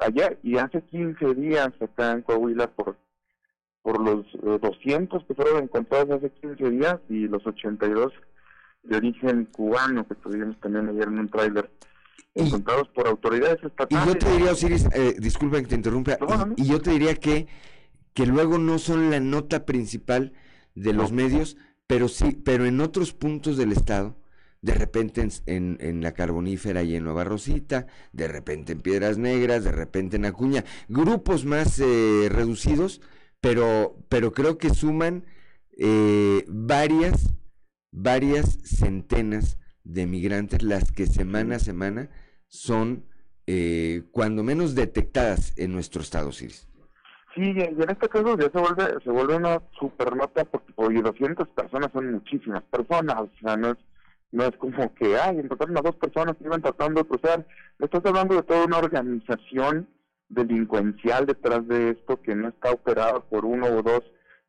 ayer 0.00 0.38
y 0.42 0.58
hace 0.58 0.82
15 0.82 1.34
días 1.34 1.68
acá 1.80 2.12
en 2.12 2.22
Coahuila 2.22 2.68
por 2.68 2.96
por 3.82 4.00
los 4.04 4.26
eh, 4.42 4.58
200 4.60 5.24
que 5.26 5.34
fueron 5.34 5.62
encontrados 5.62 6.10
hace 6.10 6.30
15 6.30 6.70
días 6.70 6.96
y 7.08 7.28
los 7.28 7.46
82 7.46 8.12
de 8.82 8.96
origen 8.96 9.44
cubano 9.46 10.06
que 10.08 10.16
tuvimos 10.16 10.58
también 10.60 10.88
ayer 10.88 11.04
en 11.04 11.20
un 11.20 11.28
tráiler 11.28 11.70
encontrados 12.34 12.88
por 12.88 13.06
autoridades 13.06 13.58
Y 13.62 13.66
estatales. 13.66 14.06
yo 14.06 14.18
te 14.18 14.30
diría, 14.32 14.50
Osiris, 14.52 14.88
eh, 14.92 15.14
disculpa 15.18 15.60
que 15.60 15.66
te 15.68 15.74
interrumpa, 15.76 16.18
y, 16.56 16.62
y 16.62 16.66
yo 16.66 16.80
te 16.80 16.90
diría 16.90 17.14
que, 17.14 17.46
que 18.16 18.24
luego 18.24 18.56
no 18.56 18.78
son 18.78 19.10
la 19.10 19.20
nota 19.20 19.66
principal 19.66 20.32
de 20.74 20.94
los 20.94 21.12
medios, 21.12 21.58
pero 21.86 22.08
sí, 22.08 22.32
pero 22.32 22.64
en 22.64 22.80
otros 22.80 23.12
puntos 23.12 23.58
del 23.58 23.72
estado, 23.72 24.16
de 24.62 24.72
repente 24.72 25.20
en, 25.20 25.30
en, 25.44 25.76
en 25.80 26.00
la 26.00 26.12
Carbonífera 26.12 26.82
y 26.82 26.96
en 26.96 27.04
Nueva 27.04 27.24
Rosita, 27.24 27.86
de 28.12 28.26
repente 28.26 28.72
en 28.72 28.80
Piedras 28.80 29.18
Negras, 29.18 29.64
de 29.64 29.72
repente 29.72 30.16
en 30.16 30.24
Acuña, 30.24 30.64
grupos 30.88 31.44
más 31.44 31.78
eh, 31.78 32.28
reducidos, 32.30 33.02
pero, 33.42 33.98
pero 34.08 34.32
creo 34.32 34.56
que 34.56 34.70
suman 34.70 35.26
eh, 35.76 36.46
varias, 36.48 37.34
varias 37.92 38.58
centenas 38.64 39.58
de 39.84 40.06
migrantes 40.06 40.62
las 40.62 40.90
que 40.90 41.06
semana 41.06 41.56
a 41.56 41.58
semana 41.58 42.08
son 42.48 43.04
eh, 43.46 44.04
cuando 44.10 44.42
menos 44.42 44.74
detectadas 44.74 45.52
en 45.56 45.72
nuestro 45.72 46.00
estado, 46.00 46.32
Ciris. 46.32 46.65
Sí, 47.36 47.52
y 47.54 47.60
en 47.60 47.90
este 47.90 48.08
caso 48.08 48.34
ya 48.38 48.50
se 48.50 48.58
vuelve, 48.58 48.98
se 49.04 49.10
vuelve 49.10 49.36
una 49.36 49.60
super 49.78 50.16
nota 50.16 50.46
porque 50.46 50.72
oye, 50.76 51.02
200 51.02 51.46
personas 51.48 51.92
son 51.92 52.10
muchísimas 52.10 52.62
personas, 52.62 53.14
o 53.18 53.30
sea, 53.42 53.58
no 53.58 53.72
es, 53.72 53.76
no 54.32 54.44
es 54.44 54.56
como 54.56 54.94
que, 54.94 55.18
ay, 55.18 55.40
encontraron 55.40 55.76
a 55.76 55.82
dos 55.82 55.96
personas 55.96 56.34
que 56.38 56.44
iban 56.44 56.62
tratando 56.62 57.02
de 57.02 57.08
cruzar, 57.08 57.46
estás 57.78 58.06
hablando 58.06 58.36
de 58.36 58.42
toda 58.42 58.64
una 58.64 58.78
organización 58.78 59.86
delincuencial 60.30 61.26
detrás 61.26 61.68
de 61.68 61.90
esto 61.90 62.22
que 62.22 62.34
no 62.34 62.48
está 62.48 62.72
operada 62.72 63.20
por 63.20 63.44
uno 63.44 63.66
o 63.66 63.82
dos 63.82 64.02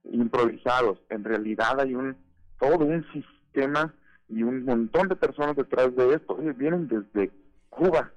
improvisados, 0.05 0.97
en 1.09 1.25
realidad 1.25 1.81
hay 1.81 1.93
un, 1.93 2.15
todo 2.57 2.85
un 2.85 3.05
sistema 3.11 3.93
y 4.29 4.43
un 4.43 4.63
montón 4.63 5.09
de 5.09 5.17
personas 5.17 5.57
detrás 5.57 5.93
de 5.93 6.13
esto, 6.13 6.35
Oye, 6.35 6.53
vienen 6.53 6.87
desde 6.87 7.31
Cuba, 7.69 8.13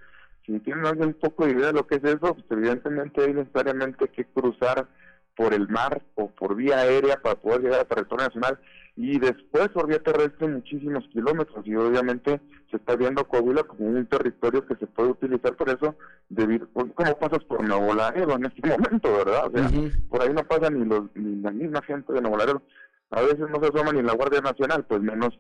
si 0.53 0.61
tienen 0.61 1.03
un 1.03 1.15
poco 1.15 1.47
de 1.47 1.53
idea 1.53 1.69
de 1.69 1.73
lo 1.75 1.87
que 1.87 1.97
es 1.97 2.05
eso, 2.05 2.35
pues 2.35 2.45
evidentemente 2.51 3.23
hay 3.23 3.35
necesariamente 3.35 4.09
que 4.09 4.25
cruzar 4.25 4.89
por 5.37 5.55
el 5.55 5.69
mar 5.69 6.03
o 6.17 6.29
por 6.31 6.55
vía 6.57 6.81
aérea 6.81 7.17
para 7.23 7.37
poder 7.37 7.63
llegar 7.63 7.81
a 7.81 7.85
territorio 7.85 8.27
nacional. 8.27 8.59
Y 8.97 9.19
después 9.19 9.69
por 9.69 9.87
vía 9.87 10.03
terrestre 10.03 10.49
muchísimos 10.49 11.07
kilómetros. 11.13 11.67
Y 11.67 11.75
obviamente 11.77 12.41
se 12.71 12.77
está 12.77 12.97
viendo 12.97 13.27
Coahuila 13.27 13.63
como 13.63 13.87
un 13.87 14.07
territorio 14.07 14.67
que 14.67 14.77
se 14.77 14.87
puede 14.87 15.11
utilizar 15.11 15.57
por 15.57 15.69
eso 15.69 15.97
debido 16.29 16.69
como 16.73 17.19
pasas 17.19 17.43
por 17.45 17.67
Nuevo 17.67 17.95
Laredo 17.95 18.37
en 18.37 18.47
este 18.47 18.69
momento 18.69 19.13
verdad 19.13 19.47
o 19.47 19.51
sea 19.51 19.69
por 20.09 20.23
ahí 20.23 20.33
no 20.33 20.45
pasa 20.45 20.71
ni 20.71 20.85
los 20.85 21.05
ni 21.15 21.41
la 21.43 21.51
misma 21.51 21.83
gente 21.83 22.13
de 22.13 22.21
Nuevo 22.21 22.37
Laredo. 22.37 22.63
A 23.11 23.23
veces 23.23 23.41
no 23.41 23.61
se 23.61 23.69
asoma 23.69 23.93
ni 23.93 24.03
la 24.03 24.13
Guardia 24.15 24.41
Nacional 24.41 24.85
pues 24.85 25.01
menos 25.01 25.37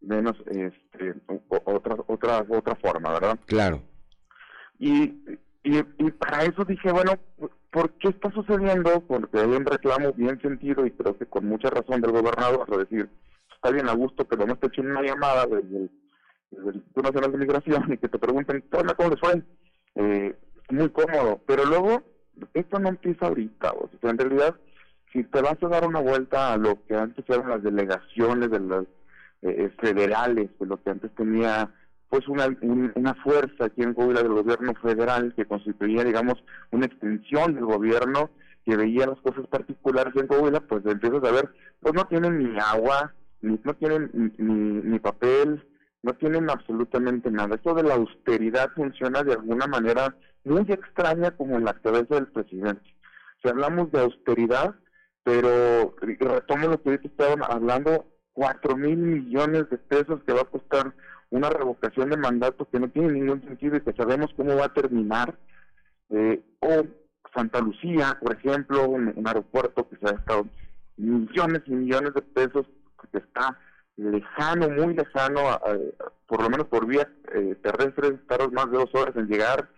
menos 0.00 0.34
este 0.46 1.14
otra 1.64 1.96
otra 2.06 2.46
otra 2.48 2.74
forma 2.76 3.12
verdad 3.12 3.38
Claro. 3.46 3.82
Y, 4.82 5.38
y, 5.62 5.78
y 5.78 6.10
para 6.10 6.42
eso 6.42 6.64
dije, 6.64 6.90
bueno, 6.90 7.12
¿por 7.70 7.92
qué 7.92 8.08
está 8.08 8.32
sucediendo? 8.32 9.00
Porque 9.06 9.38
hay 9.38 9.46
un 9.46 9.64
reclamo 9.64 10.12
bien 10.12 10.40
sentido 10.40 10.84
y 10.84 10.90
creo 10.90 11.16
que 11.16 11.26
con 11.26 11.46
mucha 11.46 11.70
razón 11.70 12.00
del 12.00 12.10
gobernador, 12.10 12.66
a 12.68 12.78
decir, 12.78 13.08
está 13.54 13.70
bien 13.70 13.88
a 13.88 13.92
gusto 13.92 14.26
que 14.26 14.36
no 14.36 14.56
te 14.56 14.66
echen 14.66 14.90
una 14.90 15.02
llamada 15.02 15.46
desde 15.46 15.76
el, 15.76 15.90
desde 16.50 16.80
Nacional 17.00 17.30
de 17.30 17.38
Migración 17.38 17.92
y 17.92 17.96
que 17.96 18.08
te 18.08 18.18
pregunten, 18.18 18.64
¿qué 18.68 18.76
onda, 18.76 18.94
¿cómo 18.94 19.10
les 19.10 19.20
fue? 19.20 19.42
Eh, 19.94 20.36
muy 20.70 20.90
cómodo, 20.90 21.40
pero 21.46 21.64
luego, 21.64 22.02
esto 22.52 22.80
no 22.80 22.88
empieza 22.88 23.26
ahorita, 23.26 23.70
o 23.70 23.88
sea, 24.00 24.10
en 24.10 24.18
realidad, 24.18 24.56
si 25.12 25.22
te 25.22 25.42
vas 25.42 25.62
a 25.62 25.68
dar 25.68 25.86
una 25.86 26.00
vuelta 26.00 26.54
a 26.54 26.56
lo 26.56 26.84
que 26.86 26.96
antes 26.96 27.24
eran 27.28 27.50
las 27.50 27.62
delegaciones 27.62 28.50
de 28.50 28.58
las 28.58 28.84
eh, 29.42 29.70
federales, 29.80 30.50
de 30.58 30.66
lo 30.66 30.82
que 30.82 30.90
antes 30.90 31.14
tenía 31.14 31.72
pues 32.12 32.28
una, 32.28 32.46
un- 32.60 32.92
una 32.94 33.14
fuerza 33.14 33.64
aquí 33.64 33.80
en 33.82 33.94
Coahuila 33.94 34.22
del 34.22 34.34
gobierno 34.34 34.74
federal 34.82 35.32
que 35.34 35.46
constituía, 35.46 36.04
digamos, 36.04 36.34
una 36.70 36.84
extensión 36.84 37.54
del 37.54 37.64
gobierno 37.64 38.28
que 38.66 38.76
veía 38.76 39.06
las 39.06 39.18
cosas 39.22 39.46
particulares 39.46 40.12
en 40.16 40.26
Coahuila, 40.26 40.60
pues 40.60 40.84
empiezas 40.84 41.24
a 41.24 41.32
ver, 41.32 41.48
pues 41.80 41.94
no 41.94 42.06
tienen 42.08 42.38
ni 42.52 42.58
agua, 42.60 43.14
ni, 43.40 43.58
no 43.64 43.72
tienen 43.76 44.10
ni, 44.36 44.52
ni, 44.90 44.98
papel, 44.98 45.66
no 46.02 46.12
tienen 46.12 46.50
absolutamente 46.50 47.30
nada. 47.30 47.54
Esto 47.54 47.72
de 47.72 47.82
la 47.82 47.94
austeridad 47.94 48.68
funciona 48.76 49.22
de 49.22 49.32
alguna 49.32 49.66
manera 49.66 50.14
muy 50.44 50.66
extraña 50.70 51.30
como 51.30 51.56
en 51.56 51.64
la 51.64 51.72
cabeza 51.80 52.16
del 52.16 52.26
presidente. 52.26 52.94
Si 53.42 53.48
hablamos 53.48 53.90
de 53.90 54.00
austeridad, 54.00 54.74
pero 55.24 55.94
retomo 55.98 56.68
lo 56.68 56.82
que 56.82 56.90
ahorita 56.90 57.08
estaban 57.08 57.42
hablando, 57.42 58.04
cuatro 58.34 58.76
mil 58.76 58.98
millones 58.98 59.70
de 59.70 59.78
pesos 59.78 60.20
que 60.26 60.34
va 60.34 60.42
a 60.42 60.50
costar 60.50 60.92
una 61.32 61.50
revocación 61.50 62.10
de 62.10 62.16
mandato 62.16 62.68
que 62.70 62.78
no 62.78 62.88
tiene 62.88 63.12
ningún 63.12 63.42
sentido 63.42 63.76
y 63.76 63.80
que 63.80 63.92
sabemos 63.94 64.30
cómo 64.36 64.54
va 64.56 64.66
a 64.66 64.72
terminar. 64.72 65.34
Eh, 66.10 66.42
o 66.60 66.84
Santa 67.34 67.60
Lucía, 67.60 68.18
por 68.20 68.36
ejemplo, 68.36 68.88
un, 68.88 69.12
un 69.16 69.26
aeropuerto 69.26 69.88
que 69.88 69.96
se 69.96 70.06
ha 70.06 70.18
estado 70.18 70.46
millones 70.98 71.62
y 71.66 71.72
millones 71.72 72.12
de 72.14 72.22
pesos, 72.22 72.66
que 73.10 73.18
está 73.18 73.58
lejano, 73.96 74.68
muy 74.68 74.94
lejano, 74.94 75.40
a- 75.48 75.54
a- 75.54 75.78
por 76.26 76.42
lo 76.42 76.50
menos 76.50 76.66
por 76.66 76.86
vía 76.86 77.08
eh, 77.34 77.56
terrestre, 77.62 78.12
tardas 78.28 78.52
más 78.52 78.70
de 78.70 78.76
dos 78.78 78.94
horas 78.94 79.16
en 79.16 79.26
llegar, 79.26 79.68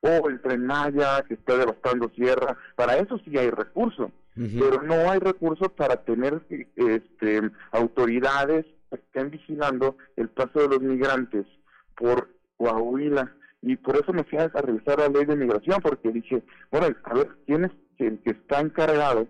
o 0.00 0.28
el 0.28 0.40
Tren 0.40 0.66
Maya, 0.66 1.22
que 1.26 1.34
está 1.34 1.56
devastando 1.56 2.08
sierra, 2.10 2.56
para 2.74 2.96
eso 2.98 3.18
sí 3.24 3.38
hay 3.38 3.50
recursos, 3.50 4.10
pero 4.60 4.82
no 4.82 5.10
hay 5.10 5.20
recursos 5.20 5.68
para 5.76 5.96
tener 6.04 6.42
este, 6.76 7.40
autoridades 7.70 8.66
estén 8.90 9.30
vigilando 9.30 9.96
el 10.16 10.28
paso 10.28 10.60
de 10.60 10.68
los 10.68 10.80
migrantes 10.80 11.46
por 11.96 12.28
Coahuila. 12.56 13.34
Y 13.62 13.76
por 13.76 13.96
eso 13.96 14.12
me 14.12 14.24
fui 14.24 14.38
a 14.38 14.48
revisar 14.48 14.98
la 14.98 15.08
ley 15.08 15.24
de 15.24 15.36
migración, 15.36 15.80
porque 15.80 16.10
dije, 16.12 16.42
bueno, 16.70 16.88
a 17.04 17.14
ver, 17.14 17.28
¿quién 17.46 17.64
es 17.64 17.72
el 17.98 18.18
que 18.22 18.30
está 18.32 18.60
encargado 18.60 19.26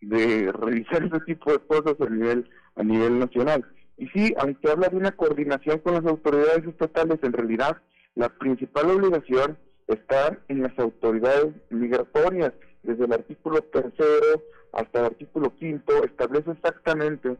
de 0.00 0.52
revisar 0.52 1.02
ese 1.04 1.20
tipo 1.20 1.50
de 1.52 1.58
cosas 1.60 1.94
a 2.00 2.10
nivel, 2.10 2.48
a 2.76 2.82
nivel 2.82 3.18
nacional? 3.18 3.64
Y 3.96 4.06
sí, 4.08 4.34
aunque 4.38 4.70
habla 4.70 4.88
de 4.88 4.96
una 4.96 5.12
coordinación 5.12 5.78
con 5.78 5.94
las 5.94 6.04
autoridades 6.04 6.64
estatales, 6.66 7.18
en 7.22 7.32
realidad 7.32 7.78
la 8.14 8.28
principal 8.28 8.90
obligación 8.90 9.58
está 9.86 10.38
en 10.48 10.62
las 10.62 10.78
autoridades 10.78 11.54
migratorias. 11.70 12.52
Desde 12.82 13.06
el 13.06 13.12
artículo 13.12 13.60
tercero 13.62 14.42
hasta 14.72 15.00
el 15.00 15.06
artículo 15.06 15.54
quinto 15.56 16.04
establece 16.04 16.52
exactamente 16.52 17.36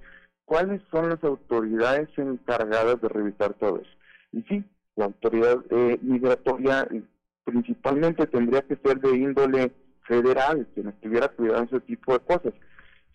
cuáles 0.49 0.81
son 0.91 1.11
las 1.11 1.23
autoridades 1.23 2.09
encargadas 2.17 2.99
de 3.03 3.09
revisar 3.09 3.53
todo 3.55 3.81
eso. 3.83 3.91
Y 4.33 4.43
sí, 4.45 4.65
la 4.97 5.05
autoridad 5.05 5.59
eh, 5.69 5.99
migratoria 6.01 6.89
eh, 6.91 7.03
principalmente 7.45 8.27
tendría 8.27 8.63
que 8.63 8.77
ser 8.77 8.99
de 8.99 9.15
índole 9.15 9.73
federal, 10.07 10.67
quien 10.73 10.89
estuviera 10.89 11.29
cuidando 11.29 11.77
ese 11.77 11.81
tipo 11.81 12.15
de 12.15 12.21
cosas. 12.21 12.55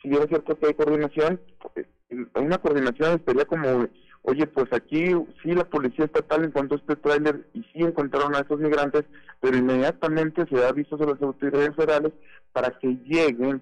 Si 0.01 0.09
es 0.09 0.27
cierto 0.27 0.59
que 0.59 0.67
hay 0.67 0.73
coordinación, 0.75 1.41
eh, 1.75 1.87
una 2.35 2.59
coordinación 2.59 3.19
sería 3.25 3.45
como, 3.45 3.87
oye, 4.21 4.45
pues 4.45 4.71
aquí 4.71 5.05
sí 5.41 5.53
la 5.53 5.63
policía 5.63 6.05
estatal 6.05 6.45
encontró 6.45 6.77
este 6.77 6.95
tráiler 6.97 7.47
y 7.55 7.63
sí 7.73 7.79
encontraron 7.79 8.35
a 8.35 8.41
estos 8.41 8.59
migrantes, 8.59 9.05
pero 9.41 9.57
inmediatamente 9.57 10.45
se 10.47 10.55
da 10.55 10.69
avisos 10.69 11.01
a 11.01 11.07
las 11.07 11.19
autoridades 11.19 11.75
federales 11.75 12.13
para 12.51 12.77
que 12.77 12.89
lleguen 13.05 13.59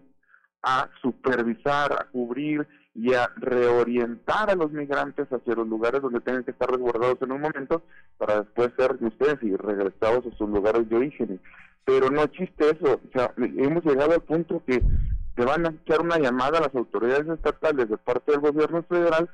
a 0.61 0.89
supervisar, 1.01 1.93
a 1.93 2.07
cubrir 2.11 2.67
y 2.93 3.13
a 3.13 3.29
reorientar 3.37 4.49
a 4.49 4.55
los 4.55 4.71
migrantes 4.71 5.27
hacia 5.31 5.55
los 5.55 5.67
lugares 5.67 6.01
donde 6.01 6.19
tengan 6.19 6.43
que 6.43 6.51
estar 6.51 6.69
resguardados 6.69 7.21
en 7.21 7.31
un 7.31 7.41
momento 7.41 7.83
para 8.17 8.41
después 8.41 8.71
ser 8.77 8.97
ustedes 8.99 9.41
y 9.41 9.55
regresados 9.55 10.25
a 10.25 10.37
sus 10.37 10.49
lugares 10.49 10.89
de 10.89 10.95
origen. 10.97 11.39
Pero 11.85 12.09
no 12.09 12.21
existe 12.23 12.69
eso. 12.69 12.99
O 13.03 13.11
sea, 13.13 13.33
hemos 13.37 13.83
llegado 13.85 14.13
al 14.13 14.21
punto 14.21 14.61
que 14.65 14.83
te 15.35 15.45
van 15.45 15.65
a 15.65 15.69
echar 15.69 16.01
una 16.01 16.19
llamada 16.19 16.57
a 16.57 16.61
las 16.61 16.75
autoridades 16.75 17.27
estatales 17.27 17.89
de 17.89 17.97
parte 17.97 18.31
del 18.31 18.41
gobierno 18.41 18.83
federal 18.83 19.29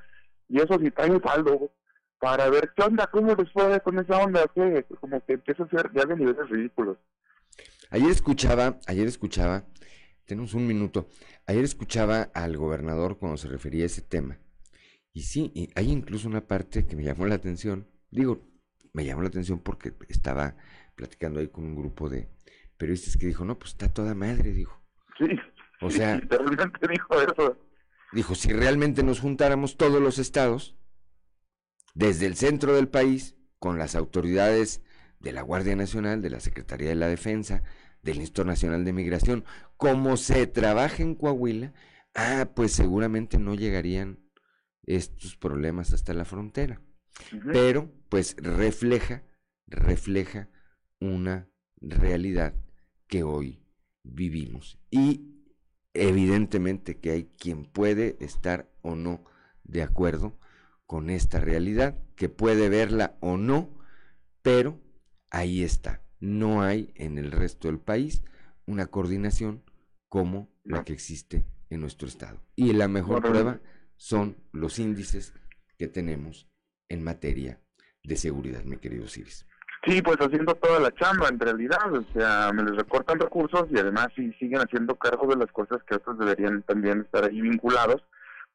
y 0.47 0.59
eso 0.59 0.77
sí 0.79 0.91
trae 0.91 1.09
un 1.09 1.21
saldo 1.21 1.71
para 2.19 2.49
ver 2.49 2.71
qué 2.75 2.83
onda, 2.83 3.07
cómo 3.07 3.35
les 3.35 3.51
fue 3.51 3.79
con 3.81 3.99
esa 3.99 4.17
onda, 4.19 4.45
que 4.53 4.85
como 4.99 5.23
que 5.25 5.33
empieza 5.33 5.63
a 5.63 5.69
ser 5.69 5.91
ya 5.93 6.05
de 6.05 6.15
niveles 6.15 6.49
ridículos. 6.49 6.97
Ayer 7.89 8.09
escuchaba, 8.09 8.77
ayer 8.87 9.07
escuchaba, 9.07 9.63
tenemos 10.27 10.53
un 10.53 10.67
minuto, 10.67 11.09
ayer 11.47 11.63
escuchaba 11.63 12.23
al 12.33 12.57
gobernador 12.57 13.17
cuando 13.17 13.37
se 13.37 13.47
refería 13.47 13.83
a 13.83 13.87
ese 13.87 14.01
tema. 14.01 14.37
Y 15.13 15.23
sí, 15.23 15.51
y 15.55 15.69
hay 15.73 15.89
incluso 15.89 16.27
una 16.27 16.45
parte 16.45 16.85
que 16.85 16.95
me 16.95 17.03
llamó 17.03 17.25
la 17.25 17.35
atención. 17.35 17.87
Digo, 18.11 18.45
me 18.93 19.05
llamó 19.05 19.21
la 19.21 19.29
atención 19.29 19.59
porque 19.59 19.93
estaba 20.09 20.55
platicando 20.95 21.39
ahí 21.39 21.47
con 21.47 21.63
un 21.63 21.75
grupo 21.75 22.09
de 22.09 22.29
periodistas 22.77 23.17
que 23.17 23.25
dijo, 23.25 23.45
no, 23.45 23.57
pues 23.57 23.71
está 23.71 23.91
toda 23.91 24.13
madre, 24.13 24.51
dijo. 24.51 24.79
Sí. 25.17 25.27
O 25.81 25.89
sea, 25.89 26.15
literalmente 26.21 26.87
dijo 26.87 27.21
eso. 27.21 27.57
Dijo, 28.11 28.35
si 28.35 28.51
realmente 28.51 29.03
nos 29.03 29.19
juntáramos 29.19 29.77
todos 29.77 30.01
los 30.01 30.19
estados, 30.19 30.75
desde 31.95 32.25
el 32.25 32.35
centro 32.35 32.75
del 32.75 32.89
país, 32.89 33.35
con 33.59 33.79
las 33.79 33.95
autoridades 33.95 34.83
de 35.19 35.31
la 35.31 35.41
Guardia 35.41 35.75
Nacional, 35.75 36.21
de 36.21 36.29
la 36.29 36.39
Secretaría 36.39 36.89
de 36.89 36.95
la 36.95 37.07
Defensa, 37.07 37.63
del 38.07 38.19
Instituto 38.19 38.45
Nacional 38.45 38.85
de 38.85 38.93
Migración, 38.93 39.43
como 39.75 40.15
se 40.15 40.47
trabaja 40.47 41.03
en 41.03 41.13
Coahuila, 41.13 41.73
ah, 42.15 42.49
pues 42.55 42.71
seguramente 42.71 43.37
no 43.37 43.53
llegarían 43.53 44.19
estos 44.83 45.35
problemas 45.35 45.91
hasta 45.91 46.13
la 46.13 46.23
frontera. 46.23 46.81
Pero, 47.51 47.91
pues 48.09 48.35
refleja, 48.37 49.23
refleja 49.67 50.49
una 51.01 51.49
realidad 51.81 52.55
que 53.07 53.23
hoy 53.23 53.61
vivimos. 54.03 54.79
Y 54.89 55.43
evidentemente 55.93 56.99
que 56.99 57.11
hay 57.11 57.25
quien 57.37 57.65
puede 57.65 58.15
estar 58.21 58.71
o 58.81 58.95
no 58.95 59.25
de 59.63 59.83
acuerdo 59.83 60.39
con 60.85 61.09
esta 61.09 61.41
realidad, 61.41 62.01
que 62.15 62.29
puede 62.29 62.69
verla 62.69 63.17
o 63.19 63.35
no, 63.35 63.77
pero 64.41 64.79
ahí 65.29 65.61
está. 65.63 66.06
No 66.19 66.61
hay 66.61 66.91
en 66.95 67.17
el 67.17 67.31
resto 67.31 67.67
del 67.67 67.79
país 67.79 68.23
una 68.65 68.87
coordinación 68.87 69.63
como 70.09 70.49
la 70.63 70.83
que 70.83 70.93
existe 70.93 71.45
en 71.69 71.81
nuestro 71.81 72.07
estado. 72.07 72.41
Y 72.55 72.73
la 72.73 72.87
mejor 72.87 73.21
prueba 73.21 73.59
son 73.95 74.37
los 74.51 74.79
índices 74.79 75.33
que 75.77 75.87
tenemos 75.87 76.49
en 76.89 77.03
materia 77.03 77.59
de 78.03 78.15
seguridad, 78.15 78.63
mi 78.63 78.77
querido 78.77 79.07
Ciris. 79.07 79.45
Sí, 79.85 80.01
pues 80.01 80.17
haciendo 80.17 80.55
toda 80.55 80.79
la 80.79 80.93
chamba 80.95 81.29
en 81.29 81.39
realidad, 81.39 81.93
o 81.93 82.03
sea, 82.13 82.51
me 82.51 82.63
les 82.63 82.75
recortan 82.75 83.19
recursos 83.19 83.67
y 83.71 83.77
además 83.77 84.07
sí 84.15 84.33
siguen 84.39 84.59
haciendo 84.59 84.95
cargo 84.95 85.27
de 85.27 85.37
las 85.37 85.51
cosas 85.51 85.81
que 85.83 85.95
otros 85.95 86.17
deberían 86.17 86.63
también 86.63 87.01
estar 87.01 87.25
ahí 87.25 87.39
vinculados 87.39 88.03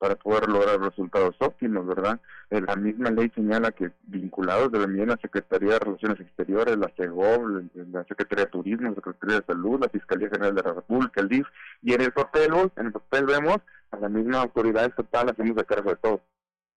para 0.02 0.16
poder 0.16 0.48
lograr 0.48 0.80
resultados 0.80 1.36
óptimos, 1.38 1.86
¿verdad? 1.86 2.20
Eh, 2.50 2.60
la 2.60 2.74
misma 2.74 3.08
ley 3.12 3.30
señala 3.36 3.70
que 3.70 3.92
vinculados 4.02 4.72
deben 4.72 4.96
la 5.06 5.16
Secretaría 5.22 5.74
de 5.74 5.78
Relaciones 5.78 6.18
Exteriores, 6.18 6.76
la 6.76 6.90
CEGOV, 6.96 7.70
la 7.92 8.04
Secretaría 8.06 8.46
de 8.46 8.50
Turismo, 8.50 8.88
la 8.88 8.96
Secretaría 8.96 9.36
de 9.36 9.46
Salud, 9.46 9.78
la 9.80 9.88
Fiscalía 9.88 10.28
General 10.28 10.56
de 10.56 10.62
la 10.62 10.72
República, 10.72 11.20
el 11.20 11.28
DIF, 11.28 11.46
y 11.82 11.94
en 11.94 12.00
el 12.00 12.10
papel, 12.10 12.50
en 12.74 12.86
el 12.86 12.92
papel 12.92 13.26
vemos 13.26 13.58
a 13.92 13.96
la 13.98 14.08
misma 14.08 14.40
autoridad 14.40 14.86
estatal 14.86 15.28
haciendo 15.28 15.54
de 15.54 15.64
cargo 15.66 15.90
de 15.90 15.96
todo. 15.96 16.20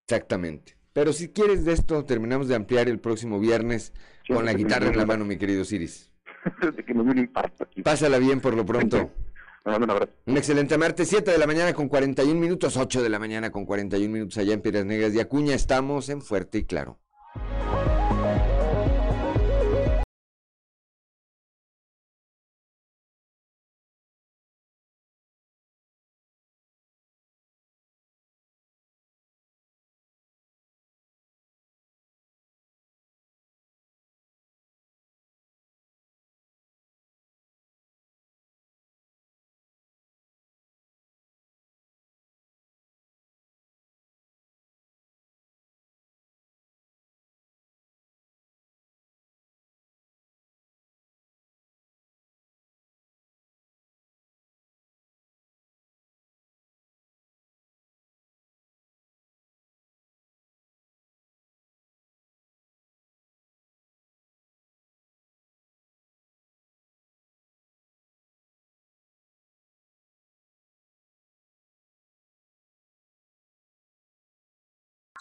Exactamente. 0.03 0.77
Pero 0.93 1.11
si 1.11 1.29
quieres 1.29 1.65
de 1.65 1.73
esto, 1.73 2.05
terminamos 2.05 2.47
de 2.47 2.53
ampliar 2.53 2.87
el 2.87 2.99
próximo 2.99 3.39
viernes 3.39 3.91
con 4.27 4.45
la 4.45 4.53
guitarra 4.53 4.89
en 4.89 4.97
la 4.97 5.07
mano, 5.07 5.25
mi 5.25 5.39
querido 5.39 5.65
Ciris. 5.65 6.11
Pásala 7.83 8.19
bien 8.19 8.39
por 8.39 8.55
lo 8.55 8.67
pronto. 8.67 9.09
Un 10.27 10.37
excelente 10.37 10.77
martes, 10.77 11.09
7 11.09 11.31
de 11.31 11.37
la 11.39 11.47
mañana 11.47 11.73
con 11.73 11.87
41 11.89 12.39
minutos, 12.39 12.77
8 12.77 13.01
de 13.01 13.09
la 13.09 13.17
mañana 13.17 13.51
con 13.51 13.65
41 13.65 14.13
minutos 14.13 14.37
allá 14.37 14.53
en 14.53 14.61
Piedras 14.61 14.85
Negras 14.85 15.11
de 15.13 15.21
Acuña. 15.21 15.55
Estamos 15.55 16.07
en 16.09 16.21
Fuerte 16.21 16.59
y 16.59 16.65
Claro. 16.65 16.99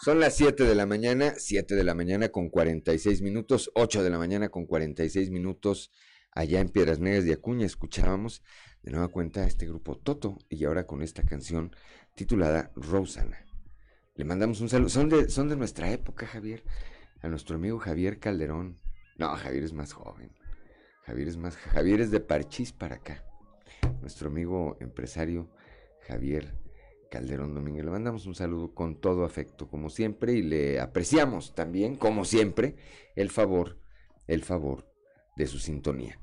Son 0.05 0.19
las 0.19 0.35
7 0.35 0.65
de 0.65 0.75
la 0.75 0.85
mañana, 0.85 1.33
7 1.35 1.73
de 1.73 1.83
la 1.83 1.95
mañana 1.95 2.29
con 2.29 2.49
46 2.49 3.23
minutos, 3.23 3.71
8 3.73 4.03
de 4.03 4.11
la 4.11 4.19
mañana 4.19 4.49
con 4.49 4.67
46 4.67 5.31
minutos 5.31 5.91
allá 6.31 6.59
en 6.59 6.69
Piedras 6.69 6.99
Negras 6.99 7.25
de 7.25 7.33
Acuña. 7.33 7.65
Escuchábamos 7.65 8.43
de 8.83 8.91
nueva 8.91 9.07
cuenta 9.07 9.41
a 9.41 9.47
este 9.47 9.65
grupo 9.65 9.97
Toto 9.97 10.37
y 10.47 10.63
ahora 10.65 10.85
con 10.85 11.01
esta 11.01 11.23
canción 11.23 11.75
titulada 12.13 12.71
Rosana. 12.75 13.47
Le 14.13 14.25
mandamos 14.25 14.61
un 14.61 14.69
saludo. 14.69 14.89
Son 14.89 15.09
de, 15.09 15.27
son 15.27 15.49
de 15.49 15.55
nuestra 15.55 15.91
época, 15.91 16.27
Javier. 16.27 16.63
A 17.23 17.27
nuestro 17.27 17.55
amigo 17.55 17.79
Javier 17.79 18.19
Calderón. 18.19 18.77
No, 19.17 19.35
Javier 19.35 19.63
es 19.63 19.73
más 19.73 19.93
joven. 19.93 20.37
Javier 21.01 21.29
es 21.29 21.37
más. 21.37 21.57
Javier 21.57 22.01
es 22.01 22.11
de 22.11 22.19
Parchís 22.19 22.73
para 22.73 22.97
acá. 22.97 23.25
Nuestro 24.01 24.27
amigo 24.27 24.77
empresario 24.79 25.49
Javier 26.01 26.53
Calderón 27.15 27.55
Domínguez. 27.55 27.85
Le 27.85 27.91
mandamos 27.91 28.25
un 28.25 28.35
saludo 28.35 28.73
con 28.73 28.99
todo 28.99 29.23
afecto, 29.23 29.69
como 29.69 29.89
siempre, 29.89 30.33
y 30.33 30.41
le 30.41 30.81
apreciamos 30.81 31.55
también, 31.55 31.95
como 31.95 32.25
siempre, 32.25 32.75
el 33.15 33.29
favor, 33.29 33.77
el 34.27 34.43
favor 34.43 34.85
de 35.37 35.47
su 35.47 35.57
sintonía. 35.57 36.19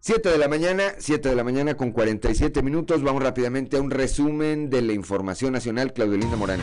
Siete 0.00 0.28
de 0.28 0.36
la 0.36 0.48
mañana, 0.48 0.96
siete 0.98 1.30
de 1.30 1.34
la 1.34 1.44
mañana 1.44 1.78
con 1.78 1.92
47 1.92 2.62
minutos. 2.62 3.02
Vamos 3.02 3.22
rápidamente 3.22 3.78
a 3.78 3.80
un 3.80 3.90
resumen 3.90 4.68
de 4.68 4.82
la 4.82 4.92
información 4.92 5.54
nacional. 5.54 5.94
Claudio 5.94 6.18
Morán. 6.36 6.60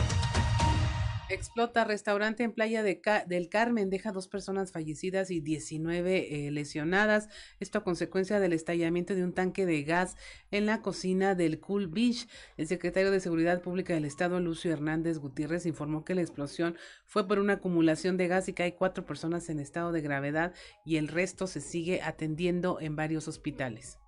Explota 1.32 1.84
restaurante 1.84 2.42
en 2.42 2.52
Playa 2.52 2.82
de 2.82 3.00
del 3.26 3.48
Carmen, 3.48 3.88
deja 3.88 4.12
dos 4.12 4.28
personas 4.28 4.70
fallecidas 4.70 5.30
y 5.30 5.40
19 5.40 6.46
eh, 6.46 6.50
lesionadas. 6.50 7.30
Esto 7.58 7.78
a 7.78 7.84
consecuencia 7.84 8.38
del 8.38 8.52
estallamiento 8.52 9.14
de 9.14 9.24
un 9.24 9.32
tanque 9.32 9.64
de 9.64 9.82
gas 9.82 10.18
en 10.50 10.66
la 10.66 10.82
cocina 10.82 11.34
del 11.34 11.58
Cool 11.58 11.86
Beach. 11.86 12.28
El 12.58 12.66
secretario 12.66 13.10
de 13.10 13.18
Seguridad 13.18 13.62
Pública 13.62 13.94
del 13.94 14.04
Estado, 14.04 14.40
Lucio 14.40 14.74
Hernández 14.74 15.16
Gutiérrez, 15.16 15.64
informó 15.64 16.04
que 16.04 16.14
la 16.14 16.20
explosión 16.20 16.76
fue 17.06 17.26
por 17.26 17.38
una 17.38 17.54
acumulación 17.54 18.18
de 18.18 18.28
gas 18.28 18.50
y 18.50 18.52
que 18.52 18.64
hay 18.64 18.72
cuatro 18.72 19.06
personas 19.06 19.48
en 19.48 19.58
estado 19.58 19.90
de 19.90 20.02
gravedad 20.02 20.52
y 20.84 20.96
el 20.98 21.08
resto 21.08 21.46
se 21.46 21.62
sigue 21.62 22.02
atendiendo 22.02 22.78
en 22.78 22.94
varios 22.94 23.26
hospitales. 23.26 24.01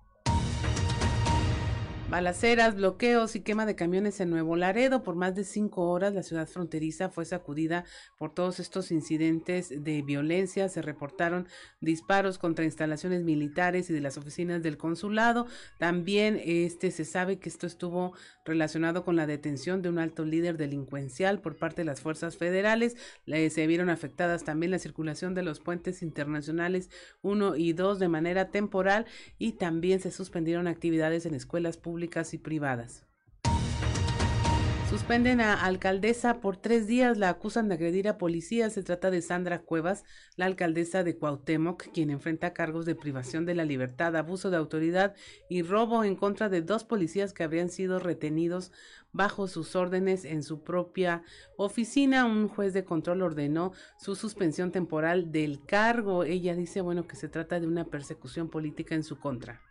Balaceras, 2.07 2.75
bloqueos 2.75 3.35
y 3.35 3.41
quema 3.41 3.65
de 3.65 3.75
camiones 3.75 4.19
en 4.19 4.29
Nuevo 4.29 4.55
Laredo. 4.55 5.01
Por 5.01 5.15
más 5.15 5.33
de 5.33 5.43
cinco 5.43 5.89
horas 5.89 6.13
la 6.13 6.21
ciudad 6.21 6.47
fronteriza 6.47 7.09
fue 7.09 7.25
sacudida 7.25 7.83
por 8.19 8.31
todos 8.31 8.59
estos 8.59 8.91
incidentes 8.91 9.83
de 9.83 10.03
violencia. 10.03 10.69
Se 10.69 10.83
reportaron 10.83 11.47
disparos 11.81 12.37
contra 12.37 12.63
instalaciones 12.63 13.23
militares 13.23 13.89
y 13.89 13.93
de 13.93 14.01
las 14.01 14.19
oficinas 14.19 14.61
del 14.61 14.77
consulado. 14.77 15.47
También 15.79 16.39
este 16.45 16.91
se 16.91 17.05
sabe 17.05 17.39
que 17.39 17.49
esto 17.49 17.65
estuvo 17.65 18.13
relacionado 18.45 19.03
con 19.03 19.15
la 19.15 19.25
detención 19.25 19.81
de 19.81 19.89
un 19.89 19.97
alto 19.97 20.25
líder 20.25 20.57
delincuencial 20.57 21.41
por 21.41 21.55
parte 21.55 21.81
de 21.81 21.85
las 21.85 22.01
fuerzas 22.01 22.37
federales. 22.37 22.95
se 23.25 23.65
vieron 23.65 23.89
afectadas 23.89 24.43
también 24.43 24.71
la 24.71 24.79
circulación 24.79 25.33
de 25.33 25.41
los 25.41 25.59
puentes 25.59 26.03
internacionales 26.03 26.91
1 27.23 27.55
y 27.55 27.73
2 27.73 27.97
de 27.97 28.09
manera 28.09 28.51
temporal 28.51 29.07
y 29.39 29.53
también 29.53 29.99
se 29.99 30.11
suspendieron 30.11 30.67
actividades 30.67 31.25
en 31.25 31.33
escuelas 31.33 31.77
públicas 31.77 31.94
y 32.33 32.37
privadas. 32.37 33.05
Suspenden 34.89 35.41
a 35.41 35.65
alcaldesa 35.65 36.39
por 36.39 36.57
tres 36.57 36.85
días, 36.85 37.17
la 37.17 37.29
acusan 37.29 37.67
de 37.67 37.73
agredir 37.73 38.07
a 38.07 38.19
policías. 38.19 38.73
Se 38.73 38.83
trata 38.83 39.09
de 39.09 39.21
Sandra 39.21 39.59
Cuevas, 39.59 40.05
la 40.37 40.45
alcaldesa 40.45 41.03
de 41.03 41.17
Cuauhtémoc, 41.17 41.91
quien 41.91 42.11
enfrenta 42.11 42.53
cargos 42.53 42.85
de 42.85 42.93
privación 42.93 43.45
de 43.45 43.55
la 43.55 43.65
libertad, 43.65 44.15
abuso 44.15 44.51
de 44.51 44.57
autoridad 44.57 45.15
y 45.49 45.63
robo 45.63 46.03
en 46.03 46.15
contra 46.15 46.49
de 46.49 46.61
dos 46.61 46.83
policías 46.83 47.33
que 47.33 47.43
habrían 47.43 47.69
sido 47.69 47.97
retenidos 47.99 48.71
bajo 49.11 49.47
sus 49.47 49.75
órdenes 49.75 50.23
en 50.23 50.43
su 50.43 50.63
propia 50.63 51.23
oficina. 51.57 52.25
Un 52.25 52.47
juez 52.47 52.73
de 52.73 52.85
control 52.85 53.23
ordenó 53.23 53.73
su 53.97 54.15
suspensión 54.15 54.71
temporal 54.71 55.31
del 55.31 55.65
cargo. 55.65 56.23
Ella 56.23 56.55
dice, 56.55 56.81
bueno, 56.81 57.07
que 57.07 57.15
se 57.15 57.27
trata 57.27 57.59
de 57.59 57.67
una 57.67 57.85
persecución 57.85 58.49
política 58.49 58.93
en 58.93 59.03
su 59.03 59.19
contra. 59.19 59.61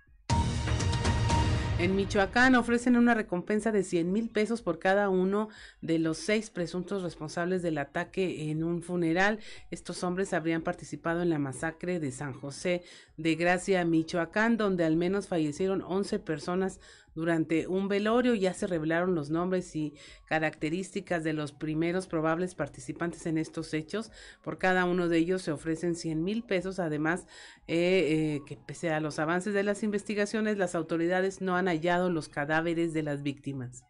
En 1.84 1.96
Michoacán 1.96 2.54
ofrecen 2.54 2.96
una 2.96 3.12
recompensa 3.12 3.70
de 3.70 3.84
100 3.84 4.10
mil 4.10 4.30
pesos 4.30 4.62
por 4.62 4.78
cada 4.78 5.10
uno 5.10 5.50
de 5.82 5.98
los 5.98 6.16
seis 6.16 6.48
presuntos 6.48 7.02
responsables 7.02 7.60
del 7.60 7.76
ataque 7.76 8.50
en 8.50 8.64
un 8.64 8.80
funeral. 8.80 9.38
Estos 9.70 10.02
hombres 10.02 10.32
habrían 10.32 10.62
participado 10.62 11.20
en 11.20 11.28
la 11.28 11.38
masacre 11.38 12.00
de 12.00 12.10
San 12.10 12.32
José 12.32 12.84
de 13.18 13.34
Gracia, 13.34 13.84
Michoacán, 13.84 14.56
donde 14.56 14.86
al 14.86 14.96
menos 14.96 15.28
fallecieron 15.28 15.82
11 15.82 16.20
personas 16.20 16.80
durante 17.14 17.66
un 17.66 17.88
velorio. 17.88 18.34
Ya 18.34 18.54
se 18.54 18.66
revelaron 18.66 19.14
los 19.14 19.30
nombres 19.30 19.74
y 19.76 19.94
características 20.26 21.24
de 21.24 21.32
los 21.32 21.52
primeros 21.52 22.06
probables 22.06 22.54
participantes 22.54 23.26
en 23.26 23.38
estos 23.38 23.74
hechos. 23.74 24.10
Por 24.42 24.58
cada 24.58 24.84
uno 24.84 25.08
de 25.08 25.18
ellos 25.18 25.42
se 25.42 25.52
ofrecen 25.52 25.94
100 25.94 26.22
mil 26.22 26.42
pesos. 26.42 26.78
Además, 26.78 27.26
eh, 27.66 28.36
eh, 28.36 28.40
que 28.46 28.56
pese 28.56 28.90
a 28.90 29.00
los 29.00 29.18
avances 29.18 29.54
de 29.54 29.62
las 29.62 29.82
investigaciones, 29.82 30.58
las 30.58 30.74
autoridades 30.74 31.40
no 31.40 31.56
han 31.56 31.66
hallado 31.66 32.10
los 32.10 32.28
cadáveres 32.28 32.92
de 32.92 33.02
las 33.02 33.22
víctimas. 33.22 33.84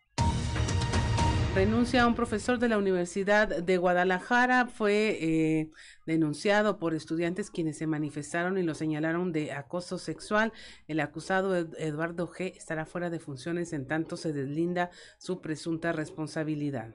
Renuncia 1.54 2.02
a 2.02 2.08
un 2.08 2.16
profesor 2.16 2.58
de 2.58 2.68
la 2.68 2.78
Universidad 2.78 3.46
de 3.46 3.76
Guadalajara. 3.76 4.66
Fue 4.66 5.18
eh, 5.20 5.70
denunciado 6.04 6.80
por 6.80 6.94
estudiantes 6.94 7.48
quienes 7.48 7.78
se 7.78 7.86
manifestaron 7.86 8.58
y 8.58 8.64
lo 8.64 8.74
señalaron 8.74 9.30
de 9.30 9.52
acoso 9.52 9.98
sexual. 9.98 10.52
El 10.88 10.98
acusado 10.98 11.54
Eduardo 11.54 12.28
G 12.28 12.56
estará 12.56 12.86
fuera 12.86 13.08
de 13.08 13.20
funciones 13.20 13.72
en 13.72 13.86
tanto 13.86 14.16
se 14.16 14.32
deslinda 14.32 14.90
su 15.18 15.40
presunta 15.40 15.92
responsabilidad. 15.92 16.92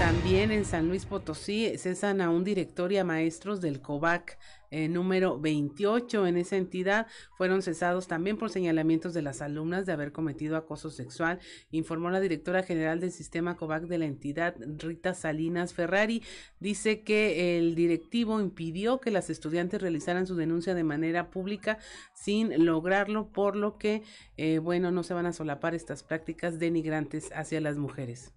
También 0.00 0.50
en 0.50 0.64
San 0.64 0.88
Luis 0.88 1.06
Potosí 1.06 1.78
cesan 1.78 2.20
a 2.20 2.28
un 2.28 2.42
director 2.42 2.92
y 2.92 2.98
a 2.98 3.04
maestros 3.04 3.60
del 3.60 3.80
COVAC 3.80 4.36
eh, 4.70 4.88
número 4.88 5.38
28. 5.38 6.26
En 6.26 6.36
esa 6.36 6.56
entidad 6.56 7.06
fueron 7.36 7.62
cesados 7.62 8.08
también 8.08 8.36
por 8.36 8.50
señalamientos 8.50 9.14
de 9.14 9.22
las 9.22 9.42
alumnas 9.42 9.86
de 9.86 9.92
haber 9.92 10.12
cometido 10.12 10.56
acoso 10.56 10.90
sexual, 10.90 11.38
informó 11.70 12.10
la 12.10 12.20
directora 12.20 12.62
general 12.62 13.00
del 13.00 13.12
sistema 13.12 13.56
COVAC 13.56 13.84
de 13.84 13.98
la 13.98 14.06
entidad, 14.06 14.56
Rita 14.78 15.14
Salinas 15.14 15.74
Ferrari. 15.74 16.22
Dice 16.60 17.02
que 17.02 17.58
el 17.58 17.74
directivo 17.74 18.40
impidió 18.40 19.00
que 19.00 19.10
las 19.10 19.30
estudiantes 19.30 19.80
realizaran 19.80 20.26
su 20.26 20.36
denuncia 20.36 20.74
de 20.74 20.84
manera 20.84 21.30
pública 21.30 21.78
sin 22.14 22.64
lograrlo, 22.64 23.28
por 23.28 23.56
lo 23.56 23.78
que, 23.78 24.02
eh, 24.36 24.58
bueno, 24.58 24.90
no 24.90 25.02
se 25.02 25.14
van 25.14 25.26
a 25.26 25.32
solapar 25.32 25.74
estas 25.74 26.02
prácticas 26.02 26.58
denigrantes 26.58 27.30
hacia 27.34 27.60
las 27.60 27.76
mujeres. 27.76 28.32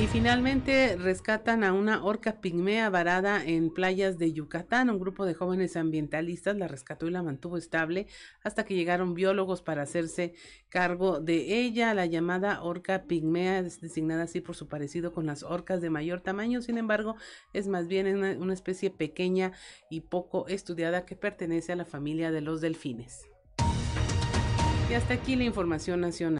Y 0.00 0.06
finalmente 0.06 0.96
rescatan 0.96 1.62
a 1.62 1.74
una 1.74 2.02
orca 2.02 2.40
pigmea 2.40 2.88
varada 2.88 3.44
en 3.44 3.68
playas 3.68 4.16
de 4.16 4.32
Yucatán. 4.32 4.88
Un 4.88 4.98
grupo 4.98 5.26
de 5.26 5.34
jóvenes 5.34 5.76
ambientalistas 5.76 6.56
la 6.56 6.68
rescató 6.68 7.06
y 7.06 7.10
la 7.10 7.22
mantuvo 7.22 7.58
estable 7.58 8.06
hasta 8.42 8.64
que 8.64 8.74
llegaron 8.74 9.12
biólogos 9.12 9.60
para 9.60 9.82
hacerse 9.82 10.32
cargo 10.70 11.20
de 11.20 11.60
ella. 11.60 11.92
La 11.92 12.06
llamada 12.06 12.62
orca 12.62 13.02
pigmea 13.02 13.58
es 13.58 13.82
designada 13.82 14.22
así 14.22 14.40
por 14.40 14.56
su 14.56 14.68
parecido 14.68 15.12
con 15.12 15.26
las 15.26 15.42
orcas 15.42 15.82
de 15.82 15.90
mayor 15.90 16.22
tamaño. 16.22 16.62
Sin 16.62 16.78
embargo, 16.78 17.16
es 17.52 17.68
más 17.68 17.86
bien 17.86 18.06
una, 18.06 18.30
una 18.38 18.54
especie 18.54 18.88
pequeña 18.88 19.52
y 19.90 20.00
poco 20.00 20.48
estudiada 20.48 21.04
que 21.04 21.14
pertenece 21.14 21.72
a 21.72 21.76
la 21.76 21.84
familia 21.84 22.30
de 22.30 22.40
los 22.40 22.62
delfines. 22.62 23.28
Y 24.88 24.94
hasta 24.94 25.12
aquí 25.12 25.36
la 25.36 25.44
información 25.44 26.00
nacional. 26.00 26.39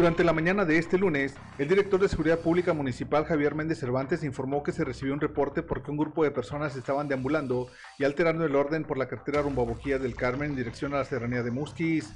Durante 0.00 0.24
la 0.24 0.32
mañana 0.32 0.64
de 0.64 0.78
este 0.78 0.96
lunes, 0.96 1.34
el 1.58 1.68
director 1.68 2.00
de 2.00 2.08
Seguridad 2.08 2.38
Pública 2.38 2.72
Municipal 2.72 3.26
Javier 3.26 3.54
Méndez 3.54 3.80
Cervantes 3.80 4.24
informó 4.24 4.62
que 4.62 4.72
se 4.72 4.82
recibió 4.82 5.12
un 5.12 5.20
reporte 5.20 5.62
porque 5.62 5.90
un 5.90 5.98
grupo 5.98 6.24
de 6.24 6.30
personas 6.30 6.74
estaban 6.74 7.06
deambulando 7.06 7.68
y 7.98 8.04
alterando 8.04 8.46
el 8.46 8.56
orden 8.56 8.84
por 8.84 8.96
la 8.96 9.08
carretera 9.08 9.42
rumbo 9.42 9.60
a 9.60 9.66
Boquilla 9.66 9.98
del 9.98 10.16
Carmen 10.16 10.52
en 10.52 10.56
dirección 10.56 10.94
a 10.94 10.96
la 10.96 11.04
serranía 11.04 11.42
de 11.42 11.50
Musquis, 11.50 12.14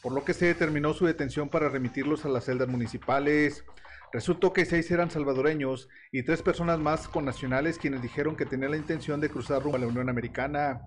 por 0.00 0.12
lo 0.12 0.24
que 0.24 0.32
se 0.32 0.46
determinó 0.46 0.94
su 0.94 1.04
detención 1.04 1.50
para 1.50 1.68
remitirlos 1.68 2.24
a 2.24 2.30
las 2.30 2.46
celdas 2.46 2.68
municipales. 2.68 3.66
Resultó 4.14 4.54
que 4.54 4.64
seis 4.64 4.90
eran 4.90 5.10
salvadoreños 5.10 5.90
y 6.12 6.22
tres 6.22 6.40
personas 6.40 6.78
más 6.78 7.06
con 7.06 7.26
nacionales 7.26 7.76
quienes 7.76 8.00
dijeron 8.00 8.34
que 8.34 8.46
tenían 8.46 8.70
la 8.70 8.78
intención 8.78 9.20
de 9.20 9.28
cruzar 9.28 9.62
rumbo 9.62 9.76
a 9.76 9.80
la 9.80 9.88
Unión 9.88 10.08
Americana. 10.08 10.80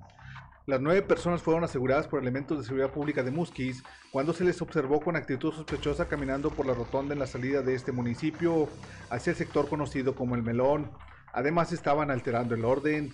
Las 0.65 0.81
nueve 0.81 1.01
personas 1.01 1.41
fueron 1.41 1.63
aseguradas 1.63 2.07
por 2.07 2.21
elementos 2.21 2.57
de 2.57 2.63
seguridad 2.63 2.91
pública 2.91 3.23
de 3.23 3.31
Musquis 3.31 3.83
cuando 4.11 4.33
se 4.33 4.43
les 4.43 4.61
observó 4.61 4.99
con 5.01 5.15
actitud 5.15 5.51
sospechosa 5.51 6.07
caminando 6.07 6.51
por 6.51 6.65
la 6.65 6.73
rotonda 6.73 7.13
en 7.13 7.19
la 7.19 7.27
salida 7.27 7.61
de 7.61 7.73
este 7.73 7.91
municipio 7.91 8.69
hacia 9.09 9.31
el 9.31 9.37
sector 9.37 9.67
conocido 9.67 10.15
como 10.15 10.35
El 10.35 10.43
Melón. 10.43 10.91
Además 11.33 11.71
estaban 11.71 12.11
alterando 12.11 12.55
el 12.55 12.65
orden. 12.65 13.13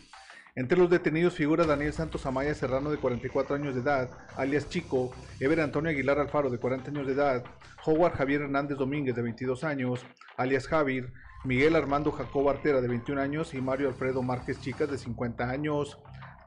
Entre 0.57 0.77
los 0.77 0.89
detenidos 0.89 1.34
figura 1.34 1.65
Daniel 1.65 1.91
Santos 1.91 2.26
Amaya 2.26 2.53
Serrano 2.53 2.89
de 2.89 2.97
44 2.97 3.55
años 3.55 3.76
de 3.76 3.81
edad, 3.81 4.09
alias 4.38 4.69
Chico, 4.69 5.13
Ever 5.39 5.59
Antonio 5.59 5.91
Aguilar 5.91 6.17
Alfaro 6.17 6.49
de 6.49 6.57
40 6.57 6.91
años 6.91 7.07
de 7.07 7.13
edad, 7.13 7.43
Howard 7.85 8.13
Javier 8.13 8.41
Hernández 8.41 8.77
Domínguez 8.77 9.15
de 9.15 9.22
22 9.22 9.65
años, 9.65 10.05
alias 10.38 10.67
Javier, 10.67 11.11
Miguel 11.43 11.76
Armando 11.76 12.11
Jacobo 12.11 12.49
Artera 12.49 12.81
de 12.81 12.88
21 12.88 13.22
años 13.22 13.53
y 13.53 13.61
Mario 13.61 13.89
Alfredo 13.89 14.23
Márquez 14.23 14.59
Chicas 14.61 14.89
de 14.89 14.97
50 14.97 15.49
años. 15.49 15.99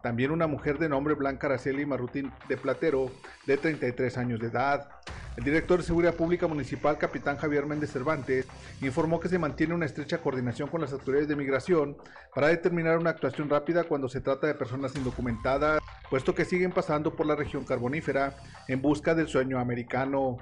También 0.02 0.30
una 0.30 0.46
mujer 0.46 0.78
de 0.78 0.88
nombre 0.88 1.14
Blanca 1.14 1.46
Araceli 1.46 1.84
Marrutín 1.84 2.32
de 2.48 2.56
Platero, 2.56 3.10
de 3.46 3.56
33 3.56 4.16
años 4.18 4.40
de 4.40 4.46
edad. 4.46 4.88
El 5.36 5.44
director 5.44 5.78
de 5.78 5.84
Seguridad 5.84 6.14
Pública 6.14 6.48
Municipal, 6.48 6.98
capitán 6.98 7.36
Javier 7.36 7.64
Méndez 7.64 7.92
Cervantes, 7.92 8.46
informó 8.80 9.20
que 9.20 9.28
se 9.28 9.38
mantiene 9.38 9.72
una 9.72 9.86
estrecha 9.86 10.18
coordinación 10.18 10.68
con 10.68 10.80
las 10.80 10.92
autoridades 10.92 11.28
de 11.28 11.36
migración 11.36 11.96
para 12.34 12.48
determinar 12.48 12.98
una 12.98 13.10
actuación 13.10 13.48
rápida 13.48 13.84
cuando 13.84 14.08
se 14.08 14.20
trata 14.20 14.48
de 14.48 14.54
personas 14.54 14.96
indocumentadas, 14.96 15.80
puesto 16.10 16.34
que 16.34 16.44
siguen 16.44 16.72
pasando 16.72 17.14
por 17.14 17.26
la 17.26 17.36
región 17.36 17.64
carbonífera 17.64 18.34
en 18.66 18.82
busca 18.82 19.14
del 19.14 19.28
sueño 19.28 19.60
americano. 19.60 20.38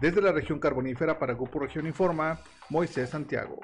Desde 0.00 0.22
la 0.22 0.30
región 0.30 0.60
carbonífera 0.60 1.18
para 1.18 1.34
Grupo 1.34 1.58
Región 1.58 1.86
Informa, 1.86 2.40
Moisés 2.70 3.10
Santiago. 3.10 3.58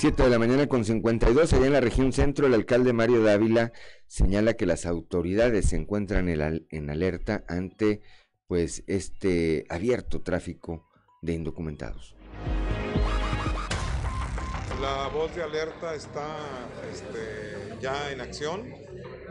7 0.00 0.22
de 0.22 0.30
la 0.30 0.38
mañana 0.38 0.66
con 0.66 0.82
52, 0.82 1.52
allá 1.52 1.66
en 1.66 1.74
la 1.74 1.80
región 1.82 2.10
centro, 2.14 2.46
el 2.46 2.54
alcalde 2.54 2.94
Mario 2.94 3.22
Dávila 3.22 3.70
señala 4.06 4.54
que 4.54 4.64
las 4.64 4.86
autoridades 4.86 5.68
se 5.68 5.76
encuentran 5.76 6.30
en, 6.30 6.88
alerta 6.88 7.44
ante 7.48 8.00
pues 8.46 8.82
este 8.86 9.66
abierto 9.68 10.22
tráfico 10.22 10.88
de 11.20 11.34
indocumentados. 11.34 12.16
La 14.80 15.08
voz 15.08 15.36
de 15.36 15.42
alerta 15.42 15.94
está 15.94 16.34
este, 16.90 17.76
ya 17.82 18.10
en 18.10 18.22
acción 18.22 18.72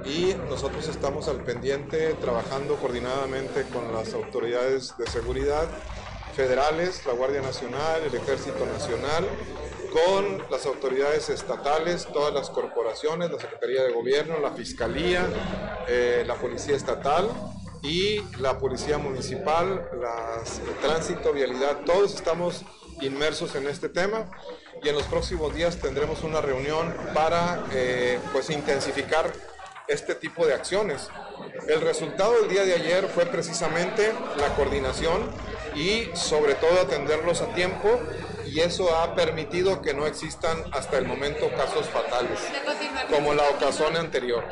y 0.06 0.36
nosotros 0.50 0.88
estamos 0.88 1.30
al 1.30 1.44
pendiente 1.44 2.14
trabajando 2.22 2.76
coordinadamente 2.76 3.64
con 3.74 3.92
las 3.92 4.14
autoridades 4.14 4.94
de 5.00 5.08
seguridad 5.08 5.68
federales, 6.36 7.08
la 7.08 7.14
Guardia 7.14 7.42
Nacional, 7.42 8.04
el 8.04 8.14
Ejército 8.14 8.68
Nacional 8.68 9.26
con 9.90 10.44
las 10.50 10.66
autoridades 10.66 11.30
estatales, 11.30 12.08
todas 12.14 12.34
las 12.34 12.50
corporaciones, 12.50 13.32
la 13.32 13.40
Secretaría 13.40 13.84
de 13.84 13.92
Gobierno, 13.92 14.40
la 14.40 14.52
Fiscalía, 14.52 15.28
eh, 15.88 16.24
la 16.26 16.36
Policía 16.36 16.76
Estatal 16.76 17.30
y 17.82 18.22
la 18.40 18.58
Policía 18.58 18.98
Municipal, 18.98 19.90
las, 20.00 20.60
el 20.60 20.76
tránsito, 20.82 21.34
vialidad, 21.34 21.80
todos 21.86 22.14
estamos 22.16 22.64
inmersos 23.02 23.56
en 23.56 23.68
este 23.68 23.90
tema 23.90 24.26
y 24.84 24.90
en 24.90 24.96
los 24.96 25.04
próximos 25.04 25.54
días 25.54 25.78
tendremos 25.78 26.24
una 26.24 26.42
reunión 26.42 26.94
para 27.14 27.64
eh, 27.72 28.20
pues 28.32 28.50
intensificar 28.50 29.32
este 29.88 30.16
tipo 30.16 30.46
de 30.46 30.54
acciones. 30.54 31.10
El 31.68 31.82
resultado 31.82 32.34
del 32.40 32.50
día 32.50 32.64
de 32.64 32.76
ayer 32.76 33.08
fue 33.08 33.26
precisamente 33.26 34.14
la 34.38 34.56
coordinación 34.56 35.30
y 35.76 36.10
sobre 36.14 36.56
todo 36.56 36.82
atenderlos 36.82 37.42
a 37.42 37.48
tiempo 37.54 38.00
y 38.52 38.60
eso 38.60 38.96
ha 38.96 39.16
permitido 39.16 39.82
que 39.82 39.94
no 39.94 40.06
existan 40.06 40.58
hasta 40.72 40.98
el 40.98 41.06
momento 41.06 41.50
casos 41.56 41.88
fatales, 41.90 42.40
como 43.10 43.34
la 43.34 43.48
ocasión 43.50 43.96
anterior. 43.96 44.44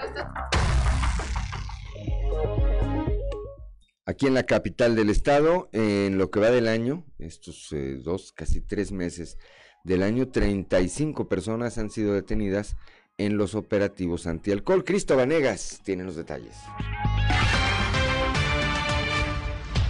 Aquí 4.05 4.27
en 4.27 4.35
la 4.35 4.43
capital 4.43 4.95
del 4.95 5.09
estado, 5.09 5.69
en 5.73 6.17
lo 6.17 6.31
que 6.31 6.39
va 6.39 6.49
del 6.49 6.67
año, 6.67 7.05
estos 7.19 7.71
eh, 7.73 7.99
dos, 8.01 8.31
casi 8.31 8.61
tres 8.61 8.91
meses 8.91 9.37
del 9.83 10.03
año, 10.03 10.29
35 10.29 11.27
personas 11.27 11.77
han 11.77 11.89
sido 11.89 12.13
detenidas 12.13 12.75
en 13.17 13.37
los 13.37 13.55
operativos 13.55 14.27
antialcohol. 14.27 14.85
Cristo 14.85 15.17
Vanegas 15.17 15.81
tiene 15.83 16.03
los 16.03 16.15
detalles. 16.15 16.55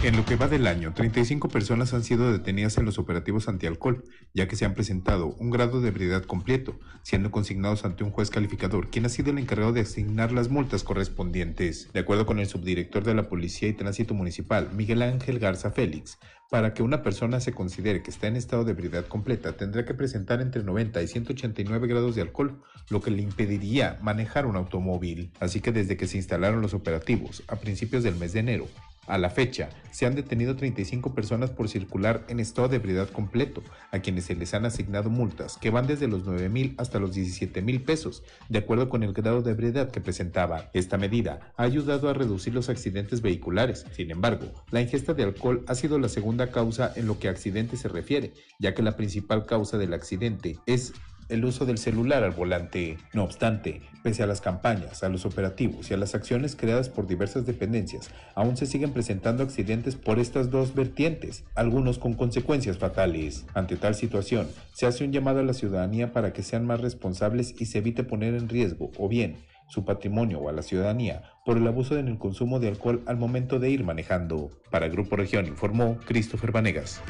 En 0.00 0.16
lo 0.16 0.24
que 0.24 0.36
va 0.36 0.46
del 0.46 0.68
año, 0.68 0.94
35 0.94 1.48
personas 1.48 1.92
han 1.92 2.04
sido 2.04 2.30
detenidas 2.30 2.78
en 2.78 2.84
los 2.84 3.00
operativos 3.00 3.48
antialcohol, 3.48 4.04
ya 4.32 4.46
que 4.46 4.54
se 4.54 4.64
han 4.64 4.74
presentado 4.74 5.34
un 5.40 5.50
grado 5.50 5.80
de 5.80 5.88
ebriedad 5.88 6.22
completo, 6.22 6.78
siendo 7.02 7.32
consignados 7.32 7.84
ante 7.84 8.04
un 8.04 8.12
juez 8.12 8.30
calificador, 8.30 8.90
quien 8.90 9.06
ha 9.06 9.08
sido 9.08 9.32
el 9.32 9.38
encargado 9.38 9.72
de 9.72 9.80
asignar 9.80 10.30
las 10.30 10.50
multas 10.50 10.84
correspondientes. 10.84 11.92
De 11.92 11.98
acuerdo 11.98 12.26
con 12.26 12.38
el 12.38 12.46
subdirector 12.46 13.02
de 13.02 13.14
la 13.14 13.28
Policía 13.28 13.68
y 13.68 13.72
Tránsito 13.72 14.14
Municipal, 14.14 14.70
Miguel 14.72 15.02
Ángel 15.02 15.40
Garza 15.40 15.72
Félix, 15.72 16.20
para 16.48 16.74
que 16.74 16.84
una 16.84 17.02
persona 17.02 17.40
se 17.40 17.52
considere 17.52 18.00
que 18.00 18.12
está 18.12 18.28
en 18.28 18.36
estado 18.36 18.62
de 18.62 18.70
ebriedad 18.70 19.04
completa, 19.04 19.56
tendrá 19.56 19.84
que 19.84 19.94
presentar 19.94 20.40
entre 20.40 20.62
90 20.62 21.02
y 21.02 21.08
189 21.08 21.88
grados 21.88 22.14
de 22.14 22.22
alcohol, 22.22 22.62
lo 22.88 23.00
que 23.00 23.10
le 23.10 23.22
impediría 23.22 23.98
manejar 24.00 24.46
un 24.46 24.54
automóvil. 24.54 25.32
Así 25.40 25.60
que 25.60 25.72
desde 25.72 25.96
que 25.96 26.06
se 26.06 26.18
instalaron 26.18 26.62
los 26.62 26.72
operativos, 26.72 27.42
a 27.48 27.56
principios 27.56 28.04
del 28.04 28.14
mes 28.14 28.32
de 28.32 28.40
enero, 28.40 28.68
A 29.08 29.16
la 29.16 29.30
fecha, 29.30 29.70
se 29.90 30.04
han 30.04 30.14
detenido 30.14 30.54
35 30.54 31.14
personas 31.14 31.50
por 31.50 31.68
circular 31.68 32.24
en 32.28 32.40
estado 32.40 32.68
de 32.68 32.76
ebriedad 32.76 33.08
completo, 33.08 33.62
a 33.90 34.00
quienes 34.00 34.26
se 34.26 34.34
les 34.34 34.52
han 34.52 34.66
asignado 34.66 35.08
multas 35.08 35.56
que 35.56 35.70
van 35.70 35.86
desde 35.86 36.08
los 36.08 36.26
9 36.26 36.50
mil 36.50 36.74
hasta 36.76 36.98
los 36.98 37.14
17 37.14 37.62
mil 37.62 37.82
pesos, 37.82 38.22
de 38.50 38.58
acuerdo 38.58 38.90
con 38.90 39.02
el 39.02 39.14
grado 39.14 39.40
de 39.40 39.52
ebriedad 39.52 39.90
que 39.90 40.02
presentaba. 40.02 40.70
Esta 40.74 40.98
medida 40.98 41.52
ha 41.56 41.62
ayudado 41.62 42.10
a 42.10 42.12
reducir 42.12 42.52
los 42.52 42.68
accidentes 42.68 43.22
vehiculares. 43.22 43.86
Sin 43.92 44.10
embargo, 44.10 44.52
la 44.70 44.82
ingesta 44.82 45.14
de 45.14 45.22
alcohol 45.22 45.64
ha 45.68 45.74
sido 45.74 45.98
la 45.98 46.10
segunda 46.10 46.50
causa 46.50 46.92
en 46.94 47.06
lo 47.06 47.18
que 47.18 47.28
a 47.28 47.30
accidentes 47.30 47.80
se 47.80 47.88
refiere, 47.88 48.34
ya 48.58 48.74
que 48.74 48.82
la 48.82 48.96
principal 48.96 49.46
causa 49.46 49.78
del 49.78 49.94
accidente 49.94 50.58
es 50.66 50.92
el 51.28 51.44
uso 51.44 51.66
del 51.66 51.78
celular 51.78 52.24
al 52.24 52.32
volante. 52.32 52.98
No 53.12 53.24
obstante, 53.24 53.82
pese 54.02 54.22
a 54.22 54.26
las 54.26 54.40
campañas, 54.40 55.02
a 55.02 55.08
los 55.08 55.26
operativos 55.26 55.90
y 55.90 55.94
a 55.94 55.96
las 55.96 56.14
acciones 56.14 56.56
creadas 56.56 56.88
por 56.88 57.06
diversas 57.06 57.46
dependencias, 57.46 58.10
aún 58.34 58.56
se 58.56 58.66
siguen 58.66 58.92
presentando 58.92 59.42
accidentes 59.42 59.96
por 59.96 60.18
estas 60.18 60.50
dos 60.50 60.74
vertientes, 60.74 61.44
algunos 61.54 61.98
con 61.98 62.14
consecuencias 62.14 62.78
fatales. 62.78 63.46
Ante 63.54 63.76
tal 63.76 63.94
situación, 63.94 64.48
se 64.72 64.86
hace 64.86 65.04
un 65.04 65.12
llamado 65.12 65.40
a 65.40 65.44
la 65.44 65.54
ciudadanía 65.54 66.12
para 66.12 66.32
que 66.32 66.42
sean 66.42 66.66
más 66.66 66.80
responsables 66.80 67.54
y 67.58 67.66
se 67.66 67.78
evite 67.78 68.04
poner 68.04 68.34
en 68.34 68.48
riesgo, 68.48 68.90
o 68.98 69.08
bien, 69.08 69.36
su 69.68 69.84
patrimonio 69.84 70.40
o 70.40 70.48
a 70.48 70.52
la 70.52 70.62
ciudadanía 70.62 71.22
por 71.44 71.56
el 71.56 71.66
abuso 71.66 71.96
en 71.98 72.08
el 72.08 72.18
consumo 72.18 72.58
de 72.58 72.68
alcohol 72.68 73.02
al 73.06 73.16
momento 73.16 73.58
de 73.58 73.70
ir 73.70 73.84
manejando. 73.84 74.50
Para 74.70 74.88
Grupo 74.88 75.16
Región 75.16 75.46
informó 75.46 75.98
Christopher 76.06 76.52
Vanegas. 76.52 77.00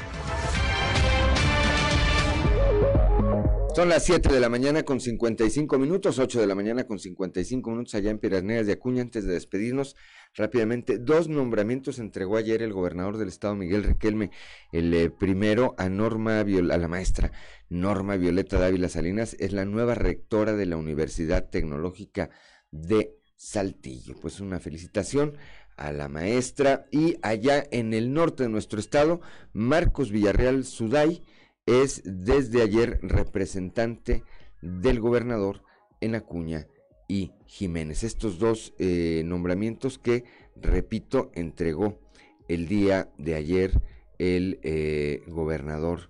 Son 3.79 3.87
las 3.87 4.03
7 4.03 4.33
de 4.33 4.41
la 4.41 4.49
mañana 4.49 4.83
con 4.83 4.99
55 4.99 5.79
minutos, 5.79 6.19
8 6.19 6.41
de 6.41 6.47
la 6.47 6.53
mañana 6.53 6.83
con 6.83 6.99
55 6.99 7.71
minutos 7.71 7.95
allá 7.95 8.11
en 8.11 8.19
Piedras 8.19 8.43
Negras 8.43 8.67
de 8.67 8.73
Acuña. 8.73 9.01
Antes 9.01 9.23
de 9.23 9.31
despedirnos, 9.31 9.95
rápidamente, 10.35 10.97
dos 10.97 11.29
nombramientos 11.29 11.97
entregó 11.97 12.35
ayer 12.35 12.61
el 12.61 12.73
gobernador 12.73 13.15
del 13.15 13.29
estado, 13.29 13.55
Miguel 13.55 13.85
Riquelme. 13.85 14.31
El 14.73 14.93
eh, 14.93 15.09
primero 15.09 15.75
a 15.77 15.87
Norma, 15.87 16.41
a 16.41 16.43
la 16.43 16.87
maestra 16.89 17.31
Norma 17.69 18.17
Violeta 18.17 18.59
Dávila 18.59 18.89
Salinas, 18.89 19.37
es 19.39 19.53
la 19.53 19.63
nueva 19.63 19.95
rectora 19.95 20.57
de 20.57 20.65
la 20.65 20.75
Universidad 20.75 21.49
Tecnológica 21.49 22.31
de 22.71 23.15
Saltillo. 23.37 24.15
Pues 24.21 24.41
una 24.41 24.59
felicitación 24.59 25.37
a 25.77 25.93
la 25.93 26.09
maestra 26.09 26.85
y 26.91 27.15
allá 27.21 27.63
en 27.71 27.93
el 27.93 28.11
norte 28.11 28.43
de 28.43 28.49
nuestro 28.49 28.81
estado, 28.81 29.21
Marcos 29.53 30.11
Villarreal 30.11 30.65
Suday 30.65 31.23
es 31.69 32.01
desde 32.03 32.63
ayer 32.63 32.99
representante 33.03 34.23
del 34.61 34.99
gobernador 34.99 35.61
en 36.01 36.15
Acuña 36.15 36.67
y 37.07 37.31
Jiménez. 37.45 38.03
Estos 38.03 38.39
dos 38.39 38.73
eh, 38.79 39.21
nombramientos 39.25 39.99
que, 39.99 40.23
repito, 40.55 41.31
entregó 41.35 41.99
el 42.47 42.67
día 42.67 43.11
de 43.17 43.35
ayer 43.35 43.81
el 44.17 44.59
eh, 44.63 45.23
gobernador 45.27 46.09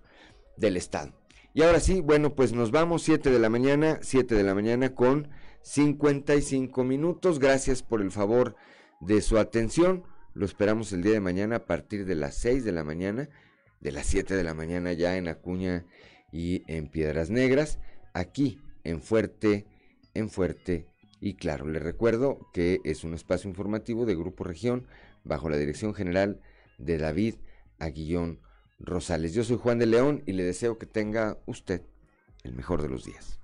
del 0.55 0.77
estado. 0.77 1.13
Y 1.53 1.63
ahora 1.63 1.81
sí, 1.81 1.99
bueno, 1.99 2.35
pues 2.35 2.53
nos 2.53 2.71
vamos 2.71 3.03
7 3.03 3.29
de 3.29 3.39
la 3.39 3.49
mañana, 3.49 3.99
7 4.01 4.35
de 4.35 4.43
la 4.43 4.55
mañana 4.55 4.95
con 4.95 5.29
55 5.63 6.83
minutos. 6.85 7.39
Gracias 7.39 7.83
por 7.83 8.01
el 8.01 8.11
favor 8.11 8.55
de 9.01 9.21
su 9.21 9.37
atención. 9.37 10.03
Lo 10.33 10.45
esperamos 10.45 10.93
el 10.93 11.01
día 11.01 11.13
de 11.13 11.19
mañana 11.19 11.57
a 11.57 11.65
partir 11.65 12.05
de 12.05 12.15
las 12.15 12.35
6 12.35 12.63
de 12.63 12.71
la 12.71 12.85
mañana 12.85 13.29
de 13.79 13.91
las 13.91 14.05
7 14.07 14.35
de 14.35 14.43
la 14.43 14.53
mañana 14.53 14.93
ya 14.93 15.17
en 15.17 15.27
Acuña 15.27 15.85
y 16.31 16.63
en 16.67 16.87
Piedras 16.87 17.29
Negras, 17.29 17.79
aquí 18.13 18.59
en 18.83 19.01
Fuerte, 19.01 19.65
en 20.13 20.29
Fuerte 20.29 20.87
y 21.21 21.35
claro, 21.35 21.67
le 21.67 21.79
recuerdo 21.79 22.49
que 22.53 22.79
es 22.83 23.03
un 23.03 23.13
espacio 23.13 23.49
informativo 23.49 24.05
de 24.05 24.15
Grupo 24.15 24.43
Región 24.43 24.87
bajo 25.23 25.49
la 25.49 25.57
dirección 25.57 25.93
general 25.93 26.39
de 26.77 26.97
David 26.97 27.35
Aguillón 27.77 28.39
Rosales. 28.79 29.33
Yo 29.33 29.43
soy 29.43 29.57
Juan 29.57 29.79
de 29.79 29.85
León 29.85 30.23
y 30.25 30.33
le 30.33 30.43
deseo 30.43 30.77
que 30.77 30.85
tenga 30.85 31.37
usted 31.45 31.81
el 32.43 32.53
mejor 32.53 32.81
de 32.81 32.89
los 32.89 33.03
días. 33.03 33.39